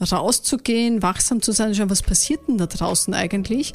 rauszugehen, 0.00 1.02
wachsam 1.02 1.42
zu 1.42 1.52
sein, 1.52 1.74
schauen, 1.74 1.90
was 1.90 2.02
passiert 2.02 2.48
denn 2.48 2.58
da 2.58 2.66
draußen 2.66 3.14
eigentlich? 3.14 3.74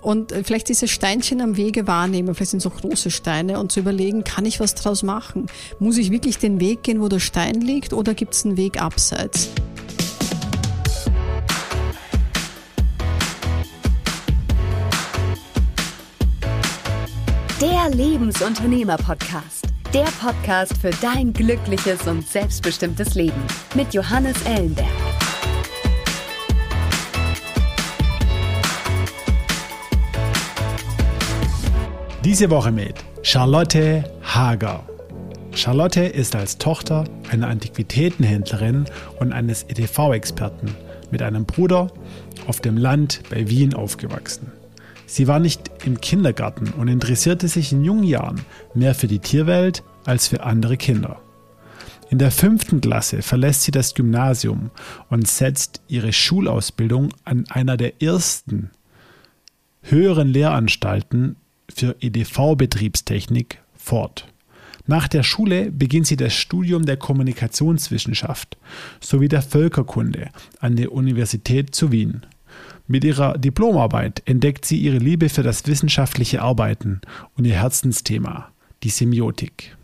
Und 0.00 0.32
äh, 0.32 0.42
vielleicht 0.44 0.68
diese 0.68 0.88
Steinchen 0.88 1.40
am 1.40 1.56
Wege 1.56 1.86
wahrnehmen, 1.86 2.34
vielleicht 2.34 2.50
sind 2.50 2.66
auch 2.66 2.76
große 2.76 3.10
Steine 3.10 3.58
und 3.60 3.72
zu 3.72 3.80
überlegen, 3.80 4.24
kann 4.24 4.44
ich 4.44 4.60
was 4.60 4.74
draus 4.74 5.02
machen? 5.02 5.46
Muss 5.78 5.96
ich 5.96 6.10
wirklich 6.10 6.38
den 6.38 6.60
Weg 6.60 6.82
gehen, 6.82 7.00
wo 7.00 7.08
der 7.08 7.20
Stein 7.20 7.60
liegt 7.60 7.92
oder 7.92 8.12
gibt 8.14 8.34
es 8.34 8.44
einen 8.44 8.56
Weg 8.56 8.82
abseits? 8.82 9.48
Der 17.60 17.90
Lebensunternehmer-Podcast. 17.90 19.66
Der 19.94 20.08
Podcast 20.20 20.76
für 20.78 20.90
dein 21.00 21.32
glückliches 21.32 22.08
und 22.08 22.26
selbstbestimmtes 22.26 23.14
Leben 23.14 23.40
mit 23.76 23.94
Johannes 23.94 24.42
Ellenberg. 24.42 25.11
Diese 32.24 32.50
Woche 32.50 32.70
mit 32.70 32.94
Charlotte 33.22 34.04
Hager. 34.22 34.84
Charlotte 35.56 36.02
ist 36.02 36.36
als 36.36 36.56
Tochter 36.56 37.02
einer 37.32 37.48
Antiquitätenhändlerin 37.48 38.84
und 39.18 39.32
eines 39.32 39.64
EDV-Experten 39.64 40.72
mit 41.10 41.20
einem 41.20 41.46
Bruder 41.46 41.88
auf 42.46 42.60
dem 42.60 42.76
Land 42.76 43.22
bei 43.28 43.48
Wien 43.48 43.74
aufgewachsen. 43.74 44.52
Sie 45.04 45.26
war 45.26 45.40
nicht 45.40 45.68
im 45.84 46.00
Kindergarten 46.00 46.68
und 46.68 46.86
interessierte 46.86 47.48
sich 47.48 47.72
in 47.72 47.82
jungen 47.82 48.04
Jahren 48.04 48.42
mehr 48.72 48.94
für 48.94 49.08
die 49.08 49.18
Tierwelt 49.18 49.82
als 50.04 50.28
für 50.28 50.44
andere 50.44 50.76
Kinder. 50.76 51.20
In 52.08 52.18
der 52.18 52.30
fünften 52.30 52.80
Klasse 52.80 53.22
verlässt 53.22 53.62
sie 53.62 53.72
das 53.72 53.94
Gymnasium 53.94 54.70
und 55.10 55.26
setzt 55.26 55.82
ihre 55.88 56.12
Schulausbildung 56.12 57.08
an 57.24 57.46
einer 57.48 57.76
der 57.76 58.00
ersten 58.00 58.70
höheren 59.82 60.28
Lehranstalten 60.28 61.34
für 61.72 61.96
EDV-Betriebstechnik 62.00 63.60
fort. 63.76 64.26
Nach 64.86 65.06
der 65.06 65.22
Schule 65.22 65.70
beginnt 65.70 66.06
sie 66.06 66.16
das 66.16 66.34
Studium 66.34 66.84
der 66.84 66.96
Kommunikationswissenschaft 66.96 68.56
sowie 69.00 69.28
der 69.28 69.42
Völkerkunde 69.42 70.30
an 70.58 70.76
der 70.76 70.92
Universität 70.92 71.74
zu 71.74 71.92
Wien. 71.92 72.22
Mit 72.88 73.04
ihrer 73.04 73.38
Diplomarbeit 73.38 74.22
entdeckt 74.24 74.64
sie 74.64 74.78
ihre 74.78 74.98
Liebe 74.98 75.28
für 75.28 75.44
das 75.44 75.66
wissenschaftliche 75.66 76.42
Arbeiten 76.42 77.00
und 77.36 77.44
ihr 77.44 77.54
Herzensthema, 77.54 78.48
die 78.82 78.90
Semiotik. 78.90 79.76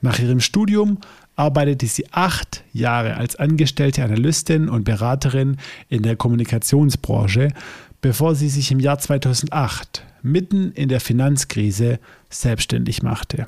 Nach 0.00 0.18
ihrem 0.18 0.40
Studium 0.40 0.98
arbeitete 1.36 1.86
sie 1.86 2.06
acht 2.10 2.64
Jahre 2.72 3.16
als 3.16 3.36
angestellte 3.36 4.02
Analystin 4.02 4.68
und 4.68 4.84
Beraterin 4.84 5.58
in 5.88 6.02
der 6.02 6.16
Kommunikationsbranche, 6.16 7.52
bevor 8.00 8.34
sie 8.34 8.48
sich 8.48 8.72
im 8.72 8.80
Jahr 8.80 8.98
2008 8.98 10.04
mitten 10.22 10.72
in 10.72 10.88
der 10.88 11.00
Finanzkrise 11.00 11.98
selbstständig 12.30 13.02
machte. 13.02 13.46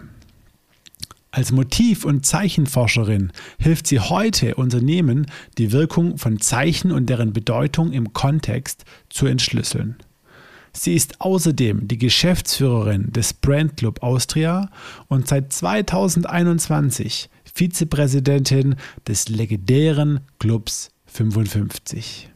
Als 1.32 1.52
Motiv- 1.52 2.04
und 2.04 2.26
Zeichenforscherin 2.26 3.30
hilft 3.58 3.86
sie 3.86 4.00
heute 4.00 4.56
Unternehmen, 4.56 5.26
die 5.58 5.70
Wirkung 5.70 6.18
von 6.18 6.40
Zeichen 6.40 6.90
und 6.90 7.06
deren 7.06 7.32
Bedeutung 7.32 7.92
im 7.92 8.12
Kontext 8.12 8.84
zu 9.08 9.26
entschlüsseln. 9.26 9.96
Sie 10.72 10.94
ist 10.94 11.20
außerdem 11.20 11.88
die 11.88 11.98
Geschäftsführerin 11.98 13.12
des 13.12 13.32
Brand 13.32 13.76
Club 13.76 14.02
Austria 14.02 14.70
und 15.08 15.28
seit 15.28 15.52
2021 15.52 17.28
Vizepräsidentin 17.54 18.76
des 19.06 19.28
legendären 19.28 20.20
Clubs 20.38 20.90
55. 21.06 22.29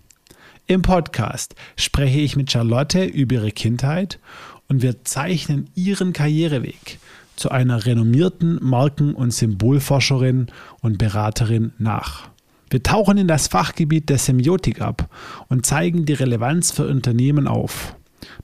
Im 0.66 0.80
Podcast 0.80 1.54
spreche 1.76 2.20
ich 2.20 2.36
mit 2.36 2.50
Charlotte 2.50 3.04
über 3.04 3.34
ihre 3.34 3.50
Kindheit 3.50 4.18
und 4.66 4.80
wir 4.80 5.04
zeichnen 5.04 5.68
ihren 5.74 6.14
Karriereweg 6.14 6.98
zu 7.36 7.50
einer 7.50 7.84
renommierten 7.84 8.58
Marken- 8.62 9.14
und 9.14 9.30
Symbolforscherin 9.30 10.46
und 10.80 10.96
Beraterin 10.96 11.72
nach. 11.78 12.30
Wir 12.70 12.83
tauchen 12.83 13.18
in 13.18 13.28
das 13.28 13.48
Fachgebiet 13.48 14.08
der 14.08 14.16
Semiotik 14.16 14.80
ab 14.80 15.11
und 15.50 15.66
zeigen 15.66 16.06
die 16.06 16.14
Relevanz 16.14 16.70
für 16.70 16.86
Unternehmen 16.86 17.46
auf. 17.46 17.94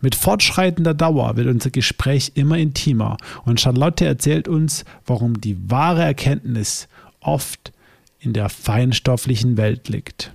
Mit 0.02 0.14
fortschreitender 0.14 0.92
Dauer 0.92 1.38
wird 1.38 1.46
unser 1.46 1.70
Gespräch 1.70 2.32
immer 2.34 2.58
intimer 2.58 3.16
und 3.46 3.62
Charlotte 3.62 4.04
erzählt 4.04 4.46
uns, 4.46 4.84
warum 5.06 5.40
die 5.40 5.56
wahre 5.70 6.02
Erkenntnis 6.02 6.86
oft 7.20 7.72
in 8.18 8.34
der 8.34 8.50
feinstofflichen 8.50 9.56
Welt 9.56 9.88
liegt. 9.88 10.34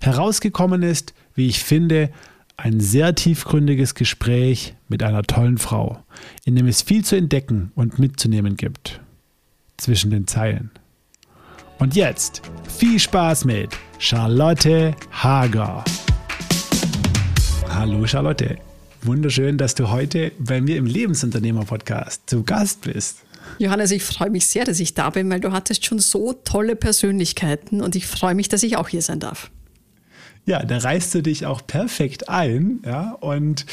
Herausgekommen 0.00 0.82
ist, 0.82 1.14
wie 1.34 1.48
ich 1.48 1.62
finde, 1.62 2.10
ein 2.56 2.80
sehr 2.80 3.14
tiefgründiges 3.14 3.94
Gespräch 3.94 4.74
mit 4.88 5.02
einer 5.02 5.22
tollen 5.22 5.58
Frau, 5.58 6.02
in 6.44 6.54
dem 6.56 6.66
es 6.66 6.82
viel 6.82 7.04
zu 7.04 7.16
entdecken 7.16 7.72
und 7.74 7.98
mitzunehmen 7.98 8.56
gibt. 8.56 9.00
Zwischen 9.76 10.10
den 10.10 10.26
Zeilen. 10.26 10.70
Und 11.78 11.96
jetzt 11.96 12.42
viel 12.78 12.98
Spaß 12.98 13.44
mit 13.44 13.70
Charlotte 13.98 14.94
Hager. 15.10 15.84
Hallo 17.68 18.06
Charlotte, 18.06 18.56
wunderschön, 19.02 19.58
dass 19.58 19.74
du 19.74 19.90
heute 19.90 20.30
bei 20.38 20.60
mir 20.60 20.76
im 20.76 20.86
Lebensunternehmer-Podcast 20.86 22.22
zu 22.30 22.44
Gast 22.44 22.82
bist. 22.82 23.24
Johannes, 23.58 23.90
ich 23.90 24.04
freue 24.04 24.30
mich 24.30 24.46
sehr, 24.46 24.64
dass 24.64 24.80
ich 24.80 24.94
da 24.94 25.10
bin, 25.10 25.28
weil 25.28 25.40
du 25.40 25.52
hattest 25.52 25.84
schon 25.84 25.98
so 25.98 26.32
tolle 26.32 26.76
Persönlichkeiten 26.76 27.82
und 27.82 27.96
ich 27.96 28.06
freue 28.06 28.34
mich, 28.34 28.48
dass 28.48 28.62
ich 28.62 28.76
auch 28.76 28.88
hier 28.88 29.02
sein 29.02 29.20
darf. 29.20 29.50
Ja, 30.46 30.62
da 30.62 30.76
reißt 30.76 31.14
du 31.14 31.22
dich 31.22 31.46
auch 31.46 31.66
perfekt 31.66 32.28
ein. 32.28 32.80
Ja, 32.84 33.16
und 33.20 33.64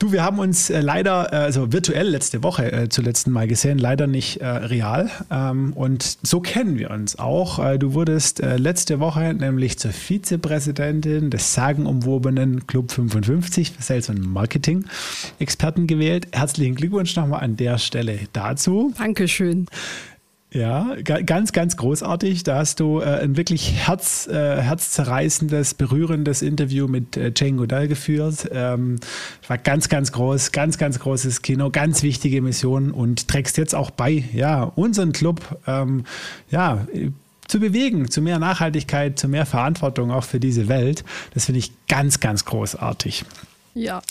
du, 0.00 0.10
wir 0.10 0.24
haben 0.24 0.40
uns 0.40 0.68
äh, 0.68 0.80
leider, 0.80 1.32
äh, 1.32 1.36
also 1.36 1.72
virtuell 1.72 2.08
letzte 2.08 2.42
Woche 2.42 2.72
äh, 2.72 2.88
zuletzt 2.88 3.28
mal 3.28 3.46
gesehen, 3.46 3.78
leider 3.78 4.08
nicht 4.08 4.38
äh, 4.38 4.46
real. 4.46 5.08
Ähm, 5.30 5.72
und 5.74 6.18
so 6.22 6.40
kennen 6.40 6.78
wir 6.78 6.90
uns 6.90 7.16
auch. 7.18 7.64
Äh, 7.64 7.78
du 7.78 7.94
wurdest 7.94 8.40
äh, 8.40 8.56
letzte 8.56 8.98
Woche 8.98 9.34
nämlich 9.34 9.78
zur 9.78 9.92
Vizepräsidentin 9.92 11.30
des 11.30 11.54
sagenumwobenen 11.54 12.66
Club 12.66 12.90
55 12.90 13.70
für 13.70 13.82
Sales 13.82 14.08
und 14.08 14.20
Marketing 14.20 14.86
Experten 15.38 15.86
gewählt. 15.86 16.26
Herzlichen 16.32 16.74
Glückwunsch 16.74 17.14
nochmal 17.14 17.44
an 17.44 17.56
der 17.56 17.78
Stelle 17.78 18.18
dazu. 18.32 18.92
Dankeschön. 18.98 19.66
Ja, 20.52 20.96
ganz, 21.04 21.52
ganz 21.52 21.76
großartig. 21.76 22.42
Da 22.42 22.58
hast 22.58 22.80
du 22.80 22.98
äh, 22.98 23.04
ein 23.04 23.36
wirklich 23.36 23.72
herz, 23.86 24.26
äh, 24.26 24.60
herzzerreißendes, 24.60 25.74
berührendes 25.74 26.42
Interview 26.42 26.88
mit 26.88 27.16
äh, 27.16 27.32
Jane 27.36 27.56
Goodall 27.56 27.86
geführt. 27.86 28.50
Ähm, 28.52 28.96
war 29.46 29.58
ganz, 29.58 29.88
ganz 29.88 30.10
groß, 30.10 30.50
ganz, 30.50 30.76
ganz 30.76 30.98
großes 30.98 31.42
Kino, 31.42 31.70
ganz 31.70 32.02
wichtige 32.02 32.42
Mission 32.42 32.90
und 32.90 33.28
trägst 33.28 33.58
jetzt 33.58 33.76
auch 33.76 33.92
bei, 33.92 34.24
ja, 34.32 34.64
unseren 34.64 35.12
Club, 35.12 35.60
ähm, 35.68 36.02
ja, 36.50 36.84
zu 37.46 37.60
bewegen, 37.60 38.10
zu 38.10 38.20
mehr 38.20 38.40
Nachhaltigkeit, 38.40 39.20
zu 39.20 39.28
mehr 39.28 39.46
Verantwortung 39.46 40.10
auch 40.10 40.24
für 40.24 40.40
diese 40.40 40.66
Welt. 40.66 41.04
Das 41.32 41.44
finde 41.46 41.60
ich 41.60 41.70
ganz, 41.86 42.18
ganz 42.18 42.44
großartig. 42.44 43.24
Ja, 43.74 44.02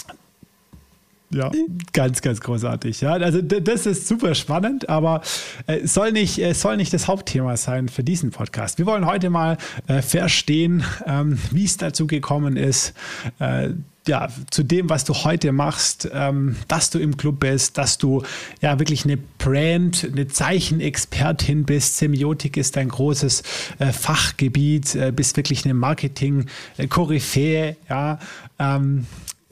ja, 1.31 1.51
ganz, 1.93 2.21
ganz 2.21 2.41
großartig. 2.41 3.01
Ja, 3.01 3.11
also 3.11 3.41
das 3.41 3.85
ist 3.85 4.07
super 4.07 4.33
spannend, 4.33 4.89
aber 4.89 5.21
äh, 5.67 5.85
soll 5.85 6.11
nicht, 6.11 6.39
es 6.39 6.61
soll 6.61 6.77
nicht 6.77 6.93
das 6.93 7.07
Hauptthema 7.07 7.55
sein 7.57 7.87
für 7.87 8.03
diesen 8.03 8.31
Podcast. 8.31 8.79
Wir 8.79 8.85
wollen 8.85 9.05
heute 9.05 9.29
mal 9.29 9.57
äh, 9.87 10.01
verstehen, 10.01 10.83
ähm, 11.05 11.37
wie 11.51 11.65
es 11.65 11.77
dazu 11.77 12.07
gekommen 12.07 12.57
ist, 12.57 12.93
äh, 13.39 13.69
ja, 14.07 14.29
zu 14.49 14.63
dem, 14.63 14.89
was 14.89 15.03
du 15.03 15.13
heute 15.13 15.51
machst, 15.51 16.09
ähm, 16.11 16.55
dass 16.67 16.89
du 16.89 16.97
im 16.97 17.15
Club 17.15 17.41
bist, 17.41 17.77
dass 17.77 17.99
du 17.99 18.23
ja 18.59 18.79
wirklich 18.79 19.05
eine 19.05 19.17
Brand, 19.17 20.07
eine 20.11 20.27
Zeichenexpertin 20.27 21.65
bist. 21.65 21.97
Semiotik 21.97 22.57
ist 22.57 22.75
ein 22.77 22.89
großes 22.89 23.43
äh, 23.77 23.91
Fachgebiet, 23.91 24.95
äh, 24.95 25.11
bist 25.15 25.37
wirklich 25.37 25.63
eine 25.63 25.75
Marketing-Koryphäe, 25.75 27.75
ja. 27.87 28.17
Ähm, 28.57 29.05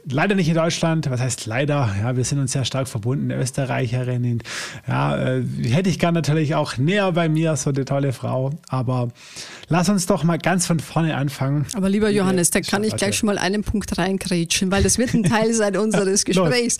leider 0.09 0.35
nicht 0.35 0.47
in 0.47 0.55
Deutschland. 0.55 1.09
Was 1.09 1.19
heißt 1.19 1.45
leider? 1.45 1.93
Ja, 2.01 2.15
wir 2.15 2.23
sind 2.23 2.39
uns 2.39 2.51
sehr 2.51 2.65
stark 2.65 2.87
verbunden, 2.87 3.31
Österreicherin. 3.31 4.41
Ja, 4.87 5.17
äh, 5.17 5.43
hätte 5.63 5.89
ich 5.89 5.99
gern 5.99 6.13
natürlich 6.13 6.55
auch 6.55 6.77
näher 6.77 7.11
bei 7.11 7.29
mir, 7.29 7.55
so 7.55 7.69
eine 7.69 7.85
tolle 7.85 8.13
Frau. 8.13 8.51
Aber 8.67 9.09
lass 9.67 9.89
uns 9.89 10.05
doch 10.05 10.23
mal 10.23 10.37
ganz 10.37 10.65
von 10.65 10.79
vorne 10.79 11.15
anfangen. 11.15 11.65
Aber 11.73 11.89
lieber 11.89 12.09
Johannes, 12.09 12.51
da 12.51 12.61
kann 12.61 12.83
ich 12.83 12.95
gleich 12.95 13.17
schon 13.17 13.27
mal 13.27 13.37
einen 13.37 13.63
Punkt 13.63 13.97
reingrätschen, 13.97 14.71
weil 14.71 14.83
das 14.83 14.97
wird 14.97 15.13
ein 15.13 15.23
Teil 15.23 15.53
sein 15.53 15.77
unseres 15.77 16.25
Gesprächs. 16.25 16.77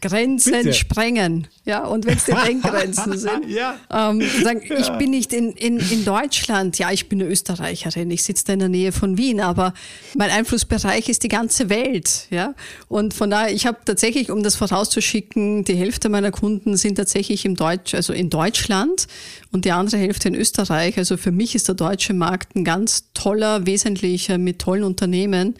Grenzen 0.00 0.52
Bitte. 0.52 0.74
sprengen. 0.74 1.46
Ja, 1.64 1.84
und 1.84 2.06
wenn 2.06 2.16
es 2.16 2.24
die 2.24 2.32
Denkgrenzen 2.32 3.18
sind. 3.18 3.48
ja. 3.48 3.76
Ähm, 3.90 4.22
sagen, 4.42 4.62
ja. 4.68 4.78
Ich 4.78 4.90
bin 4.92 5.10
nicht 5.10 5.32
in, 5.32 5.52
in, 5.52 5.78
in 5.78 6.04
Deutschland. 6.04 6.78
Ja, 6.78 6.90
ich 6.90 7.08
bin 7.08 7.20
eine 7.20 7.30
Österreicherin. 7.30 8.10
Ich 8.10 8.22
sitze 8.22 8.44
da 8.46 8.52
in 8.54 8.58
der 8.58 8.68
Nähe 8.68 8.92
von 8.92 9.16
Wien, 9.16 9.40
aber 9.40 9.74
mein 10.14 10.30
Einflussbereich 10.30 11.08
ist 11.08 11.22
die 11.22 11.28
ganze 11.28 11.68
Welt. 11.68 12.26
Ja. 12.30 12.54
Und 12.88 13.14
von 13.14 13.30
daher, 13.30 13.54
ich 13.54 13.66
habe 13.66 13.78
tatsächlich, 13.84 14.30
um 14.30 14.42
das 14.42 14.56
vorauszuschicken, 14.56 15.64
die 15.64 15.74
Hälfte 15.74 16.08
meiner 16.08 16.30
Kunden 16.30 16.76
sind 16.76 16.96
tatsächlich 16.96 17.44
im 17.44 17.54
Deutsch, 17.54 17.94
also 17.94 18.12
in 18.12 18.30
Deutschland 18.30 19.06
und 19.52 19.64
die 19.64 19.72
andere 19.72 19.98
Hälfte 19.98 20.28
in 20.28 20.34
Österreich. 20.34 20.98
Also 20.98 21.16
für 21.16 21.32
mich 21.32 21.54
ist 21.54 21.68
der 21.68 21.74
deutsche 21.74 22.14
Markt 22.14 22.56
ein 22.56 22.64
ganz 22.64 23.12
toller, 23.14 23.66
wesentlicher 23.66 24.38
mit 24.38 24.58
tollen 24.58 24.84
Unternehmen. 24.84 25.54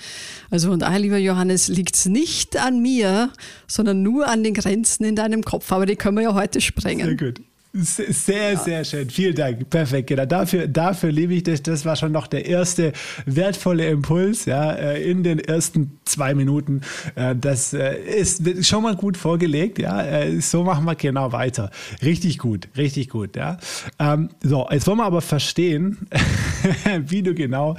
Also 0.51 0.71
von 0.71 0.79
daher, 0.79 0.99
lieber 0.99 1.19
Johannes, 1.19 1.69
liegt 1.69 1.97
es 1.97 2.07
nicht 2.07 2.57
an 2.57 2.81
mir, 2.81 3.31
sondern 3.67 4.03
nur 4.03 4.29
an 4.29 4.43
den 4.43 4.55
Grenzen 4.55 5.05
in 5.05 5.17
deinem 5.17 5.43
Kopf. 5.43 5.71
Aber 5.73 5.87
die 5.87 5.97
können 5.97 6.17
wir 6.17 6.25
ja 6.25 6.35
heute 6.35 6.61
sprengen. 6.61 7.07
Sehr 7.07 7.17
gut. 7.17 7.41
Sehr, 7.75 8.59
sehr 8.59 8.85
schön. 8.85 9.09
Vielen 9.09 9.35
Dank. 9.35 9.71
Perfekt. 9.71 10.09
Genau. 10.09 10.27
Dafür, 10.27 10.69
dafür 10.69 11.11
liebe 11.11 11.33
ich 11.33 11.43
das. 11.43 11.63
Das 11.63 11.87
war 11.87 11.97
schon 11.97 12.13
noch 12.13 12.27
der 12.27 12.45
erste 12.45 12.93
wertvolle 13.25 13.89
Impuls, 13.89 14.45
ja, 14.45 14.73
äh, 14.73 15.03
in 15.11 15.23
den 15.23 15.39
ersten 15.39 15.99
zwei 16.05 16.35
Minuten. 16.35 16.83
Äh, 17.15 17.35
das 17.35 17.73
äh, 17.73 17.97
ist 17.97 18.43
schon 18.67 18.83
mal 18.83 18.95
gut 18.95 19.17
vorgelegt, 19.17 19.79
ja. 19.79 20.03
So 20.41 20.65
machen 20.65 20.85
wir 20.85 20.95
genau 20.97 21.33
weiter. 21.33 21.71
Richtig 22.03 22.39
gut, 22.39 22.69
richtig 22.77 23.09
gut, 23.09 23.37
ja. 23.37 23.57
Ähm, 23.99 24.29
so, 24.43 24.69
jetzt 24.71 24.87
wollen 24.87 24.99
wir 24.99 25.05
aber 25.05 25.23
verstehen, 25.23 26.07
wie 27.07 27.23
du 27.23 27.35
genau 27.35 27.77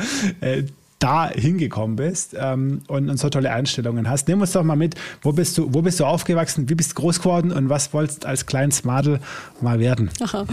da 1.03 1.29
hingekommen 1.29 1.97
bist 1.97 2.33
ähm, 2.39 2.81
und, 2.87 3.09
und, 3.09 3.17
so 3.17 3.29
tolle 3.29 3.51
Einstellungen 3.51 4.09
hast. 4.09 4.29
Nimm 4.29 4.39
uns 4.39 4.53
doch 4.53 4.63
mal 4.63 4.77
mit, 4.77 4.95
wo 5.21 5.33
bist 5.33 5.57
du, 5.57 5.67
wo 5.73 5.81
bist 5.81 5.99
du 5.99 6.05
aufgewachsen, 6.05 6.69
wie 6.69 6.75
bist 6.75 6.91
du 6.91 6.95
groß 6.95 7.19
geworden 7.19 7.51
und 7.51 7.67
was 7.67 7.93
wolltest 7.93 8.25
als 8.25 8.45
kleines 8.45 8.85
Madel 8.85 9.19
mal 9.59 9.79
werden? 9.79 10.09
Aha. 10.21 10.45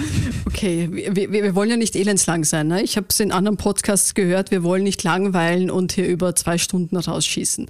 Okay, 0.46 0.88
wir, 0.90 1.30
wir, 1.30 1.54
wollen 1.54 1.70
ja 1.70 1.76
nicht 1.76 1.94
elendslang 1.94 2.44
sein. 2.44 2.66
Ne? 2.66 2.82
Ich 2.82 2.96
habe 2.96 3.06
es 3.08 3.20
in 3.20 3.30
anderen 3.30 3.56
Podcasts 3.56 4.14
gehört, 4.14 4.50
wir 4.50 4.64
wollen 4.64 4.82
nicht 4.82 5.04
langweilen 5.04 5.70
und 5.70 5.92
hier 5.92 6.08
über 6.08 6.34
zwei 6.34 6.58
Stunden 6.58 6.96
rausschießen. 6.96 7.68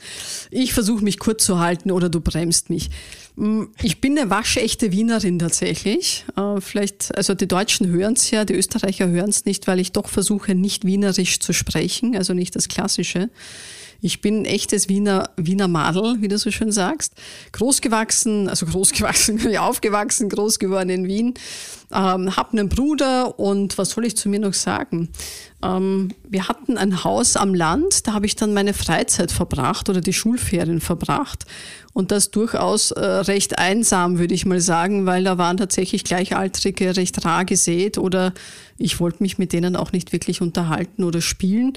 Ich 0.50 0.72
versuche 0.72 1.04
mich 1.04 1.18
kurz 1.18 1.44
zu 1.44 1.58
halten 1.58 1.90
oder 1.90 2.08
du 2.08 2.20
bremst 2.20 2.70
mich. 2.70 2.90
Mm, 3.40 3.68
ich 3.82 4.02
bin 4.02 4.18
eine 4.18 4.28
waschechte 4.28 4.92
Wienerin 4.92 5.38
tatsächlich. 5.38 6.26
Äh, 6.36 6.60
vielleicht, 6.60 7.16
also 7.16 7.34
die 7.34 7.48
Deutschen 7.48 7.88
hören 7.88 8.12
es 8.12 8.30
ja, 8.30 8.44
die 8.44 8.54
Österreicher 8.54 9.08
hören 9.08 9.30
es 9.30 9.46
nicht, 9.46 9.66
weil 9.66 9.80
ich 9.80 9.92
doch 9.92 10.08
versuche, 10.08 10.54
nicht 10.54 10.84
wienerisch 10.84 11.40
zu 11.40 11.54
sprechen, 11.54 12.14
also 12.16 12.34
nicht 12.34 12.54
das 12.54 12.68
Klassische. 12.68 13.30
Ich 14.00 14.20
bin 14.20 14.42
ein 14.42 14.44
echtes 14.44 14.88
Wiener, 14.88 15.30
Wiener 15.36 15.68
Madel, 15.68 16.16
wie 16.20 16.28
du 16.28 16.38
so 16.38 16.50
schön 16.50 16.72
sagst. 16.72 17.14
Großgewachsen, 17.52 18.48
also 18.48 18.66
großgewachsen, 18.66 19.56
aufgewachsen, 19.58 20.28
groß 20.28 20.58
geworden 20.58 20.90
in 20.90 21.06
Wien. 21.06 21.34
Ähm, 21.92 22.36
hab 22.36 22.52
einen 22.52 22.68
Bruder 22.68 23.38
und 23.38 23.76
was 23.76 23.90
soll 23.90 24.06
ich 24.06 24.16
zu 24.16 24.28
mir 24.28 24.38
noch 24.38 24.54
sagen? 24.54 25.08
Ähm, 25.62 26.10
wir 26.28 26.48
hatten 26.48 26.78
ein 26.78 27.02
Haus 27.02 27.36
am 27.36 27.54
Land, 27.54 28.06
da 28.06 28.12
habe 28.14 28.26
ich 28.26 28.36
dann 28.36 28.54
meine 28.54 28.74
Freizeit 28.74 29.32
verbracht 29.32 29.88
oder 29.88 30.00
die 30.00 30.12
Schulferien 30.12 30.80
verbracht. 30.80 31.44
Und 31.92 32.12
das 32.12 32.30
durchaus 32.30 32.92
äh, 32.92 33.04
recht 33.04 33.58
einsam, 33.58 34.18
würde 34.18 34.34
ich 34.34 34.46
mal 34.46 34.60
sagen, 34.60 35.06
weil 35.06 35.24
da 35.24 35.36
waren 35.36 35.56
tatsächlich 35.56 36.04
Gleichaltrige 36.04 36.96
recht 36.96 37.24
rar 37.24 37.44
gesät 37.44 37.98
oder 37.98 38.32
ich 38.78 39.00
wollte 39.00 39.22
mich 39.22 39.38
mit 39.38 39.52
denen 39.52 39.74
auch 39.74 39.90
nicht 39.90 40.12
wirklich 40.12 40.40
unterhalten 40.40 41.02
oder 41.02 41.20
spielen. 41.20 41.72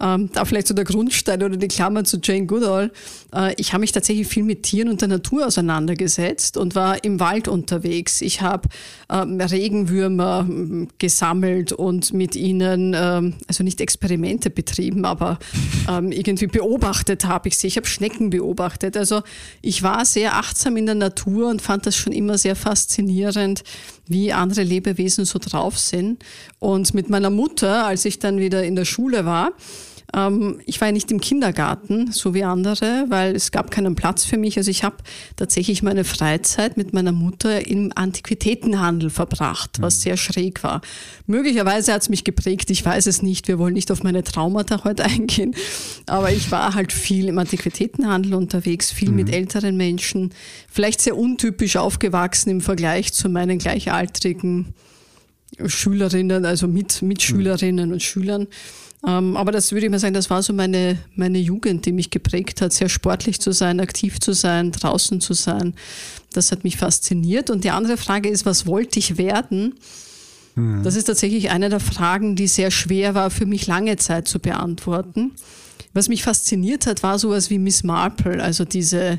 Ähm, 0.00 0.30
da 0.32 0.44
vielleicht 0.44 0.66
so 0.66 0.74
der 0.74 0.84
Grundstein 0.84 1.42
oder 1.42 1.56
die 1.56 1.68
Klammer 1.68 2.04
zu 2.04 2.18
Jane 2.22 2.46
Goodall. 2.46 2.90
Äh, 3.34 3.54
ich 3.58 3.72
habe 3.72 3.80
mich 3.80 3.92
tatsächlich 3.92 4.26
viel 4.26 4.44
mit 4.44 4.62
Tieren 4.62 4.88
und 4.88 5.00
der 5.00 5.08
Natur 5.08 5.46
auseinandergesetzt 5.46 6.56
und 6.56 6.74
war 6.74 7.04
im 7.04 7.20
Wald 7.20 7.48
unterwegs. 7.48 8.20
Ich 8.22 8.40
habe 8.40 8.68
ähm, 9.10 9.40
Regenwürmer 9.40 10.46
ähm, 10.48 10.88
gesammelt 10.98 11.72
und 11.72 12.12
mit 12.12 12.36
ihnen, 12.36 12.94
ähm, 12.96 13.34
also 13.46 13.62
nicht 13.62 13.80
Experimente 13.80 14.50
betrieben, 14.50 15.04
aber 15.04 15.38
ähm, 15.88 16.12
irgendwie 16.12 16.46
beobachtet 16.46 17.26
habe 17.26 17.48
ich 17.48 17.58
sie. 17.58 17.66
Ich 17.66 17.76
habe 17.76 17.86
Schnecken 17.86 18.30
beobachtet. 18.30 18.96
Also 18.96 19.22
ich 19.60 19.82
war 19.82 20.04
sehr 20.04 20.36
achtsam 20.36 20.76
in 20.76 20.86
der 20.86 20.94
Natur 20.94 21.48
und 21.48 21.60
fand 21.60 21.86
das 21.86 21.96
schon 21.96 22.12
immer 22.12 22.38
sehr 22.38 22.56
faszinierend, 22.56 23.62
wie 24.10 24.32
andere 24.32 24.62
Lebewesen 24.62 25.24
so 25.24 25.38
drauf 25.38 25.78
sind. 25.78 26.22
Und 26.58 26.92
mit 26.92 27.08
meiner 27.08 27.30
Mutter, 27.30 27.86
als 27.86 28.04
ich 28.04 28.18
dann 28.18 28.38
wieder 28.38 28.62
in 28.64 28.76
der 28.76 28.84
Schule 28.84 29.24
war, 29.24 29.52
ähm, 30.14 30.60
ich 30.66 30.80
war 30.80 30.88
ja 30.88 30.92
nicht 30.92 31.10
im 31.10 31.20
Kindergarten, 31.20 32.12
so 32.12 32.34
wie 32.34 32.44
andere, 32.44 33.06
weil 33.08 33.34
es 33.34 33.50
gab 33.50 33.70
keinen 33.70 33.94
Platz 33.94 34.24
für 34.24 34.36
mich. 34.36 34.56
Also 34.56 34.70
ich 34.70 34.84
habe 34.84 34.96
tatsächlich 35.36 35.82
meine 35.82 36.04
Freizeit 36.04 36.76
mit 36.76 36.92
meiner 36.92 37.12
Mutter 37.12 37.66
im 37.66 37.92
Antiquitätenhandel 37.94 39.10
verbracht, 39.10 39.80
was 39.80 39.98
mhm. 39.98 40.00
sehr 40.00 40.16
schräg 40.16 40.62
war. 40.62 40.80
Möglicherweise 41.26 41.92
hat 41.92 42.02
es 42.02 42.08
mich 42.08 42.24
geprägt, 42.24 42.70
ich 42.70 42.84
weiß 42.84 43.06
es 43.06 43.22
nicht. 43.22 43.48
Wir 43.48 43.58
wollen 43.58 43.74
nicht 43.74 43.90
auf 43.90 44.02
meine 44.02 44.24
Traumata 44.24 44.84
heute 44.84 45.04
eingehen. 45.04 45.54
Aber 46.06 46.32
ich 46.32 46.50
war 46.50 46.74
halt 46.74 46.92
viel 46.92 47.28
im 47.28 47.38
Antiquitätenhandel 47.38 48.34
unterwegs, 48.34 48.90
viel 48.90 49.10
mhm. 49.10 49.16
mit 49.16 49.32
älteren 49.32 49.76
Menschen, 49.76 50.34
vielleicht 50.68 51.00
sehr 51.00 51.16
untypisch 51.16 51.76
aufgewachsen 51.76 52.50
im 52.50 52.60
Vergleich 52.60 53.12
zu 53.12 53.28
meinen 53.28 53.58
gleichaltrigen 53.58 54.74
Schülerinnen, 55.66 56.44
also 56.44 56.68
mit 56.68 57.02
Mitschülerinnen 57.02 57.88
mhm. 57.88 57.92
und 57.94 58.02
Schülern. 58.02 58.46
Ähm, 59.06 59.36
aber 59.36 59.50
das 59.50 59.72
würde 59.72 59.86
ich 59.86 59.90
mal 59.90 59.98
sagen, 59.98 60.14
das 60.14 60.28
war 60.28 60.42
so 60.42 60.52
meine, 60.52 60.98
meine 61.14 61.38
Jugend, 61.38 61.86
die 61.86 61.92
mich 61.92 62.10
geprägt 62.10 62.60
hat, 62.60 62.72
sehr 62.72 62.88
sportlich 62.88 63.40
zu 63.40 63.52
sein, 63.52 63.80
aktiv 63.80 64.20
zu 64.20 64.32
sein, 64.32 64.72
draußen 64.72 65.20
zu 65.20 65.32
sein. 65.32 65.74
Das 66.32 66.52
hat 66.52 66.64
mich 66.64 66.76
fasziniert. 66.76 67.50
Und 67.50 67.64
die 67.64 67.70
andere 67.70 67.96
Frage 67.96 68.28
ist, 68.28 68.44
was 68.44 68.66
wollte 68.66 68.98
ich 68.98 69.16
werden? 69.16 69.74
Mhm. 70.54 70.82
Das 70.82 70.96
ist 70.96 71.04
tatsächlich 71.04 71.50
eine 71.50 71.70
der 71.70 71.80
Fragen, 71.80 72.36
die 72.36 72.46
sehr 72.46 72.70
schwer 72.70 73.14
war 73.14 73.30
für 73.30 73.46
mich 73.46 73.66
lange 73.66 73.96
Zeit 73.96 74.28
zu 74.28 74.38
beantworten. 74.38 75.32
Was 75.92 76.08
mich 76.08 76.22
fasziniert 76.22 76.86
hat, 76.86 77.02
war 77.02 77.18
sowas 77.18 77.50
wie 77.50 77.58
Miss 77.58 77.82
Marple, 77.82 78.40
also 78.40 78.64
diese, 78.64 79.16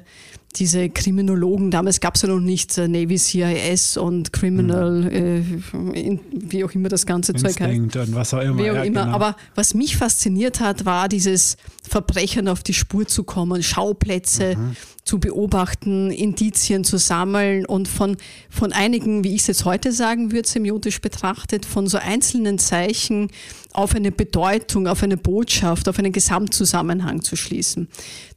diese 0.55 0.89
Kriminologen, 0.89 1.71
damals 1.71 1.99
gab 1.99 2.15
es 2.15 2.23
ja 2.23 2.29
noch 2.29 2.39
nicht 2.39 2.77
äh, 2.77 2.87
Navy 2.87 3.17
CIS 3.17 3.97
und 3.97 4.33
Criminal, 4.33 5.03
mhm. 5.03 5.93
äh, 5.93 5.99
in, 5.99 6.19
wie 6.31 6.63
auch 6.63 6.71
immer 6.71 6.89
das 6.89 7.05
ganze 7.05 7.31
Instinct 7.31 7.59
Zeug 7.59 7.67
heißt. 7.69 8.09
und 8.09 8.15
was 8.15 8.33
auch 8.33 8.41
immer. 8.41 8.57
Wie 8.57 8.71
auch 8.71 8.75
ja, 8.75 8.83
immer. 8.83 9.05
Genau. 9.05 9.15
Aber 9.15 9.35
was 9.55 9.73
mich 9.73 9.97
fasziniert 9.97 10.59
hat, 10.59 10.85
war 10.85 11.09
dieses 11.09 11.57
Verbrechern 11.87 12.47
auf 12.47 12.63
die 12.63 12.73
Spur 12.73 13.07
zu 13.07 13.23
kommen, 13.23 13.63
Schauplätze 13.63 14.55
mhm. 14.55 14.75
Zu 15.03 15.19
beobachten, 15.19 16.11
Indizien 16.11 16.83
zu 16.83 16.97
sammeln 16.97 17.65
und 17.65 17.87
von, 17.87 18.17
von 18.49 18.71
einigen, 18.71 19.23
wie 19.23 19.33
ich 19.33 19.41
es 19.41 19.47
jetzt 19.47 19.65
heute 19.65 19.91
sagen 19.91 20.31
würde, 20.31 20.47
semiotisch 20.47 21.01
betrachtet, 21.01 21.65
von 21.65 21.87
so 21.87 21.97
einzelnen 21.97 22.59
Zeichen 22.59 23.29
auf 23.73 23.95
eine 23.95 24.11
Bedeutung, 24.11 24.87
auf 24.87 25.01
eine 25.01 25.17
Botschaft, 25.17 25.89
auf 25.89 25.97
einen 25.97 26.11
Gesamtzusammenhang 26.11 27.23
zu 27.23 27.35
schließen. 27.35 27.87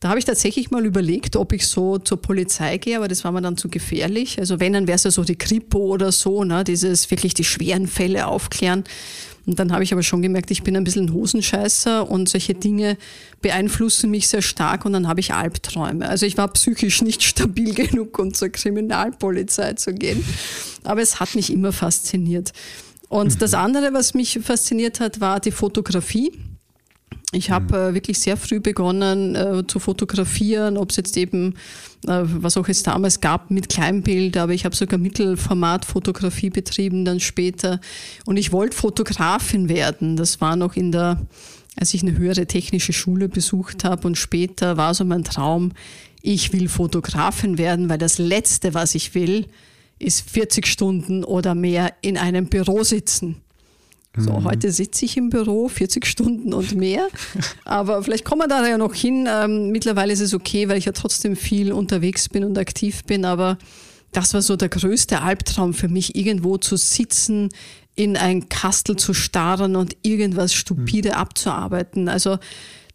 Da 0.01 0.09
habe 0.09 0.19
ich 0.19 0.25
tatsächlich 0.25 0.71
mal 0.71 0.87
überlegt, 0.87 1.37
ob 1.37 1.53
ich 1.53 1.67
so 1.67 1.99
zur 1.99 2.23
Polizei 2.23 2.79
gehe, 2.79 2.97
aber 2.97 3.09
das 3.09 3.25
war 3.25 3.33
mir 3.33 3.43
dann 3.43 3.57
zu 3.57 3.69
gefährlich. 3.69 4.39
Also 4.39 4.59
wenn, 4.61 4.73
dann 4.73 4.87
wäre 4.87 4.97
es 4.97 5.05
ja 5.05 5.11
so 5.11 5.25
die 5.25 5.37
Kripo 5.37 5.79
oder 5.79 6.13
so, 6.13 6.45
ne, 6.45 6.65
dieses 6.65 7.11
wirklich 7.11 7.35
die 7.35 7.45
schweren 7.45 7.87
Fälle 7.87 8.27
aufklären. 8.27 8.85
Und 9.47 9.59
dann 9.59 9.73
habe 9.73 9.85
ich 9.85 9.93
aber 9.93 10.03
schon 10.03 10.23
gemerkt, 10.23 10.51
ich 10.51 10.63
bin 10.63 10.77
ein 10.77 10.85
bisschen 10.85 11.07
ein 11.07 11.13
Hosenscheißer 11.13 12.11
und 12.11 12.29
solche 12.29 12.55
Dinge 12.55 12.97
beeinflussen 13.43 14.11
mich 14.11 14.29
sehr 14.29 14.43
stark 14.43 14.85
und 14.85 14.95
dann 14.95 15.07
habe 15.07 15.21
ich 15.21 15.35
Albträume. 15.35 16.09
Also 16.09 16.25
ich 16.25 16.39
war 16.39 16.49
psychisch 16.49 17.03
nicht 17.03 17.23
stabil 17.25 17.75
genug, 17.75 18.19
um 18.19 18.33
zur 18.33 18.49
Kriminalpolizei 18.49 19.75
zu 19.75 19.93
gehen. 19.93 20.25
Aber 20.83 21.03
es 21.03 21.21
hat 21.21 21.35
mich 21.35 21.53
immer 21.53 21.73
fasziniert. 21.73 22.53
Und 23.09 23.35
mhm. 23.35 23.39
das 23.39 23.55
andere, 23.55 23.93
was 23.93 24.15
mich 24.15 24.39
fasziniert 24.43 25.01
hat, 25.01 25.21
war 25.21 25.41
die 25.41 25.53
Fotografie. 25.53 26.33
Ich 27.33 27.51
habe 27.51 27.67
mhm. 27.67 27.91
äh, 27.91 27.95
wirklich 27.95 28.19
sehr 28.19 28.37
früh 28.37 28.61
begonnen 28.61 29.35
äh, 29.35 29.67
zu 29.67 29.79
fotografieren, 29.79 30.77
ob 30.77 30.91
es 30.91 30.97
jetzt 30.97 31.17
eben, 31.17 31.55
äh, 32.07 32.23
was 32.25 32.57
auch 32.57 32.69
es 32.69 32.83
damals 32.83 33.21
gab, 33.21 33.51
mit 33.51 33.69
Kleinbild, 33.69 34.37
aber 34.37 34.53
ich 34.53 34.65
habe 34.65 34.77
sogar 34.77 34.99
Mittelformatfotografie 34.99 36.51
betrieben 36.51 37.05
dann 37.05 37.21
später. 37.21 37.81
Und 38.25 38.37
ich 38.37 38.53
wollte 38.53 38.77
Fotografin 38.77 39.69
werden. 39.69 40.17
Das 40.17 40.41
war 40.41 40.57
noch 40.57 40.77
in 40.77 40.93
der, 40.93 41.27
als 41.77 41.95
ich 41.95 42.03
eine 42.03 42.17
höhere 42.17 42.47
technische 42.47 42.93
Schule 42.93 43.29
besucht 43.29 43.85
habe 43.85 44.07
und 44.07 44.17
später 44.17 44.77
war 44.77 44.95
so 44.95 45.05
mein 45.05 45.25
Traum, 45.25 45.73
ich 46.23 46.53
will 46.55 46.69
Fotografin 46.69 47.59
werden, 47.59 47.91
weil 47.91 47.99
das 47.99 48.19
Letzte, 48.19 48.73
was 48.73 48.95
ich 48.95 49.15
will, 49.15 49.47
ist 49.99 50.29
40 50.31 50.67
Stunden 50.67 51.23
oder 51.23 51.55
mehr 51.55 51.93
in 52.01 52.17
einem 52.17 52.47
Büro 52.47 52.83
sitzen. 52.83 53.44
So, 54.17 54.33
mhm. 54.33 54.45
heute 54.45 54.71
sitze 54.71 55.05
ich 55.05 55.17
im 55.17 55.29
Büro 55.29 55.69
40 55.69 56.07
Stunden 56.07 56.55
und 56.55 56.75
mehr. 56.77 57.09
Aber 57.65 58.03
vielleicht 58.03 58.25
kommen 58.25 58.43
wir 58.43 58.49
da 58.49 58.67
ja 58.67 58.79
noch 58.79 58.95
hin. 58.95 59.29
Ähm, 59.29 59.71
mittlerweile 59.71 60.13
ist 60.13 60.21
es 60.21 60.35
okay, 60.35 60.69
weil 60.69 60.79
ich 60.79 60.85
ja 60.85 60.93
trotzdem 60.93 61.35
viel 61.35 61.73
unterwegs 61.73 62.29
bin 62.29 62.45
und 62.45 62.57
aktiv 62.57 63.03
bin. 63.05 63.25
Aber 63.25 63.59
das 64.13 64.33
war 64.33 64.43
so 64.43 64.57
der 64.57 64.69
größte 64.69 65.21
Albtraum 65.21 65.75
für 65.75 65.89
mich, 65.89 66.15
irgendwo 66.15 66.59
zu 66.59 66.77
sitzen, 66.77 67.49
in 67.97 68.17
ein 68.17 68.49
Kastel 68.49 68.97
zu 68.97 69.15
starren 69.15 69.75
und 69.77 69.97
irgendwas 70.03 70.55
stupide 70.55 71.11
mhm. 71.11 71.15
abzuarbeiten. 71.15 72.09
Also 72.09 72.39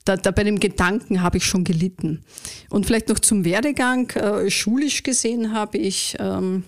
da, 0.06 0.16
da 0.16 0.32
bei 0.32 0.44
dem 0.44 0.60
Gedanken 0.60 1.22
habe 1.22 1.38
ich 1.38 1.46
schon 1.46 1.66
gelitten. 1.66 2.24
Und 2.70 2.86
vielleicht 2.86 3.10
noch 3.10 3.20
zum 3.20 3.44
Werdegang. 3.44 4.10
Äh, 4.12 4.50
schulisch 4.50 5.04
gesehen 5.04 5.54
habe 5.54 5.78
ich 5.78 6.16
ähm, 6.20 6.64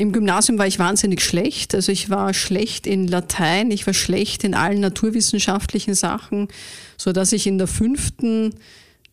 im 0.00 0.12
Gymnasium 0.12 0.58
war 0.58 0.66
ich 0.66 0.78
wahnsinnig 0.78 1.20
schlecht. 1.20 1.74
Also 1.74 1.92
ich 1.92 2.08
war 2.08 2.32
schlecht 2.32 2.86
in 2.86 3.06
Latein, 3.06 3.70
ich 3.70 3.86
war 3.86 3.92
schlecht 3.92 4.44
in 4.44 4.54
allen 4.54 4.80
naturwissenschaftlichen 4.80 5.94
Sachen, 5.94 6.48
so 6.96 7.12
dass 7.12 7.32
ich 7.32 7.46
in 7.46 7.58
der 7.58 7.66
fünften 7.66 8.54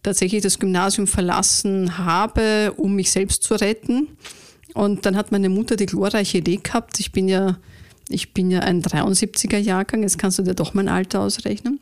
tatsächlich 0.02 0.42
das 0.42 0.60
Gymnasium 0.60 1.06
verlassen 1.06 1.98
habe, 1.98 2.74
um 2.78 2.96
mich 2.96 3.12
selbst 3.12 3.44
zu 3.44 3.56
retten. 3.56 4.08
Und 4.74 5.06
dann 5.06 5.18
hat 5.18 5.34
meine 5.34 5.50
Mutter 5.50 5.76
die 5.76 5.88
glorreiche 5.88 6.38
Idee 6.38 6.62
gehabt. 6.64 7.02
Ich 7.02 7.12
bin 7.12 7.28
ja, 7.28 7.58
ich 8.08 8.34
bin 8.34 8.50
ja 8.50 8.62
ein 8.62 8.82
73er 8.82 9.58
Jahrgang, 9.58 10.04
jetzt 10.04 10.18
kannst 10.18 10.40
du 10.40 10.44
dir 10.44 10.56
doch 10.56 10.74
mein 10.74 10.88
Alter 10.88 11.20
ausrechnen. 11.20 11.82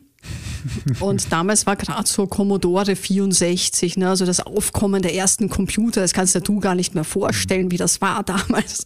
Und 1.00 1.32
damals 1.32 1.66
war 1.66 1.76
gerade 1.76 2.08
so 2.08 2.26
Commodore 2.26 2.96
64, 2.96 3.98
ne, 3.98 4.08
also 4.08 4.26
das 4.26 4.40
Aufkommen 4.40 5.02
der 5.02 5.14
ersten 5.14 5.48
Computer, 5.48 6.00
das 6.00 6.12
kannst 6.12 6.36
du 6.48 6.60
gar 6.60 6.74
nicht 6.74 6.94
mehr 6.94 7.04
vorstellen, 7.04 7.70
wie 7.70 7.76
das 7.76 8.00
war 8.00 8.22
damals. 8.24 8.84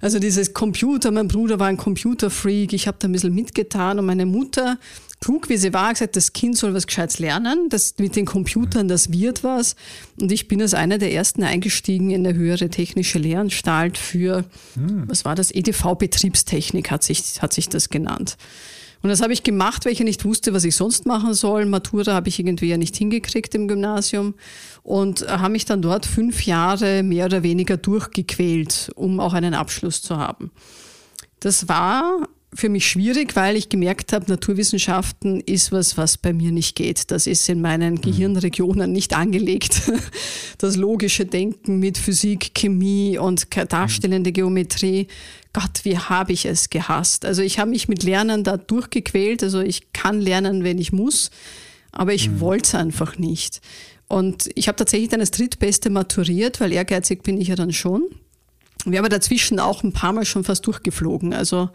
Also 0.00 0.18
dieses 0.18 0.52
Computer, 0.52 1.10
mein 1.10 1.28
Bruder 1.28 1.58
war 1.58 1.68
ein 1.68 1.76
Computerfreak, 1.76 2.72
ich 2.72 2.86
habe 2.86 2.98
da 3.00 3.08
ein 3.08 3.12
bisschen 3.12 3.34
mitgetan 3.34 3.98
und 3.98 4.06
meine 4.06 4.26
Mutter, 4.26 4.78
klug 5.20 5.48
wie 5.48 5.56
sie 5.56 5.72
war, 5.72 5.92
gesagt, 5.92 6.16
das 6.16 6.32
Kind 6.32 6.56
soll 6.56 6.74
was 6.74 6.86
Gescheites 6.86 7.18
lernen, 7.18 7.68
das 7.70 7.94
mit 7.98 8.14
den 8.14 8.26
Computern, 8.26 8.88
das 8.88 9.10
wird 9.10 9.42
was. 9.42 9.74
Und 10.20 10.30
ich 10.30 10.48
bin 10.48 10.60
als 10.60 10.74
einer 10.74 10.98
der 10.98 11.12
ersten 11.12 11.42
eingestiegen 11.42 12.10
in 12.10 12.26
eine 12.26 12.36
höhere 12.36 12.68
technische 12.68 13.18
Lehranstalt 13.18 13.96
für, 13.96 14.44
hm. 14.74 15.08
was 15.08 15.24
war 15.24 15.34
das, 15.34 15.50
EDV-Betriebstechnik 15.50 16.90
hat 16.90 17.02
sich, 17.02 17.40
hat 17.40 17.52
sich 17.52 17.68
das 17.68 17.88
genannt. 17.88 18.36
Und 19.06 19.10
das 19.10 19.22
habe 19.22 19.32
ich 19.32 19.44
gemacht, 19.44 19.84
weil 19.84 19.92
ich 19.92 20.00
ja 20.00 20.04
nicht 20.04 20.24
wusste, 20.24 20.52
was 20.52 20.64
ich 20.64 20.74
sonst 20.74 21.06
machen 21.06 21.32
soll. 21.32 21.64
Matura 21.64 22.12
habe 22.12 22.28
ich 22.28 22.40
irgendwie 22.40 22.66
ja 22.66 22.76
nicht 22.76 22.96
hingekriegt 22.96 23.54
im 23.54 23.68
Gymnasium 23.68 24.34
und 24.82 25.24
habe 25.28 25.52
mich 25.52 25.64
dann 25.64 25.80
dort 25.80 26.06
fünf 26.06 26.44
Jahre 26.44 27.04
mehr 27.04 27.26
oder 27.26 27.44
weniger 27.44 27.76
durchgequält, 27.76 28.90
um 28.96 29.20
auch 29.20 29.32
einen 29.32 29.54
Abschluss 29.54 30.02
zu 30.02 30.16
haben. 30.16 30.50
Das 31.38 31.68
war 31.68 32.26
für 32.56 32.68
mich 32.68 32.88
schwierig, 32.88 33.36
weil 33.36 33.56
ich 33.56 33.68
gemerkt 33.68 34.12
habe, 34.12 34.26
Naturwissenschaften 34.28 35.40
ist 35.40 35.72
was, 35.72 35.96
was 35.96 36.18
bei 36.18 36.32
mir 36.32 36.50
nicht 36.52 36.74
geht. 36.74 37.10
Das 37.10 37.26
ist 37.26 37.48
in 37.48 37.60
meinen 37.60 37.94
mhm. 37.94 38.00
Gehirnregionen 38.00 38.92
nicht 38.92 39.14
angelegt. 39.14 39.82
Das 40.58 40.74
logische 40.76 41.26
Denken 41.26 41.80
mit 41.80 41.98
Physik, 41.98 42.54
Chemie 42.54 43.18
und 43.18 43.46
darstellende 43.70 44.32
Geometrie. 44.32 45.06
Gott, 45.52 45.84
wie 45.84 45.98
habe 45.98 46.32
ich 46.32 46.46
es 46.46 46.70
gehasst. 46.70 47.26
Also 47.26 47.42
ich 47.42 47.58
habe 47.58 47.70
mich 47.70 47.88
mit 47.88 48.02
Lernen 48.02 48.42
da 48.42 48.56
durchgequält. 48.56 49.42
Also 49.42 49.60
ich 49.60 49.92
kann 49.92 50.18
lernen, 50.18 50.64
wenn 50.64 50.78
ich 50.78 50.92
muss, 50.92 51.30
aber 51.92 52.14
ich 52.14 52.30
mhm. 52.30 52.40
wollte 52.40 52.68
es 52.68 52.74
einfach 52.74 53.18
nicht. 53.18 53.60
Und 54.08 54.48
ich 54.54 54.68
habe 54.68 54.76
tatsächlich 54.76 55.10
dann 55.10 55.20
als 55.20 55.30
Drittbeste 55.32 55.90
maturiert, 55.90 56.60
weil 56.60 56.72
ehrgeizig 56.72 57.22
bin 57.22 57.38
ich 57.38 57.48
ja 57.48 57.54
dann 57.54 57.72
schon. 57.72 58.04
Wir 58.92 59.00
haben 59.00 59.08
dazwischen 59.08 59.58
auch 59.58 59.82
ein 59.82 59.92
paar 59.92 60.12
Mal 60.12 60.24
schon 60.24 60.44
fast 60.44 60.66
durchgeflogen. 60.66 61.34
Also 61.34 61.70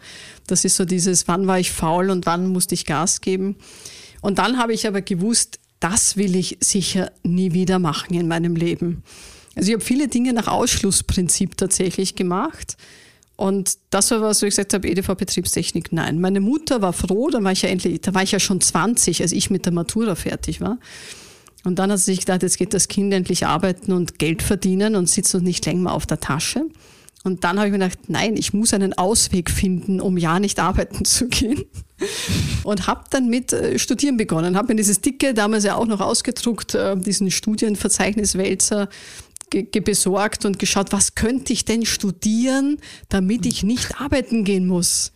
das 0.46 0.64
ist 0.64 0.76
so 0.76 0.84
dieses, 0.84 1.28
wann 1.28 1.46
war 1.46 1.58
ich 1.58 1.70
faul 1.70 2.10
und 2.10 2.26
wann 2.26 2.48
musste 2.48 2.74
ich 2.74 2.86
Gas 2.86 3.20
geben. 3.20 3.56
Und 4.22 4.38
dann 4.38 4.58
habe 4.58 4.72
ich 4.72 4.86
aber 4.86 5.02
gewusst, 5.02 5.58
das 5.80 6.16
will 6.16 6.36
ich 6.36 6.58
sicher 6.60 7.10
nie 7.22 7.52
wieder 7.52 7.78
machen 7.78 8.14
in 8.14 8.28
meinem 8.28 8.56
Leben. 8.56 9.02
Also 9.54 9.68
ich 9.68 9.74
habe 9.74 9.84
viele 9.84 10.08
Dinge 10.08 10.32
nach 10.32 10.46
Ausschlussprinzip 10.46 11.56
tatsächlich 11.56 12.14
gemacht. 12.14 12.76
Und 13.36 13.76
das 13.90 14.10
war 14.10 14.20
was, 14.20 14.40
wo 14.40 14.46
ich 14.46 14.52
gesagt 14.52 14.72
habe, 14.72 14.88
EDV-Betriebstechnik, 14.88 15.92
nein. 15.92 16.20
Meine 16.20 16.40
Mutter 16.40 16.80
war 16.80 16.92
froh, 16.92 17.28
da 17.28 17.42
war 17.42 17.52
ich 17.52 17.62
ja 17.62 17.68
endlich, 17.68 18.00
da 18.00 18.14
war 18.14 18.22
ich 18.22 18.32
ja 18.32 18.38
schon 18.38 18.60
20, 18.60 19.20
als 19.20 19.32
ich 19.32 19.50
mit 19.50 19.66
der 19.66 19.72
Matura 19.72 20.14
fertig 20.14 20.60
war. 20.60 20.78
Und 21.64 21.78
dann 21.78 21.90
hat 21.90 21.98
sie 21.98 22.12
sich 22.12 22.20
gedacht, 22.20 22.42
jetzt 22.42 22.58
geht 22.58 22.74
das 22.74 22.88
Kind 22.88 23.12
endlich 23.12 23.46
arbeiten 23.46 23.92
und 23.92 24.18
Geld 24.18 24.42
verdienen 24.42 24.96
und 24.96 25.08
sitzt 25.08 25.34
uns 25.34 25.44
nicht 25.44 25.64
länger 25.66 25.92
auf 25.92 26.06
der 26.06 26.20
Tasche. 26.20 26.66
Und 27.24 27.44
dann 27.44 27.58
habe 27.58 27.68
ich 27.68 27.72
mir 27.72 27.78
gedacht, 27.78 27.98
nein, 28.08 28.36
ich 28.36 28.52
muss 28.52 28.74
einen 28.74 28.94
Ausweg 28.94 29.50
finden, 29.50 30.00
um 30.00 30.16
ja 30.16 30.40
nicht 30.40 30.58
arbeiten 30.58 31.04
zu 31.04 31.28
gehen. 31.28 31.64
Und 32.64 32.88
habe 32.88 33.04
dann 33.10 33.28
mit 33.28 33.52
äh, 33.52 33.78
Studieren 33.78 34.16
begonnen. 34.16 34.56
Habe 34.56 34.68
mir 34.68 34.76
dieses 34.76 35.00
dicke, 35.00 35.34
damals 35.34 35.62
ja 35.62 35.76
auch 35.76 35.86
noch 35.86 36.00
ausgedruckt, 36.00 36.74
äh, 36.74 36.96
diesen 36.96 37.30
Studienverzeichniswälzer 37.30 38.88
besorgt 39.84 40.46
und 40.46 40.58
geschaut, 40.58 40.92
was 40.92 41.14
könnte 41.14 41.52
ich 41.52 41.66
denn 41.66 41.84
studieren, 41.84 42.78
damit 43.10 43.44
ich 43.44 43.62
nicht 43.62 44.00
arbeiten 44.00 44.44
gehen 44.44 44.66
muss. 44.66 45.12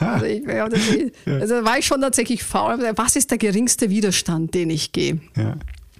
also, 0.00 0.24
ich, 0.24 0.48
also 1.26 1.54
war 1.62 1.78
ich 1.78 1.86
schon 1.86 2.00
tatsächlich 2.00 2.42
faul. 2.42 2.78
Was 2.96 3.14
ist 3.14 3.30
der 3.30 3.36
geringste 3.36 3.90
Widerstand, 3.90 4.54
den 4.54 4.70
ich 4.70 4.92
gehe? 4.92 5.20
Ja, 5.36 5.56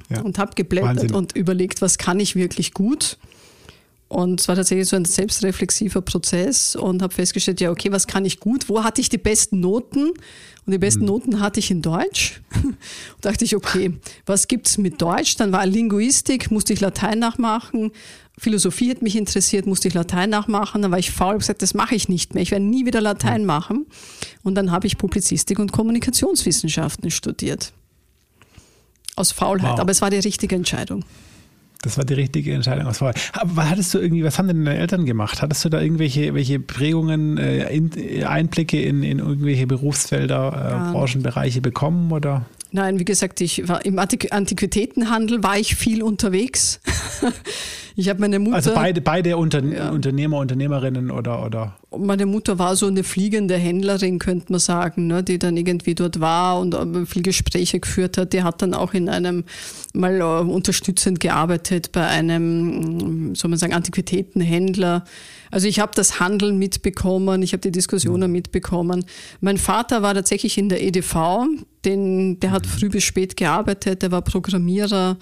ja. 0.09 0.23
Und 0.23 0.38
habe 0.38 0.52
geblättert 0.55 0.97
Wahnsinn. 0.97 1.14
und 1.14 1.37
überlegt, 1.37 1.83
was 1.83 1.99
kann 1.99 2.21
ich 2.21 2.37
wirklich 2.37 2.73
gut 2.73 3.19
und 4.12 4.40
es 4.40 4.49
war 4.49 4.57
tatsächlich 4.57 4.88
so 4.88 4.97
ein 4.97 5.07
selbstreflexiver 5.07 6.02
Prozess 6.02 6.76
und 6.76 7.00
habe 7.00 7.14
festgestellt, 7.14 7.62
ja, 7.62 7.71
okay, 7.71 7.90
was 7.92 8.07
kann 8.07 8.26
ich 8.26 8.40
gut? 8.40 8.69
Wo 8.69 8.85
hatte 8.85 9.00
ich 9.00 9.09
die 9.09 9.16
besten 9.16 9.61
Noten? 9.61 10.11
Und 10.11 10.71
die 10.71 10.76
besten 10.76 11.00
mhm. 11.00 11.07
Noten 11.07 11.40
hatte 11.40 11.61
ich 11.61 11.71
in 11.71 11.81
Deutsch. 11.81 12.42
und 12.62 12.76
dachte 13.23 13.47
ich, 13.47 13.57
okay, 13.57 13.99
was 14.26 14.49
gibt's 14.49 14.76
mit 14.76 15.00
Deutsch? 15.00 15.37
Dann 15.37 15.50
war 15.50 15.64
Linguistik, 15.64 16.50
musste 16.50 16.75
ich 16.75 16.81
Latein 16.81 17.21
nachmachen. 17.21 17.90
Philosophie 18.37 18.90
hat 18.90 19.00
mich 19.00 19.16
interessiert, 19.16 19.64
musste 19.64 19.88
ich 19.88 19.95
Latein 19.95 20.28
nachmachen. 20.28 20.83
Dann 20.83 20.90
war 20.90 20.99
ich 20.99 21.11
faul 21.11 21.33
und 21.33 21.38
gesagt, 21.38 21.62
das 21.62 21.73
mache 21.73 21.95
ich 21.95 22.11
nicht 22.11 22.35
mehr. 22.35 22.42
Ich 22.42 22.50
werde 22.50 22.66
nie 22.66 22.85
wieder 22.85 23.00
Latein 23.00 23.47
machen. 23.47 23.87
Und 24.42 24.57
dann 24.57 24.73
habe 24.73 24.87
ich 24.87 24.99
Publizistik 24.99 25.59
und 25.59 25.73
Kommunikationswissenschaften 25.73 27.11
studiert. 27.11 27.73
Aus 29.16 29.33
Faulheit, 29.33 29.73
wow. 29.73 29.81
aber 29.81 29.90
es 29.90 30.02
war 30.02 30.11
die 30.11 30.19
richtige 30.19 30.54
Entscheidung. 30.54 31.02
Das 31.83 31.99
war 31.99 32.05
die 32.05 32.15
richtige 32.15 32.55
Entscheidung 32.55 32.87
aus 32.87 32.99
vorher. 32.99 33.21
Aber 33.33 33.69
hattest 33.69 33.93
du 33.93 33.99
irgendwie, 33.99 34.23
was 34.25 34.39
haben 34.39 34.47
denn 34.47 34.65
deine 34.65 34.79
Eltern 34.79 35.05
gemacht? 35.05 35.43
Hattest 35.43 35.65
du 35.65 35.69
da 35.69 35.81
irgendwelche 35.81 36.33
welche 36.33 36.61
Prägungen, 36.61 37.39
äh, 37.39 38.25
Einblicke 38.25 38.81
in, 38.81 39.03
in 39.03 39.19
irgendwelche 39.19 39.67
Berufsfelder, 39.67 40.89
äh. 40.89 40.93
Branchenbereiche 40.93 41.61
bekommen 41.61 42.12
oder? 42.12 42.47
Nein, 42.71 42.99
wie 42.99 43.05
gesagt, 43.05 43.41
ich 43.41 43.69
war 43.69 43.85
im 43.85 43.99
Antiquitätenhandel 43.99 45.43
war 45.43 45.59
ich 45.59 45.75
viel 45.75 46.03
unterwegs. 46.03 46.81
Ich 47.95 48.09
habe 48.09 48.21
meine 48.21 48.39
Mutter. 48.39 48.57
Also 48.57 48.75
beide, 48.75 49.01
beide 49.01 49.37
Unter 49.37 49.63
ja. 49.63 49.91
Unternehmer, 49.91 50.39
Unternehmerinnen 50.39 51.11
oder, 51.11 51.45
oder? 51.45 51.77
Meine 51.97 52.27
Mutter 52.27 52.59
war 52.59 52.75
so 52.77 52.87
eine 52.87 53.05
fliegende 53.05 53.57
Händlerin, 53.57 54.19
könnte 54.19 54.51
man 54.51 54.61
sagen, 54.61 55.07
ne, 55.07 55.23
die 55.23 55.39
dann 55.39 55.57
irgendwie 55.57 55.95
dort 55.95 56.21
war 56.21 56.61
und 56.61 56.75
äh, 56.75 57.07
viel 57.07 57.23
Gespräche 57.23 57.81
geführt 57.81 58.17
hat. 58.17 58.33
Die 58.33 58.43
hat 58.43 58.63
dann 58.63 58.75
auch 58.75 58.95
in 58.95 59.09
einem 59.09 59.45
mal 59.93 60.21
äh, 60.21 60.25
unterstützend 60.25 61.21
gearbeitet 61.21 61.93
bei 61.93 62.07
einem, 62.07 63.35
soll 63.35 63.51
man 63.51 63.59
sagen, 63.59 63.75
Antiquitätenhändler. 63.75 65.05
Also 65.51 65.69
ich 65.69 65.81
habe 65.81 65.93
das 65.95 66.19
Handeln 66.19 66.59
mitbekommen, 66.59 67.43
ich 67.43 67.53
habe 67.53 67.61
die 67.61 67.73
Diskussionen 67.73 68.31
mhm. 68.31 68.33
mitbekommen. 68.33 69.05
Mein 69.41 69.59
Vater 69.59 70.01
war 70.01 70.15
tatsächlich 70.15 70.57
in 70.57 70.71
der 70.71 70.83
EDV, 70.83 71.45
den, 71.85 72.41
der 72.41 72.53
hat 72.53 72.65
mhm. 72.65 72.71
früh 72.71 72.89
bis 72.89 73.05
spät 73.05 73.37
gearbeitet, 73.37 74.01
der 74.01 74.11
war 74.11 74.23
Programmierer 74.23 75.19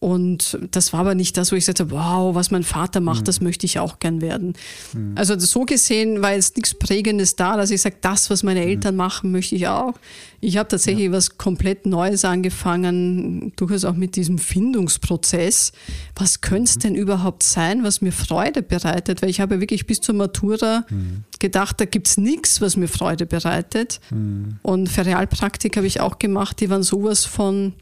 und 0.00 0.58
das 0.70 0.94
war 0.94 1.00
aber 1.00 1.14
nicht 1.14 1.36
das, 1.36 1.52
wo 1.52 1.56
ich 1.56 1.66
sagte, 1.66 1.90
wow, 1.90 2.34
was 2.34 2.50
mein 2.50 2.62
Vater 2.62 3.00
macht, 3.00 3.20
mhm. 3.20 3.24
das 3.26 3.42
möchte 3.42 3.66
ich 3.66 3.78
auch 3.78 3.98
gern 3.98 4.22
werden. 4.22 4.54
Mhm. 4.94 5.12
Also 5.14 5.38
so 5.38 5.66
gesehen 5.66 6.22
war 6.22 6.32
jetzt 6.32 6.56
nichts 6.56 6.72
Prägendes 6.74 7.36
da, 7.36 7.58
dass 7.58 7.70
ich 7.70 7.82
sage, 7.82 7.96
das, 8.00 8.30
was 8.30 8.42
meine 8.42 8.64
Eltern 8.64 8.94
mhm. 8.94 8.98
machen, 8.98 9.30
möchte 9.30 9.56
ich 9.56 9.68
auch. 9.68 9.92
Ich 10.40 10.56
habe 10.56 10.70
tatsächlich 10.70 11.06
ja. 11.06 11.12
was 11.12 11.36
komplett 11.36 11.84
Neues 11.84 12.24
angefangen, 12.24 13.52
durchaus 13.56 13.84
auch 13.84 13.94
mit 13.94 14.16
diesem 14.16 14.38
Findungsprozess. 14.38 15.72
Was 16.16 16.40
könnte 16.40 16.70
es 16.70 16.76
mhm. 16.76 16.80
denn 16.80 16.94
überhaupt 16.94 17.42
sein, 17.42 17.84
was 17.84 18.00
mir 18.00 18.12
Freude 18.12 18.62
bereitet? 18.62 19.20
Weil 19.20 19.28
ich 19.28 19.42
habe 19.42 19.60
wirklich 19.60 19.84
bis 19.84 20.00
zur 20.00 20.14
Matura 20.14 20.86
mhm. 20.88 21.24
gedacht, 21.40 21.78
da 21.78 21.84
gibt 21.84 22.08
es 22.08 22.16
nichts, 22.16 22.62
was 22.62 22.74
mir 22.78 22.88
Freude 22.88 23.26
bereitet. 23.26 24.00
Mhm. 24.10 24.60
Und 24.62 24.88
für 24.88 25.04
Realpraktik 25.04 25.76
habe 25.76 25.86
ich 25.86 26.00
auch 26.00 26.18
gemacht, 26.18 26.58
die 26.60 26.70
waren 26.70 26.82
sowas 26.82 27.26
von 27.26 27.74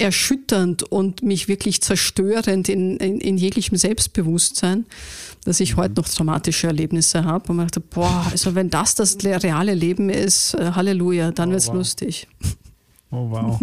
erschütternd 0.00 0.82
und 0.82 1.22
mich 1.22 1.48
wirklich 1.48 1.80
zerstörend 1.82 2.68
in, 2.68 2.96
in, 2.96 3.20
in 3.20 3.36
jeglichem 3.36 3.76
Selbstbewusstsein, 3.76 4.86
dass 5.44 5.60
ich 5.60 5.76
heute 5.76 5.94
noch 5.94 6.08
traumatische 6.08 6.66
Erlebnisse 6.66 7.24
habe 7.24 7.48
und 7.48 7.56
man 7.56 7.66
dachte, 7.66 7.80
boah, 7.80 8.26
also 8.30 8.54
wenn 8.54 8.70
das 8.70 8.94
das 8.94 9.18
reale 9.24 9.74
Leben 9.74 10.10
ist, 10.10 10.54
äh, 10.54 10.72
Halleluja, 10.72 11.32
dann 11.32 11.50
oh, 11.50 11.52
wird's 11.52 11.68
wow. 11.68 11.74
lustig. 11.74 12.26
Oh 13.10 13.30
wow. 13.30 13.58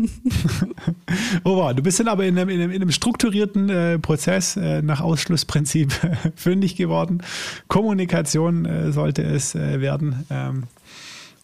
oh 1.44 1.56
wow, 1.58 1.74
du 1.74 1.84
bist 1.84 2.00
dann 2.00 2.08
aber 2.08 2.26
in 2.26 2.38
einem, 2.38 2.50
in 2.50 2.62
einem, 2.62 2.72
in 2.72 2.82
einem 2.82 2.92
strukturierten 2.92 3.70
äh, 3.70 4.00
Prozess 4.00 4.58
äh, 4.58 4.82
nach 4.82 5.02
Ausschlussprinzip 5.02 5.94
fündig 6.36 6.76
geworden. 6.76 7.22
Kommunikation 7.68 8.66
äh, 8.66 8.92
sollte 8.92 9.22
es 9.22 9.54
äh, 9.54 9.80
werden. 9.82 10.26
Ähm, 10.32 10.64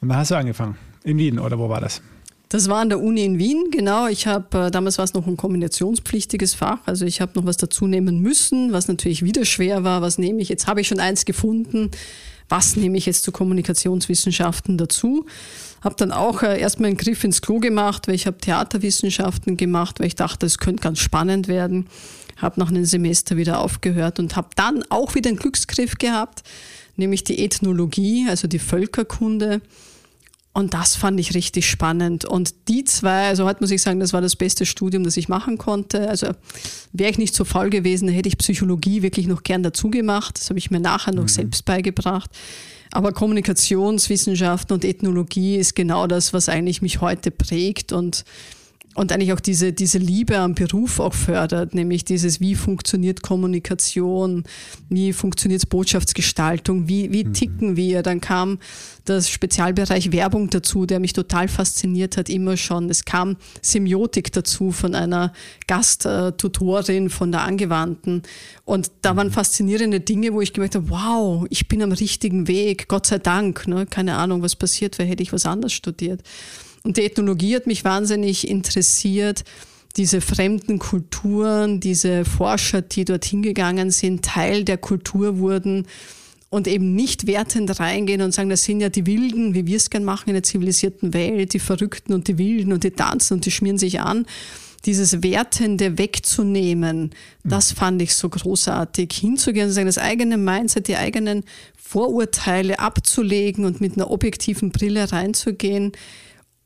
und 0.01 0.09
dann 0.09 0.17
hast 0.17 0.31
du 0.31 0.35
angefangen. 0.35 0.77
In 1.03 1.19
Wien, 1.19 1.37
oder 1.37 1.59
wo 1.59 1.69
war 1.69 1.79
das? 1.79 2.01
Das 2.51 2.67
war 2.67 2.81
an 2.81 2.89
der 2.89 2.99
Uni 2.99 3.23
in 3.23 3.39
Wien, 3.39 3.71
genau. 3.71 4.07
Ich 4.07 4.27
habe, 4.27 4.65
äh, 4.65 4.71
damals 4.71 4.97
war 4.97 5.05
es 5.05 5.13
noch 5.13 5.25
ein 5.25 5.37
kombinationspflichtiges 5.37 6.53
Fach, 6.53 6.79
also 6.85 7.05
ich 7.05 7.21
habe 7.21 7.31
noch 7.35 7.45
was 7.45 7.55
dazu 7.55 7.87
nehmen 7.87 8.19
müssen, 8.19 8.73
was 8.73 8.89
natürlich 8.89 9.23
wieder 9.23 9.45
schwer 9.45 9.85
war. 9.85 10.01
Was 10.01 10.17
nehme 10.17 10.41
ich? 10.41 10.49
Jetzt 10.49 10.67
habe 10.67 10.81
ich 10.81 10.89
schon 10.89 10.99
eins 10.99 11.23
gefunden. 11.23 11.91
Was 12.49 12.75
nehme 12.75 12.97
ich 12.97 13.05
jetzt 13.05 13.23
zu 13.23 13.31
Kommunikationswissenschaften 13.31 14.77
dazu? 14.77 15.25
Habe 15.79 15.95
dann 15.97 16.11
auch 16.11 16.43
äh, 16.43 16.59
erstmal 16.59 16.89
einen 16.89 16.97
Griff 16.97 17.23
ins 17.23 17.41
Klo 17.41 17.59
gemacht, 17.59 18.09
weil 18.09 18.15
ich 18.15 18.27
habe 18.27 18.37
Theaterwissenschaften 18.39 19.55
gemacht, 19.55 20.01
weil 20.01 20.07
ich 20.07 20.15
dachte, 20.15 20.45
es 20.45 20.57
könnte 20.57 20.83
ganz 20.83 20.99
spannend 20.99 21.47
werden. 21.47 21.87
Habe 22.35 22.59
nach 22.59 22.67
einem 22.67 22.83
Semester 22.83 23.37
wieder 23.37 23.61
aufgehört 23.61 24.19
und 24.19 24.35
habe 24.35 24.49
dann 24.57 24.83
auch 24.89 25.15
wieder 25.15 25.29
einen 25.29 25.39
Glücksgriff 25.39 25.97
gehabt, 25.97 26.43
nämlich 26.97 27.23
die 27.23 27.45
Ethnologie, 27.45 28.25
also 28.27 28.49
die 28.49 28.59
Völkerkunde 28.59 29.61
Und 30.53 30.73
das 30.73 30.95
fand 30.95 31.17
ich 31.19 31.33
richtig 31.33 31.69
spannend. 31.69 32.25
Und 32.25 32.53
die 32.67 32.83
zwei, 32.83 33.27
also 33.27 33.45
heute 33.45 33.61
muss 33.61 33.71
ich 33.71 33.81
sagen, 33.81 34.01
das 34.01 34.11
war 34.11 34.19
das 34.19 34.35
beste 34.35 34.65
Studium, 34.65 35.03
das 35.03 35.15
ich 35.15 35.29
machen 35.29 35.57
konnte. 35.57 36.09
Also 36.09 36.27
wäre 36.91 37.09
ich 37.09 37.17
nicht 37.17 37.33
so 37.33 37.45
faul 37.45 37.69
gewesen, 37.69 38.09
hätte 38.09 38.27
ich 38.27 38.37
Psychologie 38.37 39.01
wirklich 39.01 39.27
noch 39.27 39.43
gern 39.43 39.63
dazu 39.63 39.89
gemacht. 39.89 40.37
Das 40.37 40.49
habe 40.49 40.59
ich 40.59 40.69
mir 40.69 40.81
nachher 40.81 41.13
noch 41.13 41.23
mhm. 41.23 41.29
selbst 41.29 41.63
beigebracht. 41.63 42.29
Aber 42.91 43.13
Kommunikationswissenschaften 43.13 44.73
und 44.73 44.83
Ethnologie 44.83 45.55
ist 45.55 45.75
genau 45.75 46.07
das, 46.07 46.33
was 46.33 46.49
eigentlich 46.49 46.81
mich 46.81 46.99
heute 46.99 47.31
prägt 47.31 47.93
und 47.93 48.25
und 48.93 49.11
eigentlich 49.13 49.31
auch 49.31 49.39
diese, 49.39 49.71
diese 49.71 49.99
Liebe 49.99 50.37
am 50.37 50.53
Beruf 50.53 50.99
auch 50.99 51.13
fördert, 51.13 51.73
nämlich 51.73 52.03
dieses, 52.03 52.41
wie 52.41 52.55
funktioniert 52.55 53.21
Kommunikation, 53.21 54.43
wie 54.89 55.13
funktioniert 55.13 55.69
Botschaftsgestaltung, 55.69 56.89
wie, 56.89 57.11
wie 57.11 57.23
mhm. 57.23 57.33
ticken 57.33 57.77
wir. 57.77 58.03
Dann 58.03 58.19
kam 58.19 58.59
das 59.05 59.29
Spezialbereich 59.29 60.11
Werbung 60.11 60.49
dazu, 60.49 60.85
der 60.85 60.99
mich 60.99 61.13
total 61.13 61.47
fasziniert 61.47 62.17
hat, 62.17 62.27
immer 62.27 62.57
schon. 62.57 62.89
Es 62.89 63.05
kam 63.05 63.37
Semiotik 63.61 64.33
dazu 64.33 64.71
von 64.71 64.93
einer 64.93 65.31
Gasttutorin 65.67 67.09
von 67.09 67.31
der 67.31 67.43
Angewandten. 67.43 68.23
Und 68.65 68.91
da 69.03 69.15
waren 69.15 69.27
mhm. 69.27 69.31
faszinierende 69.31 70.01
Dinge, 70.01 70.33
wo 70.33 70.41
ich 70.41 70.51
gemerkt 70.51 70.75
habe, 70.75 70.89
wow, 70.89 71.45
ich 71.49 71.69
bin 71.69 71.81
am 71.81 71.93
richtigen 71.93 72.49
Weg, 72.49 72.89
Gott 72.89 73.05
sei 73.05 73.19
Dank. 73.19 73.67
Ne? 73.67 73.85
Keine 73.85 74.17
Ahnung, 74.17 74.41
was 74.41 74.57
passiert 74.57 74.99
wäre, 74.99 75.07
hätte 75.07 75.23
ich 75.23 75.31
was 75.31 75.45
anderes 75.45 75.71
studiert. 75.71 76.23
Und 76.83 76.97
die 76.97 77.03
Ethnologie 77.03 77.55
hat 77.55 77.67
mich 77.67 77.83
wahnsinnig 77.83 78.47
interessiert. 78.47 79.43
Diese 79.97 80.21
fremden 80.21 80.79
Kulturen, 80.79 81.79
diese 81.79 82.25
Forscher, 82.25 82.81
die 82.81 83.05
dorthin 83.05 83.41
gegangen 83.41 83.91
sind, 83.91 84.23
Teil 84.23 84.63
der 84.63 84.77
Kultur 84.77 85.37
wurden 85.37 85.85
und 86.49 86.67
eben 86.67 86.95
nicht 86.95 87.27
wertend 87.27 87.79
reingehen 87.79 88.21
und 88.21 88.33
sagen, 88.33 88.49
das 88.49 88.63
sind 88.63 88.81
ja 88.81 88.89
die 88.89 89.05
Wilden, 89.05 89.53
wie 89.53 89.65
wir 89.67 89.77
es 89.77 89.89
gern 89.89 90.03
machen 90.03 90.29
in 90.29 90.33
der 90.33 90.43
zivilisierten 90.43 91.13
Welt, 91.13 91.53
die 91.53 91.59
Verrückten 91.59 92.13
und 92.13 92.27
die 92.27 92.37
Wilden 92.37 92.73
und 92.73 92.83
die 92.83 92.91
tanzen 92.91 93.35
und 93.35 93.45
die 93.45 93.51
schmieren 93.51 93.77
sich 93.77 93.99
an. 93.99 94.25
Dieses 94.85 95.21
Wertende 95.23 95.97
wegzunehmen, 95.97 97.11
das 97.43 97.71
fand 97.71 98.01
ich 98.01 98.15
so 98.15 98.27
großartig. 98.27 99.13
Hinzugehen 99.13 99.67
und 99.67 99.73
sagen, 99.73 99.85
das 99.85 99.97
eigene 99.97 100.37
Mindset, 100.37 100.87
die 100.87 100.97
eigenen 100.97 101.43
Vorurteile 101.77 102.79
abzulegen 102.79 103.63
und 103.63 103.79
mit 103.79 103.95
einer 103.95 104.09
objektiven 104.09 104.71
Brille 104.71 105.11
reinzugehen 105.11 105.91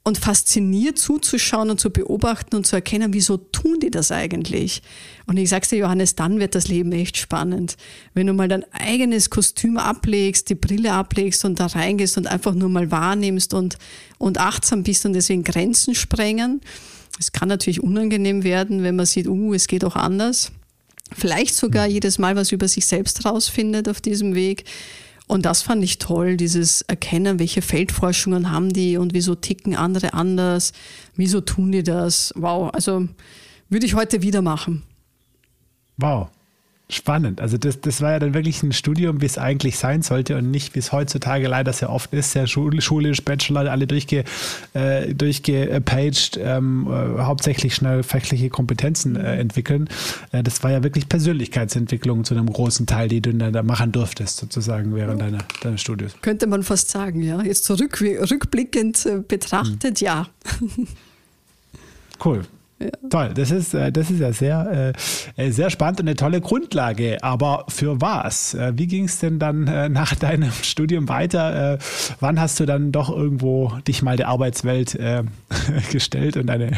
und 0.08 0.20
fasziniert 0.20 1.00
zuzuschauen 1.00 1.72
und 1.72 1.80
zu 1.80 1.90
beobachten 1.90 2.56
und 2.56 2.68
zu 2.68 2.76
erkennen, 2.76 3.12
wieso 3.14 3.38
tun 3.38 3.80
die 3.82 3.90
das 3.90 4.12
eigentlich? 4.12 4.84
Und 5.26 5.38
ich 5.38 5.50
sag's 5.50 5.70
dir, 5.70 5.80
Johannes, 5.80 6.14
dann 6.14 6.40
wird 6.40 6.54
das 6.54 6.68
Leben 6.68 6.92
echt 6.92 7.18
spannend. 7.18 7.76
Wenn 8.14 8.28
du 8.28 8.34
mal 8.34 8.48
dein 8.48 8.72
eigenes 8.72 9.32
Kostüm 9.32 9.78
ablegst, 9.78 10.48
die 10.50 10.56
Brille 10.56 10.94
ablegst 10.94 11.44
und 11.44 11.60
da 11.60 11.66
reingehst 11.66 12.20
und 12.20 12.28
einfach 12.28 12.54
nur 12.54 12.70
mal 12.70 12.92
wahrnimmst 12.92 13.56
und, 13.56 13.80
und 14.20 14.38
achtsam 14.38 14.84
bist 14.84 15.08
und 15.08 15.14
deswegen 15.14 15.44
Grenzen 15.44 15.96
sprengen. 15.96 16.62
Es 17.20 17.32
kann 17.32 17.50
natürlich 17.50 17.82
unangenehm 17.82 18.44
werden, 18.44 18.84
wenn 18.84 18.96
man 18.96 19.08
sieht, 19.08 19.28
uh, 19.28 19.56
es 19.56 19.66
geht 19.66 19.84
auch 19.84 19.96
anders. 19.96 20.52
Vielleicht 21.14 21.56
sogar 21.56 21.88
jedes 21.88 22.20
Mal 22.20 22.36
was 22.36 22.52
über 22.52 22.68
sich 22.68 22.86
selbst 22.86 23.26
rausfindet 23.26 23.90
auf 23.90 24.02
diesem 24.02 24.36
Weg. 24.36 24.66
Und 25.28 25.46
das 25.46 25.64
fand 25.64 25.84
ich 25.84 25.98
toll, 25.98 26.38
dieses 26.38 26.84
Erkennen, 26.84 27.40
welche 27.40 27.62
Feldforschungen 27.62 28.52
haben 28.52 28.72
die 28.72 28.98
und 28.98 29.14
wieso 29.14 29.34
ticken 29.34 29.76
andere 29.76 30.14
anders, 30.14 30.72
wieso 31.16 31.42
tun 31.42 31.72
die 31.72 31.84
das. 31.84 32.32
Wow, 32.36 32.72
also 32.74 33.08
würde 33.70 33.86
ich 33.86 33.96
heute 33.96 34.22
wieder 34.22 34.42
machen. 34.42 34.84
Wow. 35.98 36.30
Spannend. 36.88 37.42
Also 37.42 37.58
das, 37.58 37.82
das 37.82 38.02
war 38.02 38.12
ja 38.12 38.20
dann 38.20 38.36
wirklich 38.36 38.62
ein 38.62 38.72
Studium, 38.72 39.20
wie 39.20 39.26
es 39.26 39.40
eigentlich 39.40 39.80
sein 39.80 40.04
sollte 40.04 40.38
und 40.38 40.52
nicht, 40.52 40.76
wie 40.76 40.80
es 40.80 40.92
heutzutage 40.92 41.48
leider 41.48 41.74
sehr 41.74 41.90
oft 41.90 42.14
ist, 42.14 42.34
sehr 42.34 42.46
schulisch, 42.46 43.24
Bachelor, 43.24 43.72
alle 43.72 43.88
durchge, 43.88 44.24
äh, 44.74 45.12
durchgepaged, 45.16 46.38
ähm, 46.38 46.88
äh, 46.88 47.24
hauptsächlich 47.24 47.74
schnell 47.74 48.04
fachliche 48.04 48.50
Kompetenzen 48.50 49.16
äh, 49.16 49.38
entwickeln. 49.38 49.90
Äh, 50.32 50.44
das 50.44 50.62
war 50.62 50.72
ja 50.72 50.84
wirklich 50.84 51.10
Persönlichkeitsentwicklung 51.10 52.24
zu 52.24 52.36
einem 52.36 52.54
großen 52.54 52.86
Teil, 52.86 53.08
die 53.08 53.20
du 53.20 53.34
dann 53.34 53.52
da 53.52 53.64
machen 53.64 53.92
durftest, 53.92 54.38
sozusagen 54.38 54.94
während 54.94 55.20
deiner, 55.22 55.40
deines 55.64 55.82
Studiums. 55.82 56.14
Könnte 56.22 56.46
man 56.46 56.62
fast 56.62 56.92
sagen, 56.92 57.24
ja. 57.24 57.42
Jetzt 57.42 57.66
zurück, 57.66 58.00
rückblickend 58.00 59.08
äh, 59.08 59.24
betrachtet, 59.28 60.02
hm. 60.02 60.06
ja. 60.06 60.28
Cool. 62.24 62.44
Ja. 62.78 62.90
Toll, 63.10 63.32
das 63.34 63.52
ist, 63.52 63.74
äh, 63.74 63.90
das 63.90 64.12
ist 64.12 64.20
ja 64.20 64.34
sehr, 64.34 64.94
äh, 65.38 65.52
sehr 65.52 65.70
spannend 65.70 66.02
und 66.02 66.10
eine 66.10 66.18
tolle 66.18 66.42
Grundlage. 66.42 67.24
Aber 67.24 67.66
für 67.70 68.02
was? 68.02 68.54
Äh, 68.54 68.74
wie 68.76 68.88
ging 68.88 69.06
es 69.06 69.20
denn 69.20 69.40
dann 69.40 69.64
nach 69.94 70.16
deinem 70.20 70.52
Studium 70.52 71.08
weiter? 71.08 71.80
Wann 72.20 72.40
hast 72.40 72.60
du 72.60 72.66
dann 72.66 72.92
doch 72.92 73.10
irgendwo 73.10 73.72
dich 73.88 74.02
mal 74.02 74.18
der 74.18 74.28
Arbeitswelt 74.28 74.98
gestellt 75.92 76.38
und 76.38 76.48
deine, 76.48 76.72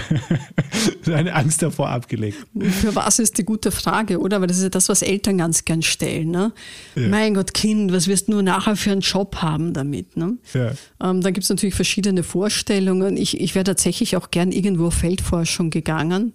deine 1.06 1.34
Angst 1.34 1.64
davor 1.64 1.90
abgelegt? 1.90 2.38
Für 2.60 2.96
was 2.96 3.20
ist 3.20 3.38
die 3.38 3.44
gute 3.44 3.72
Frage, 3.72 4.20
oder? 4.20 4.40
Weil 4.40 4.48
das 4.48 4.58
ist 4.58 4.64
ja 4.64 4.70
das, 4.70 4.90
was 4.90 5.02
Eltern 5.02 5.38
ganz 5.38 5.66
gern 5.66 5.82
stellen. 5.82 6.30
Ne? 6.30 6.52
Ja. 6.96 7.08
Mein 7.08 7.34
Gott, 7.34 7.54
Kind, 7.54 7.92
was 7.92 8.08
wirst 8.08 8.28
du 8.28 8.42
nachher 8.42 8.76
für 8.76 8.92
einen 8.92 9.02
Job 9.02 9.38
haben 9.38 9.74
damit? 9.74 10.16
Ne? 10.16 10.38
Ja. 10.54 10.72
Ähm, 11.02 11.22
dann 11.22 11.34
gibt 11.34 11.44
es 11.44 11.50
natürlich 11.50 11.76
verschiedene 11.76 12.24
Vorstellungen. 12.24 13.18
Ich, 13.18 13.40
ich 13.40 13.56
wäre 13.56 13.66
tatsächlich 13.66 14.16
auch 14.16 14.32
gern 14.32 14.52
irgendwo 14.52 14.92
Feldforschung 14.92 15.70
gegangen 15.70 15.87
gegangen. 15.88 16.34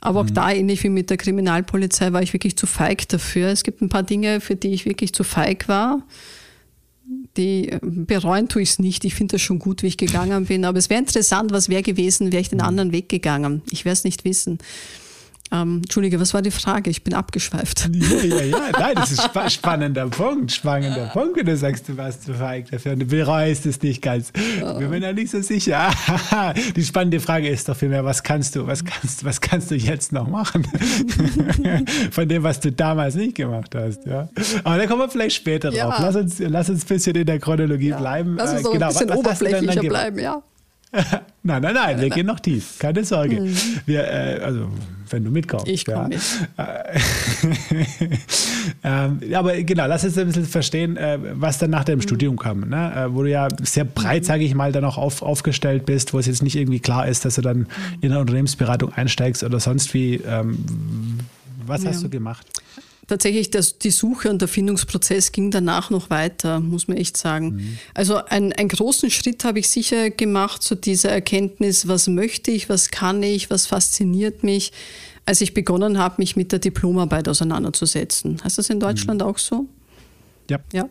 Aber 0.00 0.20
auch 0.20 0.24
mhm. 0.24 0.34
da, 0.34 0.52
ähnlich 0.52 0.82
wie 0.84 0.90
mit 0.90 1.10
der 1.10 1.16
Kriminalpolizei, 1.16 2.12
war 2.12 2.22
ich 2.22 2.32
wirklich 2.32 2.56
zu 2.56 2.66
feig 2.66 3.08
dafür. 3.08 3.48
Es 3.48 3.64
gibt 3.64 3.80
ein 3.80 3.88
paar 3.88 4.02
Dinge, 4.02 4.40
für 4.40 4.56
die 4.56 4.68
ich 4.68 4.84
wirklich 4.84 5.12
zu 5.12 5.24
feig 5.24 5.68
war. 5.68 6.02
Die 7.36 7.70
äh, 7.70 7.78
bereuen 7.82 8.48
tue 8.48 8.62
ich 8.62 8.70
es 8.70 8.78
nicht. 8.78 9.04
Ich 9.04 9.14
finde 9.14 9.32
das 9.32 9.42
schon 9.42 9.58
gut, 9.58 9.82
wie 9.82 9.88
ich 9.88 9.96
gegangen 9.96 10.46
bin. 10.46 10.64
Aber 10.64 10.78
es 10.78 10.90
wäre 10.90 11.00
interessant, 11.00 11.52
was 11.52 11.68
wäre 11.68 11.82
gewesen, 11.82 12.32
wäre 12.32 12.40
ich 12.40 12.48
den 12.48 12.58
mhm. 12.58 12.64
anderen 12.64 12.92
Weg 12.92 13.08
gegangen. 13.08 13.62
Ich 13.70 13.84
werde 13.84 13.94
es 13.94 14.04
nicht 14.04 14.24
wissen. 14.24 14.58
Ähm, 15.50 15.78
Entschuldige, 15.78 16.20
was 16.20 16.34
war 16.34 16.42
die 16.42 16.50
Frage? 16.50 16.90
Ich 16.90 17.02
bin 17.02 17.14
abgeschweift. 17.14 17.88
Ja, 17.92 18.22
ja, 18.22 18.42
ja. 18.42 18.58
Nein, 18.78 18.94
das 18.94 19.12
ist 19.12 19.36
ein 19.36 19.50
spannender 19.50 20.06
Punkt. 20.08 20.52
Spannender 20.52 21.06
Punkt, 21.06 21.36
wenn 21.36 21.46
du 21.46 21.56
sagst, 21.56 21.88
du 21.88 21.96
warst 21.96 22.24
zu 22.24 22.34
feig 22.34 22.70
dafür 22.70 22.92
und 22.92 23.00
du 23.00 23.06
bereust 23.06 23.64
es 23.66 23.80
nicht 23.82 24.02
ganz. 24.02 24.32
Oh. 24.62 24.78
Wir 24.78 24.88
sind 24.88 25.02
ja 25.02 25.12
nicht 25.12 25.30
so 25.30 25.40
sicher. 25.40 25.90
Die 26.76 26.84
spannende 26.84 27.20
Frage 27.20 27.48
ist 27.48 27.68
doch 27.68 27.76
vielmehr, 27.76 28.04
was 28.04 28.22
kannst 28.22 28.56
du, 28.56 28.66
was 28.66 28.84
kannst, 28.84 29.24
was 29.24 29.40
kannst 29.40 29.70
du 29.70 29.74
jetzt 29.74 30.12
noch 30.12 30.28
machen? 30.28 30.66
Von 32.10 32.28
dem, 32.28 32.42
was 32.42 32.60
du 32.60 32.70
damals 32.70 33.14
nicht 33.14 33.36
gemacht 33.36 33.74
hast. 33.74 34.04
Ja. 34.06 34.28
Aber 34.64 34.76
da 34.76 34.86
kommen 34.86 35.00
wir 35.00 35.08
vielleicht 35.08 35.36
später 35.36 35.72
ja. 35.72 35.86
drauf. 35.86 35.96
Lass 36.00 36.16
uns, 36.16 36.38
lass 36.40 36.68
uns 36.68 36.84
ein 36.84 36.88
bisschen 36.88 37.16
in 37.16 37.26
der 37.26 37.38
Chronologie 37.38 37.88
ja. 37.88 37.98
bleiben. 37.98 38.36
Lass 38.36 38.52
uns 38.52 38.60
äh, 38.60 38.72
genau, 38.72 38.86
ein 38.86 38.92
bisschen 38.92 39.08
was, 39.08 39.16
oberflächlicher 39.16 39.82
bleiben, 39.82 40.18
ja. 40.18 40.42
nein, 41.42 41.62
nein, 41.62 41.74
nein, 41.74 42.00
wir 42.00 42.08
gehen 42.08 42.26
noch 42.26 42.40
tief. 42.40 42.78
Keine 42.78 43.04
Sorge. 43.04 43.40
Mhm. 43.40 43.56
Wir, 43.84 44.04
äh, 44.04 44.40
also, 44.42 44.68
wenn 45.10 45.24
du 45.24 45.30
mitkommst. 45.30 45.68
Ich 45.68 45.84
komme 45.84 46.02
ja. 46.02 46.08
mit. 46.08 46.20
ähm, 48.84 49.20
aber 49.34 49.62
genau, 49.62 49.86
lass 49.86 50.04
uns 50.04 50.16
ein 50.16 50.26
bisschen 50.26 50.46
verstehen, 50.46 50.96
äh, 50.96 51.18
was 51.34 51.58
dann 51.58 51.70
nach 51.70 51.84
deinem 51.84 51.98
mhm. 51.98 52.02
Studium 52.02 52.38
kam. 52.38 52.68
Ne? 52.68 52.92
Äh, 52.94 53.14
wo 53.14 53.22
du 53.22 53.30
ja 53.30 53.48
sehr 53.62 53.84
breit, 53.84 54.24
sage 54.24 54.44
ich 54.44 54.54
mal, 54.54 54.72
dann 54.72 54.84
auch 54.84 54.96
auf, 54.96 55.22
aufgestellt 55.22 55.84
bist, 55.84 56.14
wo 56.14 56.18
es 56.18 56.26
jetzt 56.26 56.42
nicht 56.42 56.56
irgendwie 56.56 56.80
klar 56.80 57.06
ist, 57.06 57.24
dass 57.24 57.34
du 57.34 57.42
dann 57.42 57.58
mhm. 57.58 57.66
in 58.00 58.10
eine 58.10 58.20
Unternehmensberatung 58.20 58.92
einsteigst 58.92 59.44
oder 59.44 59.60
sonst 59.60 59.92
wie. 59.94 60.16
Ähm, 60.16 60.58
was 61.66 61.82
ja. 61.82 61.90
hast 61.90 62.02
du 62.02 62.08
gemacht? 62.08 62.46
Tatsächlich 63.08 63.50
das, 63.50 63.78
die 63.78 63.90
Suche 63.90 64.30
und 64.30 64.40
der 64.40 64.48
Findungsprozess 64.48 65.32
ging 65.32 65.50
danach 65.50 65.90
noch 65.90 66.10
weiter, 66.10 66.60
muss 66.60 66.86
man 66.86 66.96
echt 66.96 67.16
sagen. 67.16 67.54
Mhm. 67.54 67.78
Also 67.94 68.16
ein, 68.16 68.52
einen 68.52 68.68
großen 68.68 69.10
Schritt 69.10 69.42
habe 69.44 69.58
ich 69.58 69.68
sicher 69.68 70.10
gemacht 70.10 70.62
zu 70.62 70.76
dieser 70.76 71.10
Erkenntnis, 71.10 71.88
was 71.88 72.06
möchte 72.06 72.50
ich, 72.50 72.68
was 72.68 72.90
kann 72.90 73.22
ich, 73.22 73.50
was 73.50 73.66
fasziniert 73.66 74.44
mich, 74.44 74.72
als 75.24 75.40
ich 75.40 75.54
begonnen 75.54 75.98
habe, 75.98 76.16
mich 76.18 76.36
mit 76.36 76.52
der 76.52 76.58
Diplomarbeit 76.58 77.28
auseinanderzusetzen. 77.28 78.42
Heißt 78.44 78.58
das 78.58 78.70
in 78.70 78.78
Deutschland 78.78 79.20
mhm. 79.22 79.26
auch 79.26 79.38
so? 79.38 79.66
Ja. 80.50 80.60
ja. 80.72 80.88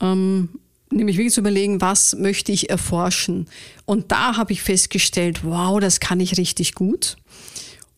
Ähm, 0.00 0.48
nämlich 0.90 1.16
wirklich 1.16 1.34
zu 1.34 1.40
überlegen, 1.40 1.80
was 1.80 2.14
möchte 2.16 2.52
ich 2.52 2.70
erforschen. 2.70 3.46
Und 3.84 4.12
da 4.12 4.36
habe 4.36 4.52
ich 4.52 4.62
festgestellt, 4.62 5.44
wow, 5.44 5.80
das 5.80 6.00
kann 6.00 6.20
ich 6.20 6.38
richtig 6.38 6.74
gut. 6.74 7.16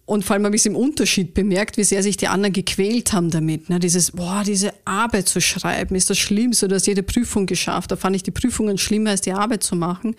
Und 0.06 0.24
vor 0.24 0.34
allem 0.34 0.44
habe 0.44 0.54
ich 0.54 0.62
es 0.62 0.66
im 0.66 0.76
Unterschied 0.76 1.32
bemerkt, 1.32 1.78
wie 1.78 1.84
sehr 1.84 2.02
sich 2.02 2.18
die 2.18 2.28
anderen 2.28 2.52
gequält 2.52 3.14
haben 3.14 3.30
damit. 3.30 3.70
Ne? 3.70 3.78
Dieses, 3.78 4.10
boah, 4.12 4.42
diese 4.44 4.74
Arbeit 4.84 5.28
zu 5.28 5.40
schreiben, 5.40 5.94
ist 5.94 6.10
das 6.10 6.18
Schlimmste, 6.18 6.68
du 6.68 6.74
hast 6.74 6.86
jede 6.86 7.02
Prüfung 7.02 7.46
geschafft. 7.46 7.90
Da 7.90 7.96
fand 7.96 8.14
ich 8.14 8.22
die 8.22 8.30
Prüfungen 8.30 8.76
schlimmer, 8.76 9.10
als 9.10 9.22
die 9.22 9.32
Arbeit 9.32 9.62
zu 9.62 9.76
machen, 9.76 10.14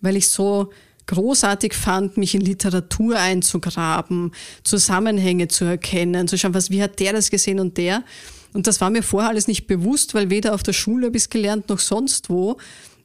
weil 0.00 0.16
ich 0.16 0.28
so 0.28 0.70
großartig 1.06 1.74
fand, 1.74 2.16
mich 2.16 2.34
in 2.34 2.40
Literatur 2.40 3.18
einzugraben, 3.18 4.32
Zusammenhänge 4.64 5.48
zu 5.48 5.64
erkennen, 5.64 6.26
zu 6.26 6.36
schauen, 6.36 6.54
was, 6.54 6.70
wie 6.70 6.82
hat 6.82 6.98
der 6.98 7.12
das 7.12 7.30
gesehen 7.30 7.60
und 7.60 7.76
der. 7.76 8.04
Und 8.52 8.66
das 8.66 8.80
war 8.80 8.90
mir 8.90 9.02
vorher 9.02 9.30
alles 9.30 9.48
nicht 9.48 9.66
bewusst, 9.66 10.14
weil 10.14 10.30
weder 10.30 10.54
auf 10.54 10.62
der 10.62 10.72
Schule 10.72 11.06
habe 11.06 11.16
ich 11.16 11.24
es 11.24 11.30
gelernt 11.30 11.68
noch 11.68 11.78
sonst 11.78 12.28
wo. 12.28 12.58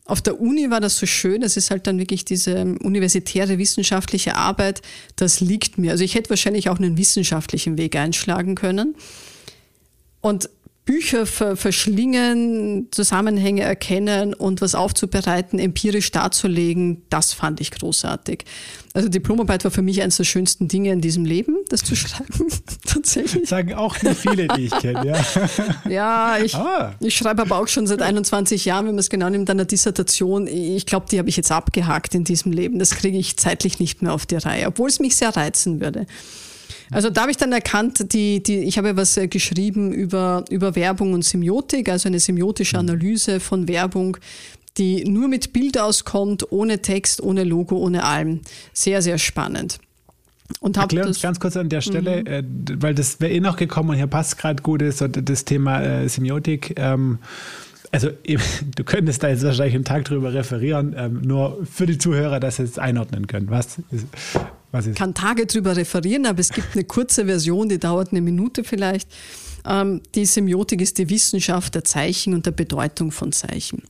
Auf 0.08 0.22
der 0.22 0.40
Uni 0.40 0.70
war 0.70 0.80
das 0.80 0.98
so 0.98 1.06
schön, 1.06 1.42
das 1.42 1.58
ist 1.58 1.70
halt 1.70 1.86
dann 1.86 2.00
wirklich 2.00 2.24
diese 2.24 2.62
universitäre 2.80 3.58
wissenschaftliche 3.58 4.36
Arbeit, 4.36 4.82
das 5.18 5.42
liegt 5.42 5.78
mir. 5.78 5.92
Also 5.92 6.04
ich 6.04 6.16
hätte 6.16 6.30
wahrscheinlich 6.30 6.70
auch 6.70 6.80
einen 6.80 6.98
wissenschaftlichen 6.98 7.78
Weg 7.78 7.96
einschlagen 7.96 8.56
können. 8.56 8.96
Und 10.22 10.50
Bücher 10.88 11.26
ver 11.26 11.58
verschlingen, 11.58 12.88
Zusammenhänge 12.92 13.62
erkennen 13.62 14.34
und 14.34 14.62
was 14.62 14.74
aufzubereiten, 14.74 15.60
empirisch 15.60 16.12
darzulegen, 16.12 17.04
das 17.10 17.34
fand 17.34 17.60
ich 17.60 17.72
großartig. 17.72 18.46
Also 18.94 19.10
Diplomarbeit 19.10 19.66
war 19.66 19.70
für 19.70 19.82
mich 19.82 20.02
eines 20.02 20.16
der 20.16 20.24
schönsten 20.24 20.70
Dinge 20.70 20.94
in 20.94 21.02
diesem 21.02 21.26
Leben, 21.26 21.58
das 21.68 21.82
zu 21.84 21.96
schreiben, 21.96 22.48
tatsächlich. 22.88 23.50
Sagen 23.50 23.74
auch 23.74 24.02
nicht 24.02 24.18
viele, 24.18 24.48
die 24.48 24.68
ich 24.68 24.80
kenne, 24.80 25.06
ja. 25.06 25.26
ja, 25.90 26.38
ich, 26.44 26.56
ah. 26.56 26.96
ich 27.02 27.16
schreibe 27.18 27.42
aber 27.42 27.60
auch 27.60 27.68
schon 27.68 27.86
seit 27.86 28.02
21 28.02 28.64
Jahren, 28.64 28.86
wenn 28.86 28.96
man 28.96 29.00
es 29.00 29.10
genau 29.10 29.30
nimmt, 29.30 29.50
eine 29.50 29.66
Dissertation. 29.66 30.48
Ich 30.48 30.86
glaube, 30.86 31.08
die 31.12 31.20
habe 31.20 31.28
ich 31.28 31.36
jetzt 31.36 31.52
abgehakt 31.52 32.16
in 32.16 32.24
diesem 32.24 32.54
Leben. 32.54 32.80
Das 32.80 32.92
kriege 32.92 33.18
ich 33.18 33.36
zeitlich 33.36 33.80
nicht 33.80 34.02
mehr 34.02 34.14
auf 34.14 34.26
die 34.26 34.38
Reihe, 34.38 34.68
obwohl 34.68 34.88
es 34.88 35.00
mich 35.00 35.18
sehr 35.18 35.36
reizen 35.36 35.82
würde. 35.82 36.08
Also 36.92 37.10
da 37.10 37.22
habe 37.22 37.32
ich 37.32 37.38
dann 37.38 37.52
erkannt, 37.52 38.14
die, 38.14 38.42
die, 38.42 38.60
ich 38.60 38.78
habe 38.78 38.90
ja 38.90 38.98
was 38.98 39.18
äh, 39.18 39.28
geschrieben 39.28 39.92
über, 39.92 40.46
über 40.50 40.76
Werbung 40.76 41.14
und 41.14 41.24
Semiotik, 41.24 41.90
also 41.90 42.08
eine 42.08 42.20
semiotische 42.20 42.78
mhm. 42.78 42.90
Analyse 42.90 43.40
von 43.40 43.68
Werbung, 43.68 44.18
die 44.78 45.04
nur 45.04 45.28
mit 45.28 45.54
Bild 45.54 45.78
auskommt, 45.78 46.52
ohne 46.52 46.82
Text, 46.82 47.22
ohne 47.22 47.44
Logo, 47.44 47.78
ohne 47.78 48.04
allem. 48.04 48.42
Sehr, 48.74 49.02
sehr 49.02 49.18
spannend. 49.18 49.80
Und 50.60 50.78
Erklär 50.78 51.06
uns 51.06 51.22
ganz 51.22 51.40
kurz 51.40 51.58
an 51.58 51.68
der 51.68 51.82
Stelle, 51.82 52.22
mhm. 52.22 52.28
äh, 52.28 52.44
weil 52.82 52.96
das 52.96 53.20
wäre 53.20 53.34
eh 53.34 53.40
noch 53.40 53.58
gekommen 53.58 53.90
und 53.90 53.96
hier 53.98 54.08
passt 54.08 54.38
gerade 54.38 54.64
gut, 54.64 54.82
ist 54.82 55.04
das 55.12 55.46
Thema 55.46 55.82
äh, 55.82 56.08
Semiotik. 56.08 56.74
Ähm, 56.78 57.20
also 57.92 58.10
du 58.76 58.84
könntest 58.84 59.24
da 59.24 59.30
jetzt 59.30 59.44
wahrscheinlich 59.44 59.76
einen 59.76 59.84
Tag 59.84 60.06
drüber 60.06 60.34
referieren, 60.34 60.96
ähm, 60.98 61.22
nur 61.22 61.66
für 61.70 61.86
die 61.86 61.98
Zuhörer, 61.98 62.40
dass 62.40 62.58
sie 62.58 62.64
es 62.64 62.80
einordnen 62.80 63.28
können. 63.28 63.50
Was 63.50 63.78
was 64.72 64.88
ist? 64.88 64.98
Kann 64.98 65.14
Tage 65.14 65.46
drüber 65.46 65.76
referieren, 65.76 66.26
aber 66.26 66.40
es 66.40 66.50
gibt 66.50 66.74
eine 66.74 66.84
kurze 66.84 67.26
Version, 67.26 67.70
die 67.70 67.80
dauert 67.80 68.12
eine 68.12 68.22
Minute 68.22 68.64
vielleicht. 68.64 69.10
Ähm, 69.68 70.02
die 70.16 70.26
Semiotik 70.26 70.82
ist 70.82 70.98
die 70.98 71.10
Wissenschaft 71.10 71.76
der 71.76 71.84
Zeichen 71.84 72.34
und 72.34 72.46
der 72.46 72.52
Bedeutung 72.52 73.12
von 73.12 73.32
Zeichen. 73.32 73.84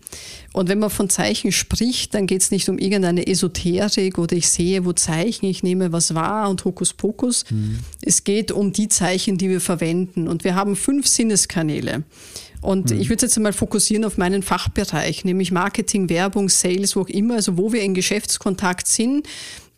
Und 0.53 0.69
wenn 0.69 0.79
man 0.79 0.89
von 0.89 1.09
Zeichen 1.09 1.51
spricht, 1.51 2.13
dann 2.15 2.25
geht 2.25 2.41
es 2.41 2.51
nicht 2.51 2.67
um 2.69 2.79
irgendeine 2.79 3.27
Esoterik 3.27 4.17
oder 4.17 4.35
ich 4.35 4.49
sehe, 4.49 4.85
wo 4.85 4.93
Zeichen, 4.93 5.45
ich 5.45 5.61
nehme 5.61 5.91
was 5.91 6.15
wahr 6.15 6.49
und 6.49 6.65
Hokuspokus. 6.65 7.45
Mhm. 7.51 7.79
Es 8.01 8.23
geht 8.23 8.51
um 8.51 8.73
die 8.73 8.87
Zeichen, 8.87 9.37
die 9.37 9.49
wir 9.49 9.61
verwenden. 9.61 10.27
Und 10.27 10.43
wir 10.43 10.55
haben 10.55 10.75
fünf 10.75 11.05
Sinneskanäle. 11.05 12.03
Und 12.61 12.89
mhm. 12.89 12.99
ich 12.99 13.09
würde 13.09 13.25
jetzt 13.25 13.37
einmal 13.37 13.53
fokussieren 13.53 14.03
auf 14.03 14.17
meinen 14.17 14.41
Fachbereich, 14.41 15.25
nämlich 15.25 15.51
Marketing, 15.51 16.09
Werbung, 16.09 16.49
Sales, 16.49 16.95
wo 16.95 17.01
auch 17.01 17.09
immer, 17.09 17.35
also 17.35 17.57
wo 17.57 17.71
wir 17.71 17.81
in 17.81 17.93
Geschäftskontakt 17.93 18.87
sind. 18.87 19.27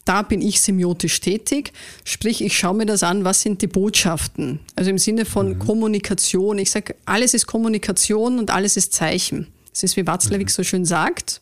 Da 0.05 0.21
bin 0.21 0.41
ich 0.41 0.61
semiotisch 0.61 1.19
tätig, 1.19 1.71
sprich, 2.03 2.41
ich 2.41 2.57
schaue 2.57 2.75
mir 2.75 2.85
das 2.85 3.03
an, 3.03 3.25
was 3.25 3.41
sind 3.41 3.61
die 3.61 3.67
Botschaften? 3.67 4.59
Also 4.75 4.89
im 4.89 4.97
Sinne 4.97 5.25
von 5.25 5.49
mhm. 5.49 5.59
Kommunikation. 5.59 6.57
Ich 6.57 6.71
sage, 6.71 6.95
alles 7.05 7.33
ist 7.33 7.45
Kommunikation 7.45 8.39
und 8.39 8.49
alles 8.49 8.75
ist 8.77 8.93
Zeichen. 8.93 9.47
Das 9.71 9.83
ist, 9.83 9.97
wie 9.97 10.07
Watzlawick 10.07 10.47
mhm. 10.47 10.51
so 10.51 10.63
schön 10.63 10.85
sagt, 10.85 11.41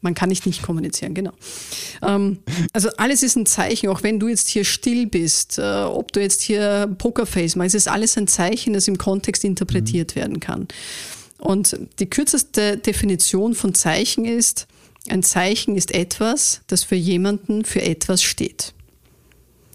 man 0.00 0.14
kann 0.14 0.28
nicht 0.28 0.46
nicht 0.46 0.62
kommunizieren, 0.62 1.14
genau. 1.14 1.32
Ähm, 2.02 2.38
also 2.72 2.88
alles 2.96 3.22
ist 3.22 3.36
ein 3.36 3.46
Zeichen, 3.46 3.88
auch 3.88 4.02
wenn 4.02 4.20
du 4.20 4.28
jetzt 4.28 4.48
hier 4.48 4.64
still 4.64 5.06
bist, 5.06 5.58
äh, 5.58 5.62
ob 5.62 6.12
du 6.12 6.20
jetzt 6.20 6.42
hier 6.42 6.94
Pokerface 6.98 7.56
machst, 7.56 7.74
es 7.74 7.82
ist 7.86 7.88
alles 7.88 8.16
ein 8.16 8.28
Zeichen, 8.28 8.74
das 8.74 8.86
im 8.86 8.98
Kontext 8.98 9.44
interpretiert 9.44 10.14
mhm. 10.14 10.20
werden 10.20 10.40
kann. 10.40 10.68
Und 11.38 11.78
die 11.98 12.10
kürzeste 12.10 12.76
Definition 12.76 13.54
von 13.54 13.74
Zeichen 13.74 14.24
ist, 14.24 14.66
ein 15.08 15.22
Zeichen 15.22 15.76
ist 15.76 15.94
etwas, 15.94 16.62
das 16.66 16.84
für 16.84 16.96
jemanden 16.96 17.64
für 17.64 17.82
etwas 17.82 18.22
steht. 18.22 18.74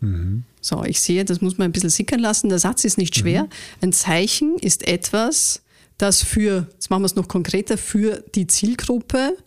Mhm. 0.01 0.43
So, 0.61 0.83
ich 0.83 1.01
sehe, 1.01 1.25
das 1.25 1.41
muss 1.41 1.57
man 1.57 1.69
ein 1.69 1.71
bisschen 1.71 1.89
sickern 1.89 2.19
lassen. 2.19 2.49
Der 2.49 2.59
Satz 2.59 2.85
ist 2.85 2.97
nicht 2.97 3.15
schwer. 3.15 3.43
Mhm. 3.43 3.49
Ein 3.81 3.93
Zeichen 3.93 4.57
ist 4.57 4.87
etwas, 4.87 5.61
das 5.97 6.23
für, 6.23 6.67
jetzt 6.73 6.89
machen 6.89 7.03
wir 7.03 7.07
es 7.07 7.15
noch 7.15 7.27
konkreter, 7.27 7.77
für 7.77 8.23
die 8.35 8.47
Zielgruppe, 8.47 9.37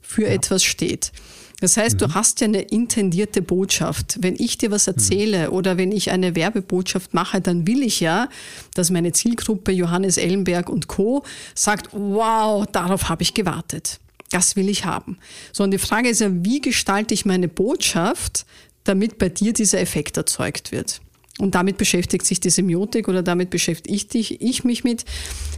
für 0.00 0.22
ja. 0.22 0.28
etwas 0.28 0.64
steht. 0.64 1.12
Das 1.60 1.76
heißt, 1.76 1.94
mhm. 1.94 1.98
du 1.98 2.14
hast 2.14 2.40
ja 2.40 2.46
eine 2.46 2.60
intendierte 2.60 3.40
Botschaft. 3.40 4.18
Wenn 4.20 4.34
ich 4.36 4.58
dir 4.58 4.70
was 4.70 4.86
mhm. 4.86 4.92
erzähle 4.92 5.48
mhm. 5.48 5.54
oder 5.54 5.78
wenn 5.78 5.92
ich 5.92 6.10
eine 6.10 6.34
Werbebotschaft 6.34 7.14
mache, 7.14 7.40
dann 7.40 7.66
will 7.66 7.82
ich 7.82 8.00
ja, 8.00 8.28
dass 8.74 8.90
meine 8.90 9.12
Zielgruppe 9.12 9.72
Johannes 9.72 10.18
Ellenberg 10.18 10.68
und 10.68 10.88
Co. 10.88 11.24
sagt, 11.54 11.88
wow, 11.92 12.66
darauf 12.66 13.08
habe 13.08 13.22
ich 13.22 13.32
gewartet. 13.32 13.98
Das 14.30 14.56
will 14.56 14.68
ich 14.68 14.84
haben. 14.84 15.18
So, 15.52 15.64
und 15.64 15.70
die 15.70 15.78
Frage 15.78 16.08
ist 16.08 16.20
ja, 16.20 16.28
wie 16.32 16.60
gestalte 16.60 17.14
ich 17.14 17.24
meine 17.24 17.48
Botschaft, 17.48 18.46
damit 18.84 19.18
bei 19.18 19.28
dir 19.28 19.52
dieser 19.52 19.80
Effekt 19.80 20.16
erzeugt 20.16 20.72
wird? 20.72 21.00
Und 21.38 21.54
damit 21.54 21.76
beschäftigt 21.76 22.24
sich 22.24 22.40
die 22.40 22.48
Semiotik 22.48 23.08
oder 23.08 23.22
damit 23.22 23.50
beschäftige 23.50 23.94
ich, 23.94 24.40
ich 24.40 24.64
mich 24.64 24.84
mit, 24.84 25.04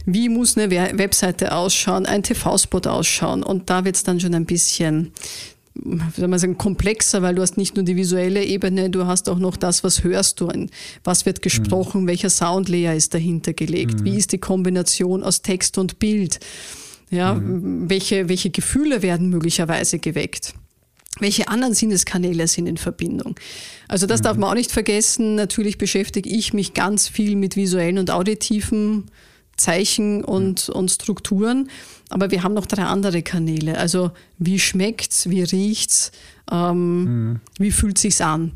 wie 0.05 0.27
muss 0.27 0.57
eine 0.57 0.69
Webseite 0.97 1.53
ausschauen, 1.53 2.05
ein 2.05 2.21
TV-Spot 2.21 2.81
ausschauen. 2.89 3.43
Und 3.43 3.69
da 3.69 3.85
wird 3.85 3.95
es 3.95 4.03
dann 4.03 4.19
schon 4.19 4.35
ein 4.35 4.45
bisschen 4.45 5.13
wie 5.85 6.19
soll 6.19 6.27
man 6.27 6.39
sagen, 6.39 6.57
komplexer, 6.57 7.21
weil 7.21 7.35
du 7.35 7.41
hast 7.41 7.57
nicht 7.57 7.75
nur 7.75 7.85
die 7.85 7.95
visuelle 7.95 8.43
Ebene, 8.43 8.89
du 8.89 9.05
hast 9.05 9.29
auch 9.29 9.39
noch 9.39 9.55
das, 9.55 9.83
was 9.83 10.03
hörst 10.03 10.41
du, 10.41 10.51
was 11.03 11.25
wird 11.25 11.41
gesprochen, 11.41 12.01
mhm. 12.01 12.07
welcher 12.07 12.29
Soundlayer 12.29 12.95
ist 12.95 13.13
dahinter 13.13 13.53
gelegt, 13.53 14.01
mhm. 14.01 14.05
wie 14.05 14.17
ist 14.17 14.31
die 14.31 14.39
Kombination 14.39 15.23
aus 15.23 15.41
Text 15.41 15.77
und 15.77 15.99
Bild, 15.99 16.39
ja, 17.09 17.33
mhm. 17.33 17.89
welche, 17.89 18.29
welche 18.29 18.49
Gefühle 18.49 19.01
werden 19.01 19.29
möglicherweise 19.29 19.99
geweckt 19.99 20.53
welche 21.19 21.47
anderen 21.47 21.73
Sinneskanäle 21.73 22.47
sind 22.47 22.67
in 22.67 22.77
Verbindung. 22.77 23.35
Also 23.87 24.05
das 24.05 24.21
mhm. 24.21 24.23
darf 24.23 24.37
man 24.37 24.49
auch 24.49 24.55
nicht 24.55 24.71
vergessen. 24.71 25.35
Natürlich 25.35 25.77
beschäftige 25.77 26.29
ich 26.29 26.53
mich 26.53 26.73
ganz 26.73 27.07
viel 27.07 27.35
mit 27.35 27.55
visuellen 27.55 27.97
und 27.97 28.11
auditiven 28.11 29.09
Zeichen 29.57 30.23
und, 30.23 30.69
mhm. 30.69 30.75
und 30.75 30.91
Strukturen. 30.91 31.69
Aber 32.09 32.31
wir 32.31 32.43
haben 32.43 32.53
noch 32.53 32.65
drei 32.65 32.83
andere 32.83 33.21
Kanäle. 33.21 33.77
Also 33.77 34.11
wie 34.37 34.59
schmeckt's, 34.59 35.29
wie 35.29 35.43
riecht's, 35.43 36.11
ähm, 36.51 37.03
mhm. 37.03 37.39
wie 37.59 37.71
fühlt 37.71 37.97
sich's 37.97 38.21
an? 38.21 38.53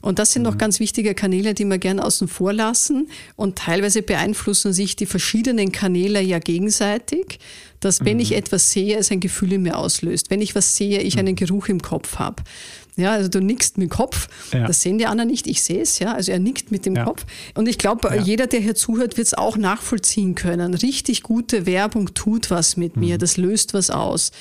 Und 0.00 0.18
das 0.18 0.32
sind 0.32 0.42
mhm. 0.42 0.50
noch 0.50 0.58
ganz 0.58 0.80
wichtige 0.80 1.14
Kanäle, 1.14 1.54
die 1.54 1.64
wir 1.64 1.78
gerne 1.78 2.04
außen 2.04 2.28
vor 2.28 2.52
lassen. 2.52 3.08
Und 3.36 3.58
teilweise 3.58 4.02
beeinflussen 4.02 4.72
sich 4.72 4.96
die 4.96 5.06
verschiedenen 5.06 5.70
Kanäle 5.72 6.20
ja 6.20 6.38
gegenseitig 6.38 7.38
dass 7.86 8.04
wenn 8.04 8.14
mhm. 8.14 8.22
ich 8.22 8.34
etwas 8.34 8.70
sehe, 8.72 8.96
es 8.98 9.10
ein 9.10 9.20
Gefühl 9.20 9.52
in 9.54 9.62
mir 9.62 9.78
auslöst. 9.78 10.30
Wenn 10.30 10.42
ich 10.42 10.54
was 10.54 10.76
sehe, 10.76 11.00
ich 11.00 11.18
einen 11.18 11.32
mhm. 11.32 11.36
Geruch 11.36 11.68
im 11.68 11.80
Kopf 11.80 12.16
habe. 12.18 12.42
Ja, 12.96 13.12
also 13.12 13.28
du 13.28 13.40
nickst 13.40 13.76
mit 13.76 13.90
dem 13.90 13.94
Kopf, 13.94 14.26
ja. 14.52 14.66
das 14.66 14.80
sehen 14.80 14.96
die 14.96 15.04
anderen 15.04 15.28
nicht, 15.28 15.46
ich 15.46 15.62
sehe 15.62 15.82
es, 15.82 15.98
ja. 15.98 16.14
Also 16.14 16.32
er 16.32 16.38
nickt 16.38 16.70
mit 16.70 16.86
dem 16.86 16.96
ja. 16.96 17.04
Kopf. 17.04 17.26
Und 17.54 17.68
ich 17.68 17.76
glaube, 17.76 18.08
ja. 18.08 18.22
jeder, 18.22 18.46
der 18.46 18.60
hier 18.60 18.74
zuhört, 18.74 19.18
wird 19.18 19.26
es 19.26 19.34
auch 19.34 19.58
nachvollziehen 19.58 20.34
können. 20.34 20.72
Richtig 20.72 21.22
gute 21.22 21.66
Werbung 21.66 22.14
tut 22.14 22.50
was 22.50 22.78
mit 22.78 22.96
mhm. 22.96 23.02
mir, 23.02 23.18
das 23.18 23.36
löst 23.36 23.74
was 23.74 23.90
aus. 23.90 24.32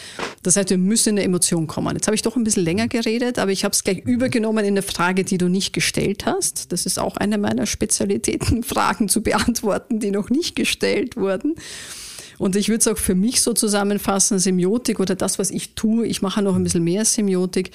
Das 0.42 0.56
heißt, 0.56 0.70
wir 0.70 0.78
müssen 0.78 1.10
in 1.10 1.16
eine 1.18 1.26
Emotion 1.26 1.68
kommen. 1.68 1.96
Jetzt 1.96 2.08
habe 2.08 2.16
ich 2.16 2.22
doch 2.22 2.38
ein 2.38 2.46
bisschen 2.46 2.64
länger 2.64 2.88
geredet, 2.88 3.40
aber 3.40 3.52
ich 3.52 3.66
habe 3.66 3.74
es 3.74 3.84
gleich 3.84 4.06
mhm. 4.06 4.12
übergenommen 4.12 4.64
in 4.64 4.74
eine 4.74 4.82
Frage, 4.84 5.26
die 5.26 5.38
du 5.38 5.50
nicht 5.50 5.74
gestellt 5.74 6.26
hast. 6.26 6.72
Das 6.72 6.86
ist 6.86 6.98
auch 6.98 7.18
eine 7.18 7.38
meiner 7.38 7.66
Spezialitäten, 7.66 8.64
Fragen 8.76 9.10
zu 9.10 9.22
beantworten, 9.22 10.00
die 10.00 10.12
noch 10.12 10.30
nicht 10.30 10.56
gestellt 10.56 11.18
wurden. 11.18 11.56
Und 12.38 12.56
ich 12.56 12.70
würde 12.70 12.80
es 12.80 12.88
auch 12.88 12.98
für 12.98 13.16
mich 13.16 13.42
so 13.42 13.54
zusammenfassen, 13.54 14.40
Semiotik 14.40 15.00
oder 15.00 15.16
das, 15.16 15.40
was 15.40 15.52
ich 15.52 15.76
tue, 15.76 16.06
ich 16.06 16.22
mache 16.22 16.42
noch 16.42 16.56
ein 16.56 16.64
bisschen 16.64 16.84
mehr 16.84 17.06
Semiotik. 17.06 17.72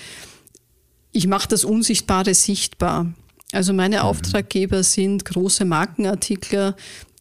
Ich 1.13 1.27
mache 1.27 1.49
das 1.49 1.65
Unsichtbare 1.65 2.35
sichtbar. 2.35 3.13
Also 3.53 3.73
meine 3.73 3.97
mhm. 3.97 4.03
Auftraggeber 4.03 4.83
sind 4.83 5.25
große 5.25 5.65
Markenartikler, 5.65 6.77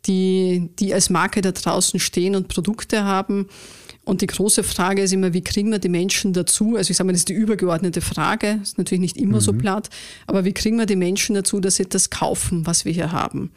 die, 0.05 0.69
die 0.79 0.93
als 0.93 1.09
Marke 1.09 1.41
da 1.41 1.51
draußen 1.51 1.99
stehen 1.99 2.35
und 2.35 2.47
Produkte 2.47 3.03
haben. 3.03 3.47
Und 4.05 4.21
die 4.21 4.27
große 4.27 4.63
Frage 4.63 5.03
ist 5.03 5.13
immer, 5.13 5.33
wie 5.33 5.43
kriegen 5.43 5.71
wir 5.71 5.79
die 5.79 5.89
Menschen 5.89 6.33
dazu? 6.33 6.75
Also 6.75 6.91
ich 6.91 6.97
sage 6.97 7.05
mal, 7.05 7.11
das 7.11 7.21
ist 7.21 7.29
die 7.29 7.33
übergeordnete 7.33 8.01
Frage, 8.01 8.59
ist 8.61 8.77
natürlich 8.77 9.01
nicht 9.01 9.17
immer 9.17 9.37
mhm. 9.37 9.41
so 9.41 9.53
platt, 9.53 9.89
aber 10.25 10.45
wie 10.45 10.53
kriegen 10.53 10.77
wir 10.77 10.85
die 10.85 10.95
Menschen 10.95 11.35
dazu, 11.35 11.59
dass 11.59 11.75
sie 11.75 11.85
das 11.85 12.09
kaufen, 12.09 12.65
was 12.65 12.85
wir 12.85 12.91
hier 12.91 13.11
haben? 13.11 13.51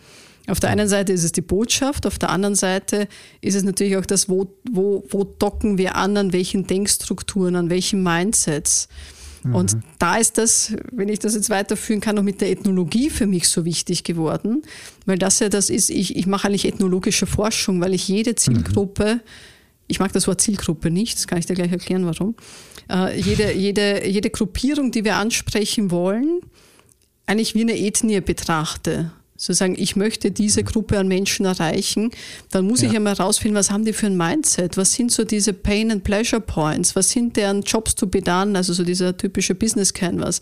Auf 0.48 0.58
der 0.58 0.70
einen 0.70 0.88
Seite 0.88 1.12
ist 1.12 1.22
es 1.22 1.32
die 1.32 1.40
Botschaft, 1.40 2.04
auf 2.06 2.18
der 2.18 2.30
anderen 2.30 2.56
Seite 2.56 3.06
ist 3.40 3.54
es 3.54 3.62
natürlich 3.62 3.96
auch 3.96 4.06
das, 4.06 4.28
wo, 4.28 4.52
wo, 4.70 5.04
wo 5.08 5.24
docken 5.24 5.78
wir 5.78 5.94
an, 5.94 6.16
an 6.16 6.32
welchen 6.32 6.66
Denkstrukturen, 6.66 7.54
an 7.54 7.70
welchen 7.70 8.02
Mindsets. 8.02 8.88
Mhm. 9.44 9.54
Und 9.54 9.76
da 10.00 10.16
ist 10.16 10.38
das, 10.38 10.74
wenn 10.90 11.08
ich 11.08 11.20
das 11.20 11.34
jetzt 11.34 11.48
weiterführen 11.48 12.00
kann, 12.00 12.18
auch 12.18 12.24
mit 12.24 12.40
der 12.40 12.50
Ethnologie 12.50 13.08
für 13.08 13.26
mich 13.26 13.48
so 13.48 13.64
wichtig 13.64 14.02
geworden, 14.02 14.62
weil 15.06 15.18
das 15.18 15.38
ja 15.38 15.48
das 15.48 15.70
ist, 15.70 15.90
ich, 15.90 16.16
ich 16.16 16.26
mache 16.26 16.48
eigentlich 16.48 16.64
ethnologische 16.64 17.26
Forschung, 17.26 17.80
weil 17.80 17.94
ich 17.94 18.08
jede 18.08 18.34
Zielgruppe, 18.34 19.14
mhm. 19.14 19.20
ich 19.86 20.00
mag 20.00 20.12
das 20.12 20.26
Wort 20.26 20.40
Zielgruppe 20.40 20.90
nicht, 20.90 21.18
das 21.18 21.28
kann 21.28 21.38
ich 21.38 21.46
dir 21.46 21.54
gleich 21.54 21.70
erklären, 21.70 22.04
warum, 22.04 22.34
äh, 22.90 23.18
jede, 23.20 23.52
jede, 23.52 24.08
jede 24.08 24.30
Gruppierung, 24.30 24.90
die 24.90 25.04
wir 25.04 25.16
ansprechen 25.16 25.92
wollen, 25.92 26.40
eigentlich 27.26 27.54
wie 27.54 27.62
eine 27.62 27.78
Ethnie 27.78 28.20
betrachte 28.20 29.12
zu 29.42 29.54
sagen, 29.54 29.74
ich 29.76 29.96
möchte 29.96 30.30
diese 30.30 30.62
Gruppe 30.62 31.00
an 31.00 31.08
Menschen 31.08 31.46
erreichen, 31.46 32.12
dann 32.52 32.64
muss 32.64 32.82
ja. 32.82 32.88
ich 32.88 32.94
einmal 32.94 33.14
rausfinden, 33.14 33.58
was 33.58 33.72
haben 33.72 33.84
die 33.84 33.92
für 33.92 34.06
ein 34.06 34.16
Mindset? 34.16 34.76
Was 34.76 34.92
sind 34.92 35.10
so 35.10 35.24
diese 35.24 35.52
Pain 35.52 35.90
and 35.90 36.04
Pleasure 36.04 36.40
Points? 36.40 36.94
Was 36.94 37.10
sind 37.10 37.36
deren 37.36 37.62
Jobs 37.62 37.96
to 37.96 38.06
be 38.06 38.22
done? 38.22 38.56
Also 38.56 38.72
so 38.72 38.84
dieser 38.84 39.16
typische 39.16 39.56
Business 39.56 39.92
Canvas. 39.92 40.40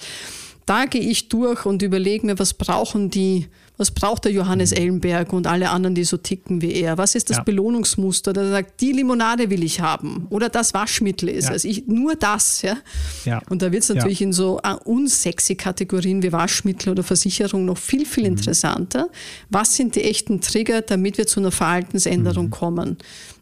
da 0.67 0.85
gehe 0.85 1.01
ich 1.01 1.31
durch 1.31 1.65
und 1.65 1.81
überlege 1.81 2.27
mir, 2.27 2.39
was 2.39 2.53
brauchen 2.53 3.09
die, 3.09 3.47
was 3.81 3.91
braucht 3.91 4.27
der 4.27 4.33
Johannes 4.33 4.73
Ellenberg 4.73 5.33
und 5.33 5.47
alle 5.47 5.71
anderen, 5.71 5.95
die 5.95 6.05
so 6.05 6.19
ticken 6.19 6.61
wie 6.61 6.75
er? 6.75 6.99
Was 6.99 7.15
ist 7.15 7.31
das 7.31 7.39
ja. 7.39 7.43
Belohnungsmuster? 7.45 8.35
Der 8.35 8.51
sagt, 8.51 8.79
die 8.83 8.93
Limonade 8.93 9.49
will 9.49 9.65
ich 9.65 9.81
haben 9.81 10.27
oder 10.29 10.51
das 10.51 10.75
Waschmittel 10.75 11.31
ist. 11.31 11.47
Ja. 11.47 11.53
Also 11.53 11.67
ich, 11.67 11.87
nur 11.87 12.15
das. 12.15 12.61
Ja? 12.61 12.77
ja. 13.25 13.41
Und 13.49 13.63
da 13.63 13.73
wird 13.73 13.83
es 13.83 13.89
natürlich 13.89 14.21
in 14.21 14.35
so 14.35 14.59
uh, 14.59 14.77
unsexy 14.85 15.55
Kategorien 15.55 16.23
wie 16.23 16.31
Waschmittel 16.31 16.91
oder 16.91 17.03
Versicherung 17.03 17.65
noch 17.65 17.79
viel, 17.79 18.05
viel 18.05 18.25
mhm. 18.25 18.37
interessanter. 18.37 19.09
Was 19.49 19.77
sind 19.77 19.97
die 19.97 20.05
echten 20.05 20.43
Trigger, 20.43 20.83
damit 20.83 21.17
wir 21.17 21.27
zu 21.27 21.41
einer 21.41 21.51
Verhaltensänderung 21.51 22.47
mhm. 22.47 22.51
kommen? 22.51 22.99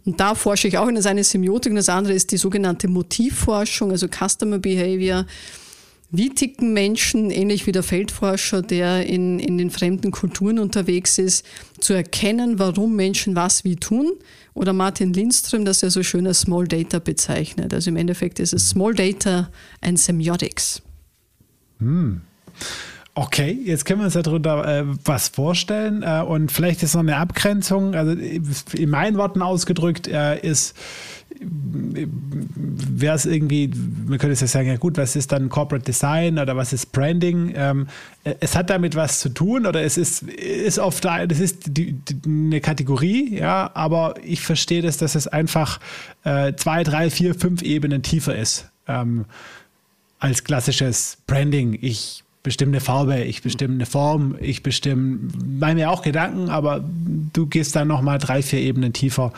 Und 0.06 0.20
da 0.20 0.36
forsche 0.36 0.68
ich 0.68 0.78
auch 0.78 0.86
in 0.86 0.94
das 0.94 1.06
eine 1.06 1.24
Semiotik 1.24 1.70
und 1.70 1.76
das 1.76 1.88
andere 1.88 2.14
ist 2.14 2.30
die 2.30 2.36
sogenannte 2.36 2.86
Motivforschung, 2.86 3.90
also 3.90 4.06
Customer 4.06 4.60
Behavior. 4.60 5.26
Wie 6.10 6.30
ticken 6.30 6.72
Menschen, 6.72 7.30
ähnlich 7.30 7.66
wie 7.66 7.72
der 7.72 7.82
Feldforscher, 7.82 8.62
der 8.62 9.04
in, 9.06 9.38
in 9.38 9.58
den 9.58 9.70
fremden 9.70 10.10
Kulturen 10.10 10.58
unterwegs 10.58 11.18
ist, 11.18 11.44
zu 11.80 11.92
erkennen, 11.92 12.58
warum 12.58 12.96
Menschen 12.96 13.36
was 13.36 13.62
wie 13.64 13.76
tun? 13.76 14.12
Oder 14.54 14.72
Martin 14.72 15.12
Lindström, 15.12 15.66
das 15.66 15.82
er 15.82 15.90
so 15.90 16.02
schön 16.02 16.26
als 16.26 16.40
Small 16.40 16.66
Data 16.66 16.98
bezeichnet. 16.98 17.74
Also 17.74 17.90
im 17.90 17.96
Endeffekt 17.96 18.40
ist 18.40 18.54
es 18.54 18.70
Small 18.70 18.94
Data 18.94 19.50
and 19.82 19.98
Semiotics. 19.98 20.80
Hm. 21.78 22.22
Okay, 23.20 23.58
jetzt 23.64 23.84
können 23.84 23.98
wir 23.98 24.04
uns 24.04 24.14
darunter 24.14 24.64
äh, 24.64 24.84
was 25.04 25.26
vorstellen 25.26 26.04
äh, 26.04 26.22
und 26.22 26.52
vielleicht 26.52 26.84
ist 26.84 26.94
noch 26.94 27.00
eine 27.00 27.16
Abgrenzung. 27.16 27.96
Also 27.96 28.12
in 28.12 28.90
meinen 28.90 29.16
Worten 29.16 29.42
ausgedrückt 29.42 30.06
äh, 30.06 30.38
ist 30.38 30.76
wäre 31.40 33.16
es 33.16 33.26
irgendwie, 33.26 33.72
man 34.06 34.18
könnte 34.18 34.34
es 34.34 34.40
ja 34.40 34.46
sagen, 34.46 34.68
ja 34.68 34.76
gut, 34.76 34.98
was 34.98 35.16
ist 35.16 35.32
dann 35.32 35.48
Corporate 35.48 35.84
Design 35.84 36.38
oder 36.38 36.56
was 36.56 36.72
ist 36.72 36.92
Branding? 36.92 37.52
Ähm, 37.56 37.88
es 38.22 38.54
hat 38.54 38.70
damit 38.70 38.94
was 38.94 39.18
zu 39.18 39.30
tun 39.30 39.66
oder 39.66 39.82
es 39.82 39.98
ist, 39.98 40.22
ist 40.22 40.78
oft, 40.78 41.04
das 41.04 41.40
ist 41.40 41.76
die, 41.76 41.94
die, 41.94 42.16
eine 42.24 42.60
Kategorie, 42.60 43.36
ja, 43.36 43.68
aber 43.74 44.14
ich 44.22 44.42
verstehe 44.42 44.80
das, 44.80 44.96
dass 44.96 45.16
es 45.16 45.26
einfach 45.26 45.80
äh, 46.22 46.52
zwei, 46.54 46.84
drei, 46.84 47.10
vier, 47.10 47.34
fünf 47.34 47.62
Ebenen 47.62 48.04
tiefer 48.04 48.36
ist 48.36 48.68
ähm, 48.86 49.24
als 50.20 50.44
klassisches 50.44 51.18
Branding. 51.26 51.76
Ich 51.80 52.22
bestimme 52.42 52.72
eine 52.72 52.80
Farbe, 52.80 53.22
ich 53.24 53.42
bestimme 53.42 53.74
eine 53.74 53.86
Form, 53.86 54.36
ich 54.40 54.62
bestimme, 54.62 55.18
mache 55.58 55.74
mir 55.74 55.90
auch 55.90 56.02
Gedanken, 56.02 56.48
aber 56.48 56.84
du 57.32 57.46
gehst 57.46 57.76
dann 57.76 57.88
nochmal 57.88 58.18
drei, 58.18 58.42
vier 58.42 58.60
Ebenen 58.60 58.92
tiefer 58.92 59.32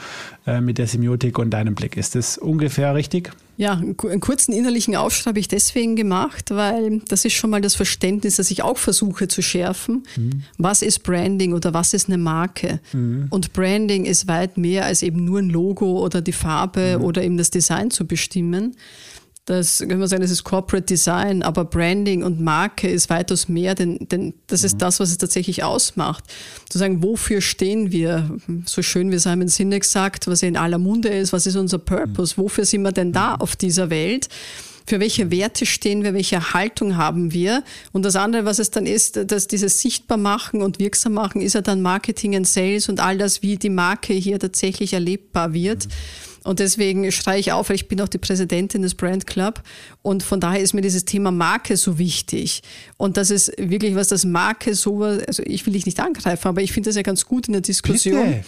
äh, 0.47 0.61
mit 0.61 0.79
der 0.79 0.87
Semiotik 0.87 1.39
und 1.39 1.51
deinem 1.51 1.75
Blick. 1.75 1.97
Ist 1.97 2.15
das 2.15 2.39
ungefähr 2.39 2.95
richtig? 2.95 3.31
Ja, 3.57 3.75
einen 3.75 4.21
kurzen 4.21 4.55
innerlichen 4.55 4.97
Aufschrei 4.97 5.29
habe 5.31 5.39
ich 5.39 5.47
deswegen 5.47 5.95
gemacht, 5.95 6.51
weil 6.51 7.01
das 7.09 7.27
ist 7.27 7.35
schon 7.35 7.51
mal 7.51 7.61
das 7.61 7.75
Verständnis, 7.75 8.37
das 8.37 8.51
ich 8.51 8.63
auch 8.63 8.79
versuche 8.79 9.29
zu 9.29 9.43
schärfen. 9.43 10.05
Mhm. 10.17 10.45
Was 10.57 10.81
ist 10.81 11.01
Branding 11.01 11.53
oder 11.53 11.75
was 11.75 11.93
ist 11.93 12.09
eine 12.09 12.17
Marke? 12.17 12.81
Mhm. 12.95 13.27
Und 13.29 13.53
Branding 13.53 14.07
ist 14.07 14.29
weit 14.29 14.57
mehr 14.57 14.87
als 14.87 15.03
eben 15.03 15.27
nur 15.27 15.41
ein 15.41 15.51
Logo 15.51 16.03
oder 16.03 16.23
die 16.23 16.33
Farbe 16.33 16.97
mhm. 16.97 17.05
oder 17.05 17.23
eben 17.23 17.37
das 17.37 17.51
Design 17.51 17.91
zu 17.91 18.07
bestimmen. 18.07 18.77
Das 19.51 19.81
können 19.81 19.99
wir 19.99 20.07
sagen, 20.07 20.23
das 20.23 20.31
ist 20.31 20.45
Corporate 20.45 20.87
Design, 20.87 21.43
aber 21.43 21.65
Branding 21.65 22.23
und 22.23 22.41
Marke 22.41 22.89
ist 22.89 23.11
weitaus 23.11 23.49
mehr, 23.49 23.75
denn, 23.75 23.99
denn 24.09 24.33
das 24.47 24.63
ist 24.63 24.75
mhm. 24.75 24.79
das, 24.79 25.01
was 25.01 25.11
es 25.11 25.19
tatsächlich 25.19 25.65
ausmacht. 25.65 26.23
Zu 26.69 26.79
sagen, 26.79 27.03
wofür 27.03 27.41
stehen 27.41 27.91
wir? 27.91 28.39
So 28.65 28.81
schön 28.83 29.11
wie 29.11 29.19
Simon 29.19 29.49
Sinek 29.49 29.85
sagt, 29.85 30.29
was 30.29 30.45
in 30.45 30.57
aller 30.57 30.79
Munde 30.79 31.09
ist, 31.09 31.33
was 31.33 31.49
ist 31.49 31.57
unser 31.57 31.79
Purpose? 31.79 32.35
Mhm. 32.37 32.45
Wofür 32.45 32.65
sind 32.65 32.83
wir 32.83 32.93
denn 32.93 33.11
da 33.11 33.35
mhm. 33.35 33.41
auf 33.41 33.57
dieser 33.57 33.91
Welt? 33.91 34.29
Für 34.87 35.01
welche 35.01 35.33
Werte 35.33 35.67
stehen 35.67 36.05
wir? 36.05 36.15
Welche 36.15 36.55
Haltung 36.55 36.97
haben 36.97 37.33
wir? 37.33 37.65
Und 37.91 38.05
das 38.05 38.15
andere, 38.15 38.45
was 38.45 38.61
es 38.61 38.71
dann 38.71 38.87
ist, 38.87 39.33
dass 39.33 39.49
dieses 39.49 39.81
sichtbar 39.81 40.17
machen 40.17 40.63
und 40.63 40.79
wirksam 40.79 41.15
machen, 41.15 41.43
ist 41.43 41.55
ja 41.55 41.61
dann 41.61 41.83
Marketing 41.83 42.37
und 42.37 42.47
Sales 42.47 42.89
und 42.89 43.01
all 43.01 43.19
das, 43.19 43.43
wie 43.43 43.57
die 43.57 43.69
Marke 43.69 44.13
hier 44.13 44.39
tatsächlich 44.39 44.93
erlebbar 44.93 45.53
wird. 45.55 45.87
Mhm. 45.87 45.91
Und 46.44 46.59
deswegen 46.59 47.11
schreie 47.12 47.38
ich 47.38 47.53
auf, 47.53 47.68
weil 47.68 47.76
ich 47.76 47.88
bin 47.88 48.00
auch 48.00 48.09
die 48.09 48.18
Präsidentin 48.18 48.83
des 48.83 48.94
Brand 48.94 49.26
Club. 49.26 49.62
Und 50.03 50.22
von 50.22 50.40
daher 50.40 50.61
ist 50.61 50.72
mir 50.72 50.81
dieses 50.81 51.05
Thema 51.05 51.31
Marke 51.31 51.76
so 51.76 51.98
wichtig. 51.98 52.62
Und 52.96 53.16
das 53.16 53.31
ist 53.31 53.53
wirklich 53.59 53.94
was, 53.94 54.09
das 54.09 54.24
Marke 54.24 54.74
so, 54.74 55.03
also 55.03 55.42
ich 55.44 55.66
will 55.66 55.74
dich 55.74 55.87
nicht 55.87 56.00
angreifen, 56.00 56.48
aber 56.48 56.62
ich 56.62 56.72
finde 56.72 56.88
das 56.88 56.96
ja 56.96 57.03
ganz 57.03 57.26
gut 57.26 57.48
in 57.48 57.53
der 57.53 57.62
Diskussion. 57.62 58.26
Bitte. 58.26 58.44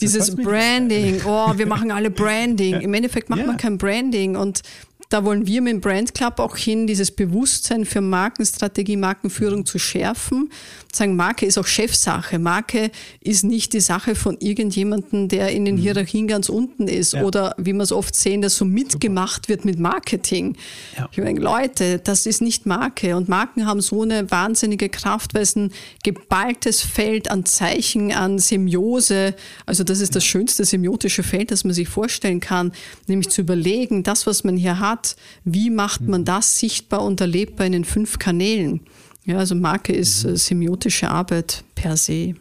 Dieses 0.00 0.34
Branding, 0.34 1.22
oh, 1.24 1.56
wir 1.56 1.66
machen 1.66 1.90
alle 1.90 2.10
Branding. 2.10 2.80
Im 2.80 2.92
Endeffekt 2.92 3.30
macht 3.30 3.40
ja. 3.40 3.46
man 3.46 3.56
kein 3.56 3.78
Branding 3.78 4.36
und 4.36 4.62
da 5.08 5.24
wollen 5.24 5.46
wir 5.46 5.62
mit 5.62 5.72
dem 5.72 5.80
Brand 5.80 6.14
Club 6.14 6.40
auch 6.40 6.56
hin, 6.56 6.86
dieses 6.86 7.10
Bewusstsein 7.10 7.84
für 7.84 8.00
Markenstrategie, 8.00 8.96
Markenführung 8.96 9.64
zu 9.64 9.78
schärfen. 9.78 10.50
Sagen, 10.92 11.14
Marke 11.14 11.46
ist 11.46 11.58
auch 11.58 11.66
Chefsache. 11.66 12.38
Marke 12.38 12.90
ist 13.20 13.44
nicht 13.44 13.72
die 13.72 13.80
Sache 13.80 14.14
von 14.14 14.36
irgendjemandem, 14.40 15.28
der 15.28 15.50
in 15.52 15.64
den 15.64 15.76
mhm. 15.76 15.80
Hierarchien 15.80 16.26
ganz 16.26 16.48
unten 16.48 16.88
ist 16.88 17.12
ja. 17.12 17.22
oder 17.22 17.54
wie 17.58 17.72
wir 17.72 17.82
es 17.82 17.92
oft 17.92 18.14
sehen, 18.14 18.42
dass 18.42 18.56
so 18.56 18.64
mitgemacht 18.64 19.46
Super. 19.46 19.48
wird 19.48 19.64
mit 19.64 19.78
Marketing. 19.78 20.56
Ja. 20.96 21.08
Ich 21.12 21.18
meine, 21.18 21.38
Leute, 21.38 21.98
das 21.98 22.26
ist 22.26 22.40
nicht 22.40 22.66
Marke 22.66 23.16
und 23.16 23.28
Marken 23.28 23.66
haben 23.66 23.80
so 23.80 24.02
eine 24.02 24.30
wahnsinnige 24.30 24.88
Kraft, 24.88 25.34
weil 25.34 25.42
es 25.42 25.54
ein 25.54 25.72
geballtes 26.02 26.80
Feld 26.82 27.30
an 27.30 27.44
Zeichen, 27.44 28.12
an 28.12 28.38
Semiose, 28.38 29.34
also 29.66 29.84
das 29.84 30.00
ist 30.00 30.16
das 30.16 30.24
schönste 30.24 30.64
semiotische 30.64 31.22
Feld, 31.22 31.50
das 31.50 31.64
man 31.64 31.74
sich 31.74 31.88
vorstellen 31.88 32.40
kann, 32.40 32.72
nämlich 33.06 33.28
zu 33.28 33.42
überlegen, 33.42 34.02
das, 34.02 34.26
was 34.26 34.44
man 34.44 34.56
hier 34.56 34.78
hat, 34.78 34.95
hat, 34.96 35.16
wie 35.44 35.70
macht 35.70 36.02
man 36.02 36.22
mhm. 36.22 36.26
das 36.26 36.58
sichtbar 36.58 37.02
und 37.04 37.20
erlebbar 37.20 37.66
in 37.66 37.72
den 37.72 37.84
fünf 37.84 38.18
Kanälen? 38.18 38.80
Ja, 39.24 39.38
also 39.38 39.54
Marke 39.54 39.92
ist 39.92 40.24
mhm. 40.24 40.36
semiotische 40.36 41.10
Arbeit 41.10 41.64
per 41.74 41.96
se. 41.96 42.34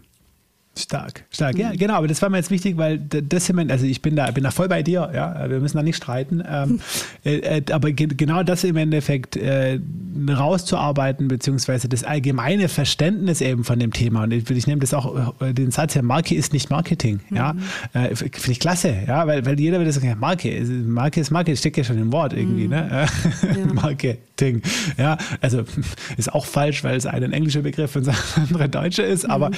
Stark, 0.77 1.23
stark. 1.29 1.57
Ja, 1.57 1.71
mhm. 1.71 1.77
genau, 1.77 1.93
aber 1.95 2.07
das 2.07 2.21
war 2.21 2.29
mir 2.29 2.37
jetzt 2.37 2.51
wichtig, 2.51 2.75
weil 2.75 2.99
das 2.99 3.49
Element, 3.49 3.71
also 3.71 3.85
ich 3.85 4.01
bin 4.01 4.15
da, 4.17 4.29
bin 4.31 4.43
da 4.43 4.51
voll 4.51 4.67
bei 4.67 4.83
dir, 4.83 5.09
ja, 5.13 5.49
wir 5.49 5.61
müssen 5.61 5.77
da 5.77 5.83
nicht 5.83 5.95
streiten. 5.95 6.43
Ähm, 6.47 6.81
äh, 7.25 7.59
äh, 7.59 7.71
aber 7.71 7.91
ge 7.91 8.07
genau 8.07 8.43
das 8.43 8.65
im 8.65 8.75
Endeffekt 8.75 9.37
äh, 9.37 9.79
rauszuarbeiten, 10.29 11.29
beziehungsweise 11.29 11.87
das 11.87 12.03
allgemeine 12.03 12.67
Verständnis 12.67 13.39
eben 13.39 13.63
von 13.63 13.79
dem 13.79 13.93
Thema. 13.93 14.23
Und 14.23 14.33
ich, 14.33 14.49
ich 14.49 14.67
nehme 14.67 14.81
das 14.81 14.93
auch, 14.93 15.39
äh, 15.41 15.53
den 15.53 15.71
Satz 15.71 15.95
her, 15.95 16.03
Marke 16.03 16.35
ist 16.35 16.51
nicht 16.51 16.69
Marketing. 16.69 17.21
Mhm. 17.29 17.37
Ja, 17.37 17.55
äh, 17.93 18.13
finde 18.15 18.51
ich 18.51 18.59
klasse, 18.59 18.93
ja, 19.07 19.25
weil, 19.27 19.45
weil 19.45 19.57
jeder 19.57 19.77
würde 19.77 19.93
sagen, 19.93 20.07
ja, 20.07 20.15
Marke, 20.15 20.61
Marke 20.85 21.21
ist 21.21 21.31
Marke, 21.31 21.51
das 21.51 21.59
steckt 21.59 21.77
ja 21.77 21.85
schon 21.85 21.97
im 21.97 22.11
Wort 22.11 22.33
irgendwie, 22.33 22.65
mhm. 22.65 22.71
ne? 22.71 23.07
Ja. 23.41 23.73
Marketing. 23.73 24.61
Ja, 24.97 25.17
also 25.39 25.63
ist 26.17 26.33
auch 26.33 26.45
falsch, 26.45 26.83
weil 26.83 26.97
es 26.97 27.05
ein 27.05 27.31
englischer 27.31 27.61
Begriff 27.61 27.95
und 27.95 28.09
ein 28.09 28.15
anderer 28.35 28.67
deutscher 28.67 29.05
ist, 29.05 29.29
aber 29.29 29.49
mhm 29.49 29.55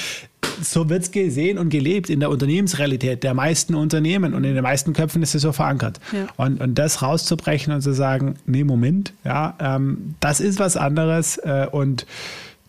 so 0.62 0.90
wird 0.90 1.04
es 1.04 1.12
gesehen 1.12 1.58
und 1.58 1.70
gelebt 1.70 2.10
in 2.10 2.20
der 2.20 2.30
Unternehmensrealität 2.30 3.24
der 3.24 3.34
meisten 3.34 3.76
Unternehmen 3.76 4.34
und 4.34 4.44
in 4.44 4.56
den 4.56 4.64
meisten 4.64 4.94
Köpfen 4.94 5.22
ist 5.24 5.36
es 5.36 5.42
so 5.42 5.52
verankert. 5.52 6.00
Ja. 6.12 6.28
Und, 6.38 6.62
und 6.62 6.76
das 6.76 7.02
rauszubrechen 7.02 7.74
und 7.74 7.82
zu 7.82 7.94
sagen, 7.94 8.36
nee, 8.46 8.64
Moment, 8.64 9.14
ja, 9.24 9.56
ähm, 9.60 10.16
das 10.20 10.40
ist 10.40 10.60
was 10.60 10.78
anderes 10.78 11.38
äh, 11.38 11.68
und 11.72 12.06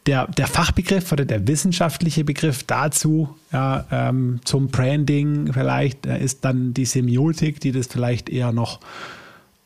der, 0.07 0.27
der 0.27 0.47
Fachbegriff 0.47 1.13
oder 1.13 1.27
der 1.27 1.47
wissenschaftliche 1.47 2.25
Begriff 2.25 2.63
dazu, 2.63 3.35
ja, 3.53 3.87
ähm, 3.91 4.41
zum 4.45 4.69
Branding 4.69 5.53
vielleicht, 5.53 6.07
äh, 6.07 6.23
ist 6.23 6.45
dann 6.45 6.73
die 6.73 6.87
Semiotik, 6.87 7.61
die 7.61 7.73
das 7.73 7.89
vielleicht 7.89 8.31
eher 8.31 8.53
noch 8.53 8.81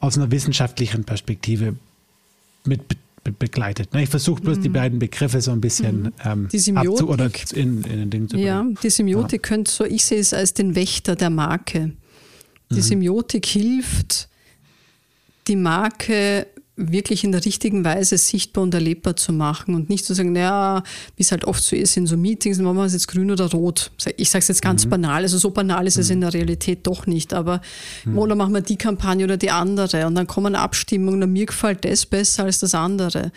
aus 0.00 0.18
einer 0.18 0.32
wissenschaftlichen 0.32 1.04
Perspektive 1.04 1.76
mit 2.64 2.80
be 3.24 3.32
begleitet. 3.32 3.92
Ne? 3.94 4.02
Ich 4.02 4.08
versuche 4.08 4.40
bloß 4.40 4.58
mhm. 4.58 4.62
die 4.62 4.68
beiden 4.68 4.98
Begriffe 4.98 5.40
so 5.40 5.52
ein 5.52 5.60
bisschen 5.60 6.02
mhm. 6.02 6.12
ähm, 6.24 6.48
die 6.50 6.58
Semiotik, 6.58 7.08
oder 7.08 7.30
in, 7.54 7.82
in 7.84 7.98
den 7.98 8.10
Ding 8.10 8.28
zu 8.28 8.36
bringen. 8.36 8.46
Ja, 8.46 8.66
die 8.82 8.90
Semiotik 8.90 9.42
ja. 9.44 9.48
könnte 9.48 9.70
so, 9.70 9.84
ich 9.84 10.04
sehe 10.04 10.18
es 10.18 10.34
als 10.34 10.54
den 10.54 10.74
Wächter 10.74 11.16
der 11.16 11.30
Marke. 11.30 11.92
Die 12.70 12.76
mhm. 12.76 12.80
Semiotik 12.80 13.46
hilft, 13.46 14.28
die 15.48 15.56
Marke 15.56 16.46
wirklich 16.74 17.22
in 17.22 17.32
der 17.32 17.44
richtigen 17.44 17.84
Weise 17.84 18.16
sichtbar 18.16 18.64
und 18.64 18.72
erlebbar 18.72 19.14
zu 19.14 19.32
machen 19.32 19.74
und 19.74 19.90
nicht 19.90 20.06
zu 20.06 20.14
sagen, 20.14 20.32
naja, 20.32 20.82
wie 21.16 21.22
es 21.22 21.30
halt 21.30 21.44
oft 21.44 21.62
so 21.62 21.76
ist 21.76 21.96
in 21.98 22.06
so 22.06 22.16
Meetings, 22.16 22.58
machen 22.58 22.76
wir 22.76 22.84
es 22.84 22.94
jetzt 22.94 23.08
grün 23.08 23.30
oder 23.30 23.50
rot. 23.50 23.90
Ich 24.16 24.30
sage 24.30 24.40
es 24.42 24.48
jetzt 24.48 24.62
ganz 24.62 24.86
mhm. 24.86 24.90
banal, 24.90 25.22
also 25.22 25.36
so 25.36 25.50
banal 25.50 25.86
ist 25.86 25.98
es 25.98 26.08
in 26.08 26.18
mhm. 26.18 26.22
der 26.22 26.34
Realität 26.34 26.86
doch 26.86 27.06
nicht, 27.06 27.34
aber 27.34 27.60
mhm. 28.04 28.18
oder 28.18 28.34
machen 28.34 28.54
wir 28.54 28.62
die 28.62 28.76
Kampagne 28.76 29.24
oder 29.24 29.36
die 29.36 29.50
andere 29.50 30.06
und 30.06 30.14
dann 30.14 30.26
kommen 30.26 30.54
Abstimmungen 30.54 31.22
und 31.22 31.32
mir 31.32 31.46
gefällt 31.46 31.84
das 31.84 32.06
besser 32.06 32.44
als 32.44 32.58
das 32.58 32.74
andere. 32.74 33.32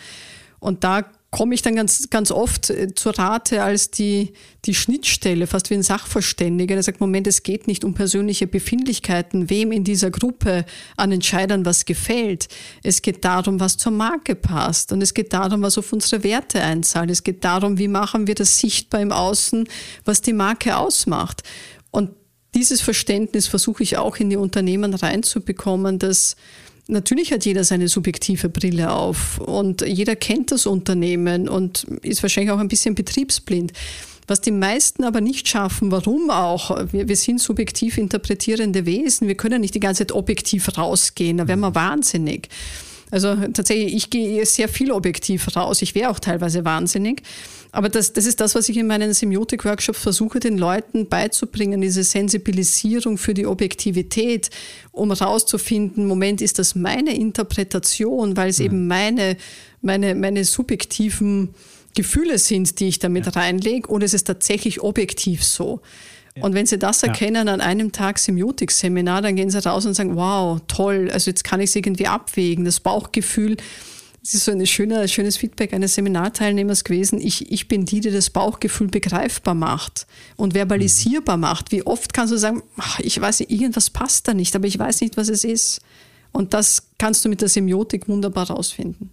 Und 0.58 0.82
da 0.82 1.04
komme 1.36 1.54
ich 1.54 1.60
dann 1.60 1.76
ganz, 1.76 2.08
ganz 2.08 2.30
oft 2.30 2.70
äh, 2.70 2.94
zur 2.94 3.18
Rate 3.18 3.62
als 3.62 3.90
die, 3.90 4.32
die 4.64 4.74
Schnittstelle, 4.74 5.46
fast 5.46 5.68
wie 5.68 5.74
ein 5.74 5.82
Sachverständiger, 5.82 6.76
der 6.76 6.82
sagt, 6.82 6.98
Moment, 6.98 7.26
es 7.26 7.42
geht 7.42 7.66
nicht 7.66 7.84
um 7.84 7.92
persönliche 7.92 8.46
Befindlichkeiten, 8.46 9.50
wem 9.50 9.70
in 9.70 9.84
dieser 9.84 10.10
Gruppe 10.10 10.64
an 10.96 11.12
Entscheidern 11.12 11.66
was 11.66 11.84
gefällt. 11.84 12.48
Es 12.82 13.02
geht 13.02 13.22
darum, 13.26 13.60
was 13.60 13.76
zur 13.76 13.92
Marke 13.92 14.34
passt. 14.34 14.92
Und 14.92 15.02
es 15.02 15.12
geht 15.12 15.34
darum, 15.34 15.60
was 15.60 15.76
auf 15.76 15.92
unsere 15.92 16.24
Werte 16.24 16.62
einzahlt. 16.62 17.10
Es 17.10 17.22
geht 17.22 17.44
darum, 17.44 17.76
wie 17.76 17.88
machen 17.88 18.26
wir 18.26 18.34
das 18.34 18.58
sichtbar 18.58 19.02
im 19.02 19.12
Außen, 19.12 19.68
was 20.06 20.22
die 20.22 20.32
Marke 20.32 20.78
ausmacht. 20.78 21.42
Und 21.90 22.12
dieses 22.54 22.80
Verständnis 22.80 23.46
versuche 23.46 23.82
ich 23.82 23.98
auch 23.98 24.16
in 24.16 24.30
die 24.30 24.38
Unternehmen 24.38 24.94
reinzubekommen, 24.94 25.98
dass 25.98 26.36
Natürlich 26.88 27.32
hat 27.32 27.44
jeder 27.44 27.64
seine 27.64 27.88
subjektive 27.88 28.48
Brille 28.48 28.92
auf 28.92 29.38
und 29.38 29.82
jeder 29.82 30.14
kennt 30.14 30.52
das 30.52 30.66
Unternehmen 30.66 31.48
und 31.48 31.84
ist 32.02 32.22
wahrscheinlich 32.22 32.52
auch 32.52 32.58
ein 32.58 32.68
bisschen 32.68 32.94
betriebsblind. 32.94 33.72
Was 34.28 34.40
die 34.40 34.52
meisten 34.52 35.04
aber 35.04 35.20
nicht 35.20 35.48
schaffen, 35.48 35.90
warum 35.90 36.30
auch? 36.30 36.92
Wir, 36.92 37.08
wir 37.08 37.16
sind 37.16 37.40
subjektiv 37.40 37.98
interpretierende 37.98 38.86
Wesen. 38.86 39.28
Wir 39.28 39.36
können 39.36 39.60
nicht 39.60 39.74
die 39.74 39.80
ganze 39.80 40.06
Zeit 40.06 40.12
objektiv 40.12 40.76
rausgehen. 40.76 41.38
Da 41.38 41.46
wären 41.48 41.60
wir 41.60 41.74
wahnsinnig. 41.74 42.48
Also 43.16 43.34
tatsächlich, 43.34 43.94
ich 43.94 44.10
gehe 44.10 44.44
sehr 44.44 44.68
viel 44.68 44.92
objektiv 44.92 45.56
raus. 45.56 45.80
Ich 45.80 45.94
wäre 45.94 46.10
auch 46.10 46.18
teilweise 46.18 46.66
wahnsinnig. 46.66 47.22
Aber 47.72 47.88
das, 47.88 48.12
das 48.12 48.26
ist 48.26 48.42
das, 48.42 48.54
was 48.54 48.68
ich 48.68 48.76
in 48.76 48.86
meinen 48.86 49.14
Semiotik-Workshops 49.14 49.98
versuche, 49.98 50.38
den 50.38 50.58
Leuten 50.58 51.08
beizubringen, 51.08 51.80
diese 51.80 52.04
Sensibilisierung 52.04 53.16
für 53.16 53.32
die 53.32 53.46
Objektivität, 53.46 54.50
um 54.92 55.16
herauszufinden, 55.16 56.06
Moment, 56.06 56.42
ist 56.42 56.58
das 56.58 56.74
meine 56.74 57.16
Interpretation, 57.16 58.36
weil 58.36 58.50
es 58.50 58.58
mhm. 58.58 58.64
eben 58.66 58.86
meine, 58.86 59.38
meine, 59.80 60.14
meine 60.14 60.44
subjektiven 60.44 61.54
Gefühle 61.94 62.38
sind, 62.38 62.80
die 62.80 62.88
ich 62.88 62.98
damit 62.98 63.24
ja. 63.24 63.32
reinlege, 63.32 63.88
oder 63.88 64.04
ist 64.04 64.12
es 64.12 64.24
tatsächlich 64.24 64.82
objektiv 64.82 65.42
so? 65.42 65.80
Und 66.40 66.54
wenn 66.54 66.66
Sie 66.66 66.78
das 66.78 67.02
erkennen 67.02 67.46
ja. 67.46 67.52
an 67.54 67.60
einem 67.60 67.92
Tag 67.92 68.18
Semiotik-Seminar, 68.18 69.22
dann 69.22 69.36
gehen 69.36 69.50
Sie 69.50 69.64
raus 69.64 69.86
und 69.86 69.94
sagen, 69.94 70.16
wow, 70.16 70.60
toll, 70.68 71.10
also 71.12 71.30
jetzt 71.30 71.44
kann 71.44 71.60
ich 71.60 71.70
es 71.70 71.76
irgendwie 71.76 72.06
abwägen. 72.06 72.64
Das 72.64 72.80
Bauchgefühl, 72.80 73.56
das 74.26 74.34
ist 74.34 74.44
so 74.44 74.50
ein 74.50 74.66
schöner, 74.66 75.06
schönes 75.06 75.36
Feedback 75.36 75.72
eines 75.72 75.94
Seminarteilnehmers 75.94 76.82
gewesen. 76.82 77.20
Ich, 77.20 77.50
ich 77.52 77.68
bin 77.68 77.84
die, 77.84 78.00
die 78.00 78.10
das 78.10 78.30
Bauchgefühl 78.30 78.88
begreifbar 78.88 79.54
macht 79.54 80.06
und 80.36 80.52
verbalisierbar 80.52 81.36
mhm. 81.36 81.42
macht. 81.42 81.72
Wie 81.72 81.86
oft 81.86 82.12
kannst 82.12 82.32
du 82.32 82.36
sagen, 82.36 82.62
ach, 82.76 82.98
ich 83.00 83.20
weiß 83.20 83.40
nicht, 83.40 83.52
irgendwas 83.52 83.90
passt 83.90 84.26
da 84.26 84.34
nicht, 84.34 84.56
aber 84.56 84.66
ich 84.66 84.78
weiß 84.78 85.00
nicht, 85.00 85.16
was 85.16 85.28
es 85.28 85.44
ist. 85.44 85.80
Und 86.32 86.54
das 86.54 86.88
kannst 86.98 87.24
du 87.24 87.28
mit 87.28 87.40
der 87.40 87.48
Semiotik 87.48 88.08
wunderbar 88.08 88.50
rausfinden. 88.50 89.10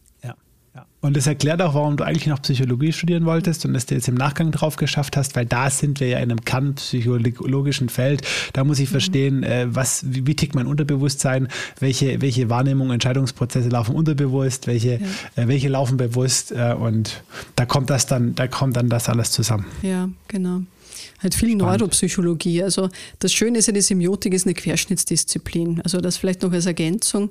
Und 1.04 1.18
das 1.18 1.28
erklärt 1.28 1.62
auch, 1.62 1.74
warum 1.74 1.98
du 1.98 2.06
eigentlich 2.06 2.28
noch 2.28 2.42
Psychologie 2.42 2.94
studieren 2.94 3.26
wolltest 3.26 3.66
und 3.66 3.76
es 3.76 3.86
dir 3.86 3.96
jetzt 3.96 4.08
im 4.08 4.16
Nachgang 4.16 4.52
drauf 4.52 4.78
geschafft 4.78 5.18
hast, 5.18 5.36
weil 5.36 5.46
da 5.46 5.70
sind 5.70 6.00
wir 6.00 6.08
ja 6.08 6.20
in 6.20 6.32
einem 6.32 6.46
kernpsychologischen 6.46 7.89
Feld. 7.89 8.22
Da 8.54 8.63
muss 8.63 8.80
ich 8.80 8.88
mhm. 8.88 8.92
verstehen, 8.92 9.44
äh, 9.44 9.68
was, 9.68 10.06
wie, 10.08 10.26
wie, 10.26 10.34
tickt 10.34 10.56
mein 10.56 10.66
Unterbewusstsein, 10.66 11.50
welche, 11.82 12.22
welche 12.22 12.50
Wahrnehmung, 12.50 12.89
Entscheidungsprozesse 12.89 13.68
laufen 13.68 13.96
unterbewusst, 13.96 14.66
welche, 14.66 15.02
ja. 15.36 15.44
äh, 15.44 15.50
welche 15.50 15.68
laufen 15.68 15.98
bewusst 15.98 16.54
äh, 16.54 16.74
und 16.74 17.22
da 17.58 17.66
kommt 17.66 17.89
das 17.89 18.06
dann, 18.06 18.34
da 18.36 18.48
kommt 18.48 18.78
dann 18.78 18.88
das 18.88 19.10
alles 19.10 19.32
zusammen. 19.32 19.66
Ja, 19.82 20.08
genau. 20.30 20.62
Halt 21.22 21.36
viel. 21.36 21.56
Neuropsychologie. 21.56 22.63
Also 22.63 22.89
das 23.20 23.34
Schöne 23.34 23.60
ist 23.60 23.68
ja, 23.68 23.74
die 23.74 23.82
Semiotik 23.82 24.34
ist 24.34 24.46
eine 24.46 24.54
Querschnittsdisziplin. 24.54 25.82
Also 25.82 26.00
das 26.00 26.16
vielleicht 26.16 26.44
noch 26.44 26.54
als 26.54 26.66
Ergänzung 26.66 27.30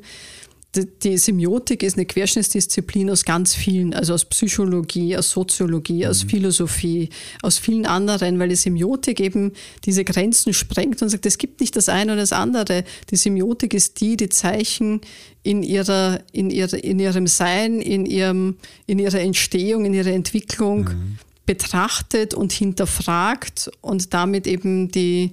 die 0.74 1.18
Semiotik 1.18 1.82
ist 1.82 1.98
eine 1.98 2.06
Querschnittsdisziplin 2.06 3.10
aus 3.10 3.24
ganz 3.24 3.54
vielen, 3.54 3.92
also 3.92 4.14
aus 4.14 4.24
Psychologie, 4.24 5.16
aus 5.16 5.30
Soziologie, 5.30 6.06
aus 6.06 6.24
mhm. 6.24 6.28
Philosophie, 6.30 7.10
aus 7.42 7.58
vielen 7.58 7.84
anderen, 7.84 8.38
weil 8.38 8.48
die 8.48 8.54
Semiotik 8.54 9.20
eben 9.20 9.52
diese 9.84 10.02
Grenzen 10.02 10.54
sprengt 10.54 11.02
und 11.02 11.10
sagt, 11.10 11.26
es 11.26 11.36
gibt 11.36 11.60
nicht 11.60 11.76
das 11.76 11.90
eine 11.90 12.12
oder 12.12 12.22
das 12.22 12.32
andere. 12.32 12.84
Die 13.10 13.16
Semiotik 13.16 13.74
ist 13.74 14.00
die, 14.00 14.16
die 14.16 14.30
Zeichen 14.30 15.02
in, 15.42 15.62
ihrer, 15.62 16.20
in, 16.32 16.48
ihrer, 16.50 16.82
in 16.82 16.98
ihrem 16.98 17.26
Sein, 17.26 17.82
in, 17.82 18.06
ihrem, 18.06 18.56
in 18.86 18.98
ihrer 18.98 19.20
Entstehung, 19.20 19.84
in 19.84 19.92
ihrer 19.92 20.12
Entwicklung 20.12 20.84
mhm. 20.84 21.18
betrachtet 21.44 22.32
und 22.32 22.50
hinterfragt 22.50 23.70
und 23.82 24.14
damit 24.14 24.46
eben 24.46 24.90
die, 24.90 25.32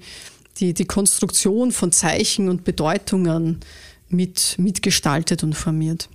die, 0.60 0.74
die 0.74 0.86
Konstruktion 0.86 1.72
von 1.72 1.94
Zeichen 1.94 2.50
und 2.50 2.66
Bedeutungen 2.66 3.62
mit, 4.10 4.56
mitgestaltet 4.58 5.44
und 5.44 5.54
formiert. 5.54 6.10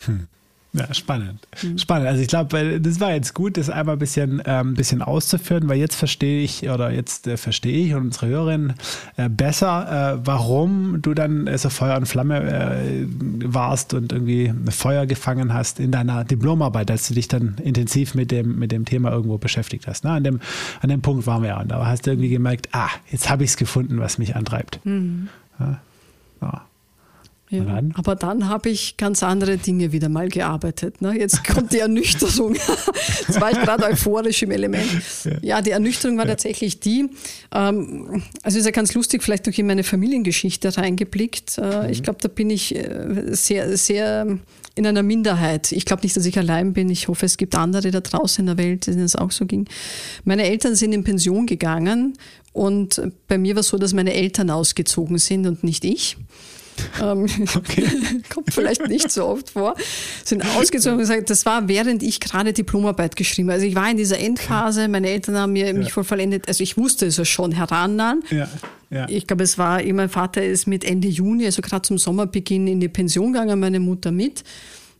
Hm. 0.00 0.28
Ja, 0.74 0.92
spannend. 0.92 1.48
Mhm. 1.62 1.78
Spannend. 1.78 2.08
Also 2.08 2.20
ich 2.20 2.28
glaube, 2.28 2.78
das 2.78 3.00
war 3.00 3.12
jetzt 3.12 3.32
gut, 3.32 3.56
das 3.56 3.70
einmal 3.70 3.96
ein 3.96 3.98
bisschen, 3.98 4.42
ähm, 4.44 4.74
bisschen 4.74 5.00
auszuführen, 5.00 5.66
weil 5.68 5.78
jetzt 5.78 5.94
verstehe 5.94 6.42
ich 6.42 6.68
oder 6.68 6.90
jetzt 6.90 7.26
äh, 7.26 7.38
verstehe 7.38 7.86
ich 7.86 7.94
und 7.94 8.02
unsere 8.02 8.26
Hörerin 8.26 8.74
äh, 9.16 9.30
besser, 9.30 10.18
äh, 10.20 10.26
warum 10.26 11.00
du 11.00 11.14
dann 11.14 11.46
äh, 11.46 11.56
so 11.56 11.70
Feuer 11.70 11.96
und 11.96 12.06
Flamme 12.06 12.42
äh, 12.42 13.06
warst 13.44 13.94
und 13.94 14.12
irgendwie 14.12 14.52
Feuer 14.70 15.06
gefangen 15.06 15.54
hast 15.54 15.80
in 15.80 15.90
deiner 15.90 16.24
Diplomarbeit, 16.24 16.90
als 16.90 17.08
du 17.08 17.14
dich 17.14 17.28
dann 17.28 17.56
intensiv 17.64 18.14
mit 18.14 18.30
dem, 18.30 18.58
mit 18.58 18.70
dem 18.70 18.84
Thema 18.84 19.10
irgendwo 19.10 19.38
beschäftigt 19.38 19.86
hast. 19.86 20.04
Ne? 20.04 20.10
An, 20.10 20.24
dem, 20.24 20.40
an 20.82 20.90
dem 20.90 21.00
Punkt 21.00 21.26
waren 21.26 21.42
wir 21.42 21.48
ja. 21.48 21.60
Und 21.60 21.68
da 21.68 21.86
hast 21.86 22.06
du 22.06 22.10
irgendwie 22.10 22.28
gemerkt, 22.28 22.68
ah, 22.72 22.90
jetzt 23.10 23.30
habe 23.30 23.42
ich 23.42 23.50
es 23.50 23.56
gefunden, 23.56 23.98
was 24.00 24.18
mich 24.18 24.36
antreibt. 24.36 24.84
Mhm. 24.84 25.28
Ja. 25.58 25.80
Ja. 26.42 26.67
Ja, 27.50 27.64
dann? 27.64 27.92
Aber 27.96 28.14
dann 28.14 28.48
habe 28.48 28.68
ich 28.68 28.96
ganz 28.98 29.22
andere 29.22 29.56
Dinge 29.56 29.90
wieder 29.92 30.08
mal 30.08 30.28
gearbeitet. 30.28 31.00
Ne? 31.00 31.18
Jetzt 31.18 31.44
kommt 31.44 31.72
die 31.72 31.78
Ernüchterung. 31.78 32.54
Jetzt 33.26 33.40
war 33.40 33.50
ich 33.50 33.58
gerade 33.58 33.84
euphorisch 33.84 34.42
im 34.42 34.50
Element. 34.50 34.84
Ja, 35.40 35.62
die 35.62 35.70
Ernüchterung 35.70 36.18
war 36.18 36.26
tatsächlich 36.26 36.80
die, 36.80 37.08
ähm, 37.54 38.22
also 38.42 38.58
ist 38.58 38.66
ja 38.66 38.70
ganz 38.70 38.92
lustig, 38.92 39.22
vielleicht 39.22 39.46
noch 39.46 39.56
in 39.56 39.66
meine 39.66 39.82
Familiengeschichte 39.82 40.76
reingeblickt. 40.76 41.56
Äh, 41.56 41.84
mhm. 41.84 41.90
Ich 41.90 42.02
glaube, 42.02 42.18
da 42.20 42.28
bin 42.28 42.50
ich 42.50 42.74
äh, 42.74 43.34
sehr, 43.34 43.76
sehr 43.78 44.26
in 44.74 44.86
einer 44.86 45.02
Minderheit. 45.02 45.72
Ich 45.72 45.86
glaube 45.86 46.02
nicht, 46.02 46.16
dass 46.16 46.26
ich 46.26 46.38
allein 46.38 46.74
bin. 46.74 46.90
Ich 46.90 47.08
hoffe, 47.08 47.24
es 47.24 47.38
gibt 47.38 47.54
andere 47.54 47.90
da 47.90 48.00
draußen 48.00 48.42
in 48.42 48.46
der 48.46 48.58
Welt, 48.64 48.86
denen 48.86 49.00
es 49.00 49.16
auch 49.16 49.30
so 49.30 49.46
ging. 49.46 49.66
Meine 50.24 50.44
Eltern 50.44 50.74
sind 50.76 50.92
in 50.92 51.02
Pension 51.02 51.46
gegangen 51.46 52.12
und 52.52 53.00
bei 53.26 53.38
mir 53.38 53.54
war 53.54 53.60
es 53.60 53.68
so, 53.68 53.78
dass 53.78 53.94
meine 53.94 54.12
Eltern 54.12 54.50
ausgezogen 54.50 55.18
sind 55.18 55.46
und 55.46 55.64
nicht 55.64 55.84
ich. 55.84 56.16
Ähm, 57.02 57.26
okay. 57.56 57.88
kommt 58.28 58.52
vielleicht 58.52 58.88
nicht 58.88 59.10
so 59.10 59.26
oft 59.26 59.50
vor. 59.50 59.74
Sind 60.24 60.44
ausgezogen 60.56 60.94
und 60.94 61.00
gesagt, 61.00 61.30
das 61.30 61.46
war 61.46 61.68
während 61.68 62.02
ich 62.02 62.20
gerade 62.20 62.52
Diplomarbeit 62.52 63.16
geschrieben 63.16 63.48
habe. 63.48 63.54
Also 63.54 63.66
ich 63.66 63.74
war 63.74 63.90
in 63.90 63.96
dieser 63.96 64.18
Endphase, 64.18 64.88
meine 64.88 65.08
Eltern 65.08 65.36
haben 65.36 65.52
mir 65.52 65.66
ja. 65.66 65.72
mich 65.72 65.92
voll 65.92 66.04
vollendet, 66.04 66.48
also 66.48 66.62
ich 66.62 66.76
wusste 66.76 67.06
es 67.06 67.16
ja 67.16 67.24
schon 67.24 67.52
herannahen. 67.52 68.22
Ja. 68.30 68.48
Ja. 68.90 69.06
Ich 69.08 69.26
glaube, 69.26 69.44
es 69.44 69.58
war, 69.58 69.82
mein 69.82 70.08
Vater 70.08 70.42
ist 70.42 70.66
mit 70.66 70.82
Ende 70.82 71.08
Juni, 71.08 71.44
also 71.44 71.60
gerade 71.60 71.82
zum 71.82 71.98
Sommerbeginn 71.98 72.66
in 72.66 72.80
die 72.80 72.88
Pension 72.88 73.34
gegangen, 73.34 73.60
meine 73.60 73.80
Mutter 73.80 74.12
mit. 74.12 74.44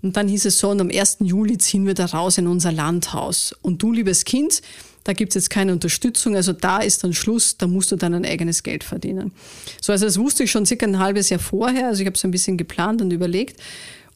Und 0.03 0.17
dann 0.17 0.29
hieß 0.29 0.45
es 0.45 0.59
so, 0.59 0.71
und 0.71 0.81
am 0.81 0.91
1. 0.91 1.19
Juli 1.21 1.59
ziehen 1.59 1.87
wir 1.87 1.95
da 1.95 2.07
raus 2.07 2.39
in 2.39 2.47
unser 2.47 2.71
Landhaus. 2.71 3.55
Und 3.63 3.83
du, 3.83 3.93
liebes 3.93 4.25
Kind, 4.25 4.63
da 5.09 5.15
gibt 5.15 5.31
es 5.31 5.37
jetzt 5.37 5.49
keine 5.49 5.73
Unterstützung, 5.73 6.37
also 6.37 6.53
da 6.53 6.81
ist 6.81 7.03
dann 7.03 7.15
Schluss, 7.15 7.57
da 7.57 7.67
musst 7.67 7.91
du 7.91 7.97
dann 7.97 8.13
ein 8.13 8.27
eigenes 8.27 8.63
Geld 8.63 8.85
verdienen. 8.85 9.33
So, 9.81 9.91
also 9.91 10.05
das 10.05 10.19
wusste 10.19 10.45
ich 10.45 10.51
schon 10.51 10.67
circa 10.67 10.85
ein 10.85 10.99
halbes 10.99 11.31
Jahr 11.31 11.41
vorher, 11.41 11.87
also 11.87 12.03
ich 12.03 12.07
habe 12.07 12.19
so 12.19 12.29
ein 12.29 12.31
bisschen 12.31 12.59
geplant 12.59 13.01
und 13.01 13.11
überlegt. 13.11 13.59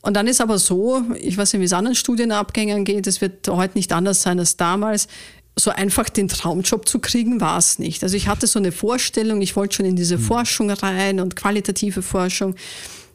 Und 0.02 0.18
dann 0.18 0.26
ist 0.26 0.42
aber 0.42 0.58
so, 0.58 1.02
ich 1.18 1.38
weiß 1.38 1.54
nicht, 1.54 1.60
wie 1.60 1.64
es 1.64 1.72
anderen 1.72 1.94
Studienabgängern 1.94 2.84
geht, 2.84 3.06
es 3.06 3.22
wird 3.22 3.48
heute 3.48 3.78
nicht 3.78 3.90
anders 3.90 4.20
sein 4.20 4.38
als 4.38 4.58
damals 4.58 5.08
so 5.56 5.70
einfach 5.70 6.10
den 6.10 6.28
Traumjob 6.28 6.86
zu 6.86 6.98
kriegen, 6.98 7.40
war 7.40 7.56
es 7.56 7.78
nicht. 7.78 8.02
Also 8.02 8.14
ich 8.14 8.28
hatte 8.28 8.46
so 8.46 8.58
eine 8.58 8.70
Vorstellung, 8.70 9.40
ich 9.40 9.56
wollte 9.56 9.76
schon 9.76 9.86
in 9.86 9.96
diese 9.96 10.18
mhm. 10.18 10.22
Forschung 10.22 10.70
rein 10.70 11.20
und 11.20 11.36
qualitative 11.36 12.02
Forschung. 12.02 12.54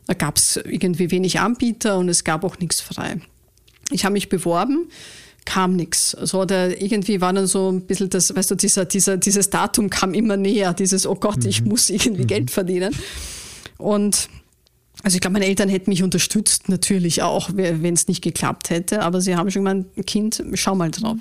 Da 0.08 0.16
gab 0.16 0.38
es 0.38 0.58
irgendwie 0.58 1.12
wenig 1.12 1.40
Anbieter 1.40 2.00
und 2.00 2.10
es 2.10 2.24
gab 2.24 2.44
auch 2.44 2.58
nichts 2.58 2.82
frei. 2.82 3.22
Ich 3.92 4.04
habe 4.04 4.14
mich 4.14 4.30
beworben 4.30 4.90
kam 5.48 5.78
nichts. 5.78 6.14
Also 6.14 6.42
oder 6.42 6.80
irgendwie 6.80 7.22
war 7.22 7.32
dann 7.32 7.48
so 7.48 7.72
ein 7.72 7.82
bisschen 7.82 8.10
das, 8.10 8.36
weißt 8.36 8.52
du, 8.52 8.56
dieser, 8.56 8.84
dieser, 8.84 9.16
dieses 9.16 9.50
Datum 9.50 9.90
kam 9.90 10.14
immer 10.14 10.36
näher, 10.36 10.74
dieses, 10.74 11.08
oh 11.08 11.16
Gott, 11.16 11.44
mhm. 11.44 11.50
ich 11.50 11.64
muss 11.64 11.90
irgendwie 11.90 12.24
mhm. 12.24 12.28
Geld 12.28 12.52
verdienen. 12.52 12.94
Und 13.78 14.28
also 15.04 15.16
ich 15.16 15.22
glaube, 15.22 15.34
meine 15.34 15.46
Eltern 15.46 15.70
hätten 15.70 15.90
mich 15.90 16.04
unterstützt, 16.04 16.68
natürlich 16.68 17.22
auch, 17.22 17.50
wenn 17.54 17.94
es 17.94 18.10
nicht 18.10 18.22
geklappt 18.22 18.70
hätte, 18.70 19.04
aber 19.04 19.22
sie 19.22 19.38
haben 19.38 19.50
schon 19.50 19.64
gemeint, 19.64 19.88
Kind, 20.06 20.44
schau 20.56 20.76
mal 20.76 20.92
drauf. 20.92 21.18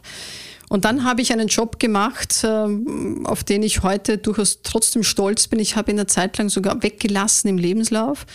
Und 0.68 0.84
dann 0.84 1.04
habe 1.04 1.22
ich 1.22 1.32
einen 1.32 1.46
Job 1.46 1.78
gemacht, 1.78 2.42
ähm, 2.42 3.24
auf 3.26 3.44
den 3.44 3.62
ich 3.62 3.84
heute 3.84 4.18
durchaus 4.18 4.62
trotzdem 4.64 5.04
stolz 5.04 5.46
bin. 5.46 5.60
Ich 5.60 5.76
habe 5.76 5.92
ihn 5.92 5.98
eine 5.98 6.08
Zeit 6.08 6.36
lang 6.38 6.48
sogar 6.48 6.82
weggelassen 6.82 7.48
im 7.48 7.58
Lebenslauf. 7.58 8.26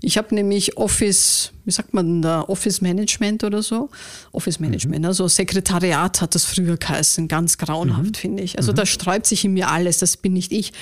Ich 0.00 0.16
habe 0.16 0.34
nämlich 0.34 0.76
Office, 0.76 1.52
wie 1.64 1.70
sagt 1.70 1.92
man 1.92 2.22
da, 2.22 2.42
Office 2.42 2.80
Management 2.80 3.42
oder 3.42 3.62
so? 3.62 3.90
Office 4.32 4.60
Management, 4.60 5.00
mhm. 5.00 5.06
also 5.06 5.26
Sekretariat 5.26 6.20
hat 6.20 6.34
das 6.34 6.44
früher 6.44 6.76
geheißen, 6.76 7.26
ganz 7.26 7.58
grauenhaft, 7.58 8.10
mhm. 8.10 8.14
finde 8.14 8.42
ich. 8.42 8.58
Also 8.58 8.72
mhm. 8.72 8.76
da 8.76 8.86
sträubt 8.86 9.26
sich 9.26 9.44
in 9.44 9.54
mir 9.54 9.68
alles, 9.68 9.98
das 9.98 10.16
bin 10.16 10.34
nicht 10.34 10.52
ich. 10.52 10.72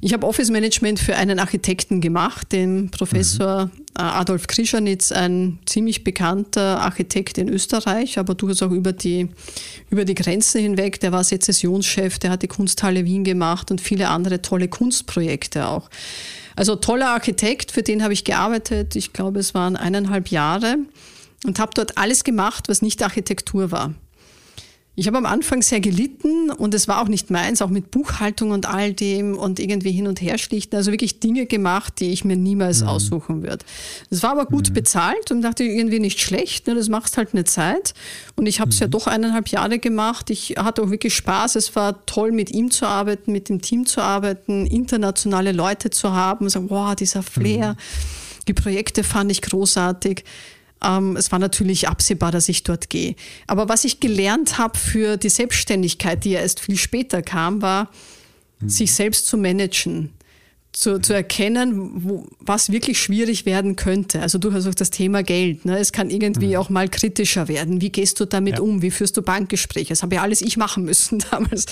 Ich 0.00 0.12
habe 0.12 0.26
Office 0.26 0.50
Management 0.50 1.00
für 1.00 1.16
einen 1.16 1.40
Architekten 1.40 2.00
gemacht, 2.00 2.52
den 2.52 2.90
Professor 2.90 3.66
mhm. 3.66 3.70
Äh, 3.98 4.02
Adolf 4.02 4.46
Krischanitz, 4.46 5.10
ein 5.10 5.58
ziemlich 5.66 6.04
bekannter 6.04 6.80
Architekt 6.80 7.36
in 7.36 7.48
Österreich, 7.48 8.16
aber 8.18 8.36
durchaus 8.36 8.62
auch 8.62 8.70
über 8.70 8.92
die, 8.92 9.28
über 9.90 10.04
die 10.04 10.14
Grenzen 10.14 10.60
hinweg. 10.60 11.00
Der 11.00 11.10
war 11.10 11.24
Sezessionschef, 11.24 12.20
der 12.20 12.30
hat 12.30 12.42
die 12.42 12.48
Kunsthalle 12.48 13.04
Wien 13.04 13.24
gemacht 13.24 13.72
und 13.72 13.80
viele 13.80 14.08
andere 14.08 14.40
tolle 14.40 14.68
Kunstprojekte 14.68 15.66
auch. 15.66 15.90
Also 16.54 16.76
toller 16.76 17.08
Architekt, 17.08 17.72
für 17.72 17.82
den 17.82 18.04
habe 18.04 18.12
ich 18.12 18.22
gearbeitet. 18.22 18.94
Ich 18.94 19.12
glaube, 19.12 19.40
es 19.40 19.52
waren 19.54 19.74
eineinhalb 19.74 20.28
Jahre 20.28 20.76
und 21.44 21.58
habe 21.58 21.72
dort 21.74 21.98
alles 21.98 22.22
gemacht, 22.22 22.68
was 22.68 22.82
nicht 22.82 23.02
Architektur 23.02 23.72
war. 23.72 23.94
Ich 24.98 25.06
habe 25.06 25.16
am 25.16 25.26
Anfang 25.26 25.62
sehr 25.62 25.78
gelitten 25.78 26.50
und 26.50 26.74
es 26.74 26.88
war 26.88 27.00
auch 27.00 27.06
nicht 27.06 27.30
meins, 27.30 27.62
auch 27.62 27.68
mit 27.68 27.92
Buchhaltung 27.92 28.50
und 28.50 28.66
all 28.66 28.92
dem 28.92 29.38
und 29.38 29.60
irgendwie 29.60 29.92
hin 29.92 30.08
und 30.08 30.20
her 30.20 30.38
schlichten. 30.38 30.74
Also 30.74 30.90
wirklich 30.90 31.20
Dinge 31.20 31.46
gemacht, 31.46 32.00
die 32.00 32.10
ich 32.10 32.24
mir 32.24 32.36
niemals 32.36 32.80
mhm. 32.80 32.88
aussuchen 32.88 33.42
würde. 33.44 33.64
Es 34.10 34.24
war 34.24 34.32
aber 34.32 34.46
gut 34.46 34.70
mhm. 34.70 34.74
bezahlt 34.74 35.30
und 35.30 35.42
dachte 35.42 35.62
irgendwie 35.62 36.00
nicht 36.00 36.20
schlecht. 36.20 36.66
Ne? 36.66 36.74
Das 36.74 36.88
machst 36.88 37.16
halt 37.16 37.28
eine 37.32 37.44
Zeit. 37.44 37.94
Und 38.34 38.46
ich 38.46 38.58
habe 38.58 38.70
es 38.70 38.80
mhm. 38.80 38.80
ja 38.80 38.88
doch 38.88 39.06
eineinhalb 39.06 39.46
Jahre 39.50 39.78
gemacht. 39.78 40.30
Ich 40.30 40.56
hatte 40.58 40.82
auch 40.82 40.90
wirklich 40.90 41.14
Spaß. 41.14 41.54
Es 41.54 41.76
war 41.76 42.04
toll, 42.06 42.32
mit 42.32 42.50
ihm 42.50 42.72
zu 42.72 42.84
arbeiten, 42.84 43.30
mit 43.30 43.50
dem 43.50 43.62
Team 43.62 43.86
zu 43.86 44.00
arbeiten, 44.00 44.66
internationale 44.66 45.52
Leute 45.52 45.90
zu 45.90 46.12
haben. 46.12 46.48
So, 46.48 46.70
wow, 46.70 46.96
dieser 46.96 47.22
Flair. 47.22 47.74
Mhm. 47.74 48.48
Die 48.48 48.54
Projekte 48.54 49.04
fand 49.04 49.30
ich 49.30 49.42
großartig. 49.42 50.24
Ähm, 50.82 51.16
es 51.16 51.32
war 51.32 51.38
natürlich 51.38 51.88
absehbar, 51.88 52.32
dass 52.32 52.48
ich 52.48 52.62
dort 52.62 52.90
gehe. 52.90 53.16
Aber 53.46 53.68
was 53.68 53.84
ich 53.84 54.00
gelernt 54.00 54.58
habe 54.58 54.78
für 54.78 55.16
die 55.16 55.28
Selbstständigkeit, 55.28 56.24
die 56.24 56.30
ja 56.30 56.40
erst 56.40 56.60
viel 56.60 56.76
später 56.76 57.22
kam, 57.22 57.62
war, 57.62 57.90
mhm. 58.60 58.68
sich 58.68 58.92
selbst 58.92 59.26
zu 59.26 59.36
managen 59.36 60.12
zu, 60.78 61.00
zu 61.00 61.12
erkennen, 61.12 62.04
wo, 62.04 62.24
was 62.38 62.70
wirklich 62.70 63.02
schwierig 63.02 63.44
werden 63.46 63.74
könnte. 63.74 64.22
Also 64.22 64.38
durchaus 64.38 64.64
auch 64.68 64.76
das 64.76 64.90
Thema 64.90 65.24
Geld. 65.24 65.64
Ne? 65.64 65.76
Es 65.76 65.90
kann 65.90 66.08
irgendwie 66.08 66.50
mhm. 66.50 66.56
auch 66.56 66.70
mal 66.70 66.88
kritischer 66.88 67.48
werden. 67.48 67.80
Wie 67.80 67.90
gehst 67.90 68.20
du 68.20 68.26
damit 68.26 68.58
ja. 68.58 68.60
um? 68.60 68.80
Wie 68.80 68.92
führst 68.92 69.16
du 69.16 69.22
Bankgespräche? 69.22 69.88
Das 69.88 70.04
habe 70.04 70.14
ja 70.14 70.22
alles 70.22 70.40
ich 70.40 70.56
machen 70.56 70.84
müssen 70.84 71.18
damals. 71.32 71.66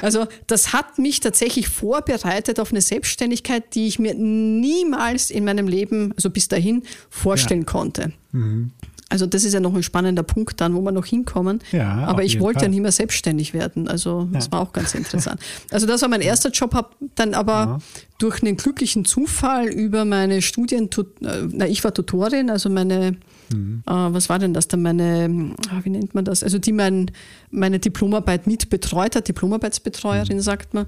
Also 0.00 0.26
das 0.46 0.72
hat 0.72 0.98
mich 0.98 1.20
tatsächlich 1.20 1.68
vorbereitet 1.68 2.58
auf 2.58 2.70
eine 2.70 2.80
Selbstständigkeit, 2.80 3.74
die 3.74 3.86
ich 3.86 3.98
mir 3.98 4.14
niemals 4.14 5.30
in 5.30 5.44
meinem 5.44 5.68
Leben, 5.68 6.12
also 6.16 6.30
bis 6.30 6.48
dahin, 6.48 6.84
vorstellen 7.10 7.60
ja. 7.60 7.66
konnte. 7.66 8.12
Mhm. 8.32 8.70
Also 9.12 9.26
das 9.26 9.44
ist 9.44 9.52
ja 9.52 9.60
noch 9.60 9.74
ein 9.74 9.82
spannender 9.82 10.22
Punkt 10.22 10.58
dann, 10.62 10.74
wo 10.74 10.80
wir 10.80 10.90
noch 10.90 11.04
hinkommen. 11.04 11.60
Ja, 11.70 12.06
Aber 12.06 12.24
ich 12.24 12.40
wollte 12.40 12.60
Fall. 12.60 12.68
ja 12.68 12.70
nicht 12.70 12.80
mehr 12.80 12.92
selbstständig 12.92 13.52
werden. 13.52 13.86
Also 13.86 14.26
das 14.32 14.46
ja. 14.46 14.52
war 14.52 14.60
auch 14.62 14.72
ganz 14.72 14.94
interessant. 14.94 15.38
Also 15.70 15.86
das 15.86 16.00
war 16.00 16.08
mein 16.08 16.22
erster 16.22 16.48
Job, 16.48 16.72
habe 16.72 16.88
dann 17.14 17.34
aber 17.34 17.52
ja. 17.52 17.78
durch 18.16 18.42
einen 18.42 18.56
glücklichen 18.56 19.04
Zufall 19.04 19.68
über 19.68 20.06
meine 20.06 20.40
Studien, 20.40 20.88
äh, 21.20 21.26
na, 21.50 21.66
ich 21.66 21.84
war 21.84 21.92
Tutorin, 21.92 22.48
also 22.48 22.70
meine, 22.70 23.16
mhm. 23.52 23.82
äh, 23.86 23.92
was 23.92 24.30
war 24.30 24.38
denn 24.38 24.54
das 24.54 24.66
dann, 24.66 24.80
meine, 24.80 25.54
ah, 25.68 25.80
wie 25.82 25.90
nennt 25.90 26.14
man 26.14 26.24
das, 26.24 26.42
also 26.42 26.58
die 26.58 26.72
mein, 26.72 27.10
meine 27.50 27.80
Diplomarbeit 27.80 28.46
mitbetreut 28.46 29.14
hat, 29.14 29.28
Diplomarbeitsbetreuerin 29.28 30.38
mhm. 30.38 30.42
sagt 30.42 30.72
man, 30.72 30.86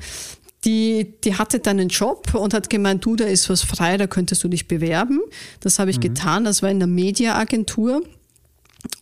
die, 0.65 1.15
die 1.25 1.37
hatte 1.37 1.59
dann 1.59 1.79
einen 1.79 1.89
Job 1.89 2.35
und 2.35 2.55
hat 2.55 2.71
gemeint, 2.71 3.05
du, 3.05 3.17
da 3.17 3.25
ist 3.25 3.51
was 3.51 3.63
frei, 3.63 3.97
da 3.97 4.07
könntest 4.07 4.43
du 4.45 4.49
dich 4.49 4.67
bewerben. 4.69 5.21
Das 5.61 5.79
habe 5.79 5.91
ich 5.91 5.99
mhm. 5.99 6.03
getan. 6.03 6.45
Das 6.45 6.63
war 6.63 6.71
in 6.71 6.79
der 6.79 6.89
Mediaagentur. 6.89 8.03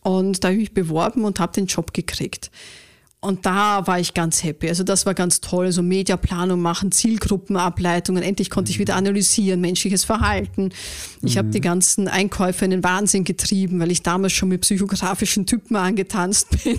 Und 0.01 0.43
da 0.43 0.49
habe 0.49 0.55
ich 0.55 0.61
mich 0.61 0.73
beworben 0.73 1.25
und 1.25 1.39
habe 1.39 1.53
den 1.53 1.67
Job 1.67 1.93
gekriegt. 1.93 2.51
Und 3.23 3.45
da 3.45 3.87
war 3.87 4.01
ich 4.01 4.13
ganz 4.13 4.43
happy. 4.43 4.67
Also 4.67 4.83
das 4.83 5.05
war 5.05 5.13
ganz 5.13 5.39
toll. 5.39 5.71
So 5.71 5.81
Mediaplanung 5.81 6.59
machen, 6.61 6.91
Zielgruppenableitungen. 6.91 8.21
Endlich 8.21 8.49
konnte 8.49 8.69
ich 8.69 8.79
wieder 8.79 8.97
analysieren, 8.97 9.61
menschliches 9.61 10.03
Verhalten. 10.03 10.71
Ich 11.21 11.35
mhm. 11.35 11.39
habe 11.39 11.47
die 11.49 11.61
ganzen 11.61 12.09
Einkäufe 12.09 12.65
in 12.65 12.71
den 12.71 12.83
Wahnsinn 12.83 13.23
getrieben, 13.23 13.79
weil 13.79 13.91
ich 13.91 14.03
damals 14.03 14.33
schon 14.33 14.49
mit 14.49 14.59
psychografischen 14.59 15.45
Typen 15.45 15.77
angetanzt 15.77 16.49
bin. 16.63 16.77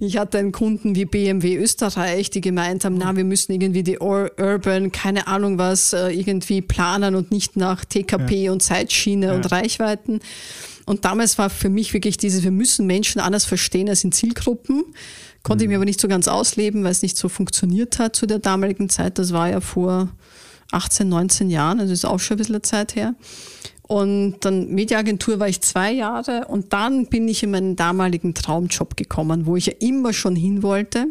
Ich 0.00 0.16
hatte 0.16 0.38
einen 0.38 0.52
Kunden 0.52 0.94
wie 0.94 1.04
BMW 1.04 1.56
Österreich, 1.56 2.30
die 2.30 2.40
gemeint 2.40 2.86
haben, 2.86 2.96
na, 2.96 3.14
wir 3.14 3.24
müssen 3.24 3.52
irgendwie 3.52 3.82
die 3.82 3.98
Urban, 3.98 4.92
keine 4.92 5.26
Ahnung 5.26 5.58
was, 5.58 5.92
äh, 5.92 6.08
irgendwie 6.08 6.62
planen 6.62 7.14
und 7.14 7.30
nicht 7.30 7.56
nach 7.58 7.84
TKP 7.84 8.44
ja. 8.44 8.52
und 8.52 8.62
Zeitschiene 8.62 9.26
ja. 9.26 9.34
und 9.34 9.52
Reichweiten. 9.52 10.20
Und 10.86 11.04
damals 11.04 11.36
war 11.36 11.50
für 11.50 11.68
mich 11.68 11.92
wirklich 11.92 12.16
dieses, 12.16 12.44
wir 12.44 12.52
müssen 12.52 12.86
Menschen 12.86 13.20
anders 13.20 13.44
verstehen 13.44 13.88
als 13.88 14.04
in 14.04 14.12
Zielgruppen. 14.12 14.84
Konnte 15.46 15.62
ich 15.62 15.68
mir 15.68 15.76
mhm. 15.76 15.82
aber 15.82 15.84
nicht 15.84 16.00
so 16.00 16.08
ganz 16.08 16.26
ausleben, 16.26 16.82
weil 16.82 16.90
es 16.90 17.02
nicht 17.02 17.16
so 17.16 17.28
funktioniert 17.28 18.00
hat 18.00 18.16
zu 18.16 18.26
der 18.26 18.40
damaligen 18.40 18.88
Zeit. 18.88 19.16
Das 19.16 19.32
war 19.32 19.48
ja 19.48 19.60
vor 19.60 20.08
18, 20.72 21.08
19 21.08 21.50
Jahren, 21.50 21.78
also 21.78 21.92
ist 21.92 22.04
auch 22.04 22.18
schon 22.18 22.34
ein 22.34 22.38
bisschen 22.38 22.62
Zeit 22.64 22.96
her. 22.96 23.14
Und 23.82 24.38
dann 24.40 24.74
Mediaagentur 24.74 25.38
war 25.38 25.48
ich 25.48 25.60
zwei 25.60 25.92
Jahre 25.92 26.46
und 26.48 26.72
dann 26.72 27.06
bin 27.06 27.28
ich 27.28 27.44
in 27.44 27.52
meinen 27.52 27.76
damaligen 27.76 28.34
Traumjob 28.34 28.96
gekommen, 28.96 29.46
wo 29.46 29.54
ich 29.54 29.66
ja 29.66 29.74
immer 29.78 30.12
schon 30.12 30.34
hin 30.34 30.64
wollte. 30.64 31.06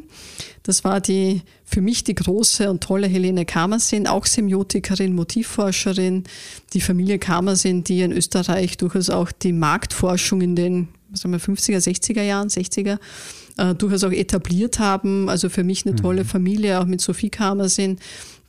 Das 0.64 0.84
war 0.84 1.00
die, 1.00 1.44
für 1.64 1.80
mich 1.80 2.04
die 2.04 2.16
große 2.16 2.70
und 2.70 2.84
tolle 2.84 3.08
Helene 3.08 3.46
Kamersin, 3.46 4.06
auch 4.06 4.26
Semiotikerin, 4.26 5.16
Motivforscherin, 5.16 6.26
die 6.74 6.82
Familie 6.82 7.20
Kamersin, 7.20 7.86
die 7.86 8.02
in 8.02 8.12
Österreich 8.12 8.76
durchaus 8.76 9.10
auch 9.10 9.32
die 9.32 9.54
Marktforschung 9.54 10.42
in 10.42 10.58
den 10.58 10.90
sagen 11.14 11.34
wir, 11.34 11.40
50er, 11.40 11.78
60er 11.78 12.22
Jahren, 12.24 12.50
60er, 12.50 12.98
äh, 13.58 13.76
durchaus 13.76 14.03
auch 14.03 14.12
etabliert 14.12 14.80
haben. 14.80 15.30
Also 15.30 15.49
für 15.49 15.64
mich 15.64 15.86
eine 15.86 15.95
tolle 15.95 16.24
mhm. 16.24 16.28
Familie, 16.28 16.80
auch 16.80 16.86
mit 16.86 17.01
Sophie 17.01 17.30
Kamersin 17.30 17.97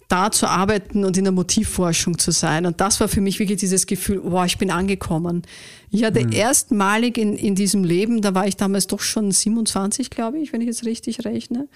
da 0.09 0.31
zu 0.31 0.47
arbeiten 0.47 1.05
und 1.05 1.17
in 1.17 1.25
der 1.25 1.33
Motivforschung 1.33 2.19
zu 2.19 2.31
sein. 2.31 2.65
Und 2.65 2.81
das 2.81 3.01
war 3.01 3.09
für 3.09 3.21
mich 3.21 3.41
wirklich 3.41 3.59
dieses 3.59 3.87
Gefühl, 3.87 4.21
wow, 4.23 4.47
ich 4.47 4.59
bin 4.59 4.71
angekommen. 4.71 5.43
Ich 5.91 6.05
hatte 6.05 6.25
mhm. 6.25 6.33
erstmalig 6.33 7.19
in, 7.19 7.37
in 7.37 7.55
diesem 7.57 7.83
Leben, 7.83 8.23
da 8.23 8.35
war 8.35 8.47
ich 8.47 8.57
damals 8.57 8.87
doch 8.87 9.01
schon 9.01 9.33
27, 9.33 10.11
glaube 10.11 10.39
ich, 10.39 10.53
wenn 10.53 10.61
ich 10.61 10.69
jetzt 10.69 10.85
richtig 10.85 11.25
rechne, 11.25 11.69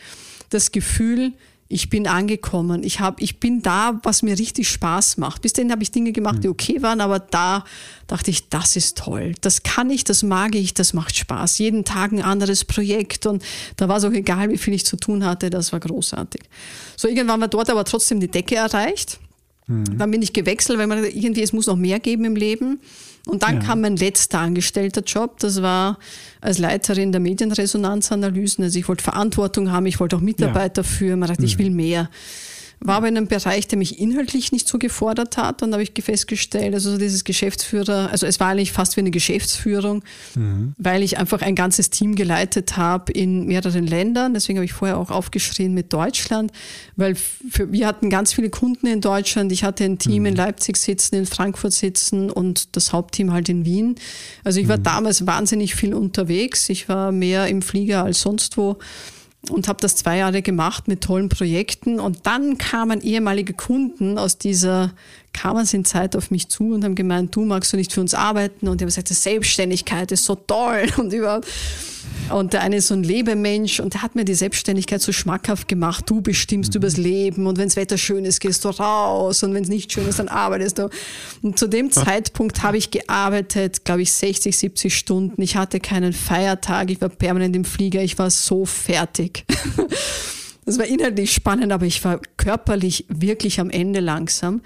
das 0.51 0.71
Gefühl, 0.71 1.33
ich 1.73 1.89
bin 1.89 2.09
angekommen, 2.09 2.83
ich, 2.83 2.99
hab, 2.99 3.23
ich 3.23 3.39
bin 3.39 3.63
da, 3.63 4.01
was 4.03 4.23
mir 4.23 4.37
richtig 4.37 4.69
Spaß 4.69 5.19
macht. 5.19 5.41
Bis 5.41 5.53
dahin 5.53 5.71
habe 5.71 5.85
ich 5.85 5.93
Dinge 5.93 6.11
gemacht, 6.11 6.39
die 6.43 6.49
hm. 6.49 6.53
okay 6.53 6.83
waren, 6.83 7.01
aber 7.01 7.21
da 7.21 7.65
dachte 8.09 8.33
ich, 8.33 8.49
das 8.49 8.75
ist 8.75 8.99
toll, 8.99 9.35
das 9.41 9.63
kann 9.63 9.89
ich, 9.89 10.03
das 10.03 10.25
mag 10.25 10.57
ich, 10.57 10.75
das 10.75 10.95
macht 10.95 11.17
Spaß. 11.17 11.59
Jeden 11.59 11.85
Tag 11.85 12.11
ein 12.11 12.23
anderes 12.23 12.65
Projekt 12.65 13.25
und 13.27 13.45
da 13.77 13.89
war 13.89 13.99
es 13.99 14.05
auch 14.05 14.13
egal, 14.13 14.51
wie 14.51 14.59
viel 14.59 14.75
ich 14.75 14.85
zu 14.85 14.97
tun 14.97 15.25
hatte, 15.25 15.49
das 15.49 15.73
war 15.73 15.79
großartig. 15.79 16.43
So, 16.97 17.07
irgendwann 17.07 17.41
war 17.41 17.49
dort 17.49 17.71
aber 17.71 17.85
trotzdem 17.85 18.19
die 18.19 18.29
Decke 18.29 18.57
erreicht. 18.57 19.21
Mhm. 19.69 19.97
Dann 19.97 20.11
bin 20.11 20.23
ich 20.23 20.33
gewechselt, 20.33 20.77
weil 20.77 20.89
man 20.89 21.05
irgendwie, 21.05 21.43
es 21.43 21.53
muss 21.53 21.69
noch 21.69 21.77
mehr 21.77 22.01
geben 22.01 22.25
im 22.25 22.35
Leben. 22.35 22.81
Und 23.27 23.43
dann 23.43 23.57
ja. 23.57 23.61
kam 23.61 23.83
mein 23.83 23.97
letzter 23.97 24.39
angestellter 24.39 25.03
Job, 25.03 25.39
das 25.41 25.61
war 25.63 25.99
als 26.41 26.59
Leiterin 26.59 27.13
der 27.13 27.21
Medienresonanzanalysen. 27.21 28.65
Also 28.65 28.79
ich 28.79 28.89
wollte 28.89 29.05
Verantwortung 29.05 29.71
haben, 29.71 29.87
ich 29.87 30.01
wollte 30.01 30.17
auch 30.17 30.21
Mitarbeiter 30.21 30.83
ja. 30.83 30.89
führen. 30.89 31.19
Man 31.19 31.29
dachte, 31.29 31.43
mhm. 31.43 31.49
ich 31.49 31.59
will 31.59 31.71
mehr. 31.71 32.09
War 32.83 32.97
aber 32.97 33.09
in 33.09 33.17
einem 33.17 33.27
Bereich, 33.27 33.69
der 33.69 33.79
mich 33.79 33.99
inhaltlich 33.99 34.53
nicht 34.53 34.67
so 34.67 34.79
gefordert 34.79 35.37
hat. 35.37 35.63
Und 35.63 35.71
da 35.71 35.75
habe 35.75 35.83
ich 35.83 35.93
festgestellt, 36.03 36.73
also 36.73 36.97
dieses 36.97 37.25
Geschäftsführer, 37.25 38.09
also 38.11 38.27
es 38.27 38.41
war 38.41 38.49
eigentlich 38.49 38.73
fast 38.73 38.97
wie 38.97 39.01
eine 39.01 39.11
Geschäftsführung, 39.11 40.03
mhm. 40.35 40.75
weil 40.79 41.03
ich 41.03 41.19
einfach 41.19 41.43
ein 41.43 41.55
ganzes 41.55 41.91
Team 41.91 42.15
geleitet 42.15 42.79
habe 42.79 43.13
in 43.13 43.47
mehreren 43.47 43.87
Ländern. 43.87 44.33
Deswegen 44.33 44.59
habe 44.59 44.65
ich 44.65 44.73
vorher 44.73 44.97
auch 44.97 45.11
aufgeschrien 45.11 45.75
mit 45.75 45.93
Deutschland, 45.93 46.53
weil 46.97 47.17
für, 47.17 47.71
wir 47.71 47.87
hatten 47.87 48.09
ganz 48.09 48.33
viele 48.33 48.49
Kunden 48.49 48.87
in 48.87 49.03
Deutschland. 49.03 49.53
Ich 49.53 49.63
hatte 49.63 49.85
ein 49.85 49.99
Team 49.99 50.23
mhm. 50.23 50.27
in 50.27 50.37
Leipzig 50.37 50.79
sitzen, 50.79 51.17
in 51.17 51.27
Frankfurt 51.27 51.75
sitzen 51.75 52.31
und 52.31 52.77
das 52.77 52.95
Hauptteam 52.95 53.33
halt 53.33 53.51
in 53.51 53.67
Wien. 53.67 53.97
Also 54.43 54.59
ich 54.59 54.69
war 54.69 54.79
mhm. 54.79 54.85
damals 54.85 55.27
wahnsinnig 55.27 55.75
viel 55.75 55.93
unterwegs. 55.93 56.71
Ich 56.71 56.89
war 56.89 57.13
mehr 57.13 57.47
im 57.49 57.61
Flieger 57.61 58.05
als 58.05 58.23
sonst 58.23 58.57
wo 58.57 58.79
und 59.49 59.69
habe 59.69 59.81
das 59.81 59.97
zwei 59.97 60.19
Jahre 60.19 60.43
gemacht 60.43 60.87
mit 60.87 61.01
tollen 61.01 61.29
Projekten. 61.29 61.99
Und 61.99 62.27
dann 62.27 62.59
kamen 62.59 63.01
ehemalige 63.01 63.55
Kunden 63.55 64.19
aus 64.19 64.37
dieser 64.37 64.93
Kamersin-Zeit 65.33 66.15
auf 66.15 66.31
mich 66.31 66.49
zu 66.49 66.75
und 66.75 66.85
haben 66.85 66.95
gemeint, 66.95 67.35
du 67.35 67.45
magst 67.45 67.73
du 67.73 67.77
nicht 67.77 67.93
für 67.93 68.01
uns 68.01 68.13
arbeiten? 68.13 68.69
Und 68.69 68.77
ich 68.77 68.83
habe 68.83 68.87
gesagt, 68.87 69.09
Selbstständigkeit 69.09 70.13
ist 70.13 70.25
so 70.25 70.35
toll 70.35 70.87
und 70.99 71.13
überhaupt. 71.13 71.47
Und 72.31 72.53
der 72.53 72.63
eine 72.63 72.77
ist 72.77 72.89
so 72.89 72.95
ein 72.95 73.03
Lebemensch 73.03 73.81
und 73.81 73.95
der 73.95 74.03
hat 74.03 74.15
mir 74.15 74.25
die 74.25 74.35
Selbstständigkeit 74.35 75.03
so 75.03 75.13
schmackhaft 75.13 75.67
gemacht. 75.69 76.05
Du 76.09 76.21
bestimmst 76.21 76.75
mhm. 76.75 76.79
übers 76.79 76.97
Leben 76.97 77.47
und 77.47 77.59
wenn 77.59 77.69
das 77.69 77.77
Wetter 77.77 77.99
schön 77.99 78.25
ist, 78.25 78.41
gehst 78.41 78.65
du 78.65 78.69
raus 78.69 79.43
und 79.43 79.53
wenn 79.55 79.65
es 79.65 79.69
nicht 79.69 79.93
schön 79.93 80.07
ist, 80.07 80.19
dann 80.19 80.29
arbeitest 80.29 80.79
du. 80.79 80.91
Und 81.43 81.59
zu 81.59 81.67
dem 81.67 81.91
Zeitpunkt 81.91 82.63
habe 82.63 82.77
ich 82.77 82.91
gearbeitet, 82.91 83.85
glaube 83.85 84.03
ich, 84.03 84.13
60, 84.13 84.57
70 84.57 84.97
Stunden. 84.97 85.43
Ich 85.43 85.57
hatte 85.57 85.81
keinen 85.81 86.13
Feiertag, 86.13 86.91
ich 86.91 87.01
war 87.01 87.09
permanent 87.09 87.57
im 87.57 87.65
Flieger, 87.65 88.03
ich 88.03 88.19
war 88.19 88.31
so 88.31 88.65
fertig. 88.65 89.45
Das 90.67 90.79
war 90.79 90.87
inhaltlich 90.87 91.33
spannend, 91.33 91.73
aber 91.73 91.87
ich 91.87 92.05
war 92.05 92.21
körperlich 92.37 93.05
wirklich 93.09 93.59
am 93.59 93.71
Ende 93.71 93.99
langsam. 93.99 94.61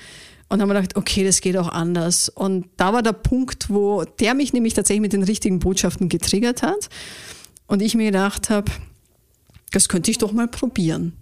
Und 0.54 0.60
haben 0.60 0.68
wir 0.68 0.74
gedacht, 0.74 0.96
okay, 0.96 1.24
das 1.24 1.40
geht 1.40 1.56
auch 1.56 1.68
anders. 1.68 2.28
Und 2.28 2.66
da 2.76 2.92
war 2.92 3.02
der 3.02 3.12
Punkt, 3.12 3.70
wo 3.70 4.04
der 4.20 4.34
mich 4.34 4.52
nämlich 4.52 4.72
tatsächlich 4.72 5.00
mit 5.00 5.12
den 5.12 5.24
richtigen 5.24 5.58
Botschaften 5.58 6.08
getriggert 6.08 6.62
hat. 6.62 6.90
Und 7.66 7.82
ich 7.82 7.96
mir 7.96 8.12
gedacht 8.12 8.50
habe, 8.50 8.70
das 9.72 9.88
könnte 9.88 10.12
ich 10.12 10.18
doch 10.18 10.30
mal 10.30 10.46
probieren. 10.46 11.14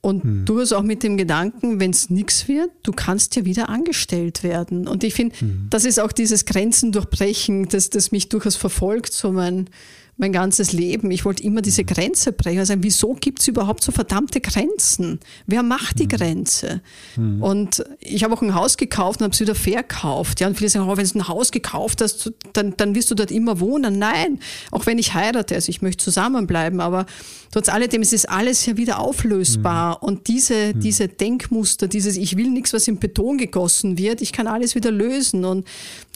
Und 0.00 0.22
hm. 0.22 0.44
du 0.44 0.60
hast 0.60 0.72
auch 0.72 0.84
mit 0.84 1.02
dem 1.02 1.16
Gedanken, 1.16 1.80
wenn 1.80 1.90
es 1.90 2.10
nichts 2.10 2.46
wird, 2.46 2.70
du 2.84 2.92
kannst 2.92 3.34
ja 3.34 3.44
wieder 3.44 3.70
angestellt 3.70 4.44
werden. 4.44 4.86
Und 4.86 5.02
ich 5.02 5.14
finde, 5.14 5.34
hm. 5.36 5.66
das 5.70 5.84
ist 5.84 5.98
auch 5.98 6.12
dieses 6.12 6.44
Grenzen 6.44 6.92
durchbrechen, 6.92 7.66
das, 7.68 7.90
das 7.90 8.12
mich 8.12 8.28
durchaus 8.28 8.54
verfolgt, 8.54 9.14
so 9.14 9.32
mein, 9.32 9.68
mein 10.16 10.32
ganzes 10.32 10.72
Leben. 10.72 11.10
Ich 11.10 11.24
wollte 11.24 11.42
immer 11.42 11.60
diese 11.60 11.84
Grenze 11.84 12.32
brechen. 12.32 12.60
Also 12.60 12.74
wieso 12.78 13.14
gibt 13.14 13.40
es 13.40 13.48
überhaupt 13.48 13.82
so 13.82 13.90
verdammte 13.90 14.40
Grenzen? 14.40 15.18
Wer 15.46 15.62
macht 15.62 15.98
die 15.98 16.04
mhm. 16.04 16.08
Grenze? 16.08 16.82
Mhm. 17.16 17.42
Und 17.42 17.84
ich 18.00 18.22
habe 18.22 18.34
auch 18.34 18.42
ein 18.42 18.54
Haus 18.54 18.76
gekauft 18.76 19.20
und 19.20 19.24
habe 19.24 19.34
es 19.34 19.40
wieder 19.40 19.54
verkauft. 19.54 20.40
Ja, 20.40 20.46
und 20.46 20.56
viele 20.56 20.70
sagen, 20.70 20.88
oh, 20.88 20.96
wenn 20.96 21.06
du 21.06 21.18
ein 21.18 21.28
Haus 21.28 21.50
gekauft 21.50 22.00
hast, 22.00 22.32
dann, 22.52 22.76
dann 22.76 22.94
wirst 22.94 23.10
du 23.10 23.14
dort 23.14 23.32
immer 23.32 23.58
wohnen. 23.58 23.98
Nein, 23.98 24.38
auch 24.70 24.86
wenn 24.86 24.98
ich 24.98 25.14
heirate, 25.14 25.54
also 25.54 25.68
ich 25.70 25.82
möchte 25.82 26.04
zusammenbleiben, 26.04 26.80
aber 26.80 27.06
trotz 27.54 27.68
alledem 27.68 28.02
es 28.02 28.12
ist 28.12 28.28
alles 28.28 28.66
ja 28.66 28.76
wieder 28.76 28.98
auflösbar. 28.98 30.00
Mhm. 30.00 30.08
Und 30.08 30.26
diese, 30.26 30.74
mhm. 30.74 30.80
diese 30.80 31.06
Denkmuster, 31.06 31.86
dieses 31.86 32.16
Ich 32.16 32.36
will 32.36 32.50
nichts, 32.50 32.72
was 32.72 32.88
in 32.88 32.98
Beton 32.98 33.38
gegossen 33.38 33.96
wird, 33.96 34.22
ich 34.22 34.32
kann 34.32 34.48
alles 34.48 34.74
wieder 34.74 34.90
lösen. 34.90 35.44
Und 35.44 35.64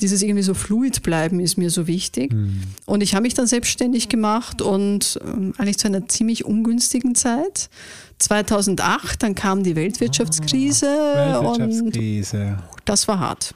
dieses 0.00 0.22
irgendwie 0.22 0.42
so 0.42 0.52
fluid 0.52 1.04
bleiben 1.04 1.38
ist 1.38 1.56
mir 1.56 1.70
so 1.70 1.86
wichtig. 1.86 2.32
Mhm. 2.32 2.62
Und 2.86 3.04
ich 3.04 3.14
habe 3.14 3.22
mich 3.22 3.34
dann 3.34 3.46
selbstständig 3.46 4.08
gemacht 4.08 4.60
und 4.60 5.20
ähm, 5.24 5.54
eigentlich 5.58 5.78
zu 5.78 5.86
einer 5.86 6.08
ziemlich 6.08 6.44
ungünstigen 6.44 7.14
Zeit. 7.14 7.70
2008, 8.18 9.22
dann 9.22 9.36
kam 9.36 9.62
die 9.62 9.76
Weltwirtschaftskrise, 9.76 10.86
oh, 10.88 11.44
Weltwirtschaftskrise. 11.54 12.58
und 12.72 12.82
das 12.84 13.06
war 13.06 13.20
hart. 13.20 13.54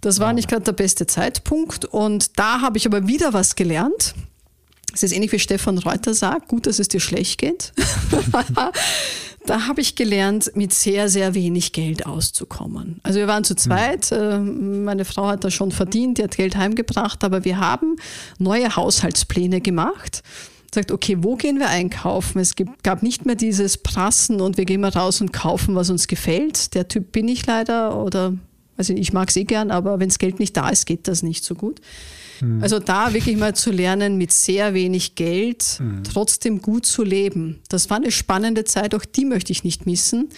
Das 0.00 0.18
war 0.18 0.32
nicht 0.32 0.48
gerade 0.48 0.64
der 0.64 0.72
beste 0.72 1.06
Zeitpunkt 1.06 1.84
und 1.84 2.36
da 2.36 2.62
habe 2.62 2.78
ich 2.78 2.86
aber 2.86 3.06
wieder 3.06 3.32
was 3.32 3.54
gelernt. 3.54 4.16
Es 4.96 5.02
ist 5.02 5.12
ähnlich 5.12 5.30
wie 5.32 5.38
Stefan 5.38 5.76
Reuter 5.76 6.14
sagt, 6.14 6.48
gut, 6.48 6.66
dass 6.66 6.78
es 6.78 6.88
dir 6.88 7.00
schlecht 7.00 7.38
geht. 7.38 7.74
da 9.46 9.66
habe 9.66 9.82
ich 9.82 9.94
gelernt, 9.94 10.52
mit 10.54 10.72
sehr, 10.72 11.10
sehr 11.10 11.34
wenig 11.34 11.72
Geld 11.72 12.06
auszukommen. 12.06 13.00
Also 13.02 13.18
wir 13.18 13.28
waren 13.28 13.44
zu 13.44 13.54
zweit, 13.54 14.10
mhm. 14.10 14.84
meine 14.84 15.04
Frau 15.04 15.26
hat 15.26 15.44
da 15.44 15.50
schon 15.50 15.70
verdient, 15.70 16.16
die 16.16 16.24
hat 16.24 16.38
Geld 16.38 16.56
heimgebracht, 16.56 17.24
aber 17.24 17.44
wir 17.44 17.60
haben 17.60 17.96
neue 18.38 18.74
Haushaltspläne 18.74 19.60
gemacht 19.60 20.22
sagt, 20.74 20.90
okay, 20.90 21.16
wo 21.20 21.36
gehen 21.36 21.58
wir 21.58 21.68
einkaufen? 21.70 22.38
Es 22.38 22.54
gibt, 22.54 22.82
gab 22.82 23.02
nicht 23.02 23.24
mehr 23.24 23.34
dieses 23.34 23.78
Prassen 23.78 24.42
und 24.42 24.58
wir 24.58 24.66
gehen 24.66 24.82
mal 24.82 24.90
raus 24.90 25.22
und 25.22 25.32
kaufen, 25.32 25.74
was 25.74 25.88
uns 25.88 26.06
gefällt. 26.06 26.74
Der 26.74 26.86
Typ 26.86 27.12
bin 27.12 27.28
ich 27.28 27.46
leider 27.46 27.96
oder 27.96 28.34
also 28.76 28.92
ich 28.92 29.14
mag 29.14 29.30
es 29.30 29.36
eh 29.36 29.44
gern, 29.44 29.70
aber 29.70 29.98
wenn 30.00 30.08
das 30.08 30.18
Geld 30.18 30.38
nicht 30.38 30.54
da 30.54 30.68
ist, 30.68 30.84
geht 30.84 31.08
das 31.08 31.22
nicht 31.22 31.44
so 31.44 31.54
gut. 31.54 31.80
Mhm. 32.40 32.62
Also 32.62 32.78
da 32.78 33.12
wirklich 33.12 33.36
mal 33.36 33.54
zu 33.54 33.70
lernen, 33.70 34.16
mit 34.16 34.32
sehr 34.32 34.74
wenig 34.74 35.14
Geld 35.14 35.78
mhm. 35.80 36.04
trotzdem 36.04 36.62
gut 36.62 36.86
zu 36.86 37.02
leben. 37.02 37.60
Das 37.68 37.90
war 37.90 37.96
eine 37.98 38.10
spannende 38.10 38.64
Zeit, 38.64 38.94
auch 38.94 39.04
die 39.04 39.24
möchte 39.24 39.52
ich 39.52 39.64
nicht 39.64 39.86
missen, 39.86 40.28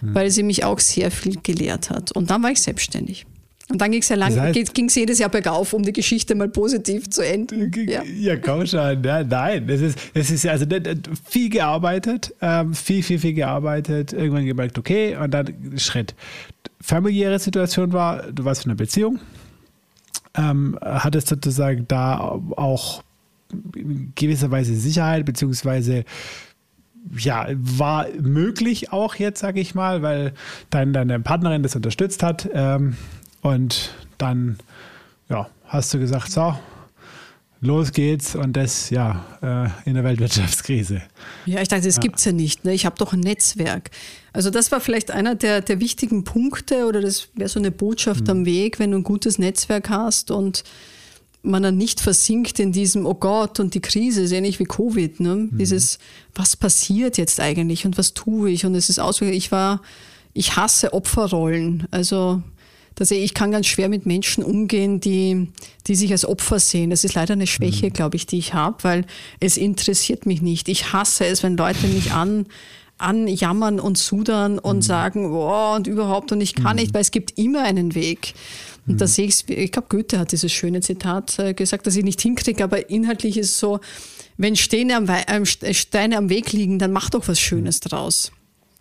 mhm. 0.00 0.14
weil 0.14 0.30
sie 0.30 0.42
mich 0.42 0.64
auch 0.64 0.78
sehr 0.78 1.10
viel 1.10 1.38
gelehrt 1.42 1.90
hat. 1.90 2.12
Und 2.12 2.30
dann 2.30 2.42
war 2.42 2.50
ich 2.50 2.60
selbstständig. 2.60 3.26
Und 3.70 3.80
dann 3.80 3.90
ging 3.92 4.02
es 4.02 4.10
ja 4.10 4.16
lang, 4.16 4.34
das 4.34 4.40
heißt, 4.40 4.74
ging 4.74 4.86
es 4.86 4.94
jedes 4.94 5.18
Jahr 5.18 5.30
bergauf, 5.30 5.72
um 5.72 5.82
die 5.82 5.92
Geschichte 5.92 6.34
mal 6.34 6.50
positiv 6.50 7.08
zu 7.08 7.22
enden. 7.22 7.72
Ja, 7.88 8.02
ja 8.02 8.36
komm 8.36 8.66
schon. 8.66 9.02
Ja, 9.02 9.24
nein, 9.24 9.66
das 9.66 9.80
ist, 9.80 9.98
das 10.12 10.30
ist 10.30 10.46
also 10.46 10.66
viel 11.24 11.48
gearbeitet, 11.48 12.34
ähm, 12.42 12.74
viel, 12.74 13.02
viel, 13.02 13.18
viel 13.18 13.32
gearbeitet, 13.32 14.12
irgendwann 14.12 14.44
gemerkt, 14.44 14.78
okay, 14.78 15.16
und 15.16 15.30
dann 15.32 15.78
Schritt. 15.78 16.14
Familiäre 16.78 17.38
Situation 17.38 17.94
war, 17.94 18.30
du 18.30 18.44
warst 18.44 18.66
in 18.66 18.70
einer 18.70 18.76
Beziehung, 18.76 19.18
ähm, 20.36 20.78
hat 20.80 21.14
es 21.14 21.26
sozusagen 21.26 21.86
da 21.88 22.18
auch 22.56 23.02
in 23.74 24.12
gewisser 24.14 24.50
Weise 24.50 24.74
Sicherheit, 24.74 25.24
beziehungsweise 25.24 26.04
ja, 27.16 27.46
war 27.50 28.06
möglich 28.20 28.92
auch 28.92 29.14
jetzt, 29.16 29.40
sage 29.40 29.60
ich 29.60 29.74
mal, 29.74 30.02
weil 30.02 30.32
dein, 30.70 30.92
deine 30.92 31.20
Partnerin 31.20 31.62
das 31.62 31.76
unterstützt 31.76 32.22
hat. 32.22 32.48
Ähm, 32.52 32.96
und 33.42 33.94
dann 34.18 34.58
ja, 35.28 35.48
hast 35.66 35.92
du 35.92 35.98
gesagt, 35.98 36.30
so, 36.30 36.56
los 37.64 37.92
geht's 37.92 38.34
und 38.36 38.54
das 38.54 38.90
ja 38.90 39.24
äh, 39.42 39.88
in 39.88 39.94
der 39.94 40.04
Weltwirtschaftskrise. 40.04 41.02
Ja, 41.46 41.60
ich 41.60 41.68
dachte, 41.68 41.86
das 41.86 41.96
ja. 41.96 42.02
gibt 42.02 42.18
es 42.18 42.24
ja 42.24 42.32
nicht. 42.32 42.64
Ne? 42.64 42.74
Ich 42.74 42.86
habe 42.86 42.96
doch 42.98 43.12
ein 43.12 43.20
Netzwerk. 43.20 43.90
Also 44.32 44.50
das 44.50 44.70
war 44.72 44.80
vielleicht 44.80 45.10
einer 45.10 45.34
der, 45.34 45.60
der 45.60 45.80
wichtigen 45.80 46.24
Punkte 46.24 46.86
oder 46.86 47.00
das 47.00 47.28
wäre 47.34 47.48
so 47.48 47.58
eine 47.58 47.70
Botschaft 47.70 48.24
mhm. 48.24 48.30
am 48.30 48.46
Weg, 48.46 48.78
wenn 48.78 48.90
du 48.90 48.98
ein 48.98 49.04
gutes 49.04 49.38
Netzwerk 49.38 49.88
hast 49.88 50.30
und 50.30 50.64
man 51.42 51.62
dann 51.62 51.76
nicht 51.76 52.00
versinkt 52.00 52.58
in 52.58 52.72
diesem, 52.72 53.06
oh 53.06 53.14
Gott, 53.14 53.60
und 53.60 53.74
die 53.74 53.80
Krise 53.80 54.22
ist 54.22 54.32
ähnlich 54.32 54.58
wie 54.58 54.64
Covid. 54.64 55.20
Ne? 55.20 55.34
Mhm. 55.34 55.58
Dieses, 55.58 55.98
was 56.34 56.56
passiert 56.56 57.18
jetzt 57.18 57.38
eigentlich 57.40 57.86
und 57.86 57.98
was 57.98 58.14
tue 58.14 58.50
ich? 58.50 58.64
Und 58.64 58.74
es 58.74 58.88
ist 58.88 58.98
auswirklich, 58.98 59.44
ich 59.44 59.52
war, 59.52 59.82
ich 60.32 60.56
hasse 60.56 60.92
Opferrollen. 60.92 61.86
Also 61.90 62.42
dass 62.94 63.10
ich, 63.10 63.22
ich 63.22 63.34
kann 63.34 63.50
ganz 63.50 63.66
schwer 63.66 63.88
mit 63.88 64.06
Menschen 64.06 64.44
umgehen, 64.44 65.00
die, 65.00 65.48
die 65.86 65.94
sich 65.94 66.12
als 66.12 66.24
Opfer 66.24 66.58
sehen. 66.60 66.90
Das 66.90 67.04
ist 67.04 67.14
leider 67.14 67.32
eine 67.32 67.46
Schwäche, 67.46 67.86
mhm. 67.86 67.92
glaube 67.92 68.16
ich, 68.16 68.26
die 68.26 68.38
ich 68.38 68.54
habe, 68.54 68.82
weil 68.82 69.06
es 69.40 69.56
interessiert 69.56 70.26
mich 70.26 70.42
nicht. 70.42 70.68
Ich 70.68 70.92
hasse 70.92 71.26
es, 71.26 71.42
wenn 71.42 71.56
Leute 71.56 71.86
mich 71.88 72.12
an, 72.12 72.46
anjammern 72.98 73.80
und 73.80 73.98
sudern 73.98 74.58
und 74.58 74.76
mhm. 74.76 74.82
sagen, 74.82 75.32
oh, 75.32 75.74
und 75.74 75.86
überhaupt 75.86 76.32
und 76.32 76.40
ich 76.40 76.54
kann 76.54 76.76
mhm. 76.76 76.82
nicht, 76.82 76.94
weil 76.94 77.02
es 77.02 77.10
gibt 77.10 77.38
immer 77.38 77.62
einen 77.62 77.94
Weg. 77.94 78.34
Und 78.86 79.00
da 79.00 79.06
mhm. 79.06 79.10
sehe 79.10 79.26
ich, 79.26 79.48
ich 79.48 79.72
glaube, 79.72 79.88
Goethe 79.88 80.18
hat 80.18 80.32
dieses 80.32 80.52
schöne 80.52 80.80
Zitat 80.80 81.38
äh, 81.38 81.54
gesagt, 81.54 81.86
dass 81.86 81.96
ich 81.96 82.04
nicht 82.04 82.20
hinkriege, 82.20 82.62
aber 82.62 82.90
inhaltlich 82.90 83.36
ist 83.38 83.50
es 83.50 83.58
so, 83.58 83.80
wenn 84.36 84.56
Steine 84.56 84.96
am, 84.96 85.08
äh, 85.08 85.74
Steine 85.74 86.18
am 86.18 86.28
Weg 86.28 86.52
liegen, 86.52 86.78
dann 86.78 86.92
mach 86.92 87.10
doch 87.10 87.26
was 87.28 87.40
Schönes 87.40 87.80
draus. 87.80 88.32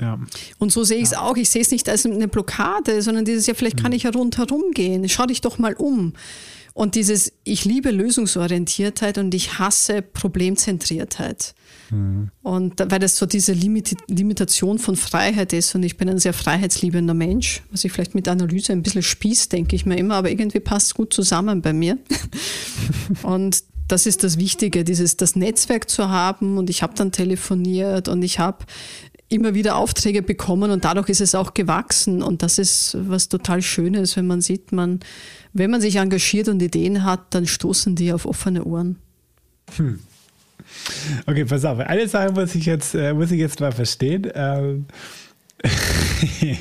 Ja. 0.02 0.20
Und 0.60 0.72
so 0.72 0.84
sehe 0.84 0.98
ich 0.98 1.06
es 1.06 1.12
ja. 1.12 1.22
auch. 1.22 1.38
Ich 1.38 1.50
sehe 1.50 1.62
es 1.62 1.72
nicht 1.72 1.88
als 1.90 2.06
eine 2.06 2.28
Blockade, 2.28 3.02
sondern 3.02 3.26
dieses, 3.26 3.46
ja, 3.48 3.54
vielleicht 3.54 3.78
kann 3.78 3.92
mhm. 3.92 3.98
ich 3.98 4.04
ja 4.04 4.12
rundherum 4.12 4.72
gehen. 4.74 5.08
Schau 5.10 5.26
dich 5.26 5.42
doch 5.42 5.60
mal 5.60 5.74
um. 5.74 6.14
Und 6.74 6.96
dieses, 6.96 7.32
ich 7.44 7.66
liebe 7.66 7.92
Lösungsorientiertheit 7.92 9.20
und 9.20 9.36
ich 9.36 9.60
hasse 9.60 10.02
Problemzentriertheit. 10.02 11.54
Mhm. 11.92 12.32
Und 12.42 12.80
weil 12.80 12.98
das 12.98 13.16
so 13.16 13.28
diese 13.28 13.54
Limit 13.54 13.96
Limitation 14.08 14.80
von 14.80 14.96
Freiheit 14.96 15.54
ist 15.54 15.76
und 15.76 15.84
ich 15.84 15.98
bin 15.98 16.10
ein 16.10 16.18
sehr 16.18 16.34
freiheitsliebender 16.34 17.14
Mensch, 17.14 17.62
was 17.70 17.84
ich 17.84 17.92
vielleicht 17.92 18.16
mit 18.16 18.28
Analyse 18.28 18.74
ein 18.74 18.82
bisschen 18.82 19.04
spieß, 19.04 19.50
denke 19.50 19.76
ich 19.76 19.86
mir 19.86 19.98
immer, 19.98 20.16
aber 20.16 20.32
irgendwie 20.32 20.60
passt 20.60 20.88
es 20.88 20.94
gut 20.96 21.14
zusammen 21.14 21.62
bei 21.62 21.74
mir. 21.74 22.00
und 23.22 23.64
das 23.88 24.08
ist 24.08 24.24
das 24.24 24.40
Wichtige, 24.40 24.84
dieses 24.84 25.18
das 25.18 25.36
Netzwerk 25.36 25.90
zu 25.90 26.10
haben 26.10 26.58
und 26.58 26.72
ich 26.72 26.82
habe 26.82 26.96
dann 26.96 27.12
telefoniert 27.12 28.08
und 28.08 28.24
ich 28.24 28.40
habe 28.40 28.66
immer 29.34 29.54
wieder 29.54 29.76
Aufträge 29.76 30.22
bekommen 30.22 30.72
und 30.72 30.86
dadurch 30.86 31.10
ist 31.10 31.22
es 31.22 31.36
auch 31.36 31.54
gewachsen. 31.54 32.22
Und 32.22 32.44
das 32.44 32.58
ist 32.58 32.98
was 33.00 33.30
total 33.30 33.62
Schönes, 33.62 34.16
wenn 34.16 34.28
man 34.28 34.42
sieht, 34.42 34.72
man, 34.72 35.00
wenn 35.54 35.72
man 35.72 35.82
sich 35.82 35.98
engagiert 35.98 36.48
und 36.48 36.62
Ideen 36.62 37.04
hat, 37.04 37.34
dann 37.34 37.46
stoßen 37.46 37.96
die 37.96 38.14
auf 38.14 38.26
offene 38.26 38.64
Ohren. 38.64 38.98
Hm. 39.76 40.00
Okay, 41.26 41.46
pass 41.46 41.66
auf. 41.66 41.80
Eine 41.80 42.08
Sache 42.08 42.32
muss 42.32 42.56
ich 42.56 42.66
jetzt, 42.66 42.96
äh, 42.96 43.14
muss 43.14 43.32
ich 43.32 43.40
jetzt 43.40 43.60
mal 43.60 43.72
verstehen. 43.72 44.30
Ähm 44.34 44.86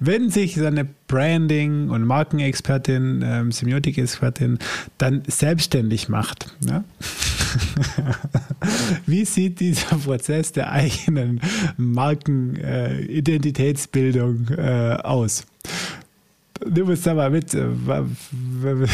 Wenn 0.00 0.30
sich 0.30 0.54
so 0.54 0.64
eine 0.66 0.84
Branding- 0.84 1.90
und 1.90 2.04
Markenexpertin, 2.04 3.22
ähm, 3.24 3.52
Semiotik-Expertin 3.52 4.58
dann 4.98 5.22
selbstständig 5.26 6.08
macht, 6.08 6.54
ne? 6.64 6.84
wie 9.06 9.24
sieht 9.24 9.60
dieser 9.60 9.96
Prozess 9.96 10.50
der 10.52 10.72
eigenen 10.72 11.40
Markenidentitätsbildung 11.76 14.48
äh, 14.48 14.94
äh, 14.94 14.96
aus? 14.96 15.46
Du 16.60 16.84
musst 16.84 17.06
da 17.06 17.14
mal 17.14 17.30
mit. 17.30 17.52
Äh, 17.54 17.66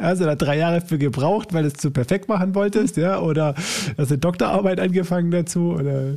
hast 0.00 0.20
du 0.20 0.24
da 0.24 0.34
drei 0.34 0.58
Jahre 0.58 0.80
für 0.80 0.98
gebraucht, 0.98 1.52
weil 1.52 1.62
du 1.62 1.68
es 1.68 1.74
zu 1.74 1.90
perfekt 1.90 2.28
machen 2.28 2.54
wolltest, 2.54 2.96
ja? 2.96 3.20
Oder 3.20 3.54
hast 3.96 4.10
du 4.10 4.18
Doktorarbeit 4.18 4.80
angefangen 4.80 5.30
dazu? 5.30 5.72
Oder 5.72 6.10
ja. 6.10 6.16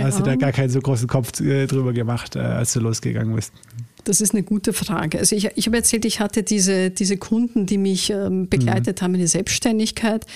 hast 0.00 0.18
du 0.18 0.22
da 0.22 0.36
gar 0.36 0.52
keinen 0.52 0.70
so 0.70 0.80
großen 0.80 1.06
Kopf 1.06 1.40
äh, 1.40 1.66
drüber 1.66 1.92
gemacht, 1.92 2.36
äh, 2.36 2.40
als 2.40 2.72
du 2.72 2.80
losgegangen 2.80 3.34
bist? 3.34 3.52
Das 4.04 4.20
ist 4.20 4.34
eine 4.34 4.42
gute 4.42 4.72
Frage. 4.72 5.18
Also 5.18 5.36
ich, 5.36 5.50
ich 5.54 5.66
habe 5.66 5.76
erzählt, 5.76 6.04
ich 6.04 6.18
hatte 6.18 6.42
diese, 6.42 6.90
diese 6.90 7.16
Kunden, 7.18 7.66
die 7.66 7.78
mich 7.78 8.10
ähm, 8.10 8.48
begleitet 8.48 9.00
mhm. 9.00 9.04
haben 9.04 9.14
in 9.14 9.20
der 9.20 9.28
Selbstständigkeit. 9.28 10.26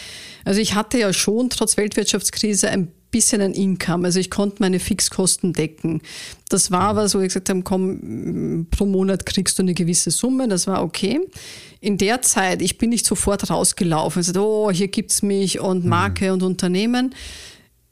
Also 0.44 0.61
ich 0.61 0.74
hatte 0.74 0.99
ja 0.99 1.12
schon 1.12 1.51
trotz 1.51 1.76
Weltwirtschaftskrise 1.76 2.70
ein 2.70 2.88
bisschen 3.11 3.40
ein 3.40 3.52
Income. 3.52 4.07
Also 4.07 4.20
ich 4.20 4.30
konnte 4.30 4.57
meine 4.61 4.80
Fixkosten 4.80 5.52
decken. 5.52 6.02
Das 6.48 6.70
war 6.70 6.96
was, 6.96 7.14
wo 7.14 7.20
ich 7.20 7.28
gesagt 7.28 7.48
habe, 7.48 7.62
komm, 7.62 8.66
pro 8.70 8.86
Monat 8.86 9.26
kriegst 9.26 9.59
du 9.59 9.62
eine 9.62 9.74
gewisse 9.74 10.11
Summe, 10.11 10.48
das 10.48 10.66
war 10.66 10.82
okay. 10.82 11.20
In 11.80 11.98
der 11.98 12.22
Zeit, 12.22 12.62
ich 12.62 12.78
bin 12.78 12.90
nicht 12.90 13.07
sofort 13.07 13.50
rausgelaufen, 13.50 14.20
also, 14.20 14.46
oh, 14.46 14.70
hier 14.70 14.88
gibt 14.88 15.12
es 15.12 15.22
mich 15.22 15.61
und 15.61 15.84
mhm. 15.84 15.90
Marke 15.90 16.26
mhm. 16.26 16.32
und 16.34 16.42
Unternehmen. 16.42 17.14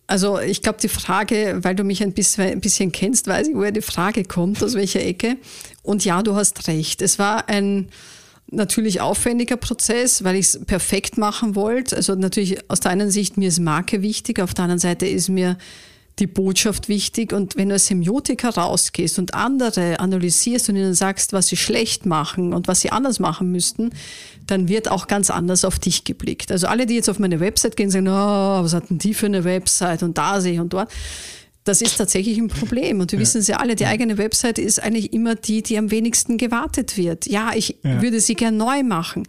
Also 0.06 0.38
ich 0.38 0.60
glaube, 0.60 0.78
die 0.82 0.88
Frage, 0.88 1.60
weil 1.62 1.74
du 1.74 1.82
mich 1.82 2.02
ein 2.02 2.12
bisschen, 2.12 2.44
ein 2.44 2.60
bisschen 2.60 2.92
kennst, 2.92 3.26
weiß 3.26 3.48
ich, 3.48 3.54
woher 3.54 3.72
die 3.72 3.80
Frage 3.80 4.24
kommt, 4.24 4.62
aus 4.62 4.74
welcher 4.74 5.00
Ecke. 5.00 5.36
Und 5.82 6.04
ja, 6.04 6.22
du 6.22 6.34
hast 6.34 6.68
recht. 6.68 7.00
Es 7.00 7.18
war 7.18 7.48
ein 7.48 7.88
natürlich 8.50 9.00
aufwendiger 9.00 9.56
Prozess, 9.56 10.24
weil 10.24 10.36
ich 10.36 10.46
es 10.46 10.64
perfekt 10.64 11.18
machen 11.18 11.54
wollte. 11.54 11.96
Also 11.96 12.14
natürlich 12.14 12.58
aus 12.70 12.80
der 12.80 12.92
einen 12.92 13.10
Sicht, 13.10 13.36
mir 13.36 13.48
ist 13.48 13.58
Marke 13.58 14.02
wichtig, 14.02 14.40
auf 14.40 14.54
der 14.54 14.64
anderen 14.64 14.78
Seite 14.78 15.06
ist 15.06 15.28
mir 15.28 15.56
die 16.18 16.26
Botschaft 16.26 16.88
wichtig. 16.88 17.32
Und 17.32 17.56
wenn 17.56 17.68
du 17.68 17.74
als 17.74 17.86
Semiotiker 17.86 18.50
rausgehst 18.50 19.18
und 19.18 19.34
andere 19.34 19.98
analysierst 19.98 20.68
und 20.68 20.76
ihnen 20.76 20.94
sagst, 20.94 21.32
was 21.32 21.48
sie 21.48 21.56
schlecht 21.56 22.06
machen 22.06 22.52
und 22.52 22.68
was 22.68 22.80
sie 22.80 22.90
anders 22.90 23.18
machen 23.18 23.50
müssten, 23.50 23.90
dann 24.46 24.68
wird 24.68 24.88
auch 24.88 25.08
ganz 25.08 25.30
anders 25.30 25.64
auf 25.64 25.78
dich 25.78 26.04
geblickt. 26.04 26.52
Also 26.52 26.66
alle, 26.66 26.86
die 26.86 26.94
jetzt 26.94 27.08
auf 27.08 27.18
meine 27.18 27.40
Website 27.40 27.76
gehen, 27.76 27.90
sagen, 27.90 28.08
oh, 28.08 28.12
was 28.62 28.74
hatten 28.74 28.98
die 28.98 29.14
für 29.14 29.26
eine 29.26 29.44
Website 29.44 30.02
und 30.02 30.16
da 30.18 30.40
sehe 30.40 30.54
ich 30.54 30.60
und 30.60 30.72
dort. 30.72 30.90
Das 31.64 31.80
ist 31.80 31.96
tatsächlich 31.96 32.38
ein 32.38 32.48
Problem. 32.48 33.00
Und 33.00 33.12
wir 33.12 33.18
ja. 33.18 33.22
wissen 33.22 33.40
es 33.40 33.48
ja 33.48 33.56
alle, 33.56 33.74
die 33.74 33.86
eigene 33.86 34.18
Website 34.18 34.58
ist 34.58 34.82
eigentlich 34.82 35.12
immer 35.12 35.34
die, 35.34 35.62
die 35.62 35.78
am 35.78 35.90
wenigsten 35.90 36.36
gewartet 36.36 36.96
wird. 36.96 37.26
Ja, 37.26 37.52
ich 37.54 37.78
ja. 37.82 38.02
würde 38.02 38.20
sie 38.20 38.34
gern 38.34 38.56
neu 38.56 38.82
machen. 38.82 39.24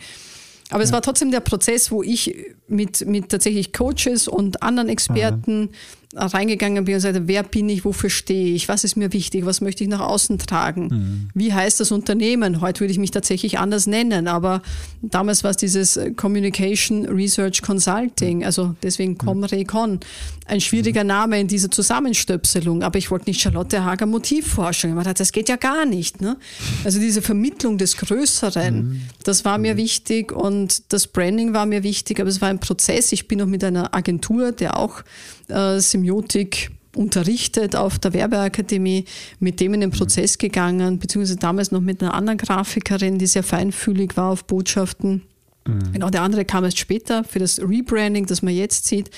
Aber 0.71 0.83
es 0.83 0.91
war 0.91 1.01
trotzdem 1.01 1.31
der 1.31 1.41
Prozess, 1.41 1.91
wo 1.91 2.01
ich 2.01 2.35
mit, 2.67 3.05
mit 3.05 3.29
tatsächlich 3.29 3.71
Coaches 3.71 4.27
und 4.27 4.63
anderen 4.63 4.89
Experten 4.89 5.69
reingegangen 6.15 6.85
bin 6.85 6.95
und 6.95 7.01
sagte, 7.01 7.27
wer 7.27 7.43
bin 7.43 7.69
ich, 7.69 7.85
wofür 7.85 8.09
stehe 8.09 8.55
ich, 8.55 8.67
was 8.69 8.83
ist 8.83 8.95
mir 8.95 9.11
wichtig, 9.13 9.45
was 9.45 9.61
möchte 9.61 9.83
ich 9.83 9.89
nach 9.89 9.99
außen 9.99 10.37
tragen, 10.39 10.87
mhm. 10.87 11.29
wie 11.33 11.53
heißt 11.53 11.79
das 11.79 11.91
Unternehmen. 11.91 12.61
Heute 12.61 12.81
würde 12.81 12.91
ich 12.91 12.99
mich 12.99 13.11
tatsächlich 13.11 13.59
anders 13.59 13.87
nennen, 13.87 14.27
aber 14.27 14.61
damals 15.01 15.43
war 15.43 15.51
es 15.51 15.57
dieses 15.57 15.99
Communication 16.15 17.05
Research 17.05 17.61
Consulting, 17.61 18.45
also 18.45 18.75
deswegen 18.81 19.13
mhm. 19.13 19.17
ComRecon. 19.17 19.99
Ein 20.47 20.61
schwieriger 20.61 21.03
mhm. 21.03 21.07
Name 21.07 21.39
in 21.39 21.47
dieser 21.47 21.71
Zusammenstöpselung, 21.71 22.83
aber 22.83 22.97
ich 22.97 23.11
wollte 23.11 23.29
nicht 23.29 23.41
Charlotte 23.41 23.83
Hager 23.83 24.05
Motivforschung. 24.05 24.91
Ich 24.91 25.03
dachte, 25.03 25.15
das 25.15 25.31
geht 25.31 25.49
ja 25.49 25.55
gar 25.55 25.85
nicht. 25.85 26.21
Ne? 26.21 26.37
Also 26.83 26.99
diese 26.99 27.21
Vermittlung 27.21 27.77
des 27.77 27.97
Größeren, 27.97 28.75
mhm. 28.75 29.01
das 29.23 29.43
war 29.43 29.57
mir 29.57 29.73
mhm. 29.73 29.77
wichtig 29.77 30.31
und 30.31 30.93
das 30.93 31.07
Branding 31.07 31.53
war 31.53 31.65
mir 31.65 31.83
wichtig, 31.83 32.19
aber 32.19 32.29
es 32.29 32.41
war 32.41 32.49
ein 32.49 32.59
Prozess. 32.59 33.11
Ich 33.11 33.27
bin 33.27 33.39
noch 33.39 33.47
mit 33.47 33.63
einer 33.63 33.93
Agentur, 33.93 34.51
der 34.51 34.77
auch 34.77 35.03
äh, 35.49 35.79
Semiotik 36.05 36.69
unterrichtet 36.95 37.75
auf 37.75 37.99
der 37.99 38.13
Werbeakademie, 38.13 39.05
mit 39.39 39.59
dem 39.59 39.73
in 39.73 39.81
den 39.81 39.91
Prozess 39.91 40.37
gegangen, 40.37 40.99
beziehungsweise 40.99 41.37
damals 41.37 41.71
noch 41.71 41.81
mit 41.81 42.01
einer 42.01 42.13
anderen 42.13 42.37
Grafikerin, 42.37 43.17
die 43.17 43.25
sehr 43.25 43.43
feinfühlig 43.43 44.15
war 44.15 44.31
auf 44.31 44.45
Botschaften. 44.45 45.23
Mhm. 45.67 45.93
Genau, 45.93 46.09
der 46.09 46.21
andere 46.21 46.45
kam 46.45 46.63
erst 46.63 46.77
später 46.77 47.23
für 47.23 47.39
das 47.39 47.59
Rebranding, 47.59 48.27
das 48.27 48.41
man 48.41 48.53
jetzt 48.53 48.85
sieht. 48.85 49.09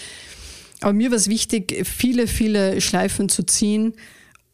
Aber 0.81 0.93
mir 0.93 1.11
war 1.11 1.17
es 1.17 1.27
wichtig, 1.27 1.85
viele, 1.85 2.27
viele 2.27 2.81
Schleifen 2.81 3.29
zu 3.29 3.43
ziehen 3.43 3.93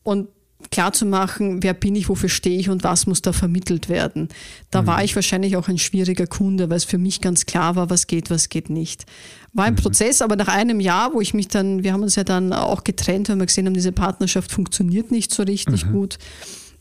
und 0.03 0.27
klar 0.71 0.93
zu 0.93 1.05
machen, 1.05 1.63
wer 1.63 1.73
bin 1.73 1.95
ich, 1.95 2.09
wofür 2.09 2.29
stehe 2.29 2.59
ich 2.59 2.69
und 2.69 2.83
was 2.83 3.07
muss 3.07 3.21
da 3.21 3.33
vermittelt 3.33 3.89
werden. 3.89 4.29
Da 4.71 4.81
mhm. 4.81 4.87
war 4.87 5.03
ich 5.03 5.15
wahrscheinlich 5.15 5.57
auch 5.57 5.67
ein 5.67 5.77
schwieriger 5.77 6.27
Kunde, 6.27 6.69
weil 6.69 6.77
es 6.77 6.83
für 6.83 6.97
mich 6.97 7.21
ganz 7.21 7.45
klar 7.45 7.75
war, 7.75 7.89
was 7.89 8.07
geht, 8.07 8.29
was 8.29 8.49
geht 8.49 8.69
nicht. 8.69 9.05
War 9.53 9.65
ein 9.65 9.73
mhm. 9.73 9.77
Prozess, 9.77 10.21
aber 10.21 10.35
nach 10.35 10.47
einem 10.47 10.79
Jahr, 10.79 11.13
wo 11.13 11.21
ich 11.21 11.33
mich 11.33 11.47
dann, 11.47 11.83
wir 11.83 11.93
haben 11.93 12.03
uns 12.03 12.15
ja 12.15 12.23
dann 12.23 12.53
auch 12.53 12.83
getrennt, 12.83 13.29
weil 13.29 13.37
wir 13.37 13.45
gesehen 13.45 13.65
haben, 13.65 13.73
diese 13.73 13.91
Partnerschaft 13.91 14.51
funktioniert 14.51 15.11
nicht 15.11 15.33
so 15.33 15.43
richtig 15.43 15.85
mhm. 15.85 15.91
gut. 15.91 16.17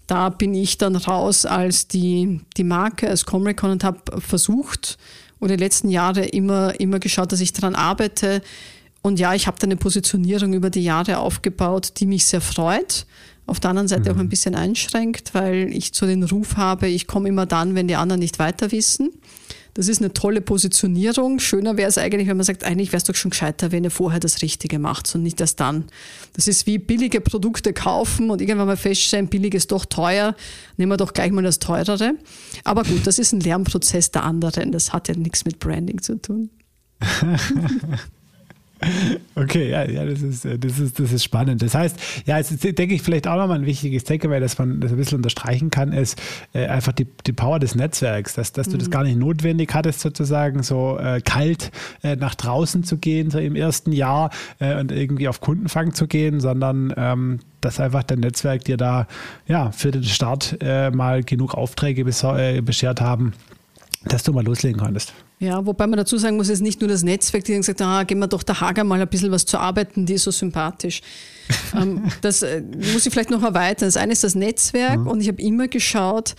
Da 0.06 0.28
bin 0.28 0.54
ich 0.54 0.78
dann 0.78 0.96
raus 0.96 1.46
als 1.46 1.88
die, 1.88 2.40
die 2.56 2.64
Marke, 2.64 3.08
als 3.08 3.24
Comrecon 3.24 3.70
und 3.70 3.84
habe 3.84 4.20
versucht 4.20 4.98
oder 5.40 5.56
die 5.56 5.62
letzten 5.62 5.88
Jahre 5.88 6.24
immer, 6.24 6.78
immer 6.80 6.98
geschaut, 6.98 7.32
dass 7.32 7.40
ich 7.40 7.52
daran 7.52 7.74
arbeite. 7.74 8.42
Und 9.00 9.18
ja, 9.18 9.34
ich 9.34 9.46
habe 9.46 9.58
da 9.58 9.64
eine 9.64 9.76
Positionierung 9.76 10.52
über 10.52 10.70
die 10.70 10.84
Jahre 10.84 11.18
aufgebaut, 11.18 11.94
die 11.98 12.06
mich 12.06 12.26
sehr 12.26 12.40
freut 12.40 13.06
auf 13.46 13.60
der 13.60 13.70
anderen 13.70 13.88
Seite 13.88 14.10
mhm. 14.10 14.16
auch 14.16 14.20
ein 14.20 14.28
bisschen 14.28 14.54
einschränkt, 14.54 15.34
weil 15.34 15.68
ich 15.72 15.90
so 15.92 16.06
den 16.06 16.22
Ruf 16.22 16.56
habe, 16.56 16.88
ich 16.88 17.06
komme 17.06 17.28
immer 17.28 17.46
dann, 17.46 17.74
wenn 17.74 17.88
die 17.88 17.96
anderen 17.96 18.20
nicht 18.20 18.38
weiter 18.38 18.72
wissen. 18.72 19.10
Das 19.74 19.88
ist 19.88 20.02
eine 20.02 20.12
tolle 20.12 20.42
Positionierung. 20.42 21.38
Schöner 21.38 21.78
wäre 21.78 21.88
es 21.88 21.96
eigentlich, 21.96 22.28
wenn 22.28 22.36
man 22.36 22.44
sagt, 22.44 22.62
eigentlich 22.62 22.88
wäre 22.88 22.98
es 22.98 23.04
doch 23.04 23.14
schon 23.14 23.30
gescheiter, 23.30 23.72
wenn 23.72 23.84
ihr 23.84 23.90
vorher 23.90 24.20
das 24.20 24.42
Richtige 24.42 24.78
macht 24.78 25.14
und 25.14 25.22
nicht 25.22 25.40
erst 25.40 25.60
dann. 25.60 25.86
Das 26.34 26.46
ist 26.46 26.66
wie 26.66 26.76
billige 26.76 27.22
Produkte 27.22 27.72
kaufen 27.72 28.30
und 28.30 28.42
irgendwann 28.42 28.66
mal 28.66 28.76
feststellen, 28.76 29.28
billig 29.28 29.54
ist 29.54 29.72
doch 29.72 29.86
teuer, 29.86 30.36
nehmen 30.76 30.92
wir 30.92 30.98
doch 30.98 31.14
gleich 31.14 31.32
mal 31.32 31.42
das 31.42 31.58
Teurere. 31.58 32.12
Aber 32.64 32.84
gut, 32.84 33.06
das 33.06 33.18
ist 33.18 33.32
ein 33.32 33.40
Lernprozess 33.40 34.10
der 34.10 34.24
anderen. 34.24 34.72
Das 34.72 34.92
hat 34.92 35.08
ja 35.08 35.14
nichts 35.14 35.46
mit 35.46 35.58
Branding 35.58 36.02
zu 36.02 36.20
tun. 36.20 36.50
Okay, 39.34 39.70
ja, 39.70 39.84
ja 39.84 40.04
das, 40.04 40.20
ist, 40.20 40.44
äh, 40.44 40.58
das, 40.58 40.78
ist, 40.78 40.98
das 40.98 41.12
ist 41.12 41.24
spannend. 41.24 41.62
Das 41.62 41.74
heißt, 41.74 41.96
ja, 42.26 42.36
jetzt 42.36 42.62
denke 42.62 42.94
ich 42.94 43.02
vielleicht 43.02 43.26
auch 43.26 43.36
nochmal 43.36 43.58
ein 43.58 43.66
wichtiges 43.66 44.04
Takeaway, 44.04 44.40
dass 44.40 44.58
man 44.58 44.80
das 44.80 44.92
ein 44.92 44.98
bisschen 44.98 45.16
unterstreichen 45.16 45.70
kann, 45.70 45.92
ist 45.92 46.20
äh, 46.52 46.66
einfach 46.66 46.92
die, 46.92 47.06
die 47.26 47.32
Power 47.32 47.58
des 47.58 47.74
Netzwerks, 47.74 48.34
dass, 48.34 48.52
dass 48.52 48.68
du 48.68 48.76
das 48.76 48.88
mhm. 48.88 48.92
gar 48.92 49.04
nicht 49.04 49.16
notwendig 49.16 49.72
hattest, 49.72 50.00
sozusagen 50.00 50.62
so 50.62 50.98
äh, 50.98 51.20
kalt 51.22 51.70
äh, 52.02 52.16
nach 52.16 52.34
draußen 52.34 52.84
zu 52.84 52.98
gehen, 52.98 53.30
so 53.30 53.38
im 53.38 53.56
ersten 53.56 53.92
Jahr 53.92 54.30
äh, 54.58 54.78
und 54.78 54.92
irgendwie 54.92 55.28
auf 55.28 55.40
Kundenfang 55.40 55.94
zu 55.94 56.06
gehen, 56.06 56.40
sondern 56.40 56.92
ähm, 56.96 57.38
dass 57.60 57.80
einfach 57.80 58.02
dein 58.02 58.20
Netzwerk 58.20 58.64
dir 58.64 58.76
da 58.76 59.06
ja, 59.46 59.70
für 59.70 59.92
den 59.92 60.04
Start 60.04 60.58
äh, 60.60 60.90
mal 60.90 61.22
genug 61.22 61.54
Aufträge 61.54 62.04
beschert 62.04 63.00
haben, 63.00 63.32
dass 64.04 64.22
du 64.22 64.32
mal 64.32 64.44
loslegen 64.44 64.80
konntest. 64.80 65.12
Ja, 65.38 65.64
wobei 65.64 65.86
man 65.86 65.96
dazu 65.96 66.18
sagen 66.18 66.36
muss, 66.36 66.46
es 66.46 66.54
ist 66.54 66.60
nicht 66.60 66.80
nur 66.80 66.88
das 66.88 67.02
Netzwerk, 67.02 67.44
die 67.44 67.52
dann 67.52 67.60
gesagt 67.60 67.82
ah, 67.82 68.02
gehen 68.04 68.18
wir 68.18 68.26
doch 68.26 68.42
der 68.42 68.60
Hager 68.60 68.84
mal 68.84 69.00
ein 69.00 69.08
bisschen 69.08 69.30
was 69.30 69.44
zu 69.44 69.58
arbeiten, 69.58 70.06
die 70.06 70.14
ist 70.14 70.24
so 70.24 70.30
sympathisch. 70.30 71.02
ähm, 71.76 72.10
das 72.20 72.42
äh, 72.42 72.62
muss 72.92 73.06
ich 73.06 73.12
vielleicht 73.12 73.30
noch 73.30 73.42
erweitern. 73.42 73.88
Das 73.88 73.96
eine 73.96 74.12
ist 74.12 74.24
das 74.24 74.34
Netzwerk 74.34 75.00
mhm. 75.00 75.06
und 75.06 75.20
ich 75.20 75.28
habe 75.28 75.42
immer 75.42 75.68
geschaut, 75.68 76.34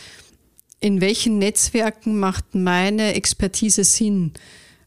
in 0.80 1.02
welchen 1.02 1.38
Netzwerken 1.38 2.20
macht 2.20 2.56
meine 2.56 3.14
Expertise 3.14 3.84
Sinn. 3.84 4.34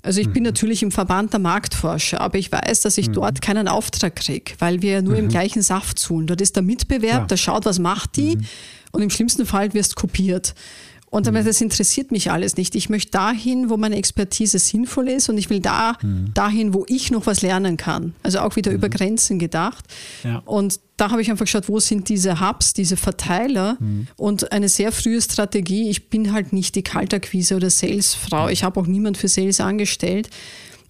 Also 0.02 0.20
ich 0.20 0.28
mhm. 0.28 0.34
bin 0.34 0.42
natürlich 0.44 0.82
im 0.82 0.92
Verband 0.92 1.32
der 1.32 1.40
Marktforscher, 1.40 2.20
aber 2.20 2.38
ich 2.38 2.52
weiß, 2.52 2.82
dass 2.82 2.96
ich 2.96 3.08
mhm. 3.08 3.14
dort 3.14 3.42
keinen 3.42 3.66
Auftrag 3.66 4.14
kriege, 4.14 4.52
weil 4.60 4.80
wir 4.80 4.92
ja 4.92 5.02
nur 5.02 5.16
im 5.16 5.24
mhm. 5.24 5.30
gleichen 5.30 5.62
Saft 5.62 5.98
zuhlen. 5.98 6.26
Dort 6.26 6.40
ist 6.40 6.54
der 6.54 6.62
Mitbewerb, 6.62 7.22
ja. 7.22 7.26
der 7.26 7.36
schaut, 7.36 7.64
was 7.64 7.78
macht 7.80 8.16
die 8.16 8.36
mhm. 8.36 8.44
und 8.92 9.02
im 9.02 9.10
schlimmsten 9.10 9.46
Fall 9.46 9.74
wirst 9.74 9.96
kopiert. 9.96 10.54
Und 11.08 11.26
damit, 11.26 11.44
mhm. 11.44 11.46
das 11.46 11.60
interessiert 11.60 12.10
mich 12.10 12.30
alles 12.30 12.56
nicht. 12.56 12.74
Ich 12.74 12.88
möchte 12.88 13.12
dahin, 13.12 13.70
wo 13.70 13.76
meine 13.76 13.96
Expertise 13.96 14.58
sinnvoll 14.58 15.08
ist 15.08 15.28
und 15.28 15.38
ich 15.38 15.50
will 15.50 15.60
da, 15.60 15.96
mhm. 16.02 16.32
dahin, 16.34 16.74
wo 16.74 16.84
ich 16.88 17.10
noch 17.10 17.26
was 17.26 17.42
lernen 17.42 17.76
kann. 17.76 18.14
Also 18.22 18.40
auch 18.40 18.56
wieder 18.56 18.72
mhm. 18.72 18.78
über 18.78 18.88
Grenzen 18.88 19.38
gedacht. 19.38 19.84
Ja. 20.24 20.42
Und 20.44 20.80
da 20.96 21.10
habe 21.10 21.22
ich 21.22 21.30
einfach 21.30 21.44
geschaut, 21.44 21.68
wo 21.68 21.78
sind 21.78 22.08
diese 22.08 22.40
Hubs, 22.40 22.72
diese 22.72 22.96
Verteiler 22.96 23.76
mhm. 23.78 24.08
und 24.16 24.50
eine 24.52 24.68
sehr 24.68 24.92
frühe 24.92 25.20
Strategie. 25.20 25.90
Ich 25.90 26.08
bin 26.08 26.32
halt 26.32 26.52
nicht 26.52 26.74
die 26.74 26.82
Kaltakquise 26.82 27.56
oder 27.56 27.70
Salesfrau. 27.70 28.48
Ich 28.48 28.64
habe 28.64 28.80
auch 28.80 28.86
niemand 28.86 29.16
für 29.16 29.28
Sales 29.28 29.60
angestellt. 29.60 30.28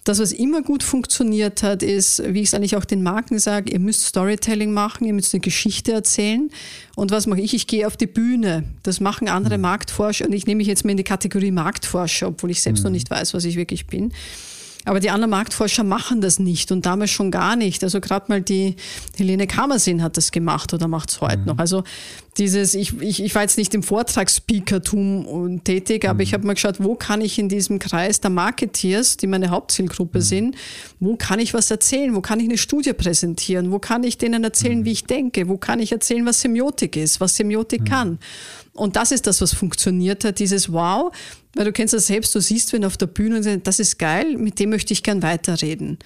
Das, 0.07 0.19
was 0.19 0.31
immer 0.31 0.61
gut 0.61 0.83
funktioniert 0.83 1.63
hat, 1.63 1.83
ist, 1.83 2.23
wie 2.33 2.39
ich 2.39 2.47
es 2.47 2.53
eigentlich 2.53 2.77
auch 2.77 2.85
den 2.85 3.03
Marken 3.03 3.39
sage, 3.39 3.73
ihr 3.73 3.79
müsst 3.79 4.05
Storytelling 4.05 4.71
machen, 4.71 5.05
ihr 5.05 5.13
müsst 5.13 5.33
eine 5.33 5.41
Geschichte 5.41 5.91
erzählen. 5.91 6.49
Und 6.95 7.11
was 7.11 7.27
mache 7.27 7.41
ich? 7.41 7.53
Ich 7.53 7.67
gehe 7.67 7.85
auf 7.85 7.97
die 7.97 8.07
Bühne. 8.07 8.63
Das 8.83 9.01
machen 9.01 9.27
andere 9.27 9.57
mhm. 9.57 9.63
Marktforscher 9.63 10.25
und 10.25 10.31
ich 10.31 10.45
nehme 10.45 10.59
mich 10.59 10.67
jetzt 10.67 10.85
mal 10.85 10.91
in 10.91 10.97
die 10.97 11.03
Kategorie 11.03 11.51
Marktforscher, 11.51 12.29
obwohl 12.29 12.51
ich 12.51 12.61
selbst 12.61 12.79
mhm. 12.79 12.85
noch 12.85 12.91
nicht 12.91 13.09
weiß, 13.09 13.33
was 13.33 13.43
ich 13.43 13.57
wirklich 13.57 13.85
bin. 13.85 14.13
Aber 14.85 15.01
die 15.01 15.09
anderen 15.09 15.31
Marktforscher 15.31 15.83
machen 15.83 16.21
das 16.21 16.39
nicht 16.39 16.71
und 16.71 16.85
damals 16.85 17.11
schon 17.11 17.29
gar 17.29 17.57
nicht. 17.57 17.83
Also 17.83 17.99
gerade 17.99 18.27
mal 18.29 18.41
die 18.41 18.77
Helene 19.17 19.45
Kammersin 19.45 20.01
hat 20.01 20.15
das 20.15 20.31
gemacht 20.31 20.73
oder 20.73 20.87
macht 20.87 21.09
es 21.09 21.19
heute 21.19 21.39
mhm. 21.39 21.45
noch. 21.47 21.57
Also 21.57 21.83
dieses, 22.37 22.73
ich, 22.73 22.99
ich, 23.01 23.23
ich 23.23 23.35
war 23.35 23.41
jetzt 23.41 23.57
nicht 23.57 23.73
im 23.73 23.83
Vortragsspeakertum 23.83 25.63
tätig, 25.63 26.05
aber 26.05 26.15
mhm. 26.15 26.21
ich 26.21 26.33
habe 26.33 26.45
mal 26.45 26.53
geschaut, 26.53 26.75
wo 26.79 26.95
kann 26.95 27.21
ich 27.21 27.39
in 27.39 27.49
diesem 27.49 27.79
Kreis 27.79 28.21
der 28.21 28.29
Marketeers, 28.29 29.17
die 29.17 29.27
meine 29.27 29.49
Hauptzielgruppe 29.49 30.19
mhm. 30.19 30.23
sind, 30.23 30.55
wo 30.99 31.15
kann 31.15 31.39
ich 31.39 31.53
was 31.53 31.71
erzählen, 31.71 32.15
wo 32.15 32.21
kann 32.21 32.39
ich 32.39 32.47
eine 32.47 32.57
Studie 32.57 32.93
präsentieren, 32.93 33.71
wo 33.71 33.79
kann 33.79 34.03
ich 34.03 34.17
denen 34.17 34.43
erzählen, 34.43 34.79
mhm. 34.79 34.85
wie 34.85 34.91
ich 34.91 35.05
denke, 35.05 35.47
wo 35.47 35.57
kann 35.57 35.79
ich 35.79 35.91
erzählen, 35.91 36.25
was 36.25 36.41
Semiotik 36.41 36.95
ist, 36.95 37.19
was 37.19 37.35
Semiotik 37.35 37.81
mhm. 37.81 37.85
kann. 37.85 38.19
Und 38.73 38.95
das 38.95 39.11
ist 39.11 39.25
das, 39.25 39.41
was 39.41 39.53
funktioniert 39.53 40.23
hat, 40.23 40.39
dieses 40.39 40.71
Wow, 40.71 41.11
weil 41.55 41.65
du 41.65 41.71
kennst 41.71 41.93
das 41.93 42.07
selbst, 42.07 42.35
du 42.35 42.39
siehst, 42.39 42.73
wenn 42.73 42.85
auf 42.85 42.97
der 42.97 43.07
Bühne, 43.07 43.59
das 43.59 43.79
ist 43.79 43.97
geil, 43.97 44.37
mit 44.37 44.59
dem 44.59 44.69
möchte 44.69 44.93
ich 44.93 45.01
gern 45.01 45.23
weiterreden. 45.23 45.97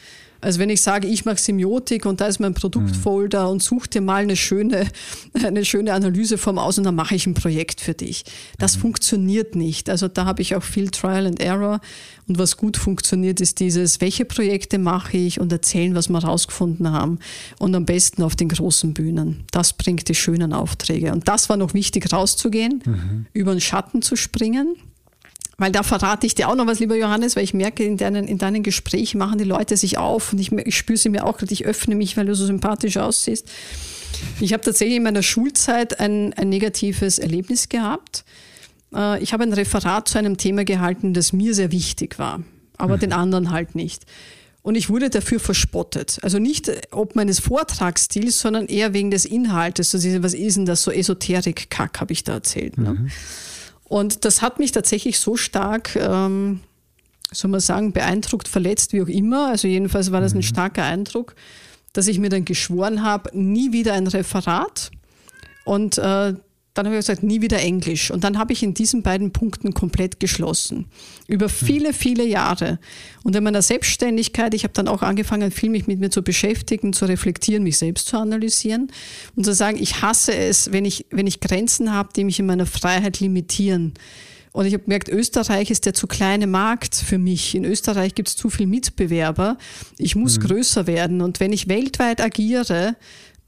Also 0.42 0.60
wenn 0.60 0.70
ich 0.70 0.82
sage, 0.82 1.08
ich 1.08 1.24
mache 1.26 1.38
Semiotik 1.38 2.06
und 2.06 2.20
da 2.20 2.28
ist 2.28 2.39
mein 2.39 2.54
Produktfolder 2.54 3.46
mhm. 3.46 3.52
und 3.52 3.64
such 3.64 3.88
dir 3.88 4.02
mal 4.02 4.24
eine 4.24 4.36
schöne, 4.36 4.88
eine 5.34 5.64
schöne 5.64 5.94
Analyseform 5.94 6.58
aus 6.58 6.78
und 6.78 6.84
dann 6.84 6.96
mache 6.96 7.16
ich 7.16 7.28
ein 7.28 7.36
Projekt 7.36 7.80
für 7.80 7.94
dich. 7.94 8.24
Das 8.58 8.76
mhm. 8.76 8.82
funktioniert 8.82 9.56
nicht. 9.56 9.89
Also 9.89 10.08
da 10.08 10.26
habe 10.26 10.42
ich 10.42 10.56
auch 10.56 10.64
viel 10.64 10.89
Trial 10.89 11.28
and 11.28 11.39
Error. 11.39 11.80
Und 12.28 12.38
was 12.38 12.58
gut 12.58 12.78
funktioniert, 12.78 13.42
ist 13.42 13.60
dieses, 13.60 14.02
welche 14.02 14.26
Projekte 14.26 14.80
mache 14.80 15.18
ich 15.18 15.39
und 15.39 15.52
erzählen, 15.52 15.96
was 15.96 16.10
wir 16.10 16.20
rausgefunden 16.20 16.92
haben. 16.92 17.20
Und 17.60 17.76
am 17.76 17.86
besten 17.86 18.24
auf 18.24 18.36
den 18.36 18.50
großen 18.50 18.94
Bühnen. 18.94 19.44
Das 19.52 19.74
bringt 19.74 20.08
die 20.08 20.16
schönen 20.16 20.54
Aufträge. 20.54 21.12
Und 21.12 21.28
das 21.28 21.50
war 21.50 21.58
noch 21.58 21.74
wichtig, 21.74 22.12
rauszugehen, 22.12 22.82
mhm. 22.86 23.26
über 23.34 23.52
den 23.52 23.62
Schatten 23.62 24.02
zu 24.02 24.16
springen 24.16 24.76
weil 25.62 25.72
da 25.72 25.84
verrate 25.84 26.26
ich 26.26 26.34
dir 26.34 26.49
auch 26.49 26.55
noch 26.55 26.66
was, 26.66 26.80
lieber 26.80 26.95
Johannes, 26.95 27.36
weil 27.36 27.43
ich 27.43 27.53
merke, 27.53 27.84
in 27.84 27.95
deinen, 27.95 28.28
in 28.28 28.39
deinen 28.39 28.64
Gesprächen 28.64 29.20
machen 29.20 29.38
die 29.38 29.43
Leute 29.43 29.78
sich 29.78 29.99
auf 29.99 30.34
und 30.34 30.39
ich, 30.39 30.51
ich 30.51 30.76
spüre 30.76 30.97
sie 30.97 31.09
mir 31.09 31.24
auch 31.24 31.38
gerade, 31.38 31.53
ich 31.53 31.66
öffne 31.66 31.93
mich, 31.93 32.18
weil 32.18 32.26
du 32.26 32.34
so 32.34 32.47
sympathisch 32.47 32.97
aussiehst. 32.97 33.47
Ich 34.39 34.53
habe 34.53 34.64
tatsächlich 34.64 34.97
in 34.97 35.03
meiner 35.03 35.22
Schulzeit 35.22 35.99
ein, 35.99 36.34
ein 36.34 36.49
negatives 36.49 37.20
Erlebnis 37.20 37.70
gehabt. 37.70 38.26
Äh, 38.93 39.22
ich 39.22 39.34
habe 39.34 39.43
ein 39.43 39.53
Referat 39.53 40.07
zu 40.07 40.18
einem 40.18 40.38
Thema 40.38 40.66
gehalten, 40.66 41.14
das 41.14 41.32
mir 41.32 41.53
sehr 41.53 41.72
wichtig 41.72 42.18
war, 42.18 42.41
aber 42.80 42.95
mhm. 42.95 43.01
den 43.01 43.14
anderen 43.14 43.51
halt 43.51 43.76
nicht. 43.76 44.07
Und 44.64 44.74
ich 44.74 44.89
wurde 44.89 45.12
dafür 45.12 45.39
verspottet. 45.39 46.18
Also 46.24 46.39
nicht 46.39 46.70
äh, 46.70 46.82
ob 46.89 47.16
meines 47.16 47.39
Vortragsstils, 47.39 48.41
sondern 48.41 48.66
eher 48.66 48.95
wegen 48.95 49.12
des 49.12 49.26
Inhaltes. 49.26 49.93
Also 49.93 50.24
was 50.24 50.34
ist 50.34 50.57
denn 50.57 50.66
das? 50.66 50.82
So 50.82 50.89
Esoterik-Kack 50.89 52.01
habe 52.01 52.14
ich 52.14 52.24
da 52.24 52.34
erzählt. 52.34 52.80
Ne? 52.80 52.93
Mhm. 52.93 53.12
Und 53.92 54.24
das 54.24 54.42
hat 54.42 54.58
mich 54.58 54.72
tatsächlich 54.72 55.20
so 55.20 55.36
stark, 55.36 55.98
ähm, 55.98 56.62
soll 57.30 57.52
man 57.52 57.60
sagen, 57.60 57.92
beeindruckt, 57.92 58.48
verletzt, 58.48 58.94
wie 58.94 59.02
auch 59.02 59.10
immer. 59.10 59.50
Also 59.50 59.68
jedenfalls 59.68 60.14
war 60.14 60.22
das 60.22 60.32
ein 60.32 60.38
mhm. 60.38 60.44
starker 60.44 60.86
Eindruck, 60.86 61.36
dass 61.92 62.08
ich 62.08 62.18
mir 62.18 62.30
dann 62.30 62.46
geschworen 62.46 63.04
habe, 63.04 63.38
nie 63.38 63.74
wieder 63.74 63.92
ein 63.92 64.08
Referat. 64.08 64.92
Und 65.66 65.98
äh, 65.98 66.36
dann 66.74 66.86
habe 66.86 66.95
ich 66.95 67.01
gesagt, 67.01 67.24
nie 67.24 67.41
wieder 67.41 67.59
Englisch. 67.59 68.11
Und 68.11 68.24
dann 68.24 68.38
habe 68.38 68.53
ich 68.53 68.63
in 68.63 68.74
diesen 68.74 69.03
beiden 69.03 69.32
Punkten 69.32 69.74
komplett 69.74 70.19
geschlossen. 70.19 70.86
Über 71.28 71.47
hm. 71.47 71.53
viele, 71.53 71.93
viele 71.93 72.26
Jahre. 72.26 72.80
Und 73.24 73.36
in 73.36 73.43
meiner 73.43 73.61
Selbstständigkeit, 73.61 74.53
ich 74.53 74.63
habe 74.63 74.74
dann 74.74 74.88
auch 74.88 75.01
angefangen, 75.01 75.51
viel 75.51 75.69
mich 75.69 75.88
mit 75.88 75.99
mir 75.99 76.09
zu 76.09 76.22
beschäftigen, 76.22 76.93
zu 76.93 77.05
reflektieren, 77.05 77.63
mich 77.63 77.78
selbst 77.78 78.07
zu 78.07 78.17
analysieren 78.17 78.91
und 79.36 79.43
zu 79.43 79.53
sagen, 79.53 79.78
ich 79.82 80.01
hasse 80.01 80.34
es, 80.34 80.72
wenn 80.72 80.86
ich, 80.86 81.05
wenn 81.09 81.28
ich 81.28 81.41
Grenzen 81.41 81.91
habe, 81.91 82.09
die 82.15 82.24
mich 82.24 82.39
in 82.39 82.45
meiner 82.45 82.65
Freiheit 82.65 83.19
limitieren. 83.19 83.93
Und 84.53 84.65
ich 84.65 84.74
habe 84.74 84.84
gemerkt, 84.84 85.07
Österreich 85.07 85.72
ist 85.72 85.86
der 85.86 85.93
zu 85.93 86.07
kleine 86.07 86.45
Markt 86.45 86.95
für 86.95 87.17
mich. 87.17 87.55
In 87.55 87.63
Österreich 87.63 88.15
gibt 88.15 88.28
es 88.30 88.36
zu 88.36 88.49
viele 88.49 88.67
Mitbewerber. 88.67 89.57
Ich 89.97 90.15
muss 90.15 90.38
mhm. 90.38 90.43
größer 90.43 90.88
werden. 90.88 91.22
Und 91.22 91.39
wenn 91.39 91.53
ich 91.53 91.69
weltweit 91.69 92.19
agiere, 92.19 92.97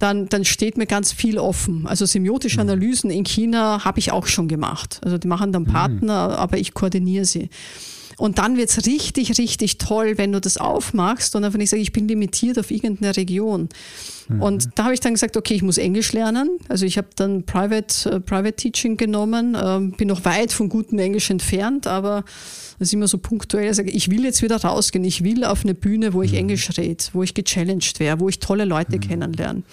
dann, 0.04 0.28
dann 0.28 0.44
steht 0.44 0.78
mir 0.78 0.86
ganz 0.86 1.14
viel 1.14 1.40
offen. 1.40 1.88
Also 1.88 2.06
semiotische 2.06 2.58
mhm. 2.58 2.70
Analysen 2.70 3.10
in 3.10 3.24
China 3.24 3.86
habe 3.86 4.00
ich 4.00 4.12
auch 4.12 4.28
schon 4.28 4.50
gemacht. 4.50 5.00
Also 5.02 5.18
die 5.18 5.28
machen 5.28 5.54
dann 5.54 5.64
mhm. 5.64 5.72
Partner, 5.72 6.28
mhm. 6.28 6.34
aber 6.36 6.58
ich 6.58 6.74
koordiniere 6.74 7.24
sie. 7.24 7.50
Und 8.18 8.38
dann 8.38 8.58
wird 8.58 8.70
es 8.70 8.86
richtig, 8.86 9.38
richtig 9.40 9.78
toll, 9.80 10.18
wenn 10.18 10.32
du 10.32 10.42
das 10.42 10.58
aufmachst 10.58 11.36
und 11.36 11.44
einfach 11.44 11.58
nicht 11.58 11.70
sagst, 11.70 11.82
ich 11.82 11.94
bin 11.94 12.08
limitiert 12.08 12.60
auf 12.60 12.70
irgendeine 12.70 13.16
Region. 13.16 13.70
Mhm. 14.28 14.42
Und 14.42 14.70
da 14.76 14.84
habe 14.84 14.94
ich 14.94 15.00
dann 15.00 15.14
gesagt, 15.14 15.38
okay, 15.38 15.56
ich 15.56 15.64
muss 15.64 15.78
Englisch 15.78 16.12
lernen. 16.12 16.60
Also 16.68 16.86
ich 16.86 16.98
habe 16.98 17.08
dann 17.16 17.44
Private, 17.44 18.16
uh, 18.16 18.20
Private 18.20 18.56
Teaching 18.56 18.98
genommen, 18.98 19.58
ähm, 19.60 19.92
bin 19.92 20.10
noch 20.10 20.26
weit 20.26 20.52
von 20.52 20.70
gutem 20.70 21.00
Englisch 21.00 21.30
entfernt, 21.30 21.88
aber 21.88 22.24
das 22.84 22.90
ist 22.90 22.96
immer 22.96 23.08
so 23.08 23.18
punktuell. 23.18 23.70
Ich, 23.70 23.78
sage, 23.78 23.92
ich 23.92 24.12
will 24.12 24.26
jetzt 24.26 24.42
wieder 24.42 24.58
rausgehen, 24.58 25.06
ich 25.06 25.24
will 25.24 25.46
auf 25.46 25.64
eine 25.64 25.74
Bühne, 25.74 26.14
wo 26.14 26.22
ich 26.22 26.34
mhm. 26.34 26.40
Englisch 26.40 26.70
rede, 26.78 27.02
wo 27.14 27.24
ich 27.24 27.34
gechallenged 27.34 28.02
wäre, 28.02 28.20
wo 28.20 28.28
ich 28.28 28.40
tolle 28.40 28.66
Leute 28.66 28.98
mhm. 28.98 29.00
kennenlerne. 29.00 29.64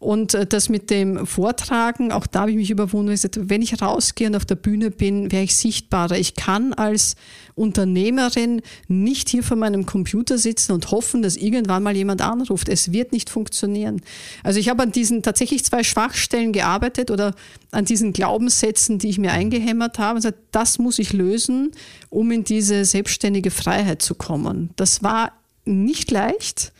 Und 0.00 0.32
äh, 0.32 0.46
das 0.46 0.70
mit 0.70 0.88
dem 0.88 1.26
Vortragen, 1.26 2.10
auch 2.10 2.26
da 2.26 2.40
habe 2.40 2.50
ich 2.50 2.56
mich 2.56 2.70
überwunden. 2.70 3.10
Gesagt, 3.10 3.38
wenn 3.50 3.60
ich 3.60 3.80
rausgehe 3.82 4.28
und 4.28 4.34
auf 4.34 4.46
der 4.46 4.54
Bühne 4.54 4.90
bin, 4.90 5.30
wäre 5.30 5.44
ich 5.44 5.54
sichtbarer. 5.54 6.18
Ich 6.18 6.34
kann 6.34 6.72
als 6.72 7.16
Unternehmerin 7.54 8.62
nicht 8.88 9.28
hier 9.28 9.42
vor 9.42 9.58
meinem 9.58 9.84
Computer 9.84 10.38
sitzen 10.38 10.72
und 10.72 10.90
hoffen, 10.90 11.20
dass 11.20 11.36
irgendwann 11.36 11.82
mal 11.82 11.94
jemand 11.94 12.22
anruft. 12.22 12.70
Es 12.70 12.92
wird 12.92 13.12
nicht 13.12 13.28
funktionieren. 13.28 14.00
Also 14.42 14.58
ich 14.58 14.70
habe 14.70 14.82
an 14.82 14.90
diesen 14.90 15.22
tatsächlich 15.22 15.66
zwei 15.66 15.84
Schwachstellen 15.84 16.52
gearbeitet 16.52 17.10
oder 17.10 17.34
an 17.70 17.84
diesen 17.84 18.14
Glaubenssätzen, 18.14 18.98
die 18.98 19.10
ich 19.10 19.18
mir 19.18 19.32
eingehämmert 19.32 19.98
habe. 19.98 20.12
Und 20.12 20.22
gesagt, 20.22 20.38
das 20.50 20.78
muss 20.78 20.98
ich 20.98 21.12
lösen, 21.12 21.72
um 22.08 22.30
in 22.30 22.42
diese 22.42 22.86
selbstständige 22.86 23.50
Freiheit 23.50 24.00
zu 24.00 24.14
kommen. 24.14 24.70
Das 24.76 25.02
war 25.02 25.32
nicht 25.66 26.10
leicht. 26.10 26.72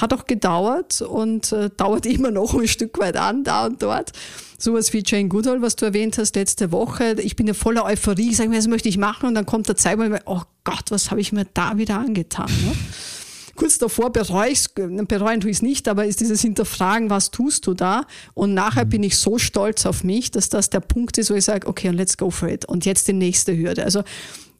Hat 0.00 0.12
auch 0.12 0.26
gedauert 0.26 1.02
und 1.02 1.52
äh, 1.52 1.70
dauert 1.76 2.06
immer 2.14 2.30
noch 2.30 2.54
ein 2.54 2.68
Stück 2.68 2.98
weit 2.98 3.16
an, 3.16 3.44
da 3.44 3.66
und 3.66 3.82
dort. 3.82 4.12
Sowas 4.58 4.92
wie 4.92 5.02
Jane 5.04 5.28
Goodall, 5.28 5.62
was 5.62 5.76
du 5.76 5.86
erwähnt 5.86 6.18
hast 6.18 6.34
letzte 6.34 6.72
Woche. 6.72 7.16
Ich 7.20 7.36
bin 7.36 7.46
ja 7.46 7.54
voller 7.54 7.84
Euphorie, 7.84 8.34
sage 8.34 8.48
mir, 8.48 8.56
das 8.56 8.66
möchte 8.66 8.88
ich 8.88 8.98
machen 8.98 9.26
und 9.26 9.34
dann 9.34 9.46
kommt 9.46 9.68
der 9.68 9.76
Zeitpunkt, 9.76 10.22
oh 10.26 10.42
Gott, 10.64 10.90
was 10.90 11.10
habe 11.10 11.20
ich 11.20 11.32
mir 11.32 11.46
da 11.54 11.76
wieder 11.76 11.98
angetan? 11.98 12.46
Ne? 12.46 12.72
Kurz 13.58 13.76
davor 13.76 14.12
bereue 14.12 14.50
ich 14.50 14.60
es, 14.60 14.68
bereuen 14.68 15.40
tue 15.40 15.50
ich 15.50 15.56
es 15.56 15.62
nicht, 15.62 15.88
aber 15.88 16.06
ist 16.06 16.20
dieses 16.20 16.40
Hinterfragen, 16.42 17.10
was 17.10 17.32
tust 17.32 17.66
du 17.66 17.74
da? 17.74 18.04
Und 18.34 18.54
nachher 18.54 18.84
mhm. 18.84 18.90
bin 18.90 19.02
ich 19.02 19.18
so 19.18 19.36
stolz 19.36 19.84
auf 19.84 20.04
mich, 20.04 20.30
dass 20.30 20.48
das 20.48 20.70
der 20.70 20.78
Punkt 20.78 21.18
ist, 21.18 21.30
wo 21.30 21.34
ich 21.34 21.44
sage, 21.44 21.66
okay, 21.66 21.88
und 21.88 21.96
let's 21.96 22.16
go 22.16 22.30
for 22.30 22.48
it. 22.48 22.66
Und 22.66 22.84
jetzt 22.84 23.08
die 23.08 23.14
nächste 23.14 23.56
Hürde. 23.56 23.82
Also 23.82 24.04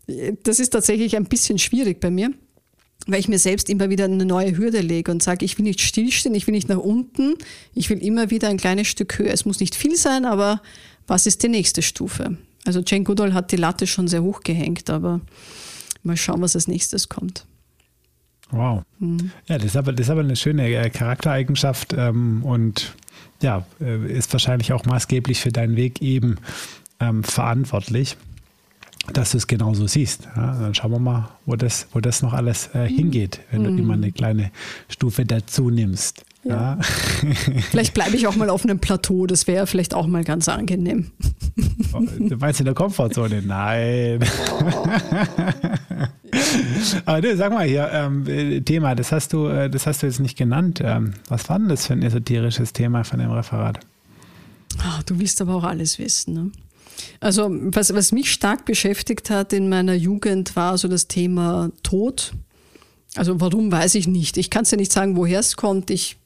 äh, 0.08 0.32
das 0.42 0.58
ist 0.58 0.70
tatsächlich 0.70 1.16
ein 1.16 1.26
bisschen 1.26 1.58
schwierig 1.58 2.00
bei 2.00 2.10
mir 2.10 2.32
weil 3.06 3.20
ich 3.20 3.28
mir 3.28 3.38
selbst 3.38 3.70
immer 3.70 3.90
wieder 3.90 4.04
eine 4.04 4.24
neue 4.24 4.56
Hürde 4.56 4.80
lege 4.80 5.10
und 5.10 5.22
sage, 5.22 5.44
ich 5.44 5.56
will 5.58 5.64
nicht 5.64 5.80
stillstehen, 5.80 6.34
ich 6.34 6.46
will 6.46 6.54
nicht 6.54 6.68
nach 6.68 6.78
unten, 6.78 7.34
ich 7.74 7.88
will 7.90 7.98
immer 7.98 8.30
wieder 8.30 8.48
ein 8.48 8.58
kleines 8.58 8.88
Stück 8.88 9.18
höher. 9.18 9.32
Es 9.32 9.44
muss 9.44 9.60
nicht 9.60 9.74
viel 9.74 9.96
sein, 9.96 10.24
aber 10.24 10.60
was 11.06 11.26
ist 11.26 11.42
die 11.42 11.48
nächste 11.48 11.82
Stufe? 11.82 12.36
Also 12.66 12.82
Jane 12.84 13.04
Goodall 13.04 13.32
hat 13.32 13.52
die 13.52 13.56
Latte 13.56 13.86
schon 13.86 14.08
sehr 14.08 14.22
hoch 14.22 14.40
gehängt, 14.42 14.90
aber 14.90 15.20
mal 16.02 16.16
schauen, 16.16 16.42
was 16.42 16.54
als 16.54 16.68
nächstes 16.68 17.08
kommt. 17.08 17.46
Wow. 18.50 18.82
Mhm. 18.98 19.30
Ja, 19.46 19.56
das 19.56 19.66
ist, 19.66 19.76
aber, 19.76 19.92
das 19.92 20.06
ist 20.06 20.10
aber 20.10 20.20
eine 20.20 20.36
schöne 20.36 20.68
äh, 20.68 20.90
Charaktereigenschaft 20.90 21.94
ähm, 21.96 22.42
und 22.44 22.94
ja, 23.40 23.66
äh, 23.80 24.12
ist 24.12 24.32
wahrscheinlich 24.32 24.72
auch 24.72 24.84
maßgeblich 24.84 25.40
für 25.40 25.52
deinen 25.52 25.76
Weg 25.76 26.02
eben 26.02 26.36
ähm, 27.00 27.22
verantwortlich 27.24 28.16
dass 29.12 29.32
du 29.32 29.38
es 29.38 29.46
genauso 29.46 29.86
siehst. 29.86 30.28
Ja, 30.36 30.58
dann 30.60 30.74
schauen 30.74 30.92
wir 30.92 30.98
mal, 30.98 31.28
wo 31.46 31.56
das, 31.56 31.86
wo 31.92 32.00
das 32.00 32.22
noch 32.22 32.32
alles 32.32 32.70
äh, 32.74 32.86
hingeht, 32.86 33.40
wenn 33.50 33.64
du 33.64 33.70
immer 33.70 33.94
eine 33.94 34.12
kleine 34.12 34.50
Stufe 34.88 35.24
dazu 35.24 35.70
nimmst. 35.70 36.24
Ja. 36.44 36.78
ja. 36.78 36.78
vielleicht 37.70 37.94
bleibe 37.94 38.16
ich 38.16 38.26
auch 38.26 38.36
mal 38.36 38.50
auf 38.50 38.64
einem 38.64 38.78
Plateau, 38.78 39.26
das 39.26 39.46
wäre 39.46 39.66
vielleicht 39.66 39.94
auch 39.94 40.06
mal 40.06 40.24
ganz 40.24 40.48
angenehm. 40.48 41.10
Du 42.18 42.36
meinst 42.36 42.60
in 42.60 42.66
der 42.66 42.74
Komfortzone? 42.74 43.42
Nein. 43.42 44.20
Aber 47.04 47.20
du, 47.20 47.36
sag 47.36 47.52
mal 47.52 47.66
hier, 47.66 47.90
ähm, 47.92 48.64
Thema, 48.64 48.94
das 48.94 49.10
hast 49.12 49.32
du, 49.32 49.48
äh, 49.48 49.68
das 49.68 49.86
hast 49.86 50.02
du 50.02 50.06
jetzt 50.06 50.20
nicht 50.20 50.38
genannt. 50.38 50.80
Ähm, 50.84 51.14
was 51.28 51.48
war 51.48 51.58
denn 51.58 51.68
das 51.68 51.86
für 51.86 51.94
ein 51.94 52.02
esoterisches 52.02 52.72
Thema 52.72 53.04
von 53.04 53.18
dem 53.18 53.30
Referat? 53.30 53.80
Ach, 54.80 55.02
du 55.02 55.18
willst 55.18 55.40
aber 55.40 55.54
auch 55.56 55.64
alles 55.64 55.98
wissen, 55.98 56.34
ne? 56.34 56.50
Also 57.20 57.48
was, 57.50 57.94
was 57.94 58.12
mich 58.12 58.32
stark 58.32 58.64
beschäftigt 58.64 59.30
hat 59.30 59.52
in 59.52 59.68
meiner 59.68 59.94
Jugend 59.94 60.56
war 60.56 60.78
so 60.78 60.88
das 60.88 61.08
Thema 61.08 61.70
Tod. 61.82 62.32
Also 63.14 63.40
warum 63.40 63.72
weiß 63.72 63.94
ich 63.94 64.06
nicht. 64.06 64.36
Ich 64.36 64.50
kann 64.50 64.62
es 64.62 64.70
ja 64.70 64.76
nicht 64.76 64.92
sagen, 64.92 65.16
woher 65.16 65.40
es 65.40 65.56
kommt. 65.56 65.90
Ich 65.90 66.16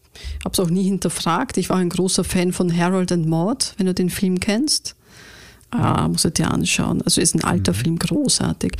habe 0.44 0.52
es 0.52 0.60
auch 0.60 0.70
nie 0.70 0.84
hinterfragt. 0.84 1.56
Ich 1.56 1.70
war 1.70 1.76
ein 1.76 1.88
großer 1.88 2.24
Fan 2.24 2.52
von 2.52 2.76
Harold 2.76 3.12
and 3.12 3.26
Maud, 3.26 3.74
wenn 3.76 3.86
du 3.86 3.94
den 3.94 4.10
Film 4.10 4.40
kennst. 4.40 4.94
Ah, 5.70 6.06
muss 6.06 6.26
er 6.26 6.32
dir 6.32 6.50
anschauen. 6.50 7.00
Also 7.00 7.22
ist 7.22 7.34
ein 7.34 7.44
alter 7.44 7.72
mhm. 7.72 7.76
Film, 7.76 7.98
großartig, 7.98 8.72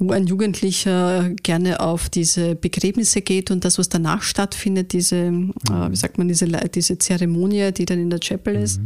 wo 0.00 0.10
ein 0.10 0.26
Jugendlicher 0.26 1.30
gerne 1.44 1.78
auf 1.78 2.08
diese 2.08 2.56
Begräbnisse 2.56 3.22
geht 3.22 3.52
und 3.52 3.64
das, 3.64 3.78
was 3.78 3.88
danach 3.88 4.22
stattfindet, 4.22 4.92
diese, 4.92 5.30
mhm. 5.30 5.52
äh, 5.70 5.92
wie 5.92 5.96
sagt 5.96 6.18
man, 6.18 6.26
diese, 6.26 6.46
diese 6.46 6.98
Zeremonie, 6.98 7.70
die 7.70 7.84
dann 7.84 8.00
in 8.00 8.10
der 8.10 8.18
Chapel 8.18 8.56
ist. 8.56 8.80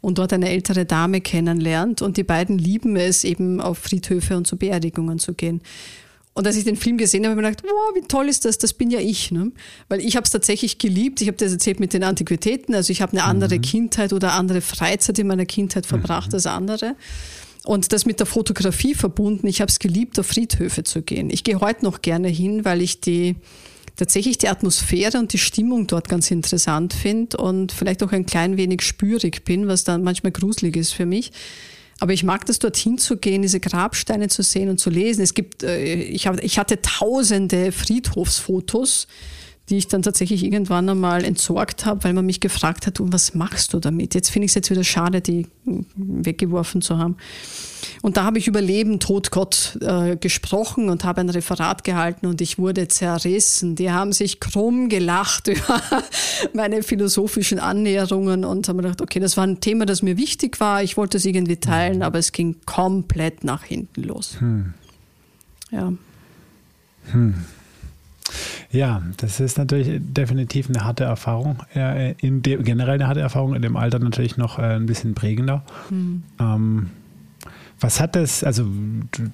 Und 0.00 0.18
dort 0.18 0.32
eine 0.32 0.50
ältere 0.50 0.84
Dame 0.84 1.20
kennenlernt. 1.20 2.02
Und 2.02 2.16
die 2.16 2.22
beiden 2.22 2.58
lieben 2.58 2.96
es, 2.96 3.24
eben 3.24 3.60
auf 3.60 3.78
Friedhöfe 3.78 4.36
und 4.36 4.46
zu 4.46 4.56
Beerdigungen 4.56 5.18
zu 5.18 5.34
gehen. 5.34 5.60
Und 6.38 6.46
als 6.46 6.54
ich 6.54 6.62
den 6.62 6.76
Film 6.76 6.98
gesehen 6.98 7.24
habe, 7.24 7.32
habe 7.32 7.40
ich 7.40 7.46
mir 7.46 7.50
gedacht, 7.50 7.68
wow, 7.68 7.96
wie 7.96 8.06
toll 8.06 8.28
ist 8.28 8.44
das, 8.44 8.58
das 8.58 8.72
bin 8.72 8.92
ja 8.92 9.00
ich. 9.00 9.32
Ne? 9.32 9.50
Weil 9.88 9.98
ich 9.98 10.14
habe 10.14 10.22
es 10.22 10.30
tatsächlich 10.30 10.78
geliebt. 10.78 11.20
Ich 11.20 11.26
habe 11.26 11.36
das 11.36 11.50
erzählt 11.50 11.80
mit 11.80 11.92
den 11.92 12.04
Antiquitäten. 12.04 12.76
Also 12.76 12.92
ich 12.92 13.02
habe 13.02 13.10
eine 13.10 13.24
andere 13.24 13.56
mhm. 13.56 13.62
Kindheit 13.62 14.12
oder 14.12 14.34
andere 14.34 14.60
Freizeit 14.60 15.18
in 15.18 15.26
meiner 15.26 15.46
Kindheit 15.46 15.84
verbracht 15.84 16.28
mhm. 16.28 16.34
als 16.34 16.46
andere. 16.46 16.94
Und 17.64 17.92
das 17.92 18.06
mit 18.06 18.20
der 18.20 18.26
Fotografie 18.26 18.94
verbunden. 18.94 19.48
Ich 19.48 19.60
habe 19.60 19.68
es 19.68 19.80
geliebt, 19.80 20.16
auf 20.20 20.26
Friedhöfe 20.26 20.84
zu 20.84 21.02
gehen. 21.02 21.28
Ich 21.30 21.42
gehe 21.42 21.58
heute 21.58 21.84
noch 21.84 22.02
gerne 22.02 22.28
hin, 22.28 22.64
weil 22.64 22.82
ich 22.82 23.00
die 23.00 23.34
tatsächlich 23.98 24.38
die 24.38 24.48
Atmosphäre 24.48 25.18
und 25.18 25.32
die 25.32 25.38
Stimmung 25.38 25.86
dort 25.86 26.08
ganz 26.08 26.30
interessant 26.30 26.94
finde 26.94 27.36
und 27.36 27.72
vielleicht 27.72 28.02
auch 28.02 28.12
ein 28.12 28.24
klein 28.24 28.56
wenig 28.56 28.82
spürig 28.82 29.44
bin, 29.44 29.66
was 29.66 29.84
dann 29.84 30.02
manchmal 30.02 30.32
gruselig 30.32 30.76
ist 30.76 30.92
für 30.92 31.04
mich. 31.04 31.32
Aber 32.00 32.12
ich 32.12 32.22
mag 32.22 32.46
das, 32.46 32.60
dorthin 32.60 32.96
zu 32.96 33.16
gehen, 33.16 33.42
diese 33.42 33.58
Grabsteine 33.58 34.28
zu 34.28 34.42
sehen 34.42 34.68
und 34.68 34.78
zu 34.78 34.88
lesen. 34.88 35.20
Es 35.20 35.34
gibt, 35.34 35.64
äh, 35.64 35.94
ich, 35.94 36.26
ich 36.26 36.58
hatte 36.58 36.80
tausende 36.80 37.72
Friedhofsfotos 37.72 39.08
die 39.68 39.76
ich 39.76 39.88
dann 39.88 40.02
tatsächlich 40.02 40.44
irgendwann 40.44 40.88
einmal 40.88 41.24
entsorgt 41.24 41.84
habe, 41.84 42.04
weil 42.04 42.12
man 42.12 42.26
mich 42.26 42.40
gefragt 42.40 42.86
hat, 42.86 43.00
und 43.00 43.12
was 43.12 43.34
machst 43.34 43.74
du 43.74 43.78
damit? 43.78 44.14
Jetzt 44.14 44.30
finde 44.30 44.46
ich 44.46 44.50
es 44.52 44.54
jetzt 44.54 44.70
wieder 44.70 44.84
schade, 44.84 45.20
die 45.20 45.46
weggeworfen 45.94 46.80
zu 46.80 46.98
haben. 46.98 47.16
Und 48.02 48.16
da 48.16 48.24
habe 48.24 48.38
ich 48.38 48.48
über 48.48 48.60
Leben, 48.60 49.00
Tod, 49.00 49.30
Gott 49.30 49.78
äh, 49.80 50.16
gesprochen 50.16 50.88
und 50.88 51.04
habe 51.04 51.20
ein 51.20 51.28
Referat 51.28 51.84
gehalten 51.84 52.26
und 52.26 52.40
ich 52.40 52.58
wurde 52.58 52.88
zerrissen. 52.88 53.76
Die 53.76 53.90
haben 53.90 54.12
sich 54.12 54.40
krumm 54.40 54.88
gelacht 54.88 55.48
über 55.48 55.82
meine 56.54 56.82
philosophischen 56.82 57.58
Annäherungen 57.58 58.44
und 58.44 58.68
haben 58.68 58.78
gedacht, 58.78 59.00
okay, 59.00 59.20
das 59.20 59.36
war 59.36 59.46
ein 59.46 59.60
Thema, 59.60 59.86
das 59.86 60.02
mir 60.02 60.16
wichtig 60.16 60.60
war. 60.60 60.82
Ich 60.82 60.96
wollte 60.96 61.18
es 61.18 61.24
irgendwie 61.24 61.56
teilen, 61.56 62.02
aber 62.02 62.18
es 62.18 62.32
ging 62.32 62.56
komplett 62.66 63.44
nach 63.44 63.64
hinten 63.64 64.02
los. 64.02 64.40
Hm. 64.40 64.74
Ja. 65.70 65.92
Hm. 67.12 67.34
Ja, 68.70 69.02
das 69.16 69.40
ist 69.40 69.58
natürlich 69.58 70.00
definitiv 70.00 70.68
eine 70.68 70.84
harte 70.84 71.04
Erfahrung. 71.04 71.62
In 72.20 72.42
dem, 72.42 72.62
generell 72.64 72.94
eine 72.94 73.08
harte 73.08 73.20
Erfahrung, 73.20 73.54
in 73.54 73.62
dem 73.62 73.76
Alter 73.76 73.98
natürlich 73.98 74.36
noch 74.36 74.58
äh, 74.58 74.76
ein 74.76 74.86
bisschen 74.86 75.14
prägender. 75.14 75.64
Mhm. 75.90 76.22
Ähm, 76.40 76.90
Was 77.80 78.00
hat 78.00 78.16
das, 78.16 78.42
also 78.42 78.66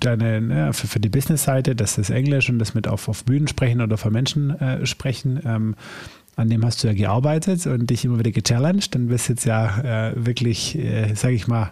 deine, 0.01 0.41
ne, 0.41 0.73
für, 0.75 0.87
für 0.87 1.01
die 1.01 1.09
Business-Seite, 1.09 1.75
das 1.75 1.97
ist 1.97 2.11
Englisch 2.11 2.51
und 2.51 2.59
das 2.59 2.75
mit 2.75 2.87
auf, 2.87 3.09
auf 3.09 3.25
Bühnen 3.25 3.49
sprechen 3.49 3.81
oder 3.81 3.97
vor 3.97 4.11
Menschen 4.11 4.51
äh, 4.61 4.85
sprechen, 4.85 5.41
ähm, 5.47 5.75
an 6.37 6.51
dem 6.51 6.65
hast 6.65 6.83
du 6.83 6.89
ja 6.89 6.95
gearbeitet 6.95 7.67
und 7.67 7.89
dich 7.89 8.05
immer 8.05 8.19
wieder 8.19 8.33
gechallenged. 8.33 8.95
Dann 8.95 9.07
bist 9.07 9.29
jetzt 9.29 9.47
ja 9.47 10.11
äh, 10.11 10.27
wirklich, 10.27 10.77
äh, 10.77 11.15
sage 11.15 11.35
ich 11.35 11.47
mal, 11.47 11.71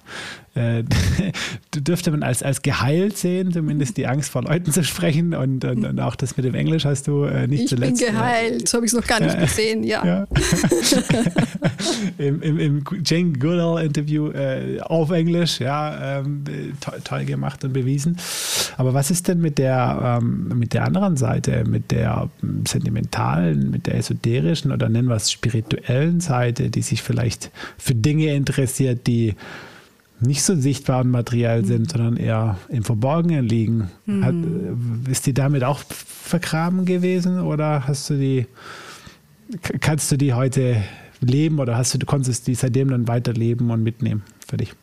äh, 0.55 0.84
dürfte 1.74 2.11
man 2.11 2.22
als, 2.22 2.42
als 2.42 2.61
geheilt 2.61 3.16
sehen, 3.16 3.53
zumindest 3.53 3.96
die 3.96 4.07
Angst 4.07 4.30
vor 4.30 4.42
Leuten 4.42 4.70
zu 4.70 4.84
sprechen 4.84 5.34
und, 5.34 5.64
und, 5.64 5.84
und 5.84 6.00
auch 6.00 6.14
das 6.14 6.36
mit 6.36 6.44
dem 6.44 6.55
Englisch 6.55 6.84
hast 6.84 7.09
du 7.09 7.24
äh, 7.24 7.46
nicht 7.46 7.64
ich 7.64 7.68
zuletzt. 7.68 8.00
Ich 8.00 8.07
bin 8.07 8.14
geheilt, 8.14 8.68
so 8.68 8.76
habe 8.76 8.86
ich 8.86 8.92
es 8.92 8.98
noch 8.98 9.07
gar 9.07 9.20
nicht 9.20 9.38
gesehen, 9.38 9.82
ja. 9.82 10.05
ja. 10.05 10.26
Im, 12.18 12.42
Im, 12.42 12.59
Im 12.59 12.84
Jane 13.05 13.32
Goodall-Interview 13.32 14.28
äh, 14.30 14.80
auf 14.80 15.11
Englisch, 15.11 15.61
ja, 15.61 16.20
ähm, 16.20 16.44
toll, 16.80 17.00
toll, 17.03 17.24
gemacht 17.24 17.64
und 17.64 17.72
bewiesen. 17.72 18.18
Aber 18.76 18.92
was 18.94 19.11
ist 19.11 19.28
denn 19.28 19.40
mit 19.40 19.59
der, 19.59 20.18
ähm, 20.20 20.48
mit 20.55 20.74
der 20.74 20.84
anderen 20.84 21.16
Seite, 21.16 21.64
mit 21.64 21.90
der 21.90 22.28
ähm, 22.42 22.64
sentimentalen, 22.66 23.70
mit 23.70 23.86
der 23.86 23.96
esoterischen 23.96 24.70
oder 24.72 24.88
nennen 24.88 25.09
wir 25.09 25.16
es 25.16 25.32
spirituellen 25.32 26.20
Seite, 26.20 26.68
die 26.70 26.82
sich 26.82 27.03
vielleicht 27.03 27.50
für 27.78 27.94
Dinge 27.94 28.34
interessiert, 28.34 29.07
die 29.07 29.34
nicht 30.23 30.43
so 30.43 30.55
sichtbar 30.55 31.03
und 31.03 31.11
materiell 31.11 31.62
mhm. 31.62 31.66
sind, 31.66 31.91
sondern 31.91 32.16
eher 32.16 32.59
im 32.68 32.85
Verborgenen 32.85 33.47
liegen. 33.47 33.91
Mhm. 34.07 34.25
Hat, 34.25 34.35
äh, 34.35 35.11
ist 35.11 35.27
die 35.27 35.35
damit 35.35 35.64
auch 35.64 35.81
vergraben 35.89 36.85
gewesen 36.85 37.41
oder 37.41 37.87
hast 37.87 38.11
du 38.11 38.14
die, 38.14 38.47
kannst 39.81 40.11
du 40.12 40.16
die 40.16 40.33
heute 40.35 40.83
leben 41.20 41.59
oder 41.59 41.77
hast 41.77 41.95
du, 41.95 41.99
du 41.99 42.07
konntest 42.07 42.47
die 42.47 42.55
seitdem 42.55 42.89
dann 42.89 43.09
weiterleben 43.09 43.70
und 43.70 43.83
mitnehmen 43.83 44.23
für 44.47 44.57
dich? 44.57 44.75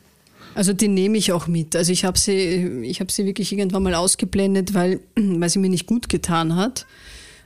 Also 0.55 0.73
die 0.73 0.87
nehme 0.87 1.17
ich 1.17 1.31
auch 1.31 1.47
mit. 1.47 1.75
Also 1.75 1.91
ich 1.91 2.05
habe 2.05 2.17
sie, 2.17 2.81
ich 2.83 2.99
habe 2.99 3.11
sie 3.11 3.25
wirklich 3.25 3.51
irgendwann 3.51 3.83
mal 3.83 3.95
ausgeblendet, 3.95 4.73
weil, 4.73 4.99
weil 5.15 5.49
sie 5.49 5.59
mir 5.59 5.69
nicht 5.69 5.85
gut 5.85 6.09
getan 6.09 6.55
hat. 6.55 6.85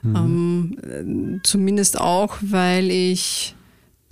Mhm. 0.02 0.78
Ähm, 0.86 1.41
zumindest 1.44 2.00
auch, 2.00 2.38
weil 2.41 2.89
ich 2.91 3.56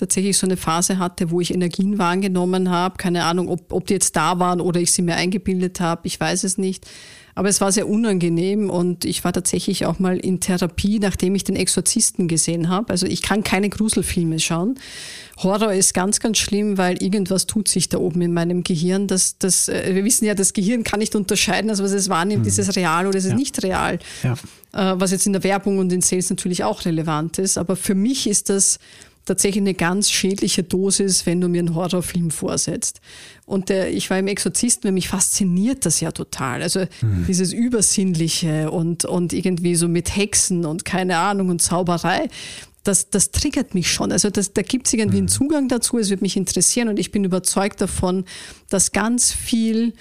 tatsächlich 0.01 0.35
so 0.35 0.47
eine 0.47 0.57
Phase 0.57 0.97
hatte, 0.97 1.29
wo 1.29 1.41
ich 1.41 1.53
Energien 1.53 1.99
wahrgenommen 1.99 2.69
habe. 2.71 2.97
Keine 2.97 3.23
Ahnung, 3.23 3.49
ob, 3.49 3.71
ob 3.71 3.85
die 3.85 3.93
jetzt 3.93 4.15
da 4.15 4.39
waren 4.39 4.59
oder 4.59 4.81
ich 4.81 4.91
sie 4.91 5.03
mir 5.03 5.15
eingebildet 5.15 5.79
habe. 5.79 6.07
Ich 6.07 6.19
weiß 6.19 6.43
es 6.43 6.57
nicht. 6.57 6.87
Aber 7.33 7.47
es 7.47 7.61
war 7.61 7.71
sehr 7.71 7.87
unangenehm 7.87 8.69
und 8.69 9.05
ich 9.05 9.23
war 9.23 9.31
tatsächlich 9.31 9.85
auch 9.85 9.99
mal 9.99 10.17
in 10.17 10.41
Therapie, 10.41 10.99
nachdem 10.99 11.33
ich 11.33 11.43
den 11.43 11.55
Exorzisten 11.55 12.27
gesehen 12.27 12.67
habe. 12.67 12.89
Also 12.89 13.05
ich 13.05 13.21
kann 13.21 13.43
keine 13.43 13.69
Gruselfilme 13.69 14.39
schauen. 14.39 14.77
Horror 15.37 15.71
ist 15.71 15.93
ganz, 15.93 16.19
ganz 16.19 16.39
schlimm, 16.39 16.77
weil 16.77 17.01
irgendwas 17.01 17.47
tut 17.47 17.67
sich 17.67 17.87
da 17.87 17.99
oben 17.99 18.21
in 18.21 18.33
meinem 18.33 18.63
Gehirn. 18.63 19.07
Das, 19.07 19.37
das, 19.37 19.69
äh, 19.69 19.95
wir 19.95 20.03
wissen 20.03 20.25
ja, 20.25 20.35
das 20.35 20.51
Gehirn 20.51 20.83
kann 20.83 20.99
nicht 20.99 21.15
unterscheiden, 21.15 21.69
also 21.69 21.83
was 21.83 21.93
es 21.93 22.09
wahrnimmt, 22.09 22.41
mhm. 22.41 22.47
ist 22.47 22.59
es 22.59 22.75
real 22.75 23.07
oder 23.07 23.17
ist 23.17 23.25
es 23.25 23.31
ja. 23.31 23.37
nicht 23.37 23.63
real. 23.63 23.99
Ja. 24.23 24.33
Äh, 24.73 24.99
was 24.99 25.11
jetzt 25.11 25.25
in 25.25 25.33
der 25.33 25.43
Werbung 25.43 25.77
und 25.77 25.91
in 25.93 26.01
Sales 26.01 26.29
natürlich 26.29 26.63
auch 26.63 26.85
relevant 26.85 27.37
ist. 27.37 27.57
Aber 27.57 27.75
für 27.75 27.95
mich 27.95 28.27
ist 28.27 28.49
das 28.49 28.77
tatsächlich 29.25 29.61
eine 29.61 29.73
ganz 29.73 30.09
schädliche 30.09 30.63
Dosis, 30.63 31.25
wenn 31.25 31.41
du 31.41 31.47
mir 31.47 31.59
einen 31.59 31.75
Horrorfilm 31.75 32.31
vorsetzt. 32.31 33.01
Und 33.45 33.69
der, 33.69 33.93
ich 33.93 34.09
war 34.09 34.17
im 34.17 34.27
Exorzisten, 34.27 34.93
mich 34.93 35.09
fasziniert 35.09 35.85
das 35.85 35.99
ja 35.99 36.11
total. 36.11 36.61
Also 36.61 36.81
mhm. 37.01 37.25
dieses 37.27 37.53
Übersinnliche 37.53 38.71
und, 38.71 39.05
und 39.05 39.33
irgendwie 39.33 39.75
so 39.75 39.87
mit 39.87 40.15
Hexen 40.15 40.65
und 40.65 40.85
keine 40.85 41.17
Ahnung 41.17 41.49
und 41.49 41.61
Zauberei. 41.61 42.29
Das, 42.83 43.11
das 43.11 43.29
triggert 43.29 43.75
mich 43.75 43.91
schon. 43.91 44.11
Also 44.11 44.31
das, 44.31 44.53
da 44.53 44.63
gibt 44.63 44.87
es 44.87 44.93
irgendwie 44.93 45.17
einen 45.17 45.25
mhm. 45.25 45.31
Zugang 45.31 45.67
dazu, 45.67 45.99
es 45.99 46.09
wird 46.09 46.23
mich 46.23 46.35
interessieren 46.35 46.87
und 46.87 46.97
ich 46.97 47.11
bin 47.11 47.23
überzeugt 47.23 47.79
davon, 47.79 48.25
dass 48.69 48.91
ganz 48.91 49.31
viel, 49.31 49.93